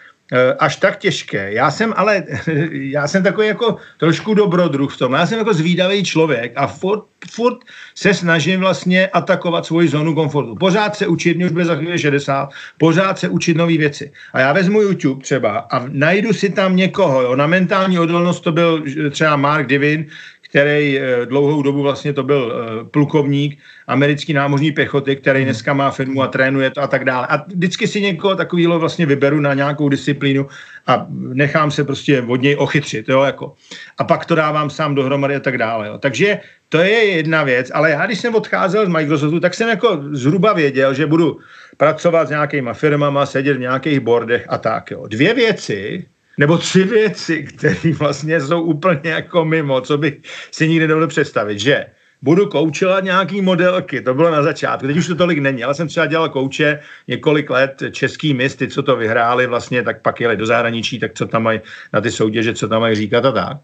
až 0.59 0.76
tak 0.76 0.99
těžké. 0.99 1.53
Já 1.53 1.70
jsem 1.70 1.95
ale, 1.97 2.24
já 2.72 3.09
jsem 3.09 3.22
takový 3.22 3.47
jako 3.47 3.76
trošku 3.99 4.35
dobrodruh 4.35 4.95
v 4.95 4.99
tom. 4.99 5.12
Já 5.12 5.26
jsem 5.26 5.39
jako 5.39 5.55
zvídavý 5.55 6.05
člověk 6.05 6.53
a 6.57 6.66
furt, 6.66 7.05
furt 7.30 7.59
se 7.95 8.14
snažím 8.14 8.61
vlastně 8.61 9.07
atakovat 9.07 9.66
svoji 9.66 9.89
zónu 9.89 10.14
komfortu. 10.14 10.57
Pořád 10.57 10.97
se 10.97 11.07
učit, 11.07 11.37
mě 11.37 11.47
už 11.47 11.53
bude 11.53 11.64
za 11.64 11.76
chvíli 11.76 11.99
60, 11.99 12.49
pořád 12.78 13.18
se 13.18 13.28
učit 13.28 13.57
nové 13.57 13.76
věci. 13.76 14.12
A 14.33 14.41
já 14.41 14.53
vezmu 14.53 14.80
YouTube 14.80 15.22
třeba 15.22 15.59
a 15.59 15.85
najdu 15.89 16.33
si 16.33 16.51
tam 16.51 16.76
někoho, 16.76 17.22
jo. 17.22 17.37
na 17.37 17.47
mentální 17.47 17.99
odolnost 17.99 18.41
to 18.41 18.53
byl 18.53 18.85
třeba 19.11 19.37
Mark 19.37 19.68
Divin, 19.68 20.07
který 20.53 21.00
eh, 21.00 21.26
dlouhou 21.26 21.62
dobu 21.62 21.82
vlastně 21.82 22.12
to 22.12 22.22
byl 22.22 22.53
eh, 22.53 22.84
plukovník 22.84 23.59
americký 23.86 24.32
námořní 24.32 24.72
pěchoty, 24.72 25.16
který 25.16 25.38
hmm. 25.38 25.44
dneska 25.44 25.72
má 25.72 25.90
firmu 25.90 26.22
a 26.22 26.26
trénuje 26.26 26.70
to 26.70 26.80
a 26.80 26.86
tak 26.86 27.05
dále. 27.05 27.26
A 27.26 27.36
vždycky 27.48 27.88
si 27.88 28.00
někoho 28.00 28.36
takového 28.36 28.78
vlastně 28.78 29.07
vyberu 29.07 29.40
na 29.40 29.55
nějakou 29.55 29.88
disciplínu 29.88 30.46
a 30.86 31.07
nechám 31.09 31.70
se 31.70 31.84
prostě 31.84 32.22
od 32.22 32.42
něj 32.42 32.57
ochytřit, 32.57 33.09
jo, 33.09 33.22
jako. 33.22 33.55
A 33.98 34.05
pak 34.05 34.26
to 34.26 34.34
dávám 34.34 34.70
sám 34.70 34.94
dohromady 34.94 35.36
a 35.36 35.40
tak 35.40 35.59
dále, 35.59 35.88
jo. 35.88 35.98
Takže 35.98 36.40
to 36.68 36.78
je 36.78 37.05
jedna 37.05 37.44
věc, 37.44 37.70
ale 37.74 37.90
já 37.90 38.07
když 38.07 38.20
jsem 38.20 38.34
odcházel 38.34 38.86
z 38.86 38.88
Microsoftu, 38.88 39.40
tak 39.40 39.55
jsem 39.55 39.68
jako 39.68 40.05
zhruba 40.12 40.53
věděl, 40.53 40.94
že 40.94 41.07
budu 41.07 41.40
pracovat 41.76 42.28
s 42.28 42.30
nějakýma 42.30 42.72
firmama, 42.72 43.26
sedět 43.26 43.57
v 43.57 43.61
nějakých 43.72 44.00
bordech 44.00 44.44
a 44.48 44.59
tak, 44.59 44.90
jo. 44.90 45.07
Dvě 45.09 45.34
věci, 45.34 46.05
nebo 46.39 46.59
tři 46.59 46.85
věci, 46.85 47.43
které 47.43 47.93
vlastně 47.99 48.41
jsou 48.41 48.62
úplně 48.62 49.11
jako 49.11 49.45
mimo, 49.45 49.80
co 49.80 49.99
bych 49.99 50.14
si 50.51 50.68
nikdy 50.68 50.89
nemohl 50.89 51.07
představit, 51.07 51.59
že 51.59 51.87
budu 52.22 52.47
koučovat 52.47 53.05
nějaký 53.05 53.41
modelky, 53.41 54.01
to 54.01 54.14
bylo 54.14 54.30
na 54.30 54.43
začátku, 54.43 54.87
teď 54.87 54.97
už 54.97 55.07
to 55.07 55.14
tolik 55.14 55.39
není, 55.39 55.64
ale 55.64 55.74
jsem 55.74 55.89
třeba 55.89 56.07
dělal 56.07 56.28
kouče 56.28 56.80
několik 57.09 57.51
let, 57.51 57.83
český 57.91 58.35
misty, 58.35 58.68
co 58.68 58.83
to 58.83 58.97
vyhráli 58.97 59.47
vlastně, 59.47 59.83
tak 59.83 60.03
pak 60.03 60.20
jeli 60.20 60.37
do 60.37 60.47
zahraničí, 60.47 60.99
tak 60.99 61.14
co 61.14 61.26
tam 61.26 61.43
mají 61.43 61.61
na 61.93 62.01
ty 62.01 62.11
soutěže, 62.11 62.55
co 62.55 62.68
tam 62.68 62.80
mají 62.80 62.97
říkat 62.97 63.24
a 63.24 63.33
tak. 63.33 63.57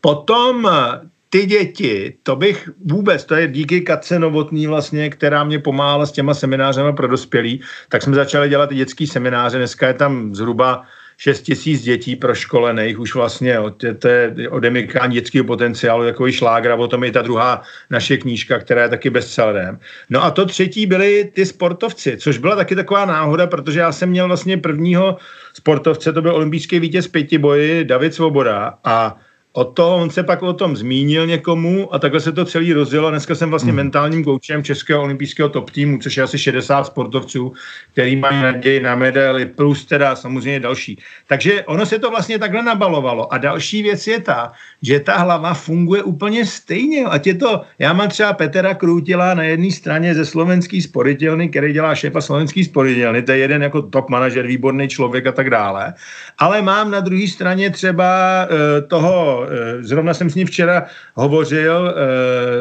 Potom 0.00 0.68
eh, 0.72 1.00
ty 1.30 1.46
děti, 1.46 2.14
to 2.22 2.36
bych 2.36 2.70
vůbec, 2.84 3.24
to 3.24 3.34
je 3.34 3.48
díky 3.48 3.80
Katce 3.80 4.18
Novotný 4.18 4.66
vlastně, 4.66 5.10
která 5.10 5.44
mě 5.44 5.58
pomáhala 5.58 6.06
s 6.06 6.12
těma 6.12 6.34
seminářema 6.34 6.92
pro 6.92 7.08
dospělí, 7.08 7.60
tak 7.88 8.02
jsme 8.02 8.14
začali 8.14 8.48
dělat 8.48 8.72
dětský 8.72 9.06
semináře, 9.06 9.58
dneska 9.58 9.86
je 9.86 9.94
tam 9.94 10.34
zhruba 10.34 10.84
6 11.20 11.42
tisíc 11.42 11.82
dětí 11.82 12.16
proškolených 12.16 12.98
už 12.98 13.14
vlastně, 13.14 13.56
to, 13.76 13.94
to 13.94 14.08
je 14.08 14.48
odemykání 14.50 15.14
dětského 15.14 15.44
potenciálu, 15.44 16.04
takový 16.04 16.32
šlágra, 16.32 16.76
o 16.76 16.88
tom 16.88 17.04
je 17.04 17.12
ta 17.12 17.22
druhá 17.22 17.62
naše 17.90 18.16
knížka, 18.16 18.58
která 18.58 18.82
je 18.82 18.88
taky 18.88 19.10
bestsellerem. 19.10 19.78
No 20.10 20.24
a 20.24 20.30
to 20.30 20.46
třetí 20.46 20.86
byli 20.86 21.30
ty 21.34 21.46
sportovci, 21.46 22.16
což 22.16 22.38
byla 22.38 22.56
taky 22.56 22.76
taková 22.76 23.04
náhoda, 23.04 23.46
protože 23.46 23.80
já 23.80 23.92
jsem 23.92 24.08
měl 24.08 24.26
vlastně 24.26 24.56
prvního 24.56 25.16
sportovce, 25.52 26.12
to 26.12 26.22
byl 26.22 26.34
olympijský 26.34 26.80
vítěz 26.80 27.08
pěti 27.08 27.38
boji, 27.38 27.84
David 27.84 28.14
Svoboda 28.14 28.74
a 28.84 29.16
o 29.52 29.64
to, 29.64 29.96
on 29.96 30.10
se 30.10 30.22
pak 30.22 30.42
o 30.42 30.52
tom 30.52 30.76
zmínil 30.76 31.26
někomu 31.26 31.94
a 31.94 31.98
takhle 31.98 32.20
se 32.20 32.32
to 32.32 32.44
celý 32.44 32.72
rozjelo. 32.72 33.10
Dneska 33.10 33.34
jsem 33.34 33.50
vlastně 33.50 33.72
mm. 33.72 33.76
mentálním 33.76 34.24
koučem 34.24 34.64
Českého 34.64 35.02
olympijského 35.02 35.48
top 35.48 35.70
týmu, 35.70 35.98
což 35.98 36.16
je 36.16 36.22
asi 36.22 36.38
60 36.38 36.84
sportovců, 36.84 37.52
který 37.92 38.16
mají 38.16 38.42
naději 38.42 38.80
na 38.80 38.94
medaily, 38.94 39.46
plus 39.46 39.84
teda 39.84 40.16
samozřejmě 40.16 40.60
další. 40.60 40.98
Takže 41.26 41.64
ono 41.64 41.86
se 41.86 41.98
to 41.98 42.10
vlastně 42.10 42.38
takhle 42.38 42.62
nabalovalo. 42.62 43.32
A 43.32 43.38
další 43.38 43.82
věc 43.82 44.06
je 44.06 44.20
ta, 44.20 44.52
že 44.82 45.00
ta 45.00 45.16
hlava 45.16 45.54
funguje 45.54 46.02
úplně 46.02 46.46
stejně. 46.46 47.04
Ať 47.04 47.26
je 47.26 47.34
to, 47.34 47.62
já 47.78 47.92
mám 47.92 48.08
třeba 48.08 48.32
Petra 48.32 48.74
Krůtila 48.74 49.34
na 49.34 49.42
jedné 49.42 49.70
straně 49.70 50.14
ze 50.14 50.26
slovenský 50.26 50.82
sporitelny, 50.82 51.48
který 51.48 51.72
dělá 51.72 51.94
šéfa 51.94 52.20
slovenský 52.20 52.64
sporitelny, 52.64 53.22
to 53.22 53.32
je 53.32 53.38
jeden 53.38 53.62
jako 53.62 53.82
top 53.82 54.08
manažer, 54.08 54.46
výborný 54.46 54.88
člověk 54.88 55.26
a 55.26 55.32
tak 55.32 55.50
dále. 55.50 55.94
Ale 56.38 56.62
mám 56.62 56.90
na 56.90 57.00
druhé 57.00 57.28
straně 57.28 57.70
třeba 57.70 58.46
uh, 58.50 58.88
toho 58.88 59.39
Eh, 59.48 59.82
zrovna 59.82 60.14
jsem 60.14 60.30
s 60.30 60.34
ním 60.34 60.46
včera 60.46 60.86
hovořil, 61.14 61.88
eh, 61.88 61.94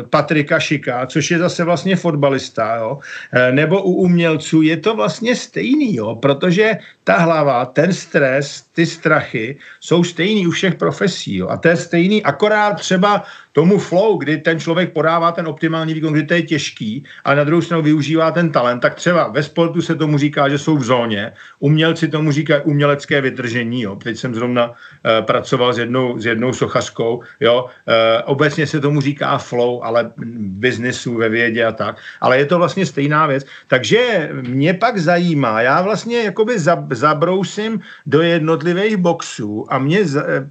Patrika 0.09 0.59
Šika, 0.59 1.05
což 1.05 1.31
je 1.31 1.39
zase 1.39 1.63
vlastně 1.63 1.95
fotbalista, 1.95 2.75
jo, 2.75 2.99
eh, 3.31 3.51
nebo 3.51 3.81
u 3.83 3.91
umělců 3.91 4.61
je 4.61 4.77
to 4.77 4.95
vlastně 4.95 5.35
stejný, 5.35 5.95
jo, 5.95 6.15
protože 6.15 6.77
ta 7.03 7.17
hlava, 7.17 7.65
ten 7.65 7.93
stres, 7.93 8.61
ty 8.73 8.85
strachy 8.85 9.57
jsou 9.79 10.03
stejný 10.03 10.47
u 10.47 10.51
všech 10.51 10.75
profesí. 10.75 11.37
Jo, 11.37 11.47
a 11.49 11.57
to 11.57 11.67
je 11.67 11.77
stejný, 11.77 12.23
akorát 12.23 12.73
třeba 12.73 13.23
tomu 13.53 13.77
flow, 13.77 14.17
kdy 14.17 14.37
ten 14.37 14.59
člověk 14.59 14.93
podává 14.93 15.31
ten 15.31 15.47
optimální 15.47 15.93
výkon, 15.93 16.13
kdy 16.13 16.23
to 16.23 16.33
je 16.33 16.41
těžký, 16.41 17.03
ale 17.23 17.35
na 17.35 17.43
druhou 17.43 17.61
stranu 17.61 17.83
využívá 17.83 18.31
ten 18.31 18.51
talent, 18.51 18.79
tak 18.79 18.95
třeba 18.95 19.27
ve 19.27 19.43
sportu 19.43 19.81
se 19.81 19.95
tomu 19.95 20.17
říká, 20.17 20.49
že 20.49 20.57
jsou 20.57 20.77
v 20.77 20.83
zóně, 20.83 21.31
umělci 21.59 22.07
tomu 22.07 22.31
říkají 22.31 22.61
umělecké 22.65 23.21
vytržení, 23.21 23.81
jo. 23.81 23.95
Teď 23.95 24.17
jsem 24.17 24.35
zrovna 24.35 24.69
uh, 24.69 25.25
pracoval 25.25 25.73
s 25.73 25.77
jednou, 25.77 26.19
s 26.19 26.25
jednou 26.25 26.53
sochařkou, 26.53 27.21
jo. 27.39 27.65
Uh, 27.65 27.93
obecně 28.25 28.67
se 28.67 28.79
tomu 28.79 29.01
říká 29.01 29.37
flow, 29.37 29.83
ale 29.83 30.11
v 30.17 30.59
biznisu, 30.59 31.15
ve 31.15 31.29
vědě 31.29 31.65
a 31.65 31.71
tak, 31.71 31.97
ale 32.21 32.37
je 32.37 32.45
to 32.45 32.57
vlastně 32.57 32.85
stejná 32.85 33.27
věc. 33.27 33.45
Takže 33.67 34.29
mě 34.33 34.73
pak 34.73 34.97
zajímá, 34.97 35.61
já 35.61 35.81
vlastně 35.81 36.23
jakoby 36.23 36.53
zabrousím 36.91 37.79
do 38.05 38.21
jednotlivých 38.21 38.97
boxů 38.97 39.65
a 39.69 39.77
mě 39.79 39.99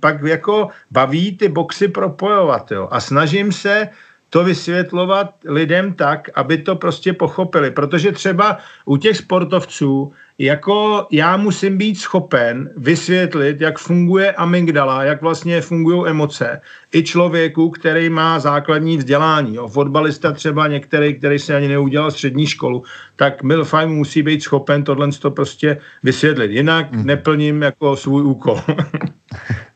pak 0.01 0.22
jako 0.22 0.68
baví 0.90 1.36
ty 1.36 1.49
boxy 1.49 1.88
propojovat, 1.88 2.70
jo. 2.70 2.88
A 2.90 2.97
snažím 3.01 3.53
se 3.53 3.88
to 4.30 4.44
vysvětlovat 4.44 5.30
lidem 5.44 5.92
tak, 5.92 6.28
aby 6.34 6.59
to 6.59 6.76
prostě 6.76 7.12
pochopili. 7.12 7.70
Protože 7.70 8.12
třeba 8.12 8.59
u 8.84 8.96
těch 8.96 9.16
sportovců, 9.16 10.12
jako 10.38 11.07
já 11.11 11.36
musím 11.36 11.78
být 11.78 11.94
schopen 11.94 12.70
vysvětlit, 12.76 13.61
jak 13.61 13.78
funguje 13.78 14.32
amygdala, 14.32 15.05
jak 15.05 15.22
vlastně 15.22 15.61
fungují 15.61 16.11
emoce, 16.11 16.61
i 16.94 17.03
člověku, 17.03 17.70
který 17.70 18.11
má 18.11 18.38
základní 18.38 18.96
vzdělání. 18.96 19.55
Jo. 19.55 19.68
Fotbalista 19.68 20.32
třeba 20.32 20.68
některý, 20.68 21.14
který 21.14 21.38
se 21.38 21.57
ani 21.57 21.68
neudělal 21.68 22.11
střední 22.11 22.46
školu, 22.46 22.82
tak 23.16 23.42
Milfaj 23.42 23.86
musí 23.86 24.22
být 24.22 24.42
schopen 24.42 24.84
tohle 24.84 25.09
to 25.12 25.30
prostě 25.30 25.78
vysvětlit. 26.03 26.51
Jinak 26.51 26.92
mm. 26.92 27.07
neplním 27.07 27.62
jako 27.62 27.96
svůj 27.96 28.22
úkol. 28.22 28.61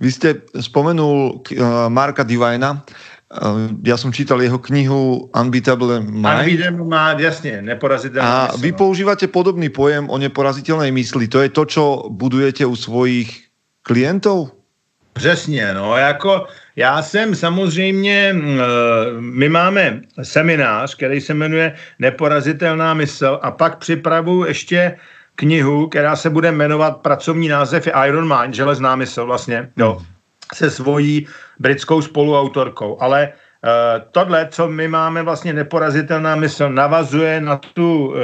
Vy 0.00 0.10
ste 0.12 0.28
spomenul 0.60 1.40
uh, 1.40 1.88
Marka 1.88 2.22
Divina. 2.22 2.84
Uh, 3.26 3.74
ja 3.82 3.98
som 3.98 4.14
čítal 4.14 4.38
jeho 4.38 4.60
knihu 4.62 5.32
Unbeatable 5.34 5.98
Mind. 6.04 6.46
Unbeatable 6.46 6.86
Mind, 6.86 7.18
jasne, 7.18 7.58
neporaziteľná 7.64 8.22
A 8.22 8.38
mysl, 8.54 8.62
vy 8.62 8.70
no. 8.70 8.76
používate 8.78 9.26
podobný 9.26 9.66
pojem 9.72 10.06
o 10.06 10.16
neporaziteľnej 10.20 10.94
mysli. 10.94 11.26
To 11.26 11.42
je 11.42 11.50
to, 11.50 11.62
čo 11.66 11.84
budujete 12.12 12.62
u 12.62 12.76
svojich 12.78 13.50
klientov? 13.82 14.56
Přesně, 15.16 15.74
no, 15.74 15.96
jako 15.96 16.46
já 16.76 17.02
jsem 17.02 17.34
samozřejmě, 17.34 18.32
mm, 18.32 18.60
e, 18.60 18.64
my 19.20 19.48
máme 19.48 20.00
seminář, 20.22 20.94
který 20.94 21.20
se 21.20 21.34
jmenuje 21.34 21.72
Neporazitelná 21.98 22.94
mysl 22.94 23.38
a 23.42 23.50
pak 23.50 23.78
připravu 23.78 24.44
ještě 24.44 24.96
knihu, 25.36 25.88
která 25.88 26.16
se 26.16 26.30
bude 26.30 26.52
jmenovat, 26.52 26.96
pracovní 26.96 27.48
název 27.48 27.86
je 27.86 27.92
Iron 28.06 28.38
Mind, 28.40 28.54
železná 28.54 28.96
mysl 28.96 29.26
vlastně, 29.26 29.70
jo, 29.76 29.92
hmm. 29.92 30.06
se 30.54 30.70
svojí 30.70 31.26
britskou 31.58 32.02
spoluautorkou. 32.02 32.96
Ale 33.00 33.28
uh, 33.28 33.70
tohle, 34.12 34.48
co 34.50 34.68
my 34.68 34.88
máme 34.88 35.22
vlastně 35.22 35.52
neporazitelná 35.52 36.36
mysl, 36.36 36.68
navazuje 36.68 37.40
na 37.40 37.56
tu 37.56 38.06
uh, 38.06 38.14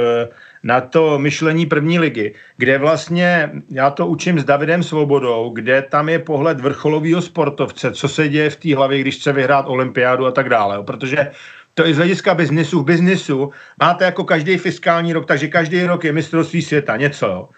na 0.63 0.81
to 0.81 1.19
myšlení 1.19 1.65
první 1.65 1.99
ligy, 1.99 2.33
kde 2.57 2.77
vlastně, 2.77 3.51
já 3.69 3.89
to 3.89 4.07
učím 4.07 4.39
s 4.39 4.43
Davidem 4.43 4.83
Svobodou, 4.83 5.49
kde 5.53 5.81
tam 5.81 6.09
je 6.09 6.19
pohled 6.19 6.59
vrcholového 6.59 7.21
sportovce, 7.21 7.91
co 7.91 8.07
se 8.07 8.29
děje 8.29 8.49
v 8.49 8.55
té 8.55 8.75
hlavě, 8.75 8.99
když 8.99 9.15
chce 9.15 9.31
vyhrát 9.33 9.65
olympiádu 9.67 10.25
a 10.25 10.31
tak 10.31 10.49
dále. 10.49 10.83
Protože 10.83 11.31
to 11.73 11.85
je 11.85 11.93
z 11.93 11.97
hlediska 11.97 12.33
biznisu. 12.33 12.79
V 12.79 12.85
biznisu 12.85 13.51
máte 13.79 14.05
jako 14.05 14.23
každý 14.23 14.57
fiskální 14.57 15.13
rok, 15.13 15.25
takže 15.25 15.47
každý 15.47 15.83
rok 15.83 16.03
je 16.03 16.13
mistrovství 16.13 16.61
světa, 16.61 16.97
něco. 16.97 17.25
Jo. 17.25 17.49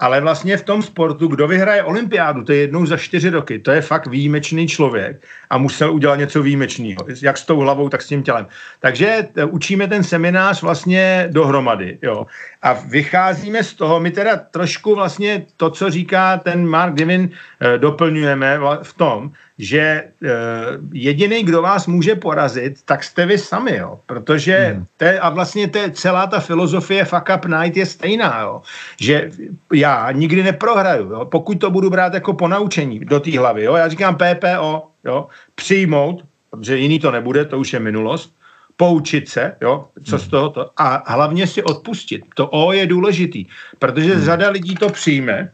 Ale 0.00 0.20
vlastně 0.20 0.56
v 0.56 0.64
tom 0.64 0.82
sportu, 0.82 1.26
kdo 1.26 1.48
vyhraje 1.48 1.84
olympiádu, 1.84 2.44
to 2.44 2.52
je 2.52 2.58
jednou 2.58 2.86
za 2.86 2.96
čtyři 2.96 3.30
roky, 3.30 3.58
to 3.58 3.70
je 3.70 3.82
fakt 3.82 4.06
výjimečný 4.06 4.68
člověk 4.68 5.22
a 5.50 5.58
musel 5.58 5.92
udělat 5.92 6.16
něco 6.16 6.42
výjimečného, 6.42 7.06
jak 7.22 7.38
s 7.38 7.44
tou 7.44 7.58
hlavou, 7.58 7.88
tak 7.88 8.02
s 8.02 8.06
tím 8.06 8.22
tělem. 8.22 8.46
Takže 8.80 9.28
e, 9.36 9.44
učíme 9.44 9.88
ten 9.88 10.04
seminář 10.04 10.62
vlastně 10.62 11.28
dohromady. 11.30 11.98
Jo. 12.02 12.26
A 12.62 12.72
vycházíme 12.72 13.64
z 13.64 13.74
toho, 13.74 14.00
my 14.00 14.10
teda 14.10 14.36
trošku 14.36 14.94
vlastně 14.94 15.46
to, 15.56 15.70
co 15.70 15.90
říká 15.90 16.36
ten 16.36 16.66
Mark 16.66 16.94
Divin, 16.94 17.30
e, 17.60 17.78
doplňujeme 17.78 18.58
v 18.82 18.92
tom, 18.92 19.32
že 19.60 20.04
uh, 20.22 20.28
jediný, 20.92 21.44
kdo 21.44 21.62
vás 21.62 21.86
může 21.86 22.14
porazit, 22.14 22.80
tak 22.84 23.04
jste 23.04 23.26
vy 23.26 23.38
sami, 23.38 23.76
jo. 23.76 24.00
Protože 24.06 24.56
hmm. 24.56 24.86
te, 24.96 25.20
a 25.20 25.28
vlastně 25.28 25.68
te, 25.68 25.90
celá 25.90 26.26
ta 26.26 26.40
filozofie 26.40 27.04
fuck 27.04 27.28
up 27.36 27.46
night 27.46 27.76
je 27.76 27.86
stejná, 27.86 28.40
jo. 28.40 28.62
Že 29.00 29.30
já 29.72 30.12
nikdy 30.12 30.42
neprohraju, 30.42 31.10
jo. 31.12 31.24
Pokud 31.24 31.60
to 31.60 31.70
budu 31.70 31.90
brát 31.90 32.14
jako 32.14 32.32
ponaučení 32.32 33.00
do 33.00 33.20
té 33.20 33.38
hlavy, 33.38 33.64
jo. 33.64 33.76
Já 33.76 33.88
říkám 33.88 34.16
PPO, 34.16 34.88
jo. 35.04 35.28
Přijmout, 35.54 36.24
protože 36.50 36.78
jiný 36.78 36.98
to 36.98 37.10
nebude, 37.10 37.44
to 37.44 37.58
už 37.58 37.72
je 37.72 37.80
minulost. 37.80 38.34
Poučit 38.76 39.28
se, 39.28 39.56
jo, 39.60 39.86
co 40.04 40.16
hmm. 40.16 40.24
z 40.24 40.28
toho 40.28 40.48
to, 40.48 40.70
a 40.76 41.12
hlavně 41.12 41.46
si 41.46 41.62
odpustit. 41.62 42.24
To 42.34 42.48
O 42.48 42.72
je 42.72 42.86
důležitý, 42.86 43.46
protože 43.78 44.14
hmm. 44.14 44.24
řada 44.24 44.50
lidí 44.50 44.74
to 44.74 44.88
přijme, 44.88 45.52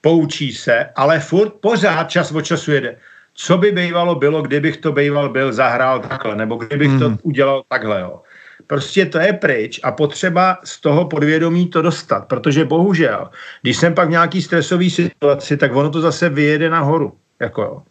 poučí 0.00 0.52
se, 0.52 0.86
ale 0.96 1.20
furt 1.20 1.52
pořád 1.60 2.10
čas 2.10 2.32
od 2.32 2.42
času 2.42 2.72
jede 2.72 2.96
co 3.40 3.58
by 3.58 3.72
bývalo 3.72 4.14
bylo, 4.14 4.42
kdybych 4.42 4.76
to 4.76 4.92
býval 4.92 5.28
byl, 5.28 5.52
zahrál 5.52 6.00
takhle, 6.00 6.36
nebo 6.36 6.56
kdybych 6.56 6.88
mm. 6.88 6.98
to 6.98 7.08
hmm. 7.08 7.18
udělal 7.22 7.62
takhle, 7.68 8.00
jo. 8.00 8.22
Prostě 8.66 9.06
to 9.06 9.18
je 9.18 9.32
pryč 9.32 9.80
a 9.82 9.92
potřeba 9.92 10.58
z 10.64 10.80
toho 10.80 11.04
podvědomí 11.04 11.66
to 11.66 11.82
dostat, 11.82 12.28
protože 12.28 12.64
bohužel, 12.64 13.30
když 13.62 13.76
jsem 13.76 13.94
pak 13.94 14.08
v 14.08 14.10
nějaký 14.10 14.42
stresový 14.42 14.90
situaci, 14.90 15.56
tak 15.56 15.76
ono 15.76 15.90
to 15.90 16.00
zase 16.00 16.28
vyjede 16.28 16.70
nahoru, 16.70 17.12
jako 17.40 17.62
jo. 17.62 17.82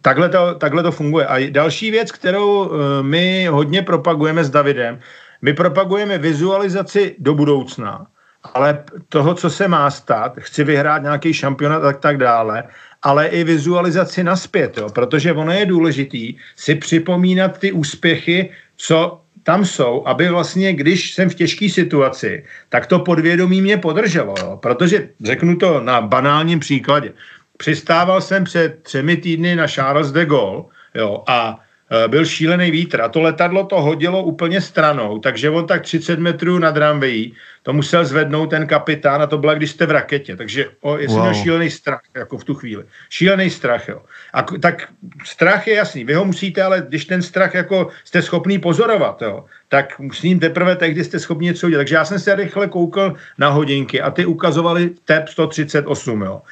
Takhle 0.00 0.28
to, 0.28 0.54
takhle 0.54 0.82
to 0.82 0.92
funguje. 0.92 1.26
A 1.26 1.50
další 1.50 1.90
věc, 1.90 2.12
kterou 2.12 2.70
e, 2.70 3.02
my 3.02 3.46
hodně 3.46 3.82
propagujeme 3.82 4.44
s 4.44 4.50
Davidem, 4.50 4.98
my 5.42 5.52
propagujeme 5.52 6.18
vizualizaci 6.18 7.16
do 7.18 7.34
budoucna, 7.34 8.06
ale 8.54 8.84
toho, 9.08 9.34
co 9.34 9.50
se 9.50 9.68
má 9.68 9.90
stát, 9.90 10.32
chci 10.38 10.64
vyhrát 10.64 11.02
nějaký 11.02 11.34
šampionát 11.34 11.84
a 11.84 11.92
tak 11.92 12.18
dále, 12.18 12.64
ale 13.02 13.26
i 13.26 13.44
vizualizaci 13.44 14.24
naspět, 14.24 14.78
jo, 14.78 14.88
protože 14.88 15.32
ono 15.32 15.52
je 15.52 15.66
důležitý 15.66 16.36
si 16.56 16.74
připomínat 16.74 17.58
ty 17.58 17.72
úspěchy, 17.72 18.50
co 18.76 19.20
tam 19.42 19.64
jsou, 19.64 20.02
aby 20.06 20.28
vlastně, 20.28 20.72
když 20.72 21.14
jsem 21.14 21.30
v 21.30 21.34
těžké 21.34 21.68
situaci, 21.68 22.44
tak 22.68 22.86
to 22.86 22.98
podvědomí 22.98 23.60
mě 23.62 23.76
podrželo, 23.76 24.34
jo, 24.40 24.58
protože 24.62 25.08
řeknu 25.24 25.56
to 25.56 25.80
na 25.80 26.00
banálním 26.00 26.60
příkladě. 26.60 27.12
Přistával 27.56 28.20
jsem 28.20 28.44
před 28.44 28.82
třemi 28.82 29.16
týdny 29.16 29.56
na 29.56 29.66
Charles 29.66 30.12
de 30.12 30.24
Gaulle 30.24 30.64
jo, 30.94 31.24
a 31.26 31.60
byl 32.06 32.24
šílený 32.26 32.70
vítr 32.70 33.00
a 33.00 33.08
to 33.08 33.20
letadlo 33.20 33.64
to 33.64 33.82
hodilo 33.82 34.22
úplně 34.22 34.60
stranou, 34.60 35.18
takže 35.18 35.50
on 35.50 35.66
tak 35.66 35.82
30 35.82 36.18
metrů 36.18 36.58
nad 36.58 36.76
ramvejí 36.76 37.34
to 37.62 37.72
musel 37.72 38.04
zvednout 38.04 38.50
ten 38.50 38.66
kapitán 38.66 39.22
a 39.22 39.26
to 39.26 39.38
byla, 39.38 39.54
když 39.54 39.70
jste 39.70 39.86
v 39.86 39.90
raketě. 39.90 40.36
Takže 40.36 40.66
o, 40.80 40.98
jestli 40.98 41.16
wow. 41.16 41.28
měl 41.28 41.42
šílený 41.42 41.70
strach, 41.70 42.00
jako 42.14 42.38
v 42.38 42.44
tu 42.44 42.54
chvíli. 42.54 42.84
Šílený 43.10 43.50
strach, 43.50 43.88
jo. 43.88 44.02
A 44.32 44.42
tak 44.42 44.88
strach 45.24 45.66
je 45.66 45.74
jasný. 45.74 46.04
Vy 46.04 46.14
ho 46.14 46.24
musíte, 46.24 46.62
ale 46.62 46.84
když 46.88 47.04
ten 47.04 47.22
strach 47.22 47.54
jako 47.54 47.88
jste 48.04 48.22
schopný 48.22 48.58
pozorovat, 48.58 49.22
jo, 49.22 49.44
tak 49.68 50.00
s 50.12 50.22
ním 50.22 50.40
teprve 50.40 50.76
tehdy 50.76 51.04
jste 51.04 51.18
schopni 51.18 51.46
něco 51.46 51.66
udělat. 51.66 51.80
Takže 51.80 51.94
já 51.94 52.04
jsem 52.04 52.18
se 52.18 52.34
rychle 52.34 52.68
koukal 52.68 53.14
na 53.38 53.48
hodinky 53.48 54.00
a 54.00 54.10
ty 54.10 54.26
ukazovali 54.26 54.90
TEP 55.04 55.28
138, 55.28 56.22
jo. 56.22 56.42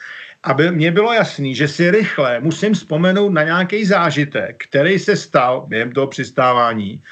Aby 0.43 0.71
mně 0.71 0.93
bylo 0.93 1.13
jasný, 1.13 1.55
že 1.55 1.69
si 1.69 1.91
rychle 1.91 2.41
musím 2.41 2.75
vzpomenout 2.75 3.31
na 3.31 3.43
nějaký 3.43 3.85
zážitek, 3.85 4.65
který 4.65 4.99
se 4.99 5.17
stal 5.17 5.67
během 5.69 5.93
toho 5.93 6.07
přistávání, 6.07 7.03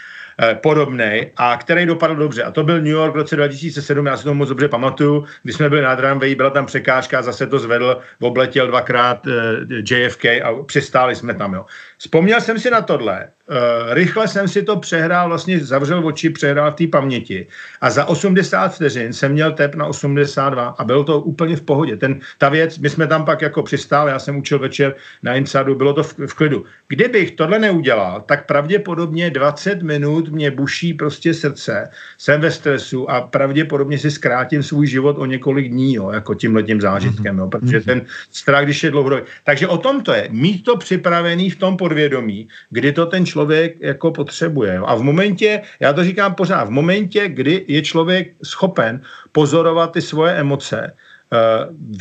Eh, 0.42 0.54
podobný 0.54 1.26
a 1.36 1.56
který 1.56 1.86
dopadl 1.86 2.14
dobře. 2.14 2.42
A 2.42 2.50
to 2.50 2.64
byl 2.64 2.76
New 2.76 2.86
York 2.92 3.14
v 3.14 3.16
roce 3.16 3.36
2007, 3.36 4.06
já 4.06 4.16
si 4.16 4.24
to 4.24 4.34
moc 4.34 4.48
dobře 4.48 4.68
pamatuju, 4.68 5.24
když 5.42 5.56
jsme 5.56 5.68
byli 5.68 5.82
na 5.82 5.94
Dramway, 5.94 6.34
byla 6.34 6.50
tam 6.50 6.66
překážka, 6.66 7.22
zase 7.22 7.46
to 7.46 7.58
zvedl, 7.58 8.00
obletěl 8.20 8.66
dvakrát 8.66 9.26
eh, 9.26 9.94
JFK 9.94 10.24
a 10.24 10.62
přistáli 10.66 11.16
jsme 11.16 11.34
tam. 11.34 11.54
Jo. 11.54 11.66
Vzpomněl 11.98 12.40
jsem 12.40 12.58
si 12.58 12.70
na 12.70 12.82
tohle 12.82 13.28
Uh, 13.50 13.94
rychle 13.94 14.28
jsem 14.28 14.48
si 14.48 14.62
to 14.62 14.76
přehrál, 14.76 15.28
vlastně 15.28 15.60
zavřel 15.60 16.06
oči, 16.06 16.30
přehrál 16.30 16.72
v 16.72 16.74
té 16.74 16.86
paměti 16.86 17.46
a 17.80 17.90
za 17.90 18.04
80 18.04 18.74
vteřin 18.74 19.12
jsem 19.12 19.32
měl 19.32 19.52
tep 19.52 19.74
na 19.74 19.86
82 19.86 20.68
a 20.78 20.84
bylo 20.84 21.04
to 21.04 21.20
úplně 21.20 21.56
v 21.56 21.60
pohodě. 21.60 21.96
Ten, 21.96 22.20
ta 22.38 22.48
věc, 22.48 22.78
my 22.78 22.90
jsme 22.90 23.06
tam 23.06 23.24
pak 23.24 23.42
jako 23.42 23.62
přistáli, 23.62 24.10
já 24.10 24.18
jsem 24.18 24.36
učil 24.36 24.58
večer 24.58 24.94
na 25.22 25.34
Insadu, 25.34 25.74
bylo 25.74 25.92
to 25.92 26.02
v, 26.02 26.18
v 26.26 26.34
klidu. 26.34 26.64
Kdybych 26.88 27.30
tohle 27.30 27.58
neudělal, 27.58 28.24
tak 28.26 28.46
pravděpodobně 28.46 29.30
20 29.30 29.82
minut 29.82 30.28
mě 30.28 30.50
buší 30.50 30.94
prostě 30.94 31.34
srdce, 31.34 31.88
jsem 32.18 32.40
ve 32.40 32.50
stresu 32.50 33.10
a 33.10 33.20
pravděpodobně 33.20 33.98
si 33.98 34.10
zkrátím 34.10 34.62
svůj 34.62 34.86
život 34.86 35.16
o 35.18 35.26
několik 35.26 35.68
dní, 35.68 35.94
jo, 35.94 36.10
jako 36.10 36.34
tímhletím 36.34 36.80
zážitkem, 36.80 37.38
jo, 37.38 37.46
protože 37.46 37.76
mhm. 37.76 37.84
ten 37.84 38.02
strach, 38.30 38.64
když 38.64 38.84
je 38.84 38.90
dlouhodobý. 38.90 39.22
Takže 39.44 39.68
o 39.68 39.78
tom 39.78 40.00
to 40.00 40.12
je, 40.12 40.28
mít 40.30 40.64
to 40.64 40.76
připravený 40.76 41.50
v 41.50 41.56
tom 41.56 41.76
podvědomí, 41.86 42.50
kdy 42.74 42.92
to 42.92 43.06
ten 43.06 43.22
člověk 43.22 43.78
jako 43.80 44.10
potřebuje. 44.10 44.82
A 44.82 44.94
v 44.98 45.02
momentě, 45.06 45.62
já 45.80 45.92
to 45.94 46.02
říkám 46.02 46.34
pořád, 46.34 46.66
v 46.66 46.74
momentě, 46.82 47.30
kdy 47.30 47.64
je 47.70 47.80
člověk 47.82 48.34
schopen 48.42 49.06
pozorovat 49.30 49.94
ty 49.94 50.02
svoje 50.02 50.34
emoce, 50.34 50.90
eh, 50.90 51.38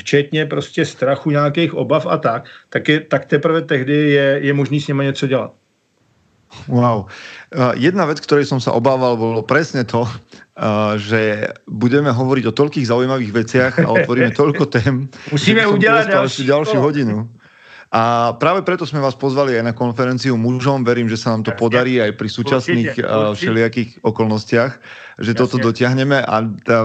včetně 0.01 0.49
prostě 0.49 0.85
strachu, 0.85 1.29
nějakých 1.37 1.77
obav 1.77 2.09
a 2.09 2.17
tak, 2.17 2.49
tak, 2.73 2.83
je, 2.89 2.97
tak 3.05 3.29
teprve 3.29 3.61
tehdy 3.61 3.93
je, 4.17 4.27
je 4.49 4.53
možný 4.53 4.81
s 4.81 4.89
nimi 4.89 5.13
něco 5.13 5.27
dělat. 5.29 5.53
Wow. 6.71 7.11
Jedna 7.75 8.07
vec, 8.07 8.23
ktorej 8.23 8.47
som 8.47 8.63
sa 8.63 8.71
obával, 8.71 9.19
bolo 9.19 9.43
presne 9.43 9.83
to, 9.83 10.07
že 10.95 11.51
budeme 11.67 12.07
hovoriť 12.15 12.47
o 12.47 12.55
toľkých 12.55 12.87
zaujímavých 12.87 13.31
veciach 13.35 13.73
a 13.83 13.91
otvoríme 13.91 14.31
toľko 14.39 14.63
tém. 14.71 15.11
Musíme 15.35 15.67
udělat 15.67 16.07
další, 16.07 16.47
ďalšiu 16.47 16.79
hodinu. 16.79 17.27
A 17.93 18.33
práve 18.41 18.65
preto 18.65 18.83
sme 18.83 18.97
vás 18.99 19.13
pozvali 19.13 19.55
aj 19.55 19.63
na 19.65 19.73
konferenciu 19.77 20.35
mužom. 20.35 20.81
Verím, 20.81 21.05
že 21.05 21.21
sa 21.21 21.31
nám 21.31 21.45
to 21.45 21.53
podarí 21.53 22.01
aj 22.01 22.17
pri 22.17 22.29
súčasných 22.29 22.87
určite, 22.91 23.03
určite. 23.05 23.37
všelijakých 23.37 23.89
okolnostiach, 24.01 24.71
že 25.21 25.31
Jasne. 25.31 25.39
toto 25.39 25.55
dotiahneme 25.61 26.17
a 26.19 26.35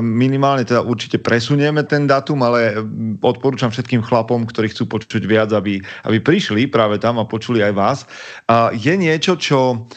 minimálne 0.05 0.63
teda 0.63 0.85
určite 0.85 1.19
presunieme 1.19 1.83
ten 1.89 2.05
datum, 2.05 2.45
ale 2.45 2.79
odporúčam 3.25 3.73
všetkým 3.73 4.05
chlapom, 4.05 4.45
ktorí 4.45 4.71
chcú 4.71 4.87
počuť 4.87 5.25
viac, 5.25 5.51
aby, 5.57 5.81
aby 6.07 6.19
prišli 6.21 6.69
práve 6.69 7.01
tam 7.01 7.19
a 7.19 7.27
počuli 7.27 7.65
aj 7.65 7.73
vás. 7.75 7.99
A 8.47 8.71
je 8.77 8.95
niečo, 8.95 9.41
čo 9.41 9.89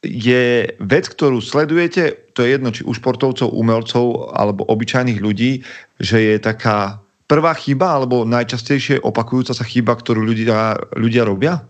je 0.00 0.64
vec, 0.80 1.04
ktorú 1.12 1.44
sledujete, 1.44 2.32
to 2.32 2.40
je 2.40 2.56
jedno, 2.56 2.72
či 2.72 2.88
u 2.88 2.92
športovcov, 2.96 3.52
umelcov 3.52 4.32
alebo 4.32 4.64
obyčajných 4.64 5.20
ľudí, 5.20 5.60
že 6.00 6.24
je 6.24 6.36
taká 6.40 7.04
prvá 7.30 7.54
chyba 7.54 7.94
alebo 7.94 8.26
najčastejšie 8.26 9.06
opakujúca 9.06 9.54
sa 9.54 9.62
chyba, 9.62 9.94
ktorú 9.94 10.26
ľudia, 10.26 10.74
ľudia 10.98 11.22
robia? 11.22 11.62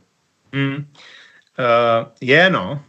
Mm. 0.56 0.88
Uh, 1.60 2.08
je 2.16 2.42
no. 2.48 2.80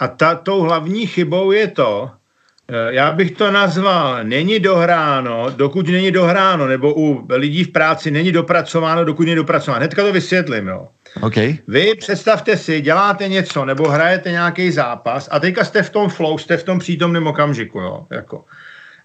A 0.00 0.04
ta, 0.08 0.40
tou 0.40 0.64
hlavní 0.64 1.04
chybou 1.04 1.52
je 1.52 1.68
to, 1.68 2.08
uh, 2.08 2.88
já 2.96 3.12
bych 3.12 3.30
to 3.36 3.52
nazval, 3.52 4.24
není 4.24 4.56
dohráno, 4.56 5.52
dokud 5.52 5.88
není 5.88 6.08
dohráno, 6.10 6.66
nebo 6.66 6.94
u 6.96 7.28
lidí 7.28 7.64
v 7.64 7.72
práci 7.76 8.10
není 8.10 8.32
dopracováno, 8.32 9.04
dokud 9.04 9.28
není 9.28 9.36
dopracováno. 9.36 9.84
Hnedka 9.84 10.02
to 10.02 10.12
vysvětlím, 10.12 10.68
jo. 10.68 10.88
Okay. 11.20 11.58
Vy 11.68 11.94
představte 11.94 12.56
si, 12.56 12.80
děláte 12.80 13.28
něco 13.28 13.64
nebo 13.64 13.88
hrajete 13.88 14.30
nějaký 14.30 14.72
zápas 14.72 15.28
a 15.30 15.40
teďka 15.40 15.64
jste 15.64 15.82
v 15.82 15.90
tom 15.90 16.08
flow, 16.08 16.38
jste 16.38 16.56
v 16.56 16.64
tom 16.64 16.78
přítomném 16.78 17.26
okamžiku, 17.26 17.80
jo, 17.80 18.06
jako 18.10 18.44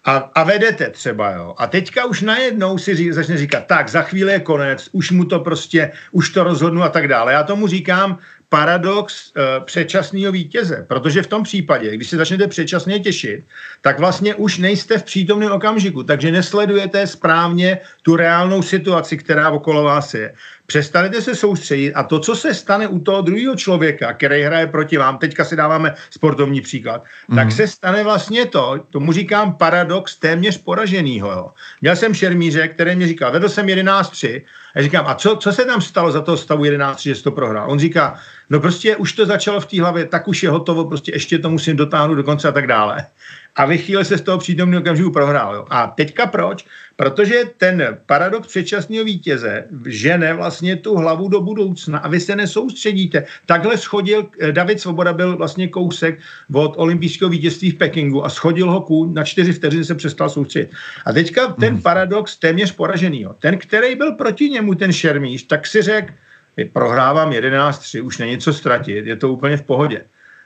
a, 0.06 0.16
a 0.36 0.44
vedete 0.44 0.90
třeba, 0.90 1.32
jo. 1.32 1.56
A 1.58 1.68
teďka 1.68 2.06
už 2.06 2.22
najednou 2.22 2.78
si 2.78 2.96
ří, 2.96 3.12
začne 3.12 3.38
říkat, 3.38 3.68
tak 3.68 3.90
za 3.90 4.02
chvíli 4.02 4.32
je 4.32 4.40
konec, 4.40 4.90
už 4.92 5.12
mu 5.12 5.26
to 5.26 5.40
prostě, 5.40 5.92
už 6.12 6.30
to 6.30 6.44
rozhodnu 6.44 6.84
a 6.84 6.90
tak 6.90 7.08
dále. 7.08 7.34
Já 7.34 7.44
tomu 7.44 7.68
říkám 7.68 8.18
paradox 8.50 9.32
uh, 9.36 9.66
předčasného 9.66 10.32
vítěze, 10.32 10.86
protože 10.88 11.22
v 11.22 11.28
tom 11.28 11.44
případě, 11.44 11.96
když 11.96 12.10
se 12.10 12.18
začnete 12.18 12.48
předčasně 12.48 13.00
těšit, 13.00 13.44
tak 13.82 14.00
vlastně 14.00 14.36
už 14.36 14.58
nejste 14.58 14.98
v 14.98 15.04
přítomném 15.04 15.52
okamžiku, 15.52 16.04
takže 16.04 16.32
nesledujete 16.32 17.08
správně 17.08 17.78
tu 18.02 18.16
reálnou 18.16 18.62
situaci, 18.62 19.18
která 19.18 19.50
okolo 19.50 19.84
vás 19.84 20.14
je 20.14 20.34
přestanete 20.66 21.22
se 21.22 21.36
soustředit 21.36 21.94
a 21.94 22.04
to, 22.04 22.20
co 22.20 22.36
se 22.36 22.54
stane 22.54 22.88
u 22.88 23.00
toho 23.00 23.22
druhého 23.22 23.56
člověka, 23.56 24.14
který 24.14 24.42
hraje 24.42 24.68
proti 24.68 24.98
vám, 24.98 25.18
teďka 25.18 25.46
si 25.46 25.56
dáváme 25.56 25.94
sportovní 26.10 26.62
příklad, 26.62 27.04
mm-hmm. 27.04 27.36
tak 27.36 27.52
se 27.52 27.68
stane 27.68 28.04
vlastně 28.04 28.46
to, 28.46 28.80
tomu 28.92 29.12
říkám 29.12 29.54
paradox 29.54 30.16
téměř 30.16 30.58
poraženýho. 30.58 31.32
Jo. 31.32 31.52
Měl 31.82 31.96
jsem 31.96 32.14
šermíře, 32.14 32.68
který 32.68 32.96
mi 32.96 33.08
říkal, 33.08 33.32
vedl 33.32 33.50
jsem 33.50 33.66
11-3 33.66 34.42
a 34.76 34.82
říkám, 34.82 35.06
a 35.08 35.16
co, 35.16 35.36
co 35.36 35.52
se 35.52 35.66
tam 35.66 35.82
stalo 35.82 36.12
za 36.12 36.22
toho 36.22 36.38
stavu 36.38 36.64
11-3, 36.64 36.96
že 37.00 37.16
jsi 37.16 37.24
to 37.24 37.32
prohrál? 37.32 37.72
On 37.72 37.80
říká, 37.80 38.20
no 38.50 38.60
prostě 38.60 38.96
už 38.96 39.14
to 39.14 39.26
začalo 39.26 39.60
v 39.60 39.66
té 39.66 39.82
hlavě, 39.82 40.06
tak 40.06 40.28
už 40.28 40.44
je 40.44 40.50
hotovo, 40.50 40.86
prostě 40.86 41.12
ještě 41.12 41.40
to 41.40 41.50
musím 41.50 41.78
dotáhnout 41.78 42.16
do 42.16 42.24
konce 42.24 42.48
a 42.48 42.52
tak 42.52 42.68
dále 42.68 43.06
a 43.56 43.66
ve 43.66 43.78
chvíli 43.78 44.06
se 44.06 44.18
z 44.18 44.22
toho 44.22 44.38
přítomného 44.38 44.82
okamžiku 44.82 45.12
prohrál. 45.12 45.56
Jo. 45.56 45.66
A 45.70 45.88
teďka 45.88 46.26
proč? 46.28 46.66
Protože 46.96 47.44
ten 47.58 47.98
paradox 48.06 48.48
předčasného 48.48 49.06
vítěze 49.06 49.64
žene 49.86 50.34
vlastně 50.34 50.76
tu 50.76 50.96
hlavu 50.96 51.28
do 51.28 51.42
budoucna 51.42 52.00
a 52.00 52.08
vy 52.08 52.20
se 52.20 52.36
nesoustředíte. 52.36 53.26
Takhle 53.46 53.78
schodil, 53.78 54.28
eh, 54.40 54.52
David 54.52 54.80
Svoboda 54.80 55.14
byl 55.14 55.38
vlastně 55.38 55.68
kousek 55.68 56.20
od 56.54 56.74
olympijského 56.78 57.30
vítězství 57.30 57.72
v 57.72 57.78
Pekingu 57.78 58.26
a 58.26 58.30
schodil 58.30 58.72
ho 58.72 58.82
kůň, 58.82 59.14
na 59.14 59.24
čtyři 59.24 59.54
vteřiny 59.54 59.86
se 59.86 59.96
přestal 59.96 60.30
soustředit. 60.30 60.72
A 61.06 61.14
teďka 61.14 61.48
ten 61.48 61.74
mhm. 61.74 61.82
paradox 61.82 62.38
téměř 62.38 62.72
poražený. 62.72 63.22
Jo. 63.22 63.36
Ten, 63.40 63.58
který 63.58 63.96
byl 63.96 64.12
proti 64.12 64.50
němu, 64.50 64.76
ten 64.76 64.94
šermíš, 64.94 65.44
tak 65.44 65.68
si 65.68 65.82
řekl, 65.82 66.14
prohrávám 66.74 67.32
11-3, 67.32 68.06
už 68.06 68.18
není 68.18 68.38
co 68.38 68.54
ztratit, 68.54 69.06
je 69.06 69.16
to 69.16 69.30
úplně 69.30 69.58
v 69.58 69.62
pohodě 69.62 70.02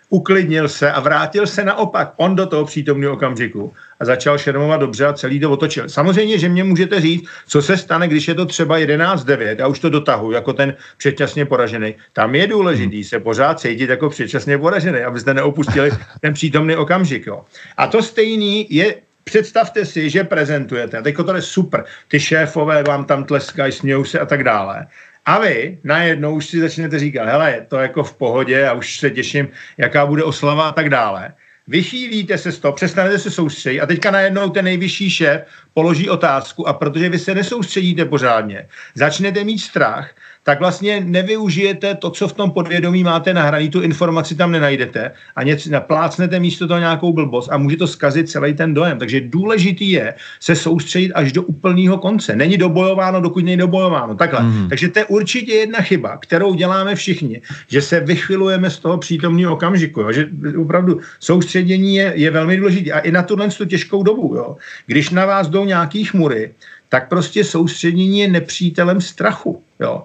uklidnil 0.09 0.69
se 0.69 0.91
a 0.91 0.99
vrátil 0.99 1.47
se 1.47 1.63
naopak 1.63 2.13
on 2.17 2.35
do 2.35 2.45
toho 2.45 2.65
přítomného 2.65 3.13
okamžiku 3.13 3.73
a 3.99 4.05
začal 4.05 4.37
šermovat 4.37 4.79
dobře 4.79 5.05
a 5.05 5.13
celý 5.13 5.39
to 5.39 5.51
otočil. 5.51 5.89
Samozřejmě, 5.89 6.39
že 6.39 6.49
mě 6.49 6.63
můžete 6.63 7.01
říct, 7.01 7.29
co 7.47 7.61
se 7.61 7.77
stane, 7.77 8.07
když 8.07 8.27
je 8.27 8.35
to 8.35 8.45
třeba 8.45 8.77
11-9, 8.77 9.55
já 9.59 9.67
už 9.67 9.79
to 9.79 9.89
dotahu 9.89 10.31
jako 10.31 10.53
ten 10.53 10.75
předčasně 10.97 11.45
poražený. 11.45 11.95
Tam 12.13 12.35
je 12.35 12.47
důležitý 12.47 13.03
se 13.03 13.19
pořád 13.19 13.59
cítit 13.59 13.89
jako 13.89 14.09
předčasně 14.09 14.57
poražený, 14.57 14.99
abyste 14.99 15.33
neopustili 15.33 15.91
ten 16.21 16.33
přítomný 16.33 16.75
okamžik. 16.75 17.27
Jo. 17.27 17.45
A 17.77 17.87
to 17.87 18.03
stejný 18.03 18.67
je 18.69 18.95
Představte 19.27 19.85
si, 19.85 20.09
že 20.09 20.23
prezentujete, 20.23 20.97
a 20.97 21.01
teď 21.01 21.15
to 21.15 21.35
je 21.35 21.41
super, 21.41 21.85
ty 22.07 22.19
šéfové 22.19 22.83
vám 22.83 23.05
tam 23.05 23.23
tleskají, 23.23 23.71
smějou 23.71 24.03
se 24.03 24.19
a 24.19 24.25
tak 24.25 24.43
dále. 24.43 24.87
A 25.27 25.39
vy 25.39 25.79
najednou 25.83 26.35
už 26.35 26.45
si 26.45 26.59
začnete 26.59 26.99
říkat, 26.99 27.25
hele, 27.25 27.51
je 27.51 27.65
to 27.69 27.77
jako 27.77 28.03
v 28.03 28.13
pohodě 28.13 28.67
a 28.67 28.73
už 28.73 28.99
se 28.99 29.09
těším, 29.09 29.47
jaká 29.77 30.05
bude 30.05 30.23
oslava 30.23 30.69
a 30.69 30.71
tak 30.71 30.89
dále. 30.89 31.33
Vychýlíte 31.67 32.37
se 32.37 32.51
z 32.51 32.59
toho, 32.59 32.73
přestanete 32.73 33.19
se 33.19 33.31
soustředit 33.31 33.81
a 33.81 33.85
teďka 33.85 34.11
najednou 34.11 34.49
ten 34.49 34.65
nejvyšší 34.65 35.09
šéf 35.09 35.41
položí 35.73 36.09
otázku 36.09 36.67
a 36.67 36.73
protože 36.73 37.09
vy 37.09 37.19
se 37.19 37.35
nesoustředíte 37.35 38.05
pořádně, 38.05 38.67
začnete 38.95 39.43
mít 39.43 39.59
strach, 39.59 40.11
tak 40.47 40.59
vlastně 40.59 41.03
nevyužijete 41.05 41.95
to, 41.95 42.09
co 42.09 42.27
v 42.27 42.33
tom 42.33 42.51
podvědomí 42.51 43.03
máte 43.03 43.33
nahraný, 43.33 43.69
tu 43.69 43.81
informaci 43.81 44.35
tam 44.35 44.51
nenajdete 44.51 45.11
a 45.35 45.43
něco 45.43 45.69
naplácnete 45.69 46.39
místo 46.39 46.67
toho 46.67 46.79
nějakou 46.79 47.13
blbost 47.13 47.49
a 47.51 47.57
může 47.57 47.77
to 47.77 47.87
zkazit 47.87 48.29
celý 48.29 48.53
ten 48.53 48.73
dojem. 48.73 48.99
Takže 48.99 49.21
důležitý 49.21 49.91
je 49.91 50.13
se 50.39 50.55
soustředit 50.55 51.11
až 51.11 51.31
do 51.31 51.43
úplného 51.43 51.97
konce. 51.97 52.35
Není 52.35 52.57
dobojováno, 52.57 53.21
dokud 53.21 53.45
není 53.45 53.57
dobojováno. 53.57 54.15
Takhle. 54.15 54.43
Mm. 54.43 54.69
Takže 54.69 54.87
to 54.87 54.99
je 54.99 55.05
určitě 55.05 55.53
jedna 55.53 55.81
chyba, 55.81 56.17
kterou 56.17 56.53
děláme 56.53 56.95
všichni, 56.95 57.41
že 57.67 57.81
se 57.81 57.99
vychvilujeme 57.99 58.69
z 58.69 58.79
toho 58.79 58.97
přítomného 58.97 59.53
okamžiku. 59.53 60.01
Jo? 60.01 60.11
Že 60.11 60.27
opravdu 60.57 60.99
soustředění 61.19 61.95
je, 61.95 62.13
je 62.15 62.31
velmi 62.31 62.57
důležité. 62.57 62.91
A 62.91 62.99
i 62.99 63.11
na 63.11 63.23
tuhle 63.23 63.49
tu 63.49 63.65
těžkou 63.65 64.03
dobu. 64.03 64.33
Jo? 64.35 64.55
Když 64.85 65.09
na 65.09 65.25
vás 65.25 65.49
jdou 65.49 65.65
nějaký 65.65 66.03
chmury, 66.03 66.51
tak 66.89 67.09
prostě 67.09 67.43
soustředění 67.43 68.19
je 68.19 68.27
nepřítelem 68.27 69.01
strachu. 69.01 69.63
Jo. 69.79 70.03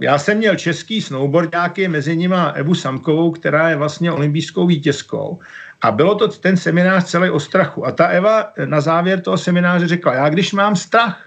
Já 0.00 0.18
jsem 0.18 0.38
měl 0.38 0.56
český 0.56 1.02
snowboardňáky, 1.02 1.88
mezi 1.88 2.16
nimi 2.16 2.36
Evu 2.54 2.74
Samkovou, 2.74 3.30
která 3.30 3.70
je 3.70 3.76
vlastně 3.76 4.12
olympijskou 4.12 4.66
vítězkou. 4.66 5.38
A 5.82 5.90
bylo 5.90 6.14
to 6.14 6.28
ten 6.28 6.56
seminář 6.56 7.04
celý 7.04 7.30
o 7.30 7.40
strachu. 7.40 7.86
A 7.86 7.92
ta 7.92 8.06
Eva 8.06 8.52
na 8.64 8.80
závěr 8.80 9.20
toho 9.20 9.38
semináře 9.38 9.88
řekla, 9.88 10.14
já 10.14 10.28
když 10.28 10.52
mám 10.52 10.76
strach, 10.76 11.25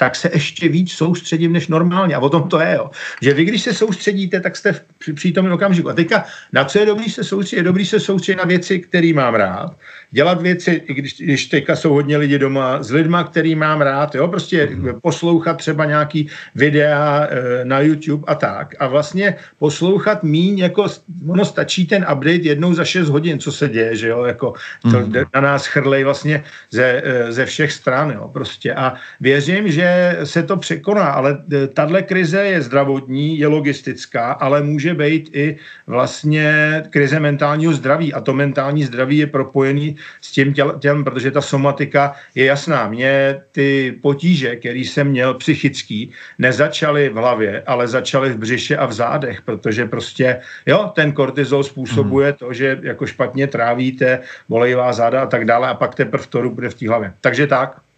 tak 0.00 0.16
se 0.16 0.30
ještě 0.32 0.68
víc 0.68 0.92
soustředím 0.92 1.52
než 1.52 1.68
normálně. 1.68 2.14
A 2.14 2.18
o 2.18 2.28
tom 2.28 2.48
to 2.48 2.60
je, 2.60 2.74
jo. 2.74 2.90
Že 3.20 3.34
vy, 3.34 3.44
když 3.44 3.62
se 3.62 3.74
soustředíte, 3.74 4.40
tak 4.40 4.56
jste 4.56 4.72
v 4.72 5.12
přítomném 5.14 5.52
okamžiku. 5.52 5.90
A 5.90 5.92
teďka, 5.92 6.24
na 6.52 6.64
co 6.64 6.78
je 6.78 6.86
dobrý 6.86 7.10
se 7.10 7.24
soustředit? 7.24 7.60
Je 7.60 7.64
dobrý 7.64 7.86
se 7.86 8.00
soustředit 8.00 8.36
na 8.36 8.44
věci, 8.44 8.78
které 8.80 9.12
mám 9.12 9.34
rád 9.34 9.76
dělat 10.10 10.42
věci, 10.42 10.82
i 10.86 10.94
když, 10.94 11.20
když 11.20 11.46
teďka 11.46 11.76
jsou 11.76 11.92
hodně 11.92 12.16
lidi 12.16 12.38
doma, 12.38 12.82
s 12.82 12.90
lidma, 12.90 13.24
který 13.24 13.54
mám 13.54 13.80
rád, 13.80 14.14
jo, 14.14 14.28
prostě 14.28 14.66
mm. 14.66 15.00
poslouchat 15.00 15.56
třeba 15.56 15.84
nějaký 15.84 16.28
videa 16.54 17.28
e, 17.30 17.64
na 17.64 17.80
YouTube 17.80 18.24
a 18.26 18.34
tak. 18.34 18.74
A 18.78 18.86
vlastně 18.86 19.36
poslouchat 19.58 20.22
míň, 20.22 20.58
jako 20.58 20.86
ono 21.28 21.44
stačí 21.44 21.86
ten 21.86 22.02
update 22.02 22.42
jednou 22.42 22.74
za 22.74 22.84
6 22.84 23.08
hodin, 23.08 23.38
co 23.38 23.52
se 23.52 23.68
děje, 23.68 23.96
že 23.96 24.08
jo, 24.08 24.24
jako 24.24 24.54
to 24.82 25.00
mm. 25.00 25.12
na 25.34 25.40
nás 25.40 25.66
chrlej 25.66 26.04
vlastně 26.04 26.44
ze, 26.70 27.02
e, 27.04 27.32
ze 27.32 27.46
všech 27.46 27.72
stran, 27.72 28.10
jo, 28.10 28.30
prostě. 28.32 28.74
A 28.74 28.94
věřím, 29.20 29.72
že 29.72 29.89
se 30.24 30.42
to 30.42 30.56
překoná, 30.56 31.04
ale 31.04 31.42
e, 31.52 31.66
tahle 31.66 32.02
krize 32.02 32.44
je 32.44 32.62
zdravotní, 32.62 33.38
je 33.38 33.46
logistická, 33.46 34.32
ale 34.32 34.62
může 34.62 34.94
být 34.94 35.30
i 35.32 35.56
vlastně 35.86 36.82
krize 36.90 37.20
mentálního 37.20 37.72
zdraví 37.72 38.12
a 38.14 38.20
to 38.20 38.32
mentální 38.32 38.84
zdraví 38.84 39.18
je 39.18 39.26
propojený 39.26 39.96
s 40.20 40.32
tím 40.32 40.54
tělem, 40.54 41.04
protože 41.04 41.30
ta 41.30 41.40
somatika 41.40 42.14
je 42.34 42.44
jasná. 42.44 42.88
Mně 42.88 43.40
ty 43.52 43.98
potíže, 44.02 44.56
které 44.56 44.78
jsem 44.78 45.08
měl 45.08 45.34
psychický, 45.34 46.10
nezačaly 46.38 47.08
v 47.08 47.14
hlavě, 47.14 47.62
ale 47.66 47.88
začaly 47.88 48.30
v 48.30 48.36
břiše 48.36 48.76
a 48.76 48.86
v 48.86 48.92
zádech, 48.92 49.42
protože 49.42 49.86
prostě, 49.86 50.40
jo, 50.66 50.92
ten 50.94 51.12
kortizol 51.12 51.64
způsobuje 51.64 52.28
hmm. 52.28 52.36
to, 52.38 52.52
že 52.52 52.78
jako 52.82 53.06
špatně 53.06 53.46
trávíte, 53.46 54.20
volejvá 54.48 54.92
záda 54.92 55.22
a 55.22 55.26
tak 55.26 55.44
dále 55.44 55.68
a 55.68 55.74
pak 55.74 55.94
teprve 55.94 56.26
to 56.28 56.50
bude 56.50 56.68
v 56.68 56.74
té 56.74 56.88
hlavě. 56.88 57.12
Takže 57.20 57.46
tak. 57.46 57.89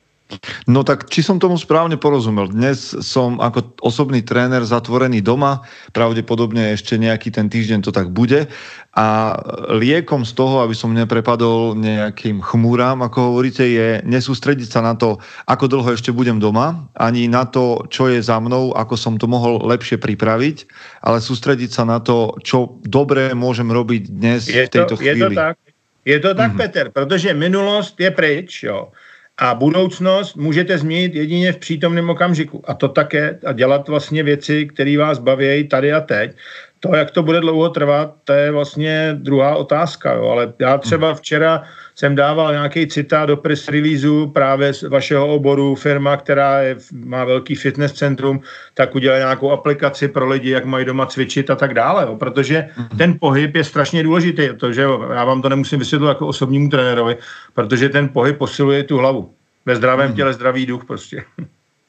No 0.67 0.83
tak 0.87 1.11
či 1.11 1.21
som 1.21 1.37
tomu 1.37 1.59
správne 1.59 1.97
porozumel? 2.01 2.49
Dnes 2.49 2.95
som 3.05 3.39
ako 3.43 3.77
osobný 3.83 4.23
tréner 4.25 4.65
zatvorený 4.65 5.21
doma, 5.21 5.65
pravdepodobne 5.93 6.73
ešte 6.73 6.97
nejaký 6.97 7.35
ten 7.35 7.51
týždeň 7.51 7.85
to 7.85 7.93
tak 7.93 8.11
bude 8.11 8.49
a 8.93 9.33
liekom 9.73 10.21
z 10.29 10.33
toho, 10.37 10.61
aby 10.61 10.77
som 10.77 10.93
neprepadol 10.93 11.73
nejakým 11.81 12.45
chmúram, 12.45 13.01
ako 13.01 13.33
hovoríte, 13.33 13.65
je 13.65 14.05
nesústrediť 14.05 14.69
sa 14.69 14.85
na 14.85 14.93
to, 14.93 15.17
ako 15.49 15.65
dlho 15.65 15.97
ešte 15.97 16.13
budem 16.13 16.37
doma, 16.37 16.85
ani 17.01 17.25
na 17.25 17.49
to, 17.49 17.89
čo 17.89 18.13
je 18.13 18.21
za 18.21 18.37
mnou, 18.37 18.77
ako 18.77 18.95
som 19.01 19.17
to 19.17 19.25
mohol 19.25 19.65
lepšie 19.65 19.97
pripraviť, 19.97 20.69
ale 21.09 21.25
sústrediť 21.25 21.71
sa 21.73 21.89
na 21.89 22.05
to, 22.05 22.37
čo 22.45 22.77
dobré 22.85 23.33
môžem 23.33 23.73
robiť 23.73 24.03
dnes 24.13 24.45
je 24.45 24.61
v 24.61 24.69
tejto 24.69 24.97
to, 24.97 25.01
chvíli. 25.01 25.25
Je 25.25 25.25
to 25.25 25.41
tak, 25.41 25.57
je 26.05 26.19
to 26.21 26.31
tak 26.37 26.51
mm-hmm. 26.53 26.61
Peter, 26.61 26.87
protože 26.93 27.35
minulost 27.35 27.97
je 27.97 28.11
pryč, 28.11 28.69
jo. 28.69 28.93
A 29.43 29.55
budoucnost 29.55 30.37
můžete 30.37 30.79
změnit 30.79 31.15
jedině 31.15 31.53
v 31.53 31.57
přítomném 31.57 32.11
okamžiku. 32.11 32.63
A 32.71 32.75
to 32.75 32.89
také, 32.89 33.39
a 33.47 33.53
dělat 33.53 33.89
vlastně 33.89 34.23
věci, 34.23 34.67
které 34.67 34.99
vás 34.99 35.19
baví 35.19 35.69
tady 35.69 35.93
a 35.93 36.01
teď. 36.01 36.37
To, 36.81 36.97
jak 36.97 37.11
to 37.11 37.23
bude 37.23 37.41
dlouho 37.41 37.69
trvat, 37.69 38.15
to 38.25 38.33
je 38.33 38.51
vlastně 38.51 39.11
druhá 39.19 39.57
otázka. 39.57 40.15
Jo. 40.15 40.29
Ale 40.29 40.53
já 40.59 40.79
třeba 40.79 41.15
včera 41.15 41.63
jsem 41.95 42.15
dával 42.15 42.53
nějaký 42.53 42.87
citát 42.87 43.29
do 43.29 43.37
press 43.37 43.69
releaseu 43.69 44.27
právě 44.27 44.75
z 44.75 44.83
vašeho 44.83 45.35
oboru, 45.35 45.75
firma, 45.75 46.17
která 46.17 46.61
je, 46.61 46.77
má 46.93 47.25
velký 47.25 47.55
fitness 47.55 47.93
centrum, 47.93 48.41
tak 48.75 48.95
udělá 48.95 49.19
nějakou 49.19 49.51
aplikaci 49.51 50.09
pro 50.09 50.29
lidi, 50.29 50.51
jak 50.51 50.65
mají 50.65 50.85
doma 50.85 51.07
cvičit 51.07 51.51
a 51.51 51.57
tak 51.57 51.75
dále. 51.75 52.03
Jo. 52.03 52.17
Protože 52.17 52.69
mm-hmm. 52.77 52.97
ten 52.97 53.19
pohyb 53.21 53.57
je 53.57 53.65
strašně 53.65 54.03
důležitý. 54.03 54.49
To, 54.57 54.73
že 54.73 54.83
jo, 54.83 55.09
já 55.13 55.25
vám 55.25 55.43
to 55.43 55.49
nemusím 55.49 55.79
vysvětlit 55.79 56.09
jako 56.09 56.27
osobnímu 56.27 56.69
trenérovi, 56.69 57.17
protože 57.55 57.89
ten 57.89 58.09
pohyb 58.09 58.39
posiluje 58.39 58.83
tu 58.83 58.99
hlavu. 58.99 59.31
Ve 59.67 59.77
zdravém 59.77 60.11
mm-hmm. 60.11 60.17
těle 60.17 60.33
zdravý 60.33 60.67
duch 60.67 60.85
prostě. 60.85 61.23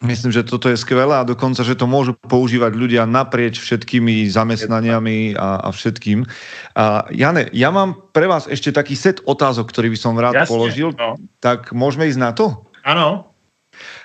Myslím, 0.04 0.36
že 0.36 0.44
toto 0.44 0.68
je 0.68 0.76
skvelé 0.76 1.16
a 1.16 1.24
dokonca, 1.24 1.64
že 1.64 1.80
to 1.80 1.88
môžu 1.88 2.12
používať 2.28 2.76
ľudia 2.76 3.08
naprieč 3.08 3.64
všetkými 3.64 4.28
zamestnaniami 4.28 5.40
a, 5.40 5.64
a 5.64 5.70
všetkým. 5.72 6.28
A 6.76 7.08
Jane, 7.08 7.48
ja 7.56 7.72
mám 7.72 8.12
pre 8.12 8.28
vás 8.28 8.44
ešte 8.52 8.76
taký 8.76 9.00
set 9.00 9.24
otázok, 9.24 9.72
ktorý 9.72 9.96
by 9.96 9.98
som 9.98 10.20
rád 10.20 10.44
Jasne, 10.44 10.52
položil. 10.52 10.90
No. 11.00 11.16
Tak 11.40 11.72
môžeme 11.72 12.12
ísť 12.12 12.20
na 12.20 12.36
to? 12.36 12.68
Áno. 12.84 13.32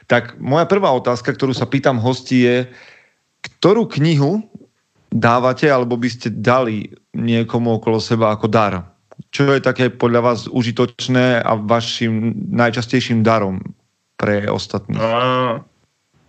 Tak 0.07 0.39
moja 0.39 0.71
prvá 0.71 0.95
otázka, 0.95 1.35
ktorú 1.35 1.51
sa 1.51 1.67
pýtam 1.67 1.99
hosti 1.99 2.47
je, 2.47 2.57
ktorú 3.43 3.91
knihu 3.99 4.47
dávate 5.11 5.67
alebo 5.67 5.99
by 5.99 6.09
ste 6.15 6.31
dali 6.31 6.95
niekomu 7.11 7.83
okolo 7.83 7.99
seba 7.99 8.31
ako 8.31 8.47
dar? 8.47 8.87
Čo 9.35 9.51
je 9.51 9.61
také 9.61 9.91
podľa 9.91 10.21
vás 10.23 10.41
užitočné 10.47 11.43
a 11.43 11.59
vašim 11.59 12.39
najčastejším 12.55 13.27
darom 13.27 13.59
pre 14.15 14.47
ostatných? 14.47 15.03
Uh, 15.03 15.59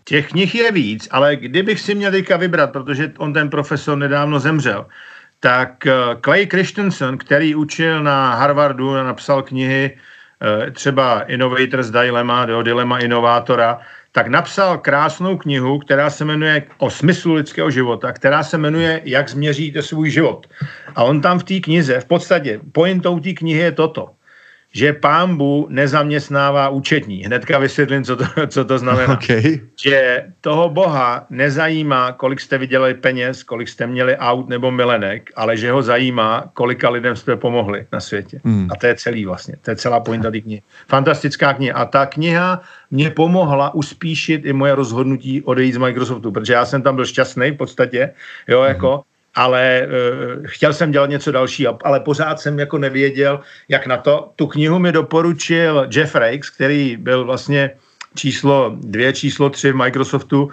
Těch 0.09 0.29
knih 0.29 0.55
je 0.55 0.71
víc, 0.71 1.07
ale 1.11 1.35
kdybych 1.35 1.79
si 1.79 1.95
měl 1.95 2.11
teďka 2.11 2.37
vybrat, 2.37 2.71
protože 2.71 3.13
on 3.17 3.33
ten 3.33 3.49
profesor 3.49 3.97
nedávno 3.97 4.39
zemřel, 4.39 4.85
tak 5.39 5.85
eh, 5.87 5.93
Clay 6.25 6.47
Christensen, 6.49 7.17
který 7.17 7.55
učil 7.55 8.03
na 8.03 8.35
Harvardu 8.35 8.95
a 8.95 9.03
napsal 9.03 9.43
knihy 9.43 9.93
eh, 9.93 10.71
třeba 10.71 11.21
Innovators 11.21 11.89
Dilemma, 11.89 12.45
do 12.45 12.63
Dilema 12.63 12.99
inovátora, 12.99 13.79
tak 14.11 14.27
napsal 14.27 14.77
krásnou 14.77 15.37
knihu, 15.37 15.79
která 15.79 16.09
se 16.09 16.25
jmenuje 16.25 16.63
O 16.77 16.89
smyslu 16.89 17.33
lidského 17.33 17.69
života, 17.71 18.11
která 18.11 18.43
se 18.43 18.57
jmenuje 18.57 19.01
Jak 19.05 19.29
změříte 19.29 19.81
svůj 19.81 20.09
život. 20.09 20.47
A 20.95 21.03
on 21.03 21.21
tam 21.21 21.39
v 21.39 21.43
té 21.43 21.59
knize, 21.59 21.99
v 21.99 22.05
podstatě 22.05 22.59
pointou 22.71 23.19
té 23.19 23.33
knihy 23.33 23.59
je 23.59 23.71
toto 23.71 24.17
že 24.71 24.93
pámbu 24.93 25.67
nezaměstnává 25.69 26.69
účetní. 26.69 27.25
Hnedka 27.25 27.59
vysvětlím, 27.59 28.03
co 28.03 28.15
to, 28.15 28.25
co 28.47 28.65
to 28.65 28.77
znamená. 28.77 29.19
Okay. 29.29 29.59
Že 29.83 30.25
toho 30.41 30.69
boha 30.69 31.25
nezajímá, 31.29 32.11
kolik 32.11 32.39
jste 32.39 32.57
vydělali 32.57 32.93
peněz, 32.93 33.43
kolik 33.43 33.69
jste 33.69 33.87
měli 33.87 34.17
aut 34.17 34.49
nebo 34.49 34.71
milenek, 34.71 35.29
ale 35.35 35.57
že 35.57 35.71
ho 35.71 35.81
zajímá, 35.81 36.49
kolika 36.53 36.89
lidem 36.89 37.15
jste 37.15 37.35
pomohli 37.35 37.85
na 37.91 37.99
světě. 37.99 38.39
Mm. 38.43 38.67
A 38.71 38.75
to 38.75 38.87
je 38.87 38.95
celý 38.95 39.25
vlastně. 39.25 39.55
To 39.61 39.71
je 39.71 39.75
celá 39.75 39.99
pointa 39.99 40.31
té 40.31 40.41
knihy. 40.41 40.61
Fantastická 40.87 41.53
kniha. 41.53 41.75
A 41.75 41.85
ta 41.85 42.05
kniha 42.05 42.61
mě 42.91 43.09
pomohla 43.09 43.73
uspíšit 43.73 44.45
i 44.45 44.53
moje 44.53 44.75
rozhodnutí 44.75 45.41
odejít 45.43 45.73
z 45.73 45.77
Microsoftu, 45.77 46.31
protože 46.31 46.53
já 46.53 46.65
jsem 46.65 46.81
tam 46.81 46.95
byl 46.95 47.05
šťastný 47.05 47.51
v 47.51 47.57
podstatě, 47.57 48.13
jo, 48.47 48.63
jako, 48.63 49.01
ale 49.35 49.87
uh, 49.87 50.45
chtěl 50.45 50.73
jsem 50.73 50.91
dělat 50.91 51.09
něco 51.09 51.31
dalšího, 51.31 51.77
ale 51.83 51.99
pořád 51.99 52.39
jsem 52.39 52.59
jako 52.59 52.77
nevěděl, 52.77 53.39
jak 53.69 53.87
na 53.87 53.97
to. 53.97 54.31
Tu 54.35 54.47
knihu 54.47 54.79
mi 54.79 54.91
doporučil 54.91 55.87
Jeff 55.95 56.15
Rakes, 56.15 56.49
který 56.49 56.97
byl 56.97 57.25
vlastně 57.25 57.71
číslo 58.15 58.75
dvě, 58.79 59.13
číslo 59.13 59.49
tři 59.49 59.71
v 59.71 59.75
Microsoftu, 59.75 60.43
uh, 60.43 60.51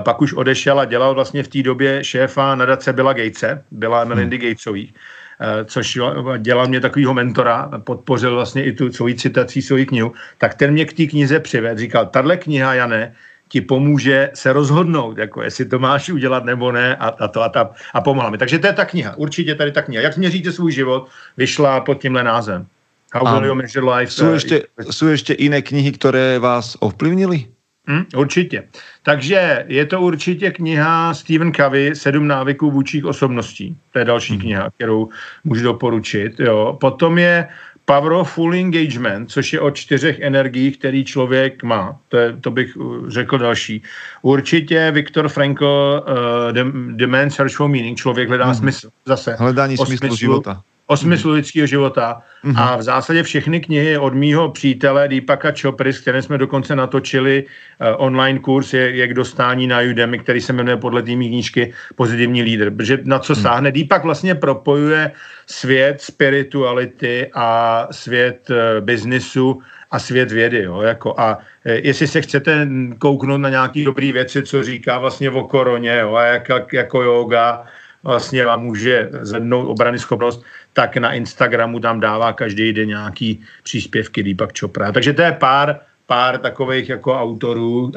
pak 0.00 0.22
už 0.22 0.32
odešel 0.32 0.80
a 0.80 0.84
dělal 0.84 1.14
vlastně 1.14 1.42
v 1.42 1.48
té 1.48 1.62
době 1.62 2.04
šéfa 2.04 2.54
nadace 2.54 2.92
Billa 2.92 3.12
Gatese, 3.12 3.62
byla 3.70 4.04
Melindy 4.04 4.38
hmm. 4.38 4.48
Gatesový, 4.48 4.92
uh, 4.92 5.64
což 5.64 5.98
dělal 6.38 6.66
mě 6.66 6.80
takovýho 6.80 7.14
mentora, 7.14 7.70
podpořil 7.84 8.34
vlastně 8.34 8.64
i 8.64 8.72
tu 8.72 8.92
svoji 8.92 9.14
citací, 9.14 9.62
svoji 9.62 9.86
knihu, 9.86 10.12
tak 10.38 10.54
ten 10.54 10.70
mě 10.72 10.84
k 10.84 10.92
té 10.92 11.06
knize 11.06 11.40
přived, 11.40 11.78
říkal, 11.78 12.06
tahle 12.06 12.36
kniha, 12.36 12.74
Jane, 12.74 13.14
ti 13.48 13.60
pomůže 13.60 14.30
se 14.34 14.52
rozhodnout, 14.52 15.18
jako 15.18 15.42
jestli 15.42 15.64
to 15.64 15.78
máš 15.78 16.10
udělat 16.10 16.44
nebo 16.44 16.72
ne 16.72 16.96
a, 16.96 17.08
a 17.08 17.28
to 17.28 17.42
a, 17.42 17.48
ta, 17.48 17.70
a 17.94 18.00
pomohla 18.00 18.30
mi. 18.30 18.38
Takže 18.38 18.58
to 18.58 18.66
je 18.66 18.72
ta 18.72 18.84
kniha, 18.84 19.16
určitě 19.16 19.54
tady 19.54 19.72
ta 19.72 19.82
kniha. 19.82 20.02
Jak 20.02 20.14
změříte 20.14 20.52
svůj 20.52 20.72
život, 20.72 21.08
vyšla 21.36 21.80
pod 21.80 22.02
tímhle 22.02 22.24
názvem. 22.24 22.66
How 23.14 23.34
will 23.34 23.46
you 23.46 23.54
measure 23.54 23.90
life? 23.94 24.12
Jsou 24.12 24.32
ještě, 24.32 24.62
jsou 24.90 25.06
ještě 25.06 25.36
jiné 25.38 25.62
knihy, 25.62 25.92
které 25.92 26.38
vás 26.38 26.76
ovplyvnily? 26.80 27.44
Hmm, 27.88 28.04
určitě. 28.16 28.64
Takže 29.02 29.64
je 29.68 29.86
to 29.86 30.00
určitě 30.00 30.50
kniha 30.50 31.14
Stephen 31.14 31.52
Covey, 31.52 31.94
Sedm 31.94 32.28
návyků 32.28 32.70
vůčích 32.70 33.04
osobností. 33.04 33.76
To 33.92 33.98
je 33.98 34.04
další 34.04 34.32
hmm. 34.32 34.40
kniha, 34.40 34.70
kterou 34.70 35.08
můžu 35.44 35.64
doporučit. 35.64 36.40
Jo. 36.40 36.76
Potom 36.80 37.18
je 37.18 37.48
Power 37.88 38.12
of 38.12 38.32
Full 38.32 38.54
Engagement, 38.54 39.30
což 39.30 39.52
je 39.52 39.60
o 39.60 39.70
čtyřech 39.70 40.20
energiích, 40.20 40.78
který 40.78 41.04
člověk 41.04 41.62
má. 41.62 41.98
To, 42.08 42.16
je, 42.16 42.36
to 42.40 42.50
bych 42.50 42.76
uh, 42.76 43.08
řekl 43.08 43.38
další. 43.38 43.82
Určitě 44.22 44.90
Viktor 44.90 45.28
Frankl, 45.28 46.04
uh, 46.08 46.52
the, 46.52 46.64
the 46.96 47.06
Man 47.06 47.30
Search 47.30 47.52
for 47.52 47.68
Meaning, 47.68 47.98
člověk 47.98 48.28
hledá 48.28 48.46
mm. 48.46 48.54
smysl. 48.54 48.90
Zase. 49.06 49.36
Hledání 49.38 49.76
smyslu, 49.76 49.96
smyslu 49.96 50.16
života 50.16 50.62
o 50.88 50.96
smyslu 50.96 51.32
lidského 51.32 51.66
života. 51.66 52.22
Mm-hmm. 52.44 52.56
A 52.56 52.76
v 52.76 52.82
zásadě 52.82 53.22
všechny 53.22 53.60
knihy 53.60 53.98
od 53.98 54.14
mýho 54.14 54.48
přítele 54.48 55.08
Deepaka 55.08 55.52
Chopry, 55.52 55.92
s 55.92 56.00
kterým 56.00 56.22
jsme 56.22 56.38
dokonce 56.38 56.76
natočili 56.76 57.44
uh, 57.44 57.86
online 57.96 58.38
kurz, 58.38 58.72
je, 58.72 58.90
je 58.90 59.08
k 59.08 59.14
dostání 59.14 59.66
na 59.66 59.80
Udemy, 59.90 60.18
který 60.18 60.40
se 60.40 60.52
jmenuje 60.52 60.76
podle 60.76 61.02
té 61.02 61.12
knížky 61.12 61.72
Pozitivní 61.96 62.42
lídr. 62.42 62.70
Protože 62.70 62.98
na 63.04 63.18
co 63.18 63.32
mm. 63.32 63.42
sáhne? 63.42 63.72
Deepak 63.72 64.04
vlastně 64.04 64.34
propojuje 64.34 65.12
svět 65.46 66.00
spirituality 66.00 67.30
a 67.34 67.86
svět 67.90 68.48
uh, 68.50 68.56
biznisu 68.84 69.60
a 69.90 69.98
svět 69.98 70.32
vědy. 70.32 70.62
Jo, 70.62 70.80
jako 70.80 71.14
a 71.20 71.38
e, 71.64 71.74
jestli 71.74 72.06
se 72.06 72.20
chcete 72.20 72.68
kouknout 72.98 73.40
na 73.40 73.50
nějaké 73.50 73.84
dobré 73.84 74.12
věci, 74.12 74.42
co 74.42 74.64
říká 74.64 74.98
vlastně 74.98 75.30
o 75.30 75.44
koroně, 75.44 75.96
jo, 76.00 76.14
a 76.14 76.24
jak, 76.24 76.48
jak, 76.48 76.72
jako 76.72 77.02
yoga 77.02 77.64
vlastně 78.02 78.44
vám 78.44 78.62
může 78.62 79.08
zvednout 79.20 79.68
obrany 79.68 79.98
schopnost, 79.98 80.44
tak 80.78 80.96
na 80.96 81.12
Instagramu 81.12 81.80
tam 81.80 82.00
dává 82.00 82.32
každý 82.32 82.72
den 82.72 82.88
nějaký 82.88 83.42
příspěvky 83.62 84.22
Deepak 84.22 84.58
Chopra. 84.58 84.92
Takže 84.92 85.12
to 85.12 85.22
je 85.22 85.32
pár, 85.32 85.80
pár 86.06 86.38
takových 86.38 86.88
jako 86.88 87.18
autorů, 87.18 87.82
uh, 87.82 87.90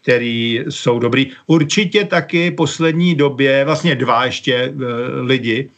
který 0.00 0.64
jsou 0.68 0.98
dobrý. 0.98 1.36
Určitě 1.46 2.04
taky 2.04 2.50
poslední 2.50 3.14
době, 3.14 3.64
vlastně 3.64 3.94
dva 3.94 4.24
ještě 4.24 4.72
uh, 4.72 4.82
lidi, 5.20 5.68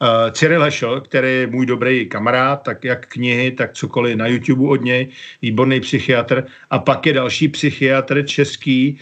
Uh, 0.00 0.32
Cyril 0.32 0.62
Hešel, 0.62 1.00
který 1.00 1.28
je 1.28 1.46
můj 1.46 1.66
dobrý 1.66 2.08
kamarád, 2.08 2.62
tak 2.62 2.84
jak 2.84 3.06
knihy, 3.06 3.50
tak 3.50 3.72
cokoliv 3.72 4.16
na 4.16 4.26
YouTube 4.26 4.68
od 4.68 4.80
něj, 4.80 5.08
výborný 5.42 5.80
psychiatr. 5.80 6.44
A 6.70 6.78
pak 6.78 7.06
je 7.06 7.12
další 7.12 7.48
psychiatr 7.48 8.24
český, 8.24 8.96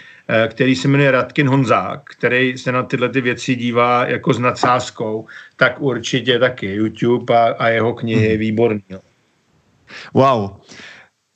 který 0.48 0.76
se 0.76 0.88
jmenuje 0.88 1.10
Radkin 1.10 1.48
Honzák, 1.48 2.00
který 2.04 2.58
se 2.58 2.72
na 2.72 2.82
tyhle 2.82 3.08
ty 3.08 3.20
věci 3.20 3.56
dívá 3.56 4.06
jako 4.06 4.34
s 4.34 4.38
nadsázkou, 4.38 5.26
tak 5.56 5.80
určitě 5.80 6.38
taky 6.38 6.74
YouTube 6.74 7.38
a, 7.38 7.54
a 7.58 7.68
jeho 7.68 7.94
knihy 7.94 8.26
je 8.26 8.34
mhm. 8.34 8.40
výborný. 8.40 8.82
Wow. 10.14 10.60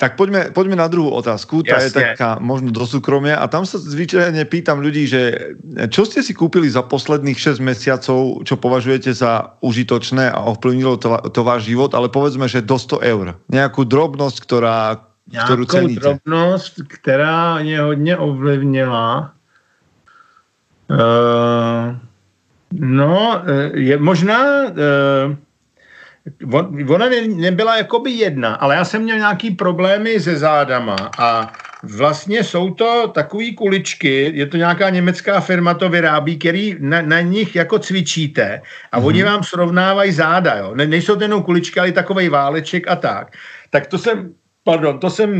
Tak 0.02 0.18
poďme, 0.18 0.50
poďme 0.50 0.74
na 0.82 0.90
druhú 0.90 1.14
otázku, 1.14 1.62
tá 1.62 1.78
Jasne. 1.78 1.86
je 1.86 1.90
taká 1.94 2.42
možno 2.42 2.74
do 2.74 2.82
súkromia 2.82 3.38
a 3.38 3.46
tam 3.46 3.62
sa 3.62 3.78
zvyčajne 3.78 4.42
pýtam 4.50 4.82
ľudí, 4.82 5.06
že 5.06 5.54
čo 5.94 6.02
ste 6.02 6.26
si 6.26 6.34
kúpili 6.34 6.66
za 6.66 6.82
posledných 6.82 7.38
6 7.38 7.62
mesiacov, 7.62 8.42
čo 8.42 8.58
považujete 8.58 9.14
za 9.14 9.54
užitočné 9.62 10.26
a 10.26 10.42
ovplyvnilo 10.50 10.98
to, 10.98 11.06
to 11.30 11.46
váš 11.46 11.70
život, 11.70 11.94
ale 11.94 12.10
povedzme, 12.10 12.50
že 12.50 12.66
do 12.66 12.82
100 12.82 12.98
eur. 13.14 13.38
Nejakú 13.46 13.86
drobnosť, 13.86 14.42
ktorá, 14.42 15.06
ktorú 15.32 15.64
ceníte. 15.64 16.00
drobnosť, 16.00 16.74
která 16.88 17.58
mě 17.58 17.80
hodně 17.80 18.16
ovlivnila. 18.16 19.32
Uh, 20.90 21.96
no, 22.72 23.42
je 23.74 23.98
možná... 23.98 24.68
Uh, 24.68 25.36
ona 26.88 27.08
ne, 27.08 27.26
nebyla 27.26 27.76
jakoby 27.76 28.10
jedna, 28.10 28.54
ale 28.54 28.74
já 28.74 28.84
jsem 28.84 29.02
měl 29.02 29.18
nějaký 29.18 29.50
problémy 29.50 30.20
se 30.20 30.36
zádama 30.38 30.96
a 31.18 31.52
vlastně 31.82 32.44
jsou 32.44 32.74
to 32.74 33.10
takové 33.14 33.50
kuličky, 33.58 34.30
je 34.34 34.46
to 34.46 34.56
nějaká 34.56 34.90
německá 34.90 35.40
firma, 35.40 35.74
to 35.74 35.88
vyrábí, 35.88 36.38
který 36.38 36.76
na, 36.78 37.02
na 37.02 37.20
nich 37.20 37.56
jako 37.56 37.78
cvičíte 37.78 38.62
a 38.92 39.00
mm-hmm. 39.00 39.06
oni 39.06 39.22
vám 39.22 39.42
srovnávají 39.42 40.12
záda, 40.12 40.54
jo. 40.56 40.74
Ne, 40.74 40.86
nejsou 40.86 41.16
to 41.16 41.22
jenom 41.22 41.42
kuličky, 41.42 41.80
ale 41.80 41.92
takový 41.92 42.28
váleček 42.28 42.88
a 42.88 42.96
tak. 42.96 43.32
Tak 43.70 43.86
to 43.86 43.98
jsem 43.98 44.34
Pardon, 44.64 44.98
to 44.98 45.10
jsem 45.10 45.30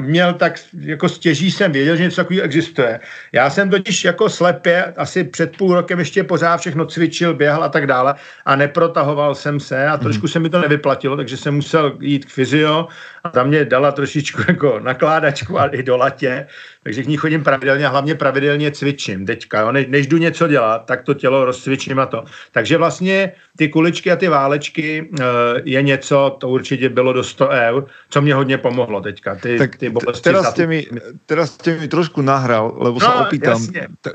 měl 0.00 0.34
tak, 0.34 0.60
jako 0.72 1.08
stěží 1.08 1.50
jsem 1.50 1.72
věděl, 1.72 1.96
že 1.96 2.02
něco 2.02 2.16
takového 2.16 2.44
existuje. 2.44 3.00
Já 3.32 3.50
jsem 3.50 3.70
totiž 3.70 4.04
jako 4.04 4.28
slepě 4.28 4.84
asi 4.84 5.24
před 5.24 5.56
půl 5.56 5.74
rokem 5.74 5.98
ještě 5.98 6.24
pořád 6.24 6.56
všechno 6.56 6.86
cvičil, 6.86 7.34
běhal 7.34 7.64
a 7.64 7.68
tak 7.68 7.86
dále 7.86 8.14
a 8.44 8.56
neprotahoval 8.56 9.34
jsem 9.34 9.60
se 9.60 9.86
a 9.88 9.96
trošku 9.96 10.28
se 10.28 10.38
mi 10.38 10.48
to 10.48 10.60
nevyplatilo, 10.60 11.16
takže 11.16 11.36
jsem 11.36 11.54
musel 11.54 11.96
jít 12.00 12.24
k 12.24 12.28
fyzio 12.28 12.88
a 13.24 13.28
tam 13.28 13.48
mě 13.48 13.64
dala 13.64 13.92
trošičku 13.92 14.42
jako 14.48 14.80
nakládačku 14.80 15.60
a 15.60 15.66
i 15.66 15.82
do 15.82 15.96
latě, 15.96 16.46
takže 16.82 17.02
k 17.02 17.06
ní 17.06 17.16
chodím 17.16 17.42
pravidelně 17.42 17.86
a 17.86 17.90
hlavně 17.90 18.14
pravidelně 18.14 18.70
cvičím 18.70 19.26
teďka. 19.26 19.60
Jo. 19.60 19.72
Ne, 19.72 19.84
než 19.88 20.06
jdu 20.06 20.18
něco 20.18 20.48
dělat, 20.48 20.86
tak 20.86 21.02
to 21.02 21.14
tělo 21.14 21.44
rozcvičím 21.44 21.98
a 21.98 22.06
to. 22.06 22.24
Takže 22.52 22.78
vlastně 22.78 23.32
ty 23.56 23.68
kuličky 23.68 24.10
a 24.10 24.16
ty 24.16 24.28
válečky 24.28 25.10
uh, 25.10 25.16
je 25.64 25.82
něco, 25.82 26.36
to 26.40 26.48
určitě 26.48 26.88
bylo 26.88 27.12
do 27.12 27.24
100 27.24 27.48
eur, 27.48 27.86
co 28.10 28.22
mě 28.22 28.34
hodně 28.34 28.58
pomohlo 28.58 29.00
teďka. 29.00 29.34
Ty, 29.34 29.58
tak 29.58 29.76
ty 29.76 29.92
teraz, 30.22 30.50
ste 30.50 30.66
mi, 30.66 30.86
teraz 31.26 31.54
ste 31.54 31.78
mi 31.78 31.88
trošku 31.88 32.22
nahral, 32.22 32.74
lebo 32.78 32.98
no, 32.98 33.06
sa 33.06 33.26
opýtam 33.26 33.58
tak, 34.02 34.14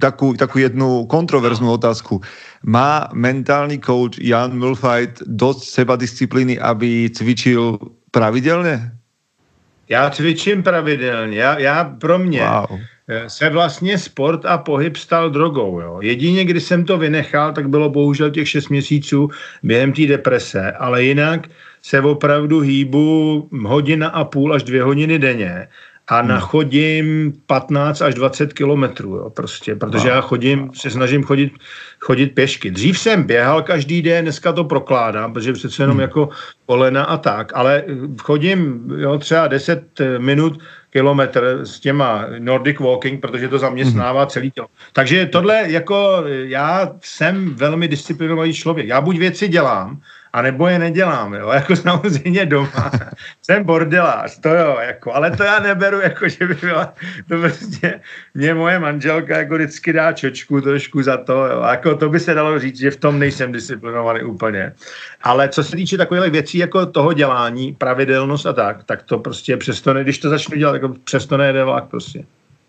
takú, 0.00 0.32
takú 0.34 0.56
jednu 0.58 1.04
kontroverznú 1.04 1.68
no. 1.68 1.76
otázku. 1.76 2.24
Má 2.64 3.12
mentálny 3.12 3.78
coach 3.78 4.16
Jan 4.16 4.56
Mulfajt 4.56 5.26
dosť 5.28 5.62
sebadisciplíny, 5.68 6.56
aby 6.56 7.10
cvičil 7.12 7.78
pravidelně? 8.10 8.93
Já 9.88 10.10
cvičím 10.10 10.62
pravidelně. 10.62 11.38
Já, 11.38 11.58
já 11.58 11.84
pro 11.84 12.18
mě 12.18 12.42
wow. 12.44 12.80
se 13.26 13.50
vlastně 13.50 13.98
sport 13.98 14.44
a 14.44 14.58
pohyb 14.58 14.96
stal 14.96 15.30
drogou. 15.30 15.80
Jo. 15.80 15.98
Jedině, 16.02 16.44
kdy 16.44 16.60
jsem 16.60 16.84
to 16.84 16.98
vynechal, 16.98 17.52
tak 17.52 17.68
bylo 17.68 17.90
bohužel 17.90 18.30
těch 18.30 18.48
šest 18.48 18.68
měsíců 18.68 19.30
během 19.62 19.92
té 19.92 20.06
deprese, 20.06 20.72
ale 20.72 21.04
jinak 21.04 21.48
se 21.82 22.00
opravdu 22.00 22.60
hýbu 22.60 23.48
hodina 23.66 24.08
a 24.08 24.24
půl 24.24 24.54
až 24.54 24.62
dvě 24.62 24.82
hodiny 24.82 25.18
denně 25.18 25.68
a 26.08 26.18
hmm. 26.20 26.28
nachodím 26.28 27.32
15 27.46 28.02
až 28.02 28.14
20 28.14 28.52
kilometrů, 28.52 29.16
jo, 29.16 29.30
prostě, 29.30 29.76
protože 29.76 30.08
já 30.08 30.20
chodím, 30.20 30.70
se 30.74 30.90
snažím 30.90 31.22
chodit, 31.22 31.52
chodit 32.00 32.26
pěšky. 32.26 32.70
Dřív 32.70 32.98
jsem 32.98 33.22
běhal 33.22 33.62
každý 33.62 34.02
den, 34.02 34.24
dneska 34.24 34.52
to 34.52 34.64
prokládám, 34.64 35.32
protože 35.32 35.52
přece 35.52 35.82
jenom 35.82 35.96
hmm. 35.96 36.00
jako 36.02 36.28
kolena 36.66 37.04
a 37.04 37.16
tak, 37.16 37.52
ale 37.54 37.84
chodím 38.22 38.90
jo, 38.96 39.18
třeba 39.18 39.46
10 39.46 40.00
minut 40.18 40.60
kilometr 40.90 41.60
s 41.62 41.80
těma 41.80 42.26
Nordic 42.38 42.78
Walking, 42.78 43.20
protože 43.20 43.48
to 43.48 43.58
zaměstnává 43.58 44.20
hmm. 44.20 44.30
celý 44.30 44.50
tělo. 44.50 44.66
Takže 44.92 45.26
tohle 45.26 45.62
jako 45.66 46.24
já 46.44 46.90
jsem 47.00 47.54
velmi 47.54 47.88
disciplinovaný 47.88 48.54
člověk. 48.54 48.88
Já 48.88 49.00
buď 49.00 49.18
věci 49.18 49.48
dělám, 49.48 50.00
a 50.34 50.42
nebo 50.42 50.68
je 50.68 50.78
nedělám, 50.78 51.34
jo, 51.34 51.48
jako 51.54 51.76
samozřejmě 51.76 52.46
doma. 52.46 52.90
Jsem 53.42 53.64
bordelář, 53.64 54.38
to 54.38 54.48
jo, 54.48 54.76
jako, 54.80 55.14
ale 55.14 55.30
to 55.30 55.42
já 55.42 55.60
neberu, 55.60 56.00
jako, 56.00 56.28
že 56.28 56.46
by 56.46 56.54
byla, 56.54 56.94
to 57.28 57.40
prostě, 57.40 58.00
mě 58.34 58.54
moje 58.54 58.78
manželka 58.78 59.38
jako 59.38 59.54
vždycky 59.54 59.92
dá 59.92 60.12
čočku 60.12 60.60
trošku 60.60 61.02
za 61.02 61.16
to, 61.16 61.46
jo, 61.46 61.62
jako 61.70 61.94
to 61.94 62.08
by 62.08 62.20
se 62.20 62.34
dalo 62.34 62.58
říct, 62.58 62.78
že 62.78 62.90
v 62.90 62.96
tom 62.96 63.18
nejsem 63.18 63.52
disciplinovaný 63.52 64.22
úplně. 64.22 64.72
Ale 65.22 65.48
co 65.48 65.64
se 65.64 65.76
týče 65.76 65.96
takových 65.96 66.32
věcí, 66.32 66.58
jako 66.58 66.86
toho 66.86 67.12
dělání, 67.12 67.72
pravidelnost 67.72 68.46
a 68.46 68.52
tak, 68.52 68.84
tak 68.84 69.02
to 69.02 69.18
prostě 69.18 69.56
přesto, 69.56 69.94
ne, 69.94 70.02
když 70.02 70.18
to 70.18 70.28
začnu 70.28 70.58
dělat, 70.58 70.74
jako 70.74 70.88
přesto 71.04 71.36
nejde 71.36 71.64
vlak 71.64 71.84
prostě. 71.84 72.24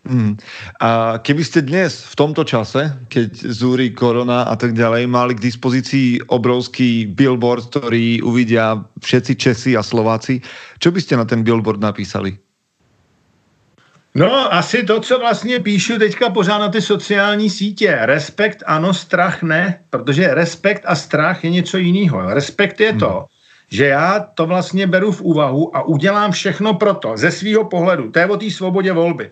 Mm. 0.06 0.38
A 0.80 1.18
keby 1.18 1.42
ste 1.42 1.66
dnes 1.66 2.06
v 2.06 2.14
tomto 2.14 2.46
čase, 2.46 2.94
keď 3.10 3.50
zúri 3.50 3.90
korona 3.90 4.46
a 4.46 4.54
tak 4.54 4.78
ďalej, 4.78 5.10
mali 5.10 5.34
k 5.34 5.42
dispozícii 5.42 6.30
obrovský 6.30 7.10
billboard, 7.10 7.66
ktorý 7.74 8.22
uvidia 8.22 8.78
všetci 9.02 9.32
Česi 9.34 9.72
a 9.74 9.82
Slováci, 9.82 10.38
čo 10.78 10.94
by 10.94 11.00
ste 11.02 11.18
na 11.18 11.26
ten 11.26 11.42
billboard 11.42 11.82
napísali? 11.82 12.38
No, 14.16 14.54
asi 14.54 14.82
to, 14.82 15.00
co 15.00 15.18
vlastně 15.18 15.60
píšu 15.60 15.98
teďka 15.98 16.30
pořád 16.30 16.58
na 16.58 16.68
ty 16.68 16.82
sociální 16.82 17.50
sítě. 17.50 17.98
Respekt 18.00 18.62
ano, 18.66 18.94
strach 18.94 19.42
ne, 19.42 19.80
protože 19.90 20.34
respekt 20.34 20.82
a 20.86 20.94
strach 20.94 21.44
je 21.44 21.50
něco 21.50 21.78
jiného. 21.78 22.34
Respekt 22.34 22.80
je 22.80 22.92
to, 22.92 23.10
hmm 23.10 23.36
že 23.68 23.86
já 23.86 24.20
to 24.34 24.46
vlastně 24.46 24.86
beru 24.86 25.12
v 25.12 25.22
úvahu 25.22 25.76
a 25.76 25.82
udělám 25.82 26.32
všechno 26.32 26.74
proto, 26.74 27.16
ze 27.16 27.30
svého 27.30 27.64
pohledu. 27.64 28.10
To 28.10 28.18
je 28.18 28.26
o 28.26 28.36
té 28.36 28.50
svobodě 28.50 28.92
volby 28.92 29.30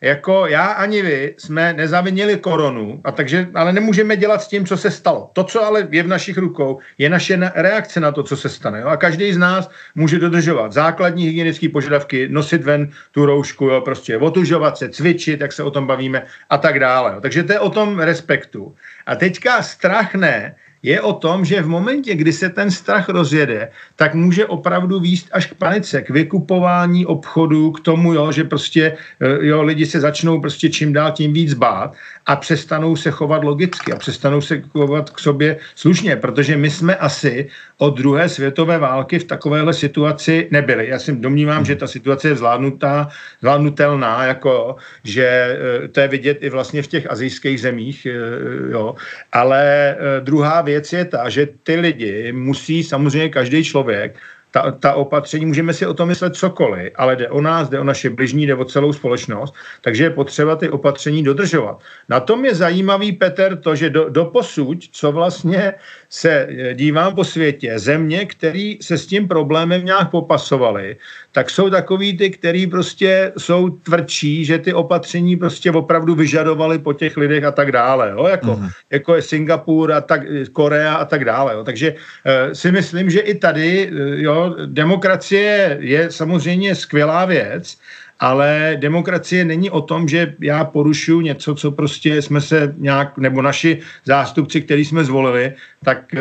jako 0.00 0.46
já 0.46 0.66
ani 0.66 1.02
vy 1.02 1.34
jsme 1.38 1.72
nezavinili 1.72 2.36
koronu, 2.36 3.00
a 3.04 3.12
takže, 3.12 3.48
ale 3.54 3.72
nemůžeme 3.72 4.16
dělat 4.16 4.42
s 4.42 4.48
tím, 4.48 4.66
co 4.66 4.76
se 4.76 4.90
stalo. 4.90 5.30
To, 5.32 5.44
co 5.44 5.64
ale 5.64 5.88
je 5.90 6.02
v 6.02 6.08
našich 6.08 6.38
rukou, 6.38 6.78
je 6.98 7.08
naše 7.08 7.36
reakce 7.54 8.00
na 8.00 8.12
to, 8.12 8.22
co 8.22 8.36
se 8.36 8.48
stane. 8.48 8.80
Jo? 8.80 8.88
A 8.88 8.96
každý 8.96 9.32
z 9.32 9.38
nás 9.38 9.70
může 9.94 10.18
dodržovat 10.18 10.72
základní 10.72 11.24
hygienické 11.24 11.68
požadavky, 11.68 12.28
nosit 12.28 12.64
ven 12.64 12.90
tu 13.12 13.26
roušku, 13.26 13.64
jo? 13.64 13.80
prostě 13.80 14.18
otužovat 14.18 14.78
se, 14.78 14.88
cvičit, 14.88 15.40
jak 15.40 15.52
se 15.52 15.62
o 15.62 15.70
tom 15.70 15.86
bavíme 15.86 16.26
a 16.50 16.58
tak 16.58 16.80
dále. 16.80 17.12
Jo? 17.14 17.20
Takže 17.20 17.42
to 17.42 17.52
je 17.52 17.60
o 17.60 17.70
tom 17.70 17.98
respektu. 17.98 18.74
A 19.06 19.16
teďka 19.16 19.62
strach 19.62 20.14
ne, 20.14 20.54
je 20.82 21.00
o 21.00 21.12
tom, 21.12 21.44
že 21.44 21.62
v 21.62 21.68
momentě, 21.68 22.14
kdy 22.14 22.32
se 22.32 22.48
ten 22.48 22.70
strach 22.70 23.08
rozjede, 23.08 23.68
tak 23.96 24.14
může 24.14 24.46
opravdu 24.46 25.00
výst 25.00 25.28
až 25.32 25.46
k 25.46 25.54
panice, 25.54 26.02
k 26.02 26.10
vykupování 26.10 27.06
obchodu, 27.06 27.70
k 27.70 27.80
tomu, 27.80 28.14
jo, 28.14 28.32
že 28.32 28.44
prostě 28.44 28.96
eh, 29.20 29.46
jo, 29.46 29.62
lidi 29.62 29.86
se 29.86 30.00
začnou 30.00 30.40
prostě 30.40 30.68
čím 30.70 30.92
dál 30.92 31.12
tím 31.12 31.32
víc 31.32 31.54
bát 31.54 31.94
a 32.26 32.36
přestanou 32.36 32.96
se 32.96 33.10
chovat 33.10 33.44
logicky 33.44 33.92
a 33.92 33.96
přestanou 33.96 34.40
se 34.40 34.62
chovat 34.72 35.10
k 35.10 35.18
sobě 35.18 35.56
slušně, 35.74 36.16
protože 36.16 36.56
my 36.56 36.70
jsme 36.70 36.96
asi 36.96 37.48
od 37.78 37.96
druhé 37.96 38.28
světové 38.28 38.78
války 38.78 39.18
v 39.18 39.24
takovéhle 39.24 39.72
situaci 39.72 40.48
nebyli. 40.50 40.88
Já 40.88 40.98
si 40.98 41.12
domnívám, 41.12 41.64
že 41.64 41.76
ta 41.76 41.86
situace 41.86 42.28
je 42.28 42.36
zvládnutá, 42.36 43.08
zvládnutelná, 43.40 44.24
jako, 44.24 44.76
že 45.04 45.24
eh, 45.24 45.88
to 45.88 46.00
je 46.00 46.08
vidět 46.08 46.38
i 46.40 46.50
vlastně 46.50 46.82
v 46.82 46.86
těch 46.86 47.10
azijských 47.10 47.60
zemích, 47.60 48.06
eh, 48.06 48.72
jo. 48.72 48.94
ale 49.32 49.96
druhá 50.20 50.65
věc 50.66 50.92
je 50.92 51.04
ta, 51.04 51.28
že 51.30 51.48
ty 51.62 51.74
lidi 51.78 52.32
musí 52.32 52.82
samozřejmě 52.82 53.28
každý 53.28 53.64
člověk 53.64 54.18
ta, 54.56 54.70
ta 54.70 54.94
opatření, 54.94 55.46
můžeme 55.46 55.72
si 55.74 55.86
o 55.86 55.94
tom 55.94 56.08
myslet 56.08 56.36
cokoliv, 56.36 56.92
ale 56.96 57.16
jde 57.16 57.28
o 57.28 57.40
nás, 57.40 57.68
jde 57.68 57.80
o 57.80 57.84
naše 57.84 58.10
bližní, 58.10 58.46
jde 58.46 58.54
o 58.54 58.64
celou 58.64 58.92
společnost, 58.92 59.54
takže 59.80 60.04
je 60.04 60.10
potřeba 60.10 60.56
ty 60.56 60.68
opatření 60.68 61.22
dodržovat. 61.22 61.80
Na 62.08 62.20
tom 62.20 62.44
je 62.44 62.54
zajímavý, 62.54 63.12
Petr, 63.12 63.56
to, 63.56 63.76
že 63.76 63.90
do, 63.90 64.08
do 64.08 64.24
posud, 64.24 64.78
co 64.92 65.12
vlastně 65.12 65.74
se 66.08 66.48
dívám 66.74 67.14
po 67.14 67.24
světě, 67.24 67.78
země, 67.78 68.24
které 68.24 68.74
se 68.80 68.98
s 68.98 69.06
tím 69.06 69.28
problémem 69.28 69.84
nějak 69.84 70.10
popasovaly, 70.10 70.96
tak 71.36 71.50
jsou 71.50 71.70
takový 71.70 72.16
ty, 72.16 72.30
který 72.30 72.66
prostě 72.66 73.32
jsou 73.36 73.68
tvrdší, 73.68 74.44
že 74.44 74.58
ty 74.58 74.72
opatření 74.72 75.36
prostě 75.36 75.70
opravdu 75.70 76.14
vyžadovali 76.14 76.78
po 76.78 76.92
těch 76.92 77.16
lidech 77.16 77.44
a 77.44 77.52
tak 77.52 77.72
dále, 77.72 78.10
jo? 78.10 78.24
Jako, 78.26 78.56
mm. 78.56 78.68
jako 78.90 79.14
je 79.14 79.22
Singapur 79.22 79.92
a 79.92 80.00
tak, 80.00 80.20
Korea 80.52 80.94
a 80.94 81.04
tak 81.04 81.24
dále. 81.24 81.54
Jo? 81.54 81.64
Takže 81.64 81.92
uh, 81.92 82.52
si 82.52 82.72
myslím, 82.72 83.10
že 83.10 83.20
i 83.20 83.34
tady 83.34 83.92
uh, 83.92 83.98
jo, 84.24 84.56
demokracie 84.64 85.76
je 85.80 86.10
samozřejmě 86.10 86.74
skvělá 86.74 87.24
věc, 87.24 87.76
ale 88.20 88.76
demokracie 88.80 89.44
není 89.44 89.70
o 89.70 89.80
tom, 89.80 90.08
že 90.08 90.34
já 90.40 90.64
porušuju 90.64 91.20
něco, 91.20 91.54
co 91.54 91.70
prostě 91.70 92.22
jsme 92.22 92.40
se 92.40 92.74
nějak, 92.78 93.18
nebo 93.18 93.42
naši 93.42 93.78
zástupci, 94.04 94.60
který 94.62 94.84
jsme 94.84 95.04
zvolili, 95.04 95.52
tak 95.84 96.14
uh, 96.14 96.20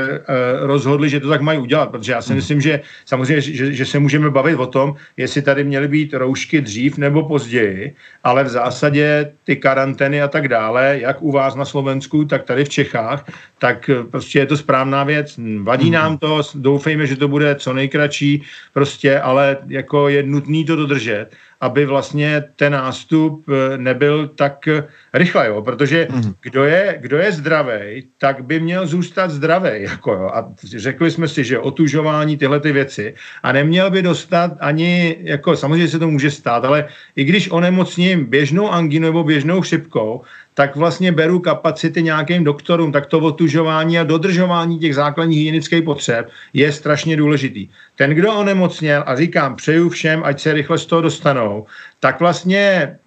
rozhodli, 0.68 1.10
že 1.10 1.20
to 1.20 1.30
tak 1.30 1.42
mají 1.42 1.60
udělat, 1.60 1.90
protože 1.90 2.12
já 2.12 2.22
si 2.22 2.30
hmm. 2.30 2.36
myslím, 2.36 2.62
že 2.62 2.82
samozřejmě, 3.06 3.42
že, 3.42 3.74
že 3.74 3.86
se 3.86 4.00
můžeme 4.00 4.30
bavit 4.30 4.56
o 4.56 4.68
tom, 4.68 4.96
jestli 5.18 5.42
tady 5.42 5.64
měly 5.64 5.88
být 5.88 6.14
roušky 6.14 6.62
dřív 6.62 6.98
nebo 6.98 7.24
později, 7.24 7.96
ale 8.24 8.44
v 8.44 8.50
zásadě 8.50 9.32
ty 9.44 9.56
karantény 9.56 10.22
a 10.22 10.28
tak 10.28 10.48
dále, 10.48 11.00
jak 11.02 11.22
u 11.22 11.32
vás 11.32 11.56
na 11.56 11.66
Slovensku, 11.66 12.26
tak 12.26 12.44
tady 12.44 12.66
v 12.66 12.70
Čechách, 12.70 13.26
tak 13.60 13.90
eh, 13.90 14.04
prostě 14.04 14.40
je 14.40 14.46
to 14.46 14.58
správná 14.58 15.04
věc. 15.04 15.40
Vadí 15.64 15.90
nám 15.90 16.10
hmm. 16.10 16.18
to, 16.18 16.42
doufejme, 16.56 17.08
že 17.08 17.16
to 17.16 17.28
bude 17.28 17.56
co 17.56 17.74
nejkratší, 17.74 18.44
prostě, 18.74 19.20
ale 19.20 19.58
jako 19.68 20.10
je 20.10 20.24
nutný 20.24 20.66
to 20.66 20.76
dodržet 20.76 21.32
aby 21.62 21.86
vlastně 21.86 22.44
ten 22.56 22.74
nástup 22.74 23.46
eh, 23.50 23.78
nebyl 23.78 24.28
tak 24.28 24.68
eh, 24.68 24.84
rychle, 25.14 25.48
jo? 25.48 25.62
protože 25.62 26.08
mm. 26.12 26.34
kdo 26.42 26.64
je, 26.64 26.98
kdo 27.02 27.18
je 27.18 27.32
zdravý, 27.32 28.08
tak 28.18 28.46
by 28.46 28.60
měl 28.60 28.88
zůstat 28.88 29.32
zdravý. 29.32 29.70
Jako, 29.74 30.14
jo? 30.14 30.30
A 30.34 30.54
řekli 30.64 31.12
jsme 31.12 31.28
si, 31.28 31.44
že 31.44 31.60
otužování 31.60 32.38
tyhle 32.38 32.60
ty 32.60 32.72
věci 32.72 33.14
a 33.44 33.52
neměl 33.52 33.92
by 33.92 34.02
dostat 34.02 34.52
ani, 34.60 35.18
jako 35.22 35.56
samozřejmě 35.56 35.88
se 35.88 36.00
to 36.00 36.08
může 36.08 36.32
stát, 36.32 36.66
ale 36.66 36.88
i 37.16 37.24
když 37.24 37.52
onemocním 37.52 38.26
běžnou 38.26 38.72
anginu 38.72 39.06
nebo 39.06 39.24
běžnou 39.24 39.62
chřipkou, 39.62 40.22
tak 40.56 40.76
vlastně 40.76 41.12
beru 41.12 41.40
kapacity 41.40 42.04
nějakým 42.04 42.44
doktorům, 42.44 42.92
tak 42.92 43.06
to 43.06 43.20
otužování 43.20 44.00
a 44.00 44.04
dodržování 44.04 44.80
těch 44.80 44.96
základních 44.96 45.38
hygienických 45.38 45.84
potřeb 45.84 46.30
je 46.54 46.72
strašně 46.72 47.18
důležitý. 47.18 47.70
Ten, 47.96 48.12
kdo 48.12 48.34
onemocněl, 48.34 49.04
a 49.06 49.16
říkám, 49.16 49.56
přeju 49.56 49.90
všem, 49.90 50.22
ať 50.24 50.42
se 50.42 50.54
rychle 50.54 50.78
z 50.78 50.86
toho 50.86 51.02
dostanou, 51.02 51.66
tak 52.00 52.20
vlastně 52.20 52.60
e, 52.60 52.98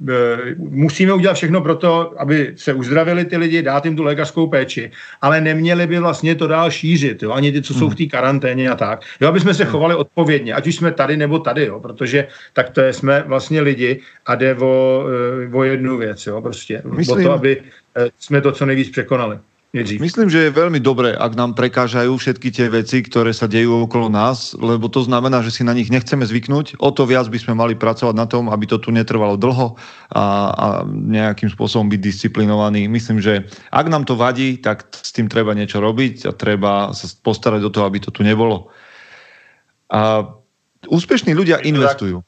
musíme 0.56 1.12
udělat 1.12 1.34
všechno 1.34 1.60
pro 1.60 1.76
to, 1.76 2.14
aby 2.18 2.52
se 2.56 2.72
uzdravili 2.72 3.24
ty 3.24 3.36
lidi, 3.36 3.62
dát 3.62 3.84
jim 3.84 3.96
tu 3.96 4.02
lékařskou 4.02 4.46
péči, 4.46 4.90
ale 5.20 5.40
neměli 5.40 5.86
by 5.86 5.98
vlastně 5.98 6.34
to 6.34 6.46
dál 6.46 6.70
šířit, 6.70 7.22
jo? 7.22 7.32
ani 7.32 7.52
ty, 7.52 7.62
co 7.62 7.74
jsou 7.74 7.88
v 7.88 7.94
té 7.94 8.06
karanténě 8.06 8.70
a 8.70 8.76
tak. 8.76 9.02
Jo, 9.20 9.28
aby 9.28 9.40
jsme 9.40 9.54
se 9.54 9.64
chovali 9.64 9.94
odpovědně, 9.94 10.54
ať 10.54 10.66
už 10.66 10.76
jsme 10.76 10.92
tady 10.92 11.16
nebo 11.16 11.38
tady, 11.38 11.66
jo? 11.66 11.80
protože 11.80 12.26
tak 12.52 12.70
to 12.70 12.80
je, 12.80 12.92
jsme 12.92 13.24
vlastně 13.26 13.60
lidi 13.60 14.00
a 14.26 14.34
jde 14.34 14.54
o, 14.54 15.04
e, 15.44 15.56
o 15.56 15.64
jednu 15.64 15.96
věc, 15.96 16.26
jo? 16.26 16.42
prostě 16.42 16.82
Myslím, 16.84 17.18
o 17.18 17.22
to, 17.22 17.32
aby 17.32 17.62
e, 17.96 18.10
jsme 18.18 18.40
to 18.40 18.52
co 18.52 18.66
nejvíc 18.66 18.90
překonali. 18.90 19.38
Nejdřív. 19.68 20.00
Myslím, 20.00 20.32
že 20.32 20.48
je 20.48 20.56
veľmi 20.56 20.80
dobré, 20.80 21.12
ak 21.12 21.36
nám 21.36 21.52
prekážajú 21.52 22.16
všetky 22.16 22.48
tie 22.48 22.72
veci, 22.72 23.04
ktoré 23.04 23.36
sa 23.36 23.44
dejú 23.44 23.84
okolo 23.84 24.08
nás, 24.08 24.56
lebo 24.56 24.88
to 24.88 25.04
znamená, 25.04 25.44
že 25.44 25.52
si 25.52 25.60
na 25.60 25.76
nich 25.76 25.92
nechceme 25.92 26.24
zvyknúť. 26.24 26.80
O 26.80 26.88
to 26.88 27.04
viac 27.04 27.28
by 27.28 27.36
sme 27.36 27.52
mali 27.52 27.76
pracovať 27.76 28.16
na 28.16 28.24
tom, 28.24 28.48
aby 28.48 28.64
to 28.64 28.80
tu 28.80 28.88
netrvalo 28.88 29.36
dlho 29.36 29.76
a, 30.16 30.24
a 30.56 30.66
nejakým 30.88 31.52
spôsobom 31.52 31.84
byť 31.92 32.00
disciplinovaný. 32.00 32.88
Myslím, 32.88 33.20
že 33.20 33.44
ak 33.68 33.92
nám 33.92 34.08
to 34.08 34.16
vadí, 34.16 34.56
tak 34.56 34.88
s 34.88 35.12
tým 35.12 35.28
treba 35.28 35.52
niečo 35.52 35.84
robiť 35.84 36.24
a 36.24 36.32
treba 36.32 36.96
sa 36.96 37.04
postarať 37.20 37.60
o 37.60 37.68
to, 37.68 37.84
aby 37.84 38.00
to 38.00 38.08
tu 38.08 38.24
nebolo. 38.24 38.72
A 39.92 40.24
úspešní 40.88 41.36
ľudia 41.36 41.60
investujú. 41.60 42.24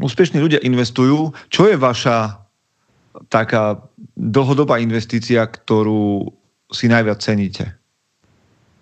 Úspešní 0.00 0.40
ľudia 0.40 0.64
investujú. 0.64 1.36
Čo 1.52 1.68
je 1.68 1.76
vaša 1.76 2.40
taká 3.28 3.76
dlhodobá 4.16 4.80
investícia, 4.80 5.44
ktorú 5.44 6.32
si 6.72 6.88
najviac 6.88 7.18
ceníte? 7.18 7.72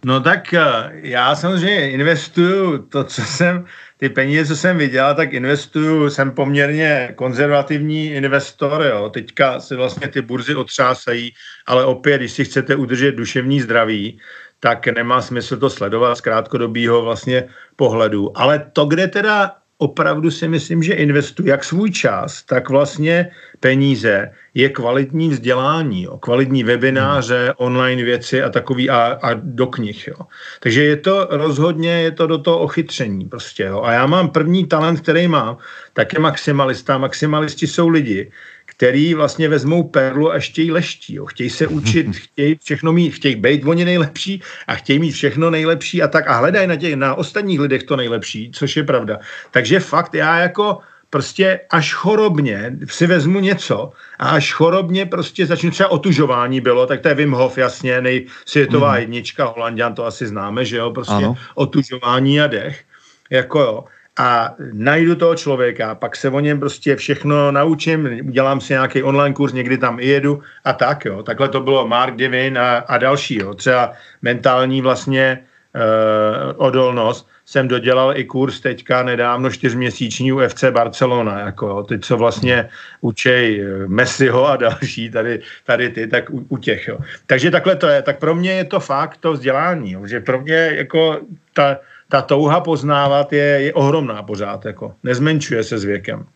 No 0.04 0.20
tak 0.20 0.54
eh, 0.54 0.60
já 0.92 1.34
samozřejmě 1.34 1.90
investuju 1.90 2.78
to, 2.78 3.04
co 3.04 3.22
jsem, 3.22 3.64
ty 3.96 4.08
peníze, 4.08 4.46
co 4.46 4.56
jsem 4.56 4.78
viděl, 4.78 5.14
tak 5.14 5.32
investuju, 5.32 6.10
jsem 6.10 6.30
poměrně 6.30 7.12
konzervativní 7.16 8.06
investor, 8.06 8.82
jo. 8.82 9.10
Teďka 9.10 9.60
se 9.60 9.76
vlastně 9.76 10.08
ty 10.08 10.22
burzy 10.22 10.54
otřásají, 10.54 11.32
ale 11.66 11.84
opět, 11.84 12.18
když 12.18 12.32
si 12.32 12.44
chcete 12.44 12.76
udržet 12.76 13.12
duševní 13.12 13.60
zdraví, 13.60 14.18
tak 14.60 14.86
nemá 14.86 15.22
smysl 15.22 15.56
to 15.56 15.70
sledovat 15.70 16.14
z 16.14 16.20
krátkodobého 16.20 17.02
vlastně 17.02 17.44
pohledu. 17.76 18.38
Ale 18.38 18.70
to, 18.72 18.84
kde 18.84 19.08
teda 19.08 19.56
opravdu 19.78 20.30
si 20.30 20.48
myslím, 20.48 20.82
že 20.82 20.94
investuji 20.94 21.48
jak 21.48 21.64
svůj 21.64 21.90
čas, 21.90 22.42
tak 22.42 22.68
vlastně 22.68 23.30
peníze 23.60 24.30
je 24.54 24.68
kvalitní 24.68 25.28
vzdělání, 25.28 26.02
jo, 26.02 26.18
kvalitní 26.18 26.64
webináře, 26.64 27.52
online 27.56 28.04
věci 28.04 28.42
a 28.42 28.50
takový 28.50 28.90
a, 28.90 29.18
a 29.22 29.34
do 29.34 29.66
knih. 29.66 30.08
Jo. 30.08 30.26
Takže 30.60 30.84
je 30.84 30.96
to 30.96 31.26
rozhodně, 31.30 31.90
je 31.90 32.10
to 32.10 32.26
do 32.26 32.38
toho 32.38 32.58
ochytření 32.58 33.24
prostě. 33.24 33.62
Jo. 33.62 33.82
A 33.82 33.92
já 33.92 34.06
mám 34.06 34.28
první 34.28 34.66
talent, 34.66 35.00
který 35.00 35.28
mám, 35.28 35.56
tak 35.92 36.12
je 36.12 36.20
maximalista. 36.20 36.98
Maximalisti 36.98 37.66
jsou 37.66 37.88
lidi, 37.88 38.30
který 38.66 39.14
vlastně 39.14 39.48
vezmou 39.48 39.82
perlu 39.82 40.32
a 40.32 40.38
chtějí 40.38 40.72
leští. 40.72 41.14
Jo. 41.14 41.26
Chtějí 41.26 41.50
se 41.50 41.66
učit, 41.66 42.06
chtějí 42.16 42.58
všechno 42.62 42.92
mít, 42.92 43.10
chtějí 43.10 43.36
být 43.36 43.64
oni 43.64 43.84
nejlepší 43.84 44.42
a 44.66 44.74
chtějí 44.74 44.98
mít 44.98 45.12
všechno 45.12 45.50
nejlepší 45.50 46.02
a 46.02 46.08
tak 46.08 46.28
a 46.28 46.36
hledají 46.36 46.66
na, 46.66 46.76
těch, 46.76 46.94
na 46.96 47.14
ostatních 47.14 47.60
lidech 47.60 47.82
to 47.82 47.96
nejlepší, 47.96 48.50
což 48.54 48.76
je 48.76 48.84
pravda. 48.84 49.18
Takže 49.50 49.80
fakt 49.80 50.14
já 50.14 50.38
jako 50.38 50.78
prostě 51.14 51.60
až 51.70 51.94
chorobně 51.94 52.74
si 52.90 53.06
vezmu 53.06 53.40
něco 53.40 53.92
a 54.18 54.28
až 54.28 54.52
chorobně 54.52 55.06
prostě 55.06 55.46
začnu 55.46 55.70
třeba 55.70 55.88
otužování 55.88 56.60
bylo, 56.60 56.86
tak 56.86 57.00
to 57.00 57.08
je 57.08 57.14
Wim 57.14 57.32
Hof, 57.32 57.58
jasně, 57.58 58.00
nej, 58.00 58.26
světová 58.46 58.92
mm. 58.92 58.98
jednička, 58.98 59.44
Holandian, 59.44 59.94
to 59.94 60.06
asi 60.06 60.26
známe, 60.26 60.64
že 60.64 60.76
jo, 60.76 60.90
prostě 60.90 61.14
ano. 61.14 61.36
otužování 61.54 62.40
a 62.40 62.46
dech, 62.46 62.82
jako 63.30 63.60
jo 63.60 63.84
a 64.18 64.54
najdu 64.72 65.14
toho 65.14 65.34
člověka, 65.34 65.94
pak 65.94 66.16
se 66.16 66.30
o 66.30 66.40
něm 66.40 66.60
prostě 66.60 66.96
všechno 66.96 67.52
naučím, 67.52 68.26
udělám 68.26 68.60
si 68.60 68.72
nějaký 68.72 69.02
online 69.02 69.34
kurz, 69.34 69.52
někdy 69.52 69.78
tam 69.78 70.00
i 70.00 70.06
jedu 70.06 70.42
a 70.64 70.72
tak, 70.72 71.04
jo. 71.04 71.22
Takhle 71.22 71.48
to 71.48 71.60
bylo 71.60 71.86
Mark 71.86 72.16
Divin 72.16 72.58
a, 72.58 72.76
a 72.78 72.98
další, 72.98 73.38
jo. 73.38 73.54
Třeba 73.54 73.92
mentální 74.22 74.82
vlastně 74.82 75.46
uh, 75.74 76.54
odolnost 76.56 77.33
jsem 77.46 77.68
dodělal 77.68 78.16
i 78.16 78.24
kurz 78.24 78.60
teďka 78.60 79.02
nedávno 79.02 79.50
čtyřměsíční 79.50 80.32
u 80.32 80.40
FC 80.48 80.64
Barcelona, 80.70 81.40
jako 81.40 81.66
jo, 81.66 81.82
ty, 81.82 81.98
co 81.98 82.16
vlastně 82.16 82.68
učej 83.00 83.60
eh, 83.60 83.88
Messiho 83.88 84.48
a 84.48 84.56
další, 84.56 85.10
tady, 85.10 85.40
tady 85.64 85.88
ty, 85.88 86.06
tak 86.06 86.30
u, 86.30 86.46
u 86.48 86.56
těch, 86.58 86.88
jo. 86.88 86.98
Takže 87.26 87.50
takhle 87.50 87.76
to 87.76 87.86
je, 87.86 88.02
tak 88.02 88.18
pro 88.18 88.34
mě 88.34 88.52
je 88.52 88.64
to 88.64 88.80
fakt 88.80 89.16
to 89.16 89.32
vzdělání, 89.32 89.92
jo, 89.92 90.06
že 90.06 90.20
pro 90.20 90.40
mě 90.40 90.70
jako 90.74 91.20
ta, 91.52 91.76
ta 92.08 92.22
touha 92.22 92.60
poznávat 92.60 93.32
je, 93.32 93.44
je 93.44 93.72
ohromná 93.74 94.22
pořád, 94.22 94.64
jako 94.64 94.94
nezmenšuje 95.02 95.64
se 95.64 95.78
s 95.78 95.84
věkem. 95.84 96.26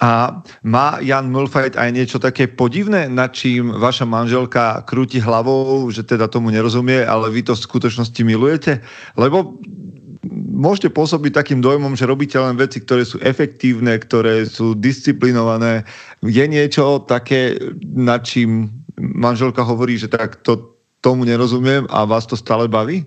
A 0.00 0.42
má 0.62 0.98
Jan 1.02 1.26
Mulfajt 1.26 1.74
aj 1.74 1.90
niečo 1.90 2.18
také 2.22 2.46
podivné, 2.46 3.10
nad 3.10 3.34
čím 3.34 3.74
vaša 3.74 4.06
manželka 4.06 4.86
krúti 4.86 5.18
hlavou, 5.18 5.90
že 5.90 6.06
teda 6.06 6.30
tomu 6.30 6.54
nerozumie, 6.54 7.02
ale 7.02 7.30
vy 7.34 7.42
to 7.42 7.58
v 7.58 7.66
skutočnosti 7.66 8.22
milujete? 8.22 8.78
Lebo 9.18 9.58
môžete 10.34 10.92
pôsobiť 10.92 11.32
takým 11.32 11.60
dojmom, 11.62 11.94
že 11.94 12.08
robíte 12.08 12.36
len 12.36 12.58
veci, 12.58 12.82
ktoré 12.82 13.06
sú 13.06 13.16
efektívne, 13.22 13.96
ktoré 13.96 14.44
sú 14.46 14.74
disciplinované. 14.76 15.86
Je 16.22 16.44
niečo 16.44 17.02
také, 17.06 17.56
nad 17.94 18.26
čím 18.26 18.70
manželka 18.98 19.62
hovorí, 19.62 19.96
že 19.96 20.10
tak 20.10 20.42
to, 20.42 20.76
tomu 21.00 21.24
nerozumiem 21.24 21.86
a 21.88 22.04
vás 22.04 22.26
to 22.26 22.34
stále 22.34 22.66
baví? 22.66 23.06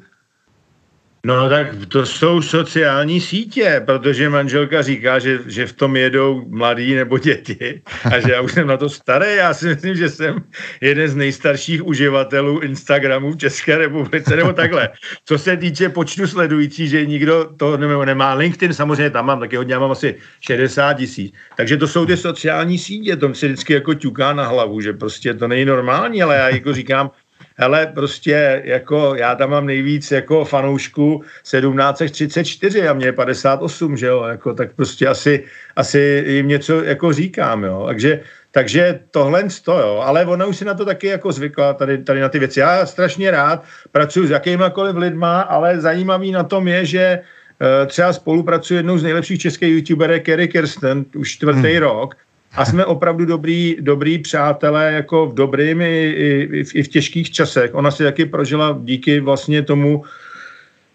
No 1.25 1.49
tak 1.49 1.67
to 1.87 2.05
jsou 2.05 2.41
sociální 2.41 3.21
sítě, 3.21 3.81
protože 3.85 4.29
manželka 4.29 4.81
říká, 4.81 5.19
že, 5.19 5.39
že 5.45 5.67
v 5.67 5.73
tom 5.73 5.95
jedou 5.95 6.45
mladí 6.47 6.95
nebo 6.95 7.17
děti 7.17 7.81
a 8.11 8.19
že 8.19 8.31
já 8.31 8.41
už 8.41 8.51
jsem 8.51 8.67
na 8.67 8.77
to 8.77 8.89
starý. 8.89 9.35
Já 9.35 9.53
si 9.53 9.67
myslím, 9.67 9.95
že 9.95 10.09
jsem 10.09 10.43
jeden 10.81 11.07
z 11.07 11.15
nejstarších 11.15 11.87
uživatelů 11.87 12.59
Instagramu 12.59 13.31
v 13.31 13.37
České 13.37 13.77
republice 13.77 14.35
nebo 14.35 14.53
takhle. 14.53 14.89
Co 15.25 15.37
se 15.37 15.57
týče 15.57 15.89
počtu 15.89 16.27
sledujících, 16.27 16.89
že 16.89 17.05
nikdo 17.05 17.49
to 17.57 17.77
nemá. 17.77 18.33
LinkedIn 18.33 18.73
samozřejmě 18.73 19.09
tam 19.09 19.25
mám, 19.25 19.39
taky 19.39 19.55
hodně, 19.55 19.73
já 19.73 19.79
mám 19.79 19.91
asi 19.91 20.15
60 20.41 20.93
tisíc. 20.93 21.33
Takže 21.57 21.77
to 21.77 21.87
jsou 21.87 22.05
ty 22.05 22.17
sociální 22.17 22.77
sítě, 22.77 23.15
to 23.15 23.33
si 23.33 23.47
vždycky 23.47 23.73
jako 23.73 23.93
ťuká 23.93 24.33
na 24.33 24.47
hlavu, 24.47 24.81
že 24.81 24.93
prostě 24.93 25.33
to 25.33 25.47
není 25.47 25.65
normální, 25.65 26.23
ale 26.23 26.35
já 26.35 26.49
jako 26.49 26.73
říkám, 26.73 27.11
hele, 27.59 27.87
prostě 27.87 28.61
jako 28.65 29.15
já 29.15 29.35
tam 29.35 29.49
mám 29.49 29.65
nejvíc 29.65 30.11
jako 30.11 30.45
fanoušku 30.45 31.23
1734 31.43 32.87
a 32.87 32.93
mě 32.93 33.05
je 33.05 33.13
58, 33.13 33.97
že 33.97 34.07
jo, 34.07 34.23
jako 34.23 34.53
tak 34.53 34.75
prostě 34.75 35.07
asi, 35.07 35.43
asi 35.75 36.23
jim 36.27 36.47
něco 36.47 36.83
jako 36.83 37.13
říkám, 37.13 37.63
jo, 37.63 37.83
takže 37.87 38.19
takže 38.51 38.99
tohle 39.11 39.43
to, 39.63 39.79
jo. 39.79 40.01
Ale 40.05 40.25
ona 40.25 40.45
už 40.45 40.57
si 40.57 40.65
na 40.65 40.73
to 40.73 40.85
taky 40.85 41.07
jako 41.07 41.31
zvykla, 41.31 41.73
tady, 41.73 41.97
tady 41.97 42.19
na 42.19 42.29
ty 42.29 42.39
věci. 42.39 42.59
Já 42.59 42.85
strašně 42.85 43.31
rád 43.31 43.63
pracuji 43.91 44.27
s 44.27 44.29
jakýmakoliv 44.29 44.95
lidma, 44.95 45.41
ale 45.41 45.81
zajímavý 45.81 46.31
na 46.31 46.43
tom 46.43 46.67
je, 46.67 46.85
že 46.85 47.19
uh, 47.61 47.87
třeba 47.87 48.13
spolupracuji 48.13 48.73
jednou 48.73 48.97
z 48.97 49.03
nejlepších 49.03 49.41
českých 49.41 49.73
youtuberek 49.73 50.25
Kerry 50.25 50.47
Kirsten 50.47 51.05
už 51.15 51.31
čtvrtý 51.31 51.77
hmm. 51.77 51.83
rok 51.83 52.15
a 52.55 52.65
jsme 52.65 52.85
opravdu 52.85 53.25
dobrý, 53.25 53.77
dobrý 53.79 54.17
přátelé, 54.19 54.93
jako 54.93 55.25
v 55.25 55.33
dobrým 55.33 55.81
i, 55.81 55.85
i, 55.85 56.63
i 56.73 56.83
v 56.83 56.87
těžkých 56.87 57.31
časech. 57.31 57.75
Ona 57.75 57.91
si 57.91 58.03
taky 58.03 58.25
prožila 58.25 58.79
díky 58.81 59.19
vlastně 59.19 59.61
tomu, 59.61 60.03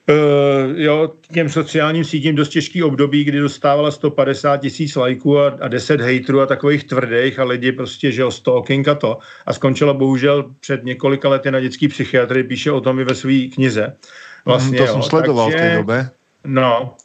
Uh, 0.09 0.81
jo, 0.81 1.13
těm 1.33 1.49
sociálním 1.49 2.05
sítím 2.05 2.35
dost 2.35 2.49
těžký 2.49 2.83
období, 2.83 3.25
kdy 3.25 3.41
dostávala 3.41 3.91
150 3.91 4.57
tisíc 4.57 4.97
lajků 4.97 5.39
a, 5.39 5.47
a 5.61 5.69
10 5.69 6.01
hejtrů 6.01 6.41
a 6.41 6.47
takových 6.47 6.85
tvrdých 6.85 7.39
a 7.39 7.45
lidi 7.45 7.73
prostě, 7.73 8.13
že 8.13 8.23
jo, 8.23 8.31
stalking 8.31 8.89
a 8.89 8.95
to. 8.95 9.19
A 9.47 9.53
skončila 9.53 9.95
bohužel 9.95 10.51
před 10.61 10.85
několika 10.85 11.29
lety 11.29 11.51
na 11.51 11.61
dětský 11.61 11.89
psychiatrii, 11.89 12.45
píše 12.45 12.71
o 12.71 12.81
tom 12.81 13.01
i 13.01 13.05
ve 13.05 13.15
své 13.15 13.39
knize. 13.55 13.97
Vlastně, 14.45 14.71
mm, 14.71 14.77
to 14.77 14.83
jo, 14.83 14.93
jsem 14.93 15.03
sledoval 15.03 15.51
takže, 15.51 15.65
v 15.65 15.71
té 15.71 15.77
době. 15.77 16.09
No, 16.45 16.97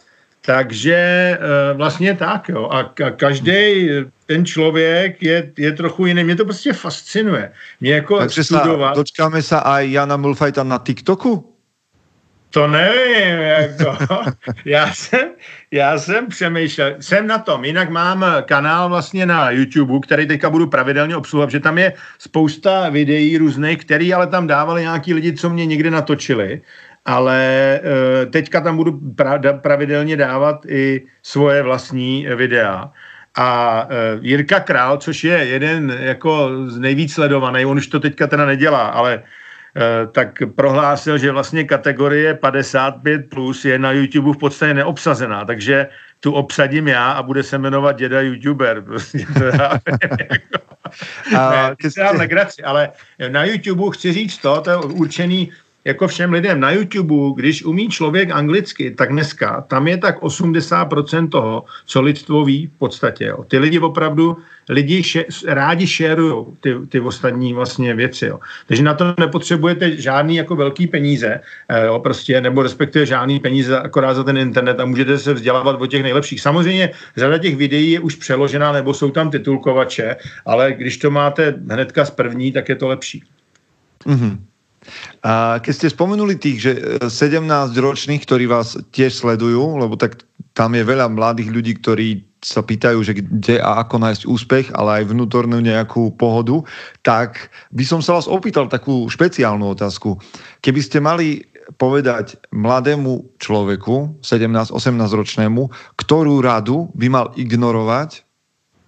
takže 0.46 1.38
uh, 1.42 1.78
vlastně 1.78 2.16
tak, 2.16 2.50
jo. 2.50 2.70
A, 2.72 2.80
a 2.80 3.10
každý 3.10 3.90
ten 4.30 4.46
člověk 4.46 5.24
je, 5.24 5.52
je 5.58 5.72
trochu 5.72 6.06
jiný. 6.06 6.24
Mě 6.24 6.36
to 6.36 6.46
prostě 6.46 6.74
fascinuje. 6.74 7.52
Mě 7.82 7.94
jako 7.94 8.20
Takže 8.20 8.44
studovat... 8.44 8.94
sa, 8.94 8.98
dočkáme 9.02 9.42
se 9.42 9.58
aj 9.58 9.92
Jana 9.92 10.18
Mulfajta 10.18 10.62
na 10.62 10.78
TikToku? 10.78 11.50
To 12.50 12.68
nevím, 12.68 13.42
jako. 13.42 13.98
já, 14.66 14.94
jsem, 14.94 15.34
já 15.72 15.98
jsem 15.98 16.28
přemýšlel, 16.28 16.96
jsem 17.00 17.28
na 17.28 17.38
tom, 17.38 17.66
jinak 17.66 17.90
mám 17.90 18.26
kanál 18.46 18.90
vlastně 18.90 19.26
na 19.26 19.52
YouTube, 19.52 20.06
který 20.06 20.28
teďka 20.28 20.50
budu 20.50 20.68
pravidelně 20.68 21.18
obsluhovat, 21.18 21.50
že 21.50 21.60
tam 21.60 21.78
je 21.78 21.94
spousta 22.20 22.90
videí 22.90 23.38
různých, 23.38 23.78
který 23.78 24.14
ale 24.14 24.28
tam 24.28 24.48
dávali 24.48 24.82
nějaký 24.82 25.14
lidi, 25.14 25.34
co 25.34 25.50
mě 25.50 25.66
někdy 25.66 25.90
natočili, 25.90 26.62
ale 27.06 27.40
eh, 27.82 28.26
teďka 28.26 28.62
tam 28.62 28.78
budu 28.78 29.00
pravidelně 29.62 30.18
dávat 30.18 30.66
i 30.70 31.02
svoje 31.24 31.64
vlastní 31.64 32.28
videa 32.36 32.94
A 33.36 33.84
uh, 33.86 34.26
Jirka 34.26 34.60
Král, 34.60 34.98
což 34.98 35.24
je 35.24 35.38
jeden 35.38 35.98
jako 36.00 36.50
z 36.68 36.80
nejvíc 36.80 37.14
sledovaný, 37.14 37.66
on 37.66 37.78
už 37.78 37.88
to 37.88 38.00
teďka 38.00 38.28
teda 38.28 38.46
nedělá, 38.46 38.88
ale 38.88 39.18
uh, 39.18 40.12
tak 40.12 40.42
prohlásil, 40.56 41.18
že 41.18 41.32
vlastně 41.32 41.64
kategorie 41.64 42.34
55 42.34 43.30
plus 43.30 43.66
je 43.66 43.80
na 43.80 43.92
YouTube 43.92 44.34
v 44.34 44.38
podstatě 44.38 44.74
neobsazená, 44.74 45.46
takže 45.46 45.88
tu 46.20 46.32
obsadím 46.32 46.88
já 46.88 47.12
a 47.12 47.24
bude 47.24 47.44
se 47.44 47.58
jmenovat 47.58 47.98
děda 47.98 48.22
YouTuber. 48.22 48.82
Prostě 48.86 49.26
to 49.38 49.44
já, 49.44 49.80
jako, 50.20 50.60
a, 51.38 51.76
ne, 51.98 52.12
legraci, 52.12 52.64
ale 52.64 52.90
na 53.28 53.44
YouTube 53.44 53.84
chci 53.94 54.14
říct 54.14 54.38
to, 54.38 54.62
to 54.62 54.70
je 54.70 54.78
určený 54.78 55.52
jako 55.86 56.08
všem 56.08 56.34
lidem 56.34 56.60
na 56.60 56.72
YouTube, 56.72 57.42
když 57.42 57.64
umí 57.64 57.90
člověk 57.90 58.32
anglicky, 58.32 58.92
tak 58.92 59.12
dneska 59.12 59.62
tam 59.62 59.88
je 59.88 59.98
tak 59.98 60.22
80% 60.22 61.30
toho, 61.30 61.66
co 61.86 62.02
lidstvo 62.02 62.46
ví 62.46 62.68
v 62.68 62.80
podstatě. 62.80 63.26
Jo. 63.26 63.44
Ty 63.48 63.58
lidi 63.58 63.80
opravdu, 63.80 64.38
lidi 64.70 65.04
še, 65.04 65.26
rádi 65.48 65.88
šerují 65.88 66.46
ty, 66.62 66.76
ty 66.90 67.00
ostatní 67.00 67.54
vlastně 67.54 67.96
věci. 67.96 68.26
Jo. 68.26 68.40
Takže 68.68 68.84
na 68.84 68.94
to 68.94 69.14
nepotřebujete 69.20 69.98
žádný 69.98 70.36
jako 70.36 70.56
velký 70.56 70.88
peníze, 70.88 71.40
eh, 71.70 71.86
jo, 71.86 72.00
prostě, 72.00 72.42
nebo 72.42 72.64
respektive 72.64 73.06
žádný 73.06 73.40
peníze 73.40 73.80
akorát 73.80 74.14
za 74.14 74.24
ten 74.24 74.38
internet 74.38 74.80
a 74.80 74.86
můžete 74.86 75.18
se 75.18 75.34
vzdělávat 75.34 75.82
o 75.82 75.88
těch 75.88 76.04
nejlepších. 76.04 76.42
Samozřejmě 76.42 76.90
řada 77.18 77.38
těch 77.38 77.56
videí 77.56 77.92
je 77.92 78.00
už 78.00 78.16
přeložená, 78.16 78.72
nebo 78.72 78.94
jsou 78.94 79.12
tam 79.12 79.32
titulkovače, 79.32 80.16
ale 80.46 80.74
když 80.74 80.98
to 80.98 81.12
máte 81.12 81.56
hnedka 81.70 82.06
z 82.06 82.12
první, 82.12 82.52
tak 82.52 82.70
je 82.70 82.76
to 82.76 82.88
lepší. 82.88 83.24
Mm-hmm. 84.06 84.49
A 85.24 85.60
keď 85.60 85.74
ste 85.76 85.88
spomenuli 85.94 86.36
tých, 86.40 86.58
že 86.64 86.72
17 87.04 87.46
e, 87.48 87.80
ročných, 87.80 88.24
ktorí 88.24 88.46
vás 88.48 88.80
tiež 88.96 89.16
sledujú, 89.16 89.80
lebo 89.80 89.96
tak 90.00 90.24
tam 90.54 90.76
je 90.76 90.84
veľa 90.84 91.12
mladých 91.12 91.50
ľudí, 91.52 91.74
ktorí 91.80 92.08
sa 92.40 92.64
pýtajú, 92.64 93.04
že 93.04 93.20
kde 93.20 93.60
a 93.60 93.84
ako 93.84 94.00
nájsť 94.00 94.24
úspech, 94.24 94.66
ale 94.72 95.04
aj 95.04 95.12
vnútornú 95.12 95.60
nejakú 95.60 96.16
pohodu, 96.16 96.64
tak 97.04 97.52
by 97.76 97.84
som 97.84 98.00
sa 98.00 98.16
vás 98.16 98.32
opýtal 98.32 98.72
takú 98.72 99.12
špeciálnu 99.12 99.76
otázku. 99.76 100.16
Keby 100.64 100.80
ste 100.80 101.04
mali 101.04 101.44
povedať 101.76 102.40
mladému 102.56 103.38
človeku, 103.38 104.24
17-18 104.24 104.72
ročnému, 105.06 105.70
ktorú 106.00 106.42
radu 106.42 106.90
by 106.96 107.08
mal 107.12 107.26
ignorovať, 107.36 108.24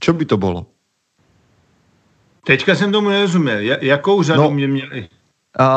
čo 0.02 0.16
by 0.16 0.26
to 0.26 0.40
bolo? 0.40 0.72
Teďka 2.42 2.76
jsem 2.76 2.92
tomu 2.92 3.10
nerozuměl. 3.10 3.60
Jakou 3.82 4.24
řadu 4.24 4.42
no, 4.42 4.52
mě 4.52 4.68
měli? 4.68 5.10
A, 5.60 5.68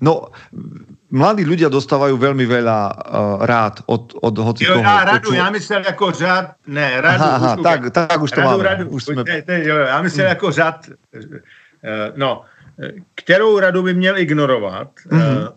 no, 0.00 0.30
mladí 1.10 1.42
ľudia 1.46 1.70
dostávajú 1.72 2.14
veľmi 2.18 2.46
veľa 2.46 2.78
uh, 2.86 2.94
rád 3.46 3.82
od, 3.86 4.14
od 4.22 4.34
hoci 4.38 4.64
jo, 4.64 4.78
Já 4.78 5.04
radu, 5.04 5.32
já 5.32 5.50
myslel 5.50 5.82
jako 5.86 6.12
řad, 6.12 6.46
ne, 6.66 7.00
radu. 7.00 7.24
Aha, 7.24 7.36
aha, 7.36 7.54
už, 7.56 7.62
tak, 7.62 7.80
tak 7.90 8.22
už 8.22 8.30
to 8.30 8.40
radu, 8.40 8.50
máme. 8.50 8.64
Radu, 8.64 8.88
už 8.90 9.04
jsme... 9.04 9.24
ne, 9.24 9.42
ne, 9.46 9.64
jo, 9.64 9.76
já 9.76 10.02
myslel 10.02 10.26
hmm. 10.26 10.30
jako 10.30 10.52
řad, 10.52 10.88
uh, 10.88 11.32
no, 12.16 12.42
kterou 13.14 13.58
radu 13.58 13.82
by 13.82 13.94
měl 13.94 14.18
ignorovat, 14.18 14.88
hmm. 15.10 15.20
uh, 15.20 15.48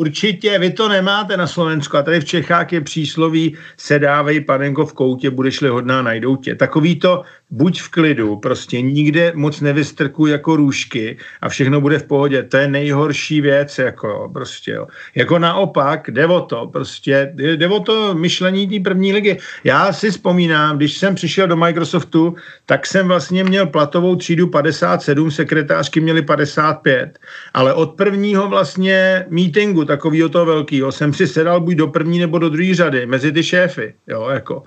Určitě 0.00 0.58
vy 0.58 0.70
to 0.70 0.88
nemáte 0.88 1.36
na 1.36 1.46
Slovensku 1.46 1.96
a 1.96 2.02
tady 2.02 2.20
v 2.20 2.24
Čechách 2.24 2.72
je 2.72 2.80
přísloví 2.80 3.56
sedávej 3.76 4.40
panenko 4.40 4.86
v 4.86 4.92
koutě, 4.92 5.30
budeš-li 5.30 5.68
hodná, 5.68 6.02
najdou 6.02 6.36
tě. 6.36 6.54
Takový 6.54 6.96
to 6.96 7.22
buď 7.50 7.80
v 7.80 7.88
klidu, 7.88 8.36
prostě 8.36 8.80
nikde 8.80 9.32
moc 9.34 9.60
nevystrkuj 9.60 10.30
jako 10.30 10.56
růžky 10.56 11.16
a 11.40 11.48
všechno 11.48 11.80
bude 11.80 11.98
v 11.98 12.06
pohodě. 12.06 12.42
To 12.42 12.56
je 12.56 12.68
nejhorší 12.68 13.40
věc, 13.40 13.78
jako 13.78 14.30
prostě, 14.32 14.70
jo. 14.70 14.86
Jako 15.14 15.38
naopak, 15.38 16.10
jde 16.10 16.26
o 16.26 16.40
to, 16.40 16.66
prostě, 16.66 17.32
jde 17.34 17.68
o 17.68 17.80
to 17.80 18.14
myšlení 18.14 18.68
té 18.68 18.80
první 18.80 19.12
ligy. 19.12 19.36
Já 19.64 19.92
si 19.92 20.10
vzpomínám, 20.10 20.76
když 20.76 20.98
jsem 20.98 21.14
přišel 21.14 21.46
do 21.46 21.56
Microsoftu, 21.56 22.34
tak 22.66 22.86
jsem 22.86 23.08
vlastně 23.08 23.44
měl 23.44 23.66
platovou 23.66 24.16
třídu 24.16 24.46
57, 24.46 25.30
sekretářky 25.30 26.00
měly 26.00 26.22
55, 26.22 27.18
ale 27.54 27.74
od 27.74 27.90
prvního 27.90 28.48
vlastně 28.48 29.26
meetingu, 29.30 29.84
takového 29.90 30.28
toho 30.28 30.46
velkého, 30.46 30.92
jsem 30.92 31.10
si 31.10 31.26
sedal 31.26 31.60
buď 31.60 31.74
do 31.74 31.86
první 31.90 32.18
nebo 32.18 32.38
do 32.38 32.48
druhé 32.48 32.74
řady, 32.74 33.06
mezi 33.06 33.32
ty 33.32 33.42
šéfy, 33.42 33.94
jo, 34.06 34.28
jako. 34.30 34.62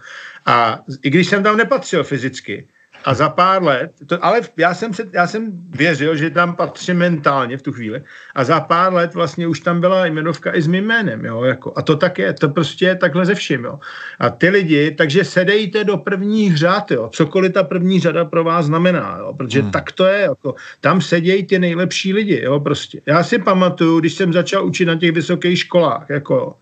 A 0.45 0.84
i 1.03 1.09
když 1.09 1.28
jsem 1.28 1.43
tam 1.43 1.57
nepatřil 1.57 2.03
fyzicky, 2.03 2.67
a 3.06 3.14
za 3.14 3.30
pár 3.30 3.64
let, 3.64 3.91
to, 4.08 4.26
ale 4.26 4.41
já 4.58 4.74
jsem, 4.74 4.93
se, 4.93 5.04
já 5.14 5.28
jsem 5.28 5.51
věřil, 5.70 6.16
že 6.16 6.30
tam 6.30 6.56
patří 6.56 6.93
mentálně 6.93 7.58
v 7.58 7.62
tu 7.62 7.72
chvíli. 7.72 8.04
A 8.36 8.43
za 8.43 8.60
pár 8.60 8.93
let 8.93 9.14
vlastně 9.14 9.47
už 9.47 9.60
tam 9.60 9.82
byla 9.82 10.06
jmenovka 10.06 10.56
i 10.56 10.62
s 10.62 10.68
mým 10.68 10.86
jménem. 10.86 11.26
Jo, 11.26 11.43
jako. 11.43 11.74
A 11.76 11.82
to 11.82 11.95
tak 11.95 12.20
je, 12.20 12.34
to 12.34 12.49
prostě 12.49 12.86
je 12.86 12.95
takhle 12.95 13.26
ze 13.26 13.36
vším. 13.36 13.64
Jo. 13.64 13.80
A 14.20 14.30
ty 14.30 14.49
lidi, 14.49 14.91
takže 14.91 15.26
sedejte 15.26 15.84
do 15.84 15.97
prvních 15.97 16.58
řád, 16.58 16.91
jo, 16.91 17.10
cokoliv 17.14 17.54
ta 17.54 17.64
první 17.64 17.99
řada 17.99 18.26
pro 18.26 18.43
vás 18.43 18.66
znamená, 18.66 19.18
jo, 19.20 19.34
protože 19.34 19.62
hmm. 19.62 19.72
tak 19.72 19.91
to 19.91 20.06
je. 20.06 20.22
Jako. 20.22 20.56
Tam 20.82 21.01
sedějí 21.01 21.47
ty 21.47 21.60
nejlepší 21.60 22.14
lidi. 22.14 22.41
Jo, 22.43 22.60
prostě. 22.60 23.01
Já 23.06 23.24
si 23.24 23.39
pamatuju, 23.39 23.99
když 23.99 24.14
jsem 24.14 24.34
začal 24.34 24.66
učit 24.66 24.86
na 24.86 24.95
těch 24.95 25.12
vysokých 25.12 25.60
školách, 25.60 26.06
jako, 26.10 26.56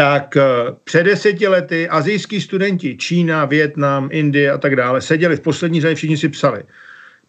tak 0.00 0.36
eh, 0.36 0.42
před 0.84 1.02
deseti 1.02 1.48
lety 1.48 1.88
azijský 1.88 2.40
studenti, 2.40 2.96
Čína, 2.96 3.44
Větnam, 3.44 4.08
Indie 4.12 4.52
a 4.52 4.58
tak 4.58 4.76
dále, 4.76 5.00
seděli 5.00 5.36
v 5.36 5.40
poslední 5.40 5.80
řadě, 5.80 5.94
všichni 5.94 6.16
si 6.16 6.28
psali. 6.28 6.62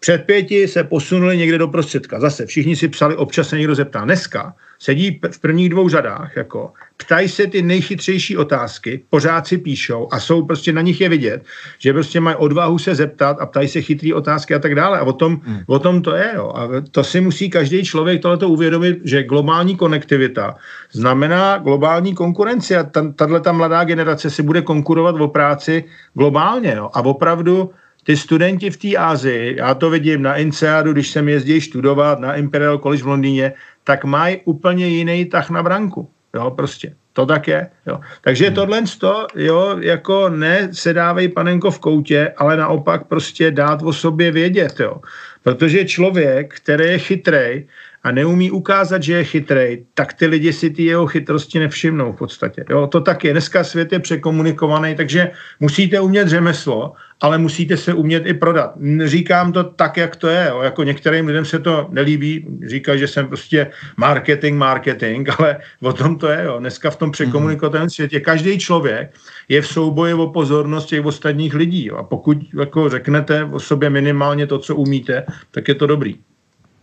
Před 0.03 0.25
pěti 0.25 0.67
se 0.67 0.83
posunuli 0.83 1.37
někde 1.37 1.57
do 1.57 1.67
prostředka. 1.67 2.19
Zase 2.19 2.45
všichni 2.45 2.75
si 2.75 2.87
psali, 2.87 3.15
občas 3.15 3.49
se 3.49 3.57
někdo 3.57 3.75
zeptá. 3.75 4.03
Dneska 4.05 4.53
sedí 4.79 5.21
v 5.31 5.39
prvních 5.39 5.69
dvou 5.69 5.89
řadách, 5.89 6.37
jako 6.37 6.73
ptají 6.97 7.29
se 7.29 7.47
ty 7.47 7.61
nejchytřejší 7.61 8.37
otázky, 8.37 9.03
pořád 9.09 9.47
si 9.47 9.57
píšou 9.57 10.07
a 10.11 10.19
jsou 10.19 10.45
prostě 10.45 10.73
na 10.73 10.81
nich 10.81 11.01
je 11.01 11.09
vidět, 11.09 11.43
že 11.79 11.93
prostě 11.93 12.19
mají 12.19 12.35
odvahu 12.35 12.77
se 12.77 12.95
zeptat 12.95 13.37
a 13.39 13.45
ptají 13.45 13.67
se 13.67 13.81
chytrý 13.81 14.13
otázky 14.13 14.55
a 14.55 14.59
tak 14.59 14.75
dále. 14.75 14.99
A 14.99 15.03
o 15.03 15.13
tom, 15.13 15.41
hmm. 15.43 15.59
o 15.67 15.79
tom 15.79 16.01
to 16.01 16.15
je. 16.15 16.31
Jo. 16.35 16.53
A 16.55 16.69
to 16.91 17.03
si 17.03 17.21
musí 17.21 17.49
každý 17.49 17.85
člověk 17.85 18.21
tohleto 18.21 18.49
uvědomit, 18.49 18.99
že 19.03 19.23
globální 19.23 19.75
konektivita 19.77 20.55
znamená 20.91 21.57
globální 21.57 22.15
konkurenci 22.15 22.75
a 22.75 22.83
tahle 23.15 23.41
ta 23.41 23.51
mladá 23.51 23.83
generace 23.83 24.29
si 24.29 24.43
bude 24.43 24.61
konkurovat 24.61 25.21
o 25.21 25.27
práci 25.27 25.83
globálně. 26.13 26.73
Jo. 26.77 26.89
A 26.93 27.01
opravdu 27.01 27.69
ty 28.03 28.17
studenti 28.17 28.69
v 28.69 28.77
té 28.77 28.97
Ázii, 28.97 29.55
já 29.57 29.73
to 29.73 29.89
vidím 29.89 30.21
na 30.21 30.35
INSEADu, 30.35 30.93
když 30.93 31.09
jsem 31.09 31.29
jezdí 31.29 31.61
studovat 31.61 32.19
na 32.19 32.35
Imperial 32.35 32.77
College 32.77 33.03
v 33.03 33.07
Londýně, 33.07 33.53
tak 33.83 34.05
mají 34.05 34.37
úplně 34.45 34.87
jiný 34.87 35.25
tah 35.25 35.49
na 35.49 35.63
branku. 35.63 36.09
Jo, 36.35 36.51
prostě. 36.51 36.93
To 37.13 37.25
tak 37.25 37.47
je. 37.47 37.69
Jo. 37.87 37.99
Takže 38.21 38.45
hmm. 38.45 38.55
tohle 38.55 38.83
to, 38.99 39.27
jo, 39.35 39.77
jako 39.79 40.29
ne 40.29 40.69
sedávej 40.71 41.27
panenko 41.27 41.71
v 41.71 41.79
koutě, 41.79 42.33
ale 42.37 42.57
naopak 42.57 43.07
prostě 43.07 43.51
dát 43.51 43.81
o 43.83 43.93
sobě 43.93 44.31
vědět, 44.31 44.79
jo. 44.79 45.01
Protože 45.43 45.85
člověk, 45.85 46.53
který 46.55 46.85
je 46.85 46.97
chytrej 46.97 47.67
a 48.03 48.11
neumí 48.11 48.51
ukázat, 48.51 49.03
že 49.03 49.13
je 49.13 49.23
chytrej, 49.23 49.85
tak 49.93 50.13
ty 50.13 50.25
lidi 50.25 50.53
si 50.53 50.69
ty 50.69 50.83
jeho 50.83 51.07
chytrosti 51.07 51.59
nevšimnou 51.59 52.13
v 52.13 52.17
podstatě. 52.17 52.65
Jo, 52.69 52.87
to 52.87 53.01
tak 53.01 53.23
je. 53.23 53.31
Dneska 53.31 53.63
svět 53.63 53.91
je 53.91 53.99
překomunikovaný, 53.99 54.95
takže 54.95 55.31
musíte 55.59 55.99
umět 55.99 56.27
řemeslo 56.27 56.93
ale 57.21 57.37
musíte 57.37 57.77
se 57.77 57.93
umět 57.93 58.25
i 58.25 58.33
prodat. 58.33 58.73
Říkám 59.05 59.51
to 59.51 59.63
tak, 59.63 59.97
jak 59.97 60.15
to 60.15 60.27
je. 60.27 60.45
Jo. 60.49 60.61
Jako 60.61 60.83
některým 60.83 61.27
lidem 61.27 61.45
se 61.45 61.59
to 61.59 61.87
nelíbí, 61.89 62.47
říkají, 62.67 62.99
že 62.99 63.07
jsem 63.07 63.27
prostě 63.27 63.71
marketing, 63.97 64.57
marketing, 64.57 65.29
ale 65.37 65.57
o 65.81 65.93
tom 65.93 66.17
to 66.17 66.27
je. 66.27 66.43
Jo. 66.43 66.59
Dneska 66.59 66.89
v 66.89 66.95
tom 66.95 67.11
překomunikovém 67.11 67.89
světě 67.89 68.19
každý 68.19 68.59
člověk 68.59 69.13
je 69.49 69.61
v 69.61 69.67
souboji 69.67 70.13
o 70.13 70.27
pozornost 70.27 70.85
těch 70.85 71.05
ostatních 71.05 71.53
lidí. 71.53 71.85
Jo. 71.85 71.95
A 71.97 72.03
pokud 72.03 72.37
jako 72.59 72.89
řeknete 72.89 73.43
o 73.43 73.59
sobě 73.59 73.89
minimálně 73.89 74.47
to, 74.47 74.59
co 74.59 74.75
umíte, 74.75 75.23
tak 75.51 75.67
je 75.67 75.75
to 75.75 75.87
dobrý. 75.87 76.15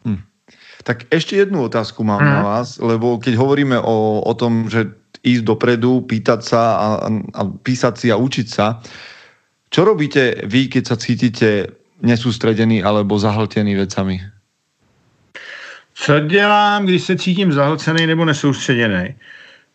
Hmm. 0.05 0.19
Tak 0.83 1.05
ještě 1.15 1.37
jednu 1.37 1.63
otázku 1.63 2.05
mám 2.05 2.21
hmm. 2.21 2.31
na 2.31 2.43
vás, 2.43 2.79
lebo 2.79 3.19
keď 3.19 3.35
hovoríme 3.35 3.81
o, 3.81 4.21
o 4.21 4.35
tom, 4.35 4.71
že 4.71 4.87
ísť 5.27 5.43
dopredu, 5.45 6.07
pýtať 6.07 6.41
sa 6.47 6.61
a, 6.79 6.89
a 7.11 7.43
písať 7.45 7.95
si 7.99 8.07
a 8.15 8.17
učiť 8.17 8.47
sa, 8.47 8.79
čo 9.69 9.85
robíte 9.85 10.49
vy, 10.49 10.69
keď 10.69 10.83
sa 10.87 10.97
cítite 10.97 11.77
nesústredený 12.01 12.81
alebo 12.81 13.19
zahltený 13.19 13.75
vecami? 13.75 14.21
Co 15.95 16.21
dělám, 16.21 16.87
když 16.87 17.03
se 17.03 17.17
cítím 17.17 17.53
zahlcený 17.53 18.07
nebo 18.07 18.25
nesoustředěný? 18.25 19.15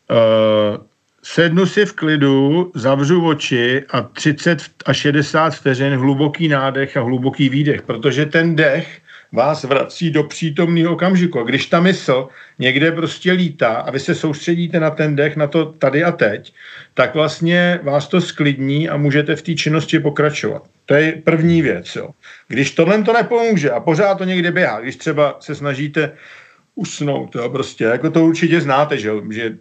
Uh, 0.09 0.77
sednu 1.23 1.65
si 1.65 1.85
v 1.85 1.93
klidu, 1.93 2.71
zavřu 2.75 3.27
oči 3.27 3.83
a 3.89 4.01
30 4.01 4.63
až 4.85 4.97
60 4.97 5.55
vteřin 5.55 5.93
hluboký 5.93 6.47
nádech 6.47 6.97
a 6.97 7.01
hluboký 7.01 7.49
výdech, 7.49 7.81
protože 7.81 8.25
ten 8.25 8.55
dech 8.55 9.02
vás 9.33 9.63
vrací 9.63 10.11
do 10.11 10.23
přítomného 10.23 10.93
okamžiku. 10.93 11.39
A 11.39 11.43
když 11.43 11.65
ta 11.65 11.79
mysl 11.79 12.27
někde 12.59 12.91
prostě 12.91 13.31
lítá 13.31 13.73
a 13.73 13.91
vy 13.91 13.99
se 13.99 14.15
soustředíte 14.15 14.79
na 14.79 14.89
ten 14.89 15.15
dech, 15.15 15.35
na 15.35 15.47
to 15.47 15.65
tady 15.65 16.03
a 16.03 16.11
teď, 16.11 16.53
tak 16.93 17.15
vlastně 17.15 17.79
vás 17.83 18.07
to 18.07 18.21
sklidní 18.21 18.89
a 18.89 18.97
můžete 18.97 19.35
v 19.35 19.41
té 19.41 19.53
činnosti 19.53 19.99
pokračovat. 19.99 20.63
To 20.85 20.93
je 20.93 21.11
první 21.11 21.61
věc. 21.61 21.95
Jo. 21.95 22.09
Když 22.47 22.71
tohle 22.71 23.03
to 23.03 23.13
nepomůže 23.13 23.71
a 23.71 23.79
pořád 23.79 24.17
to 24.17 24.23
někde 24.23 24.51
běhá, 24.51 24.79
když 24.79 24.95
třeba 24.95 25.37
se 25.39 25.55
snažíte 25.55 26.11
usnout, 26.75 27.35
jo, 27.35 27.49
prostě, 27.49 27.83
jako 27.83 28.09
to 28.09 28.25
určitě 28.25 28.61
znáte, 28.61 28.97
že, 28.97 29.11
že 29.29 29.57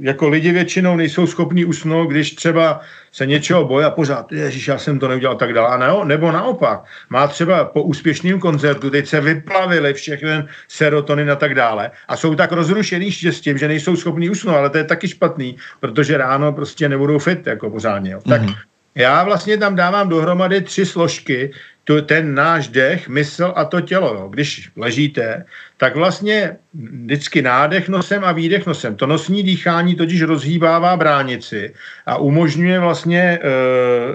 jako 0.00 0.28
lidi 0.28 0.52
většinou 0.52 0.96
nejsou 0.96 1.26
schopní 1.26 1.64
usnout, 1.64 2.10
když 2.10 2.34
třeba 2.34 2.80
se 3.12 3.26
něčeho 3.26 3.64
bojí 3.64 3.84
a 3.84 3.90
pořád, 3.90 4.32
ježiš, 4.32 4.68
já 4.68 4.78
jsem 4.78 4.98
to 4.98 5.08
neudělal 5.08 5.36
tak 5.36 5.52
dále, 5.52 5.68
a 5.68 5.76
ne, 5.76 5.86
nebo 6.04 6.32
naopak, 6.32 6.84
má 7.10 7.26
třeba 7.26 7.64
po 7.64 7.82
úspěšném 7.82 8.40
koncertu, 8.40 8.90
teď 8.90 9.06
se 9.06 9.20
vyplavili 9.20 9.94
všechny 9.94 10.44
serotonin 10.68 11.30
a 11.30 11.36
tak 11.36 11.54
dále 11.54 11.90
a 12.08 12.16
jsou 12.16 12.34
tak 12.34 12.52
rozrušený 12.52 13.10
štěstím, 13.10 13.58
že 13.58 13.68
nejsou 13.68 13.96
schopní 13.96 14.30
usnout, 14.30 14.56
ale 14.56 14.70
to 14.70 14.78
je 14.78 14.84
taky 14.84 15.08
špatný, 15.08 15.56
protože 15.80 16.18
ráno 16.18 16.52
prostě 16.52 16.88
nebudou 16.88 17.18
fit 17.18 17.46
jako 17.46 17.70
pořádně, 17.70 18.10
jo. 18.10 18.20
Tak 18.28 18.42
mm-hmm. 18.42 18.54
já 18.94 19.24
vlastně 19.24 19.58
tam 19.58 19.76
dávám 19.76 20.08
dohromady 20.08 20.60
tři 20.60 20.86
složky, 20.86 21.50
tu, 21.88 22.00
ten 22.04 22.34
náš 22.34 22.68
dech, 22.68 23.08
mysl 23.08 23.52
a 23.56 23.64
to 23.64 23.80
tělo. 23.80 24.14
Jo. 24.14 24.28
Když 24.28 24.70
ležíte, 24.76 25.44
tak 25.76 25.96
vlastně 25.96 26.56
vždycky 26.74 27.42
nádech 27.42 27.88
nosem 27.88 28.24
a 28.24 28.32
výdech 28.32 28.66
nosem. 28.66 28.96
To 28.96 29.06
nosní 29.06 29.42
dýchání 29.42 29.96
totiž 29.96 30.22
rozhýbává 30.22 30.96
bránici 30.96 31.74
a 32.06 32.16
umožňuje 32.16 32.78
vlastně 32.80 33.22
e, 33.22 33.38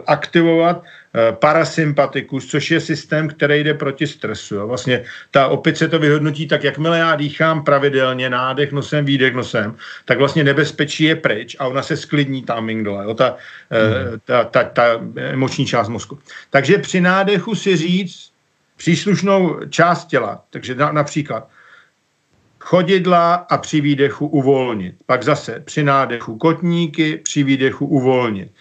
aktivovat 0.05 0.83
parasympatikus, 1.31 2.45
což 2.45 2.72
je 2.72 2.80
systém, 2.80 3.27
který 3.27 3.64
jde 3.64 3.73
proti 3.73 4.07
stresu. 4.07 4.56
Jo. 4.56 4.68
Vlastně 4.68 5.03
ta 5.31 5.48
opice 5.48 5.88
to 5.88 5.99
vyhodnotí 5.99 6.48
tak, 6.48 6.64
jakmile 6.64 6.98
já 6.99 7.15
dýchám 7.15 7.64
pravidelně, 7.64 8.30
nádech 8.30 8.72
nosem, 8.72 9.06
výdech 9.06 9.34
nosem, 9.34 9.76
tak 10.06 10.18
vlastně 10.18 10.44
nebezpečí 10.44 11.03
je 11.03 11.15
pryč 11.15 11.56
a 11.60 11.68
ona 11.68 11.84
se 11.84 11.98
sklidní 11.98 12.44
ta 12.44 12.53
amygdala, 12.53 13.03
jo, 13.03 13.14
ta, 13.14 13.35
hmm. 13.72 14.19
ta, 14.26 14.44
ta, 14.44 14.64
ta 14.64 14.85
emoční 15.15 15.65
část 15.65 15.90
mozku. 15.90 16.19
Takže 16.49 16.77
při 16.77 17.02
nádechu 17.02 17.56
si 17.56 17.77
říct 17.77 18.31
příslušnou 18.77 19.60
část 19.69 20.06
těla, 20.06 20.44
takže 20.49 20.76
na, 20.76 20.91
například 20.91 21.49
chodidla 22.60 23.34
a 23.34 23.57
při 23.57 23.81
výdechu 23.81 24.27
uvolnit. 24.27 24.95
Pak 25.06 25.23
zase 25.23 25.61
při 25.65 25.84
nádechu 25.84 26.38
kotníky, 26.38 27.18
při 27.18 27.44
výdechu 27.44 27.85
uvolnit 27.85 28.52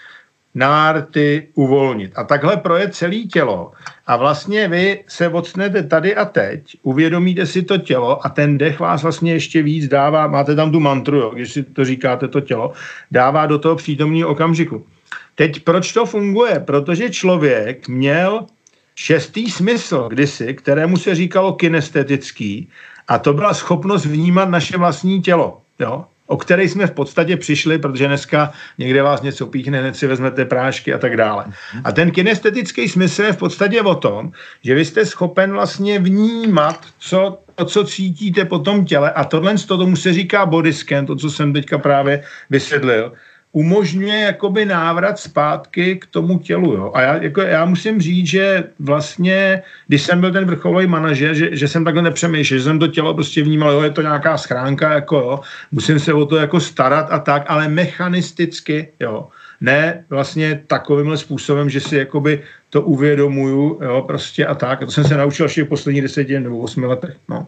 nárty 0.54 1.48
uvolnit. 1.54 2.12
A 2.14 2.24
takhle 2.24 2.56
proje 2.56 2.90
celé 2.90 3.16
tělo. 3.16 3.72
A 4.06 4.16
vlastně 4.16 4.68
vy 4.68 5.04
se 5.08 5.28
odstnete 5.28 5.82
tady 5.82 6.16
a 6.16 6.24
teď, 6.24 6.76
uvědomíte 6.82 7.46
si 7.46 7.62
to 7.62 7.78
tělo 7.78 8.26
a 8.26 8.28
ten 8.28 8.58
dech 8.58 8.80
vás 8.80 9.02
vlastně 9.02 9.32
ještě 9.32 9.62
víc 9.62 9.88
dává, 9.88 10.26
máte 10.26 10.54
tam 10.54 10.72
tu 10.72 10.80
mantru, 10.80 11.16
jo, 11.16 11.30
když 11.34 11.52
si 11.52 11.62
to 11.62 11.84
říkáte 11.84 12.28
to 12.28 12.40
tělo, 12.40 12.72
dává 13.10 13.46
do 13.46 13.58
toho 13.58 13.76
přítomného 13.76 14.28
okamžiku. 14.28 14.86
Teď 15.34 15.60
proč 15.64 15.92
to 15.92 16.06
funguje? 16.06 16.60
Protože 16.60 17.10
člověk 17.10 17.88
měl 17.88 18.46
šestý 18.94 19.50
smysl 19.50 20.08
kdysi, 20.08 20.54
kterému 20.54 20.96
se 20.96 21.14
říkalo 21.14 21.52
kinestetický 21.52 22.68
a 23.08 23.18
to 23.18 23.32
byla 23.32 23.54
schopnost 23.54 24.06
vnímat 24.06 24.48
naše 24.48 24.78
vlastní 24.78 25.22
tělo. 25.22 25.60
Jo? 25.78 26.04
O 26.32 26.36
který 26.36 26.68
jsme 26.68 26.86
v 26.86 26.90
podstatě 26.90 27.36
přišli, 27.36 27.78
protože 27.78 28.06
dneska 28.08 28.52
někde 28.78 29.02
vás 29.02 29.22
něco 29.22 29.46
píchne, 29.46 29.80
hned 29.80 29.96
si 29.96 30.06
vezmete 30.06 30.44
prášky 30.44 30.94
a 30.94 30.98
tak 30.98 31.16
dále. 31.16 31.44
A 31.84 31.92
ten 31.92 32.10
kinestetický 32.10 32.88
smysl 32.88 33.22
je 33.22 33.32
v 33.32 33.36
podstatě 33.36 33.82
o 33.82 33.94
tom, 33.94 34.32
že 34.64 34.74
vy 34.74 34.84
jste 34.84 35.06
schopen 35.06 35.52
vlastně 35.52 35.98
vnímat, 35.98 36.86
co, 36.98 37.38
to, 37.54 37.64
co 37.64 37.84
cítíte 37.84 38.44
po 38.44 38.58
tom 38.58 38.84
těle 38.84 39.12
a 39.12 39.24
tohle 39.24 39.58
z 39.58 39.64
tomu 39.64 39.96
se 39.96 40.12
říká 40.12 40.46
body 40.46 40.72
scan, 40.72 41.06
to, 41.06 41.16
co 41.16 41.30
jsem 41.30 41.52
teďka 41.52 41.78
právě 41.78 42.24
vysvětlil, 42.50 43.12
umožňuje 43.52 44.20
jakoby 44.20 44.64
návrat 44.64 45.18
zpátky 45.18 45.96
k 45.96 46.06
tomu 46.06 46.38
tělu. 46.38 46.74
Jo. 46.74 46.92
A 46.94 47.00
já, 47.00 47.22
jako, 47.22 47.40
já 47.40 47.64
musím 47.64 48.00
říct, 48.00 48.26
že 48.26 48.64
vlastně, 48.78 49.62
když 49.86 50.02
jsem 50.02 50.20
byl 50.20 50.32
ten 50.32 50.44
vrcholový 50.44 50.86
manažer, 50.86 51.34
že, 51.34 51.56
že 51.56 51.68
jsem 51.68 51.84
takhle 51.84 52.02
nepřemýšlel, 52.02 52.58
že 52.58 52.64
jsem 52.64 52.78
to 52.78 52.88
tělo 52.88 53.14
prostě 53.14 53.42
vnímal, 53.42 53.72
jo, 53.72 53.82
je 53.82 53.90
to 53.90 54.02
nějaká 54.02 54.38
schránka, 54.38 54.92
jako 54.92 55.16
jo, 55.16 55.40
musím 55.72 55.98
se 55.98 56.12
o 56.12 56.26
to 56.26 56.36
jako 56.36 56.60
starat 56.60 57.06
a 57.10 57.18
tak, 57.18 57.44
ale 57.46 57.68
mechanisticky, 57.68 58.88
jo, 59.00 59.28
ne 59.60 60.04
vlastně 60.10 60.62
takovýmhle 60.66 61.16
způsobem, 61.16 61.70
že 61.70 61.80
si 61.80 61.96
jakoby 61.96 62.42
to 62.70 62.82
uvědomuju, 62.82 63.78
jo, 63.82 64.02
prostě 64.06 64.46
a 64.46 64.54
tak. 64.54 64.82
A 64.82 64.86
to 64.86 64.92
jsem 64.92 65.04
se 65.04 65.16
naučil 65.16 65.46
až 65.46 65.58
v 65.58 65.64
posledních 65.64 66.02
deseti 66.02 66.40
nebo 66.40 66.58
osmi 66.58 66.86
letech, 66.86 67.16
no. 67.28 67.46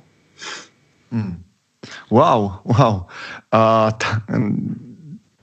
Hmm. 1.13 1.43
Wow, 2.11 2.53
wow. 2.65 2.95
Uh, 3.55 3.91
t- 3.91 4.07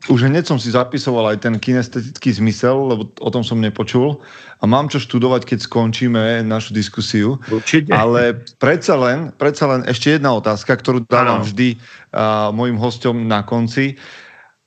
už 0.10 0.26
hneď 0.26 0.50
som 0.50 0.58
si 0.58 0.74
zapisoval 0.74 1.36
aj 1.36 1.46
ten 1.46 1.56
kinestetický 1.62 2.34
zmysel, 2.34 2.90
lebo 2.90 3.14
o 3.22 3.30
tom 3.30 3.46
som 3.46 3.62
nepočul 3.62 4.18
a 4.58 4.64
mám 4.66 4.90
čo 4.90 4.98
študovať, 4.98 5.46
keď 5.46 5.60
skončíme 5.70 6.42
našu 6.42 6.74
diskusiu. 6.74 7.38
Určite. 7.54 7.94
Ale 7.94 8.42
predsa 8.58 8.98
len, 8.98 9.30
predsa 9.38 9.70
len 9.70 9.86
ešte 9.86 10.18
jedna 10.18 10.34
otázka, 10.34 10.74
ktorú 10.74 11.06
dávam 11.06 11.42
ano. 11.42 11.46
vždy 11.46 11.78
uh, 11.78 12.50
mojim 12.50 12.82
hostom 12.82 13.30
na 13.30 13.46
konci. 13.46 14.02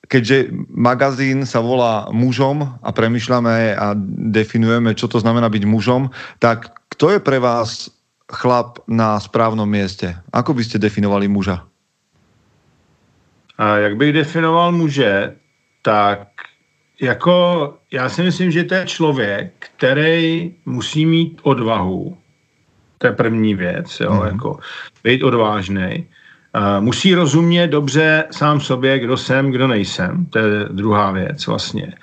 Keďže 0.07 0.55
magazín 0.71 1.49
sa 1.49 1.59
volá 1.59 2.07
mužom 2.15 2.79
a 2.79 2.91
premyšľame 2.95 3.75
a 3.75 3.97
definujeme, 4.31 4.95
čo 4.95 5.11
to 5.11 5.19
znamená 5.19 5.51
byť 5.51 5.65
mužom, 5.67 6.15
tak 6.39 6.71
kto 6.95 7.19
je 7.19 7.19
pre 7.19 7.43
vás 7.43 7.91
chlap 8.31 8.87
na 8.87 9.19
správnom 9.19 9.67
mieste? 9.67 10.15
Ako 10.31 10.55
by 10.55 10.63
ste 10.63 10.79
definovali 10.79 11.27
muža? 11.27 11.67
A 13.59 13.77
jak 13.77 13.97
bych 13.97 14.13
definoval 14.13 14.73
muže, 14.73 15.35
tak 15.83 16.29
jako 17.01 17.75
já 17.91 18.09
si 18.09 18.23
myslím, 18.23 18.51
že 18.51 18.65
to 18.65 18.75
je 18.75 18.87
člověk, 18.87 19.53
který 19.77 20.55
musí 20.67 21.07
mít 21.07 21.41
odvahu. 21.43 22.17
To 22.99 23.07
je 23.07 23.13
první 23.13 23.55
věc, 23.55 24.01
jo, 24.01 24.15
mm. 24.15 24.27
jako 24.27 24.59
být 25.05 25.23
odvážný. 25.23 26.07
Uh, 26.57 26.85
musí 26.85 27.15
rozumět 27.15 27.67
dobře 27.67 28.25
sám 28.31 28.61
sobě, 28.61 28.99
kdo 28.99 29.17
jsem, 29.17 29.51
kdo 29.51 29.69
nejsem. 29.69 30.27
To 30.27 30.39
je 30.39 30.65
druhá 30.71 31.11
věc 31.11 31.47
vlastně. 31.47 31.95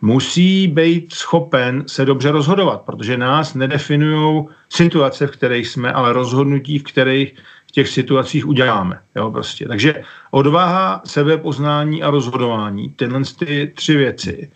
Musí 0.00 0.68
být 0.68 1.12
schopen 1.12 1.84
se 1.86 2.04
dobře 2.04 2.30
rozhodovat, 2.30 2.80
protože 2.82 3.16
nás 3.16 3.54
nedefinují 3.54 4.44
situace, 4.68 5.26
v 5.26 5.30
kterých 5.30 5.68
jsme, 5.68 5.92
ale 5.92 6.12
rozhodnutí, 6.12 6.78
v 6.78 6.84
kterých 6.84 7.34
v 7.68 7.72
těch 7.72 7.88
situacích 7.88 8.46
uděláme. 8.46 9.00
Jo, 9.16 9.30
prostě. 9.30 9.68
Takže 9.68 10.02
odvaha, 10.30 11.02
sebepoznání 11.04 12.02
a 12.02 12.10
rozhodování, 12.10 12.88
tyhle 12.96 13.20
ty 13.38 13.72
tři 13.76 13.96
věci. 13.96 14.50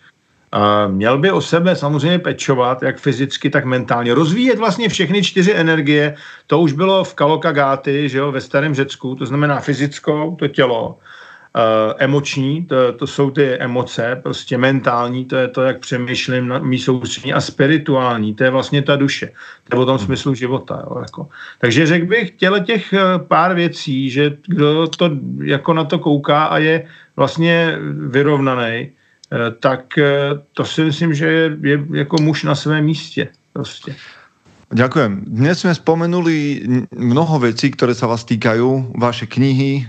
Měl 0.87 1.17
by 1.17 1.31
o 1.31 1.41
sebe 1.41 1.75
samozřejmě 1.75 2.19
pečovat, 2.19 2.83
jak 2.83 2.97
fyzicky, 2.97 3.49
tak 3.49 3.65
mentálně. 3.65 4.13
Rozvíjet 4.13 4.59
vlastně 4.59 4.89
všechny 4.89 5.23
čtyři 5.23 5.53
energie, 5.53 6.15
to 6.47 6.59
už 6.59 6.73
bylo 6.73 7.03
v 7.03 7.13
Kalokagáty, 7.13 8.09
že 8.09 8.17
jo, 8.17 8.31
ve 8.31 8.41
starém 8.41 8.75
Řecku, 8.75 9.15
to 9.15 9.25
znamená 9.25 9.59
fyzickou, 9.59 10.35
to 10.35 10.47
tělo, 10.47 10.97
emoční, 11.97 12.65
to, 12.65 12.93
to 12.93 13.07
jsou 13.07 13.31
ty 13.31 13.53
emoce, 13.53 14.19
prostě 14.23 14.57
mentální, 14.57 15.25
to 15.25 15.35
je 15.35 15.47
to, 15.47 15.61
jak 15.61 15.79
přemýšlím 15.79 16.47
na 16.47 16.59
mý 16.59 16.79
soustředí 16.79 17.33
a 17.33 17.41
spirituální, 17.41 18.35
to 18.35 18.43
je 18.43 18.49
vlastně 18.49 18.81
ta 18.81 18.95
duše, 18.95 19.29
to 19.69 19.75
je 19.75 19.81
o 19.81 19.85
tom 19.85 19.99
smyslu 19.99 20.33
života. 20.33 20.83
Jo, 20.89 20.97
jako. 20.99 21.27
Takže 21.59 21.85
řekl 21.85 22.05
bych 22.05 22.31
těle 22.31 22.59
těch 22.59 22.93
eh, 22.93 22.99
pár 23.17 23.55
věcí, 23.55 24.09
že 24.09 24.37
kdo 24.47 24.87
to 24.87 25.11
jako 25.43 25.73
na 25.73 25.83
to 25.83 25.99
kouká 25.99 26.43
a 26.43 26.57
je 26.57 26.85
vlastně 27.15 27.77
vyrovnaný, 28.07 28.89
eh, 29.31 29.51
tak 29.59 29.99
to 30.53 30.65
si 30.65 30.83
myslím, 30.83 31.13
že 31.13 31.25
je, 31.27 31.57
je 31.61 31.85
jako 31.91 32.17
muž 32.21 32.43
na 32.43 32.55
svém 32.55 32.85
místě. 32.85 33.27
Prostě. 33.53 33.95
Ďakujem. 34.73 35.29
Dnes 35.29 35.61
sme 35.61 35.77
spomenuli 35.77 36.65
mnoho 36.89 37.45
vecí, 37.45 37.69
ktoré 37.69 37.93
sa 37.93 38.09
vás 38.09 38.25
týkajú, 38.25 38.97
vaše 38.97 39.29
knihy, 39.29 39.85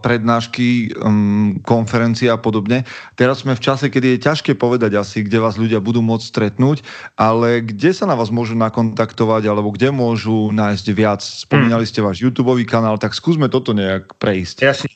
prednášky, 0.00 0.96
um, 0.96 1.60
konferencie 1.60 2.32
a 2.32 2.40
podobne. 2.40 2.88
Teraz 3.20 3.44
sme 3.44 3.52
v 3.52 3.60
čase, 3.60 3.92
kedy 3.92 4.16
je 4.16 4.24
ťažké 4.24 4.56
povedať 4.56 4.96
asi, 4.96 5.20
kde 5.20 5.36
vás 5.36 5.60
ľudia 5.60 5.84
budú 5.84 6.00
môcť 6.00 6.24
stretnúť, 6.24 6.80
ale 7.20 7.60
kde 7.60 7.92
sa 7.92 8.08
na 8.08 8.16
vás 8.16 8.32
môžu 8.32 8.56
nakontaktovať, 8.56 9.52
alebo 9.52 9.68
kde 9.68 9.92
môžu 9.92 10.48
nájsť 10.48 10.86
viac? 10.96 11.20
Spomínali 11.20 11.84
ste 11.84 12.00
váš 12.00 12.24
YouTube 12.24 12.56
kanál, 12.64 12.96
tak 12.96 13.12
skúsme 13.12 13.52
toto 13.52 13.76
nejak 13.76 14.16
prejsť. 14.16 14.64
Jasne. 14.64 14.88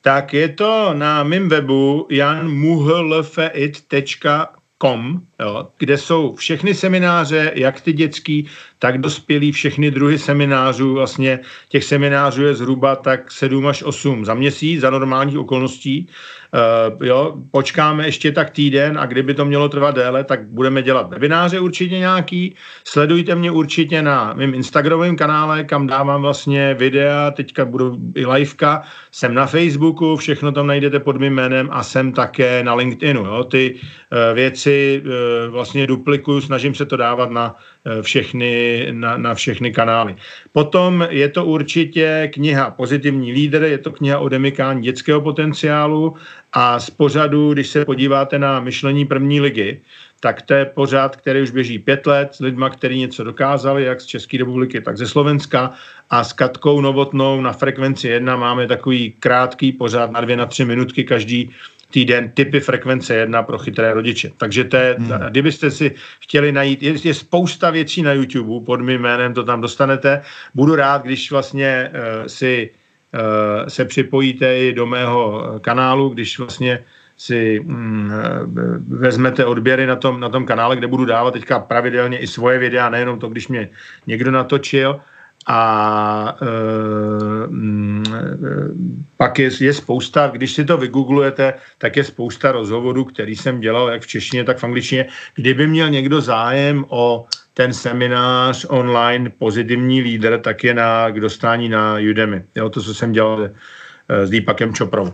Tak 0.00 0.32
je 0.32 0.48
to 0.56 0.96
na 0.96 1.20
mém 1.28 1.52
webu 1.52 2.08
janmuhlfeit.com 2.08 4.56
com, 4.78 5.26
jo, 5.40 5.68
kde 5.78 5.98
jsou 5.98 6.34
všechny 6.34 6.74
semináře, 6.74 7.52
jak 7.54 7.80
ty 7.80 7.92
dětský, 7.92 8.46
tak 8.78 8.98
dospělí, 8.98 9.52
všechny 9.52 9.90
druhy 9.90 10.18
seminářů. 10.18 10.94
Vlastně 10.94 11.40
těch 11.68 11.84
seminářů 11.84 12.44
je 12.44 12.54
zhruba 12.54 12.96
tak 12.96 13.32
7 13.32 13.66
až 13.66 13.82
8 13.82 14.24
za 14.24 14.34
měsíc, 14.34 14.80
za 14.80 14.90
normálních 14.90 15.38
okolností. 15.38 16.08
Uh, 16.54 17.06
jo, 17.06 17.34
počkáme 17.50 18.06
ještě 18.06 18.32
tak 18.32 18.50
týden 18.50 18.98
a 18.98 19.06
kdyby 19.06 19.34
to 19.34 19.44
mělo 19.44 19.68
trvat 19.68 19.94
déle, 19.94 20.24
tak 20.24 20.48
budeme 20.48 20.82
dělat 20.82 21.10
webináře 21.10 21.60
určitě 21.60 21.98
nějaký. 21.98 22.54
Sledujte 22.84 23.34
mě 23.34 23.50
určitě 23.50 24.02
na 24.02 24.32
mým 24.36 24.54
Instagramovém 24.54 25.16
kanále, 25.16 25.64
kam 25.64 25.86
dávám 25.86 26.22
vlastně 26.22 26.74
videa, 26.74 27.30
teďka 27.30 27.64
budu 27.64 27.96
i 28.14 28.26
liveka, 28.26 28.82
jsem 29.12 29.34
na 29.34 29.46
Facebooku, 29.46 30.16
všechno 30.16 30.52
tam 30.52 30.66
najdete 30.66 31.00
pod 31.00 31.16
mým 31.16 31.34
jménem 31.34 31.68
a 31.72 31.82
jsem 31.82 32.12
také 32.12 32.62
na 32.62 32.74
LinkedInu. 32.74 33.24
Jo. 33.24 33.44
Ty 33.44 33.74
uh, 33.74 34.34
věci 34.34 35.02
uh, 35.04 35.12
vlastně 35.50 35.86
duplikuju, 35.86 36.40
snažím 36.40 36.74
se 36.74 36.86
to 36.86 36.96
dávat 36.96 37.30
na 37.30 37.56
všechny, 38.02 38.86
na, 38.92 39.16
na 39.16 39.34
všechny 39.34 39.72
kanály. 39.72 40.16
Potom 40.52 41.06
je 41.10 41.28
to 41.28 41.44
určitě 41.44 42.30
kniha 42.32 42.70
Pozitivní 42.70 43.32
lídr, 43.32 43.62
je 43.62 43.78
to 43.78 43.90
kniha 43.92 44.18
o 44.18 44.28
demykání 44.28 44.82
dětského 44.82 45.20
potenciálu 45.20 46.14
a 46.52 46.80
z 46.80 46.90
pořadu, 46.90 47.52
když 47.52 47.68
se 47.68 47.84
podíváte 47.84 48.38
na 48.38 48.60
myšlení 48.60 49.04
první 49.04 49.40
ligy, 49.40 49.80
tak 50.20 50.42
to 50.42 50.54
je 50.54 50.64
pořád, 50.64 51.16
který 51.16 51.42
už 51.42 51.50
běží 51.50 51.78
pět 51.78 52.06
let 52.06 52.34
s 52.34 52.40
lidma, 52.40 52.70
kteří 52.70 52.98
něco 52.98 53.24
dokázali, 53.24 53.84
jak 53.84 54.00
z 54.00 54.06
České 54.06 54.38
republiky, 54.38 54.80
tak 54.80 54.98
ze 54.98 55.06
Slovenska. 55.06 55.72
A 56.10 56.24
s 56.24 56.32
Katkou 56.32 56.80
Novotnou 56.80 57.40
na 57.40 57.52
frekvenci 57.52 58.08
1 58.08 58.36
máme 58.36 58.66
takový 58.66 59.14
krátký 59.20 59.72
pořád 59.72 60.10
na 60.10 60.20
dvě, 60.20 60.36
na 60.36 60.46
tři 60.46 60.64
minutky 60.64 61.04
každý 61.04 61.50
týden 61.90 62.30
typy 62.30 62.60
frekvence 62.60 63.14
1 63.14 63.42
pro 63.42 63.58
chytré 63.58 63.94
rodiče. 63.94 64.30
Takže 64.36 64.64
to 64.64 64.76
je, 64.76 64.96
hmm. 64.98 65.10
kdybyste 65.28 65.70
si 65.70 65.94
chtěli 66.20 66.52
najít, 66.52 66.82
je, 66.82 66.94
je 67.04 67.14
spousta 67.14 67.70
věcí 67.70 68.02
na 68.02 68.12
YouTube, 68.12 68.66
pod 68.66 68.80
mým 68.80 69.00
jménem 69.00 69.34
to 69.34 69.44
tam 69.44 69.60
dostanete. 69.60 70.22
Budu 70.54 70.76
rád, 70.76 71.02
když 71.02 71.30
vlastně 71.30 71.90
uh, 71.90 72.26
si 72.26 72.70
uh, 73.14 73.68
se 73.68 73.84
připojíte 73.84 74.58
i 74.58 74.72
do 74.72 74.86
mého 74.86 75.44
kanálu, 75.60 76.08
když 76.08 76.38
vlastně 76.38 76.84
si 77.18 77.60
mm, 77.64 78.12
vezmete 78.88 79.44
odběry 79.44 79.86
na 79.86 79.96
tom, 79.96 80.20
na 80.20 80.28
tom 80.28 80.46
kanále, 80.46 80.76
kde 80.76 80.86
budu 80.86 81.04
dávat 81.04 81.30
teďka 81.30 81.58
pravidelně 81.58 82.18
i 82.18 82.26
svoje 82.26 82.58
videa, 82.58 82.90
nejenom 82.90 83.18
to, 83.18 83.28
když 83.28 83.48
mě 83.48 83.68
někdo 84.06 84.30
natočil. 84.30 85.00
A 85.50 86.36
e, 86.42 87.46
mm, 87.46 88.04
pak 89.16 89.38
je, 89.38 89.50
je 89.60 89.74
spousta, 89.74 90.28
když 90.28 90.52
si 90.52 90.64
to 90.64 90.76
vygooglujete, 90.76 91.54
tak 91.78 91.96
je 91.96 92.04
spousta 92.04 92.52
rozhovorů, 92.52 93.04
který 93.04 93.36
jsem 93.36 93.60
dělal 93.60 93.88
jak 93.88 94.02
v 94.02 94.06
češtině, 94.06 94.44
tak 94.44 94.58
v 94.58 94.64
angličtině. 94.64 95.06
Kdyby 95.34 95.66
měl 95.66 95.90
někdo 95.90 96.20
zájem 96.20 96.84
o 96.88 97.26
ten 97.54 97.72
seminář 97.74 98.66
online 98.68 99.30
Pozitivní 99.38 100.02
lídr, 100.02 100.38
tak 100.38 100.64
je 100.64 100.74
na, 100.74 101.10
k 101.10 101.20
dostání 101.20 101.68
na 101.68 101.96
Udemy. 102.10 102.44
Jo, 102.56 102.70
to, 102.70 102.82
co 102.82 102.94
jsem 102.94 103.12
dělal 103.12 103.44
e, 104.08 104.26
s 104.26 104.30
Deepakem 104.30 104.74
Čoprou. 104.74 105.12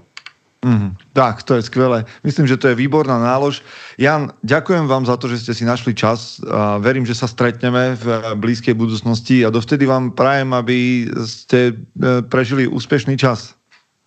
Mm, 0.64 0.96
tak, 1.12 1.42
to 1.44 1.54
je 1.54 1.62
skvelé. 1.62 2.04
Myslím, 2.24 2.48
že 2.48 2.56
to 2.56 2.72
je 2.72 2.74
výborná 2.74 3.20
nálož. 3.20 3.60
Jan, 4.00 4.32
ďakujem 4.40 4.88
vám 4.88 5.04
za 5.04 5.20
to, 5.20 5.28
že 5.28 5.44
ste 5.44 5.52
si 5.52 5.64
našli 5.68 5.92
čas. 5.92 6.40
A 6.48 6.80
verím, 6.80 7.04
že 7.04 7.12
sa 7.12 7.28
stretneme 7.28 8.00
v 8.00 8.32
blízkej 8.40 8.72
budúcnosti 8.72 9.44
a 9.44 9.52
dovtedy 9.52 9.84
vám 9.84 10.16
prajem, 10.16 10.56
aby 10.56 11.04
ste 11.28 11.60
e, 11.68 11.72
prežili 12.24 12.64
úspešný 12.64 13.20
čas. 13.20 13.52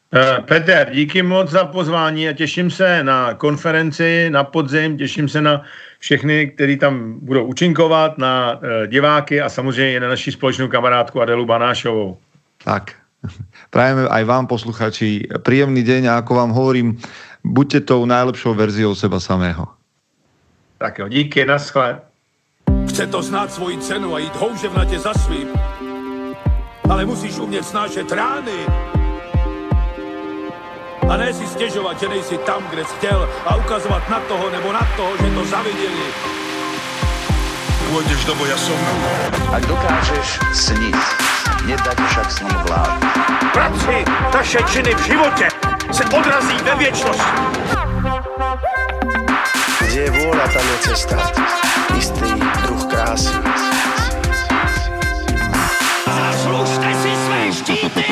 E, 0.10 0.42
Peter, 0.50 0.90
díky 0.90 1.22
moc 1.22 1.50
za 1.50 1.66
pozvání 1.66 2.30
a 2.30 2.34
těším 2.34 2.72
se 2.72 3.04
na 3.04 3.34
konferenci 3.34 4.30
na 4.30 4.44
podzim, 4.44 4.98
těším 4.98 5.30
se 5.30 5.42
na 5.42 5.62
všechny, 6.00 6.48
kteří 6.58 6.78
tam 6.78 7.20
budou 7.22 7.46
účinkovat, 7.46 8.18
na 8.18 8.58
e, 8.58 8.88
diváky 8.88 9.42
a 9.42 9.50
samozřejmě 9.50 10.00
na 10.00 10.10
naši 10.10 10.32
společnou 10.32 10.68
kamarádku 10.68 11.22
Adelu 11.22 11.46
Banášovou. 11.46 12.18
Tak, 12.64 12.92
Prajeme 13.74 14.08
aj 14.08 14.24
vám, 14.24 14.46
posluchači, 14.48 15.28
príjemný 15.42 15.84
deň 15.84 16.02
a 16.12 16.18
ako 16.22 16.32
vám 16.34 16.52
hovorím, 16.54 16.98
buďte 17.44 17.90
tou 17.90 18.06
najlepšou 18.06 18.54
verziou 18.54 18.96
seba 18.96 19.20
samého. 19.20 19.68
Tak 20.78 21.00
jo, 21.00 21.08
díky, 21.08 21.46
naschle. 21.46 22.00
Chce 22.90 23.08
to 23.08 23.24
znát 23.24 23.54
svoji 23.54 23.78
cenu 23.78 24.16
a 24.16 24.20
jít 24.20 24.36
houževnatě 24.36 25.00
za 25.00 25.14
svým. 25.14 25.48
Ale 26.90 27.06
musíš 27.06 27.38
umět 27.38 27.66
snášet 27.66 28.12
rány. 28.12 28.60
A 31.10 31.18
ne 31.18 31.34
si 31.34 31.48
stěžovat, 31.48 32.00
že 32.00 32.08
nejsi 32.10 32.38
tam, 32.38 32.64
kde 32.70 32.86
jsi 32.86 32.96
chtěl 32.96 33.30
a 33.46 33.56
ukazovat 33.56 34.10
na 34.10 34.20
toho 34.20 34.50
nebo 34.50 34.74
na 34.74 34.88
toho, 34.98 35.18
že 35.18 35.36
to 35.36 35.46
zaviděli. 35.46 36.08
Pôjdeš 37.88 38.20
do 38.28 38.36
boja 38.36 38.60
som. 38.60 38.76
Ak 39.56 39.64
dokážeš 39.64 40.44
sniť, 40.52 41.00
nedať 41.68 42.00
však 42.08 42.32
s 42.32 42.40
ním 42.40 42.58
vlád. 42.68 43.00
Práci 43.54 44.06
taše 44.32 44.60
činy 44.72 44.96
v 44.96 45.06
životě 45.06 45.48
se 45.92 46.04
odrazí 46.06 46.58
ve 46.64 46.76
věčnosti. 46.76 47.32
Kde 49.80 50.02
je 50.02 50.12
vůra, 50.12 50.48
tam 50.48 50.68
je 50.68 50.78
cesta. 50.80 51.16
jistý 51.96 52.34
druh 52.62 52.86
krásy. 52.86 53.34
Zaslužte 56.06 56.94
si 56.94 57.16
své 57.16 57.52
štíty! 57.54 58.06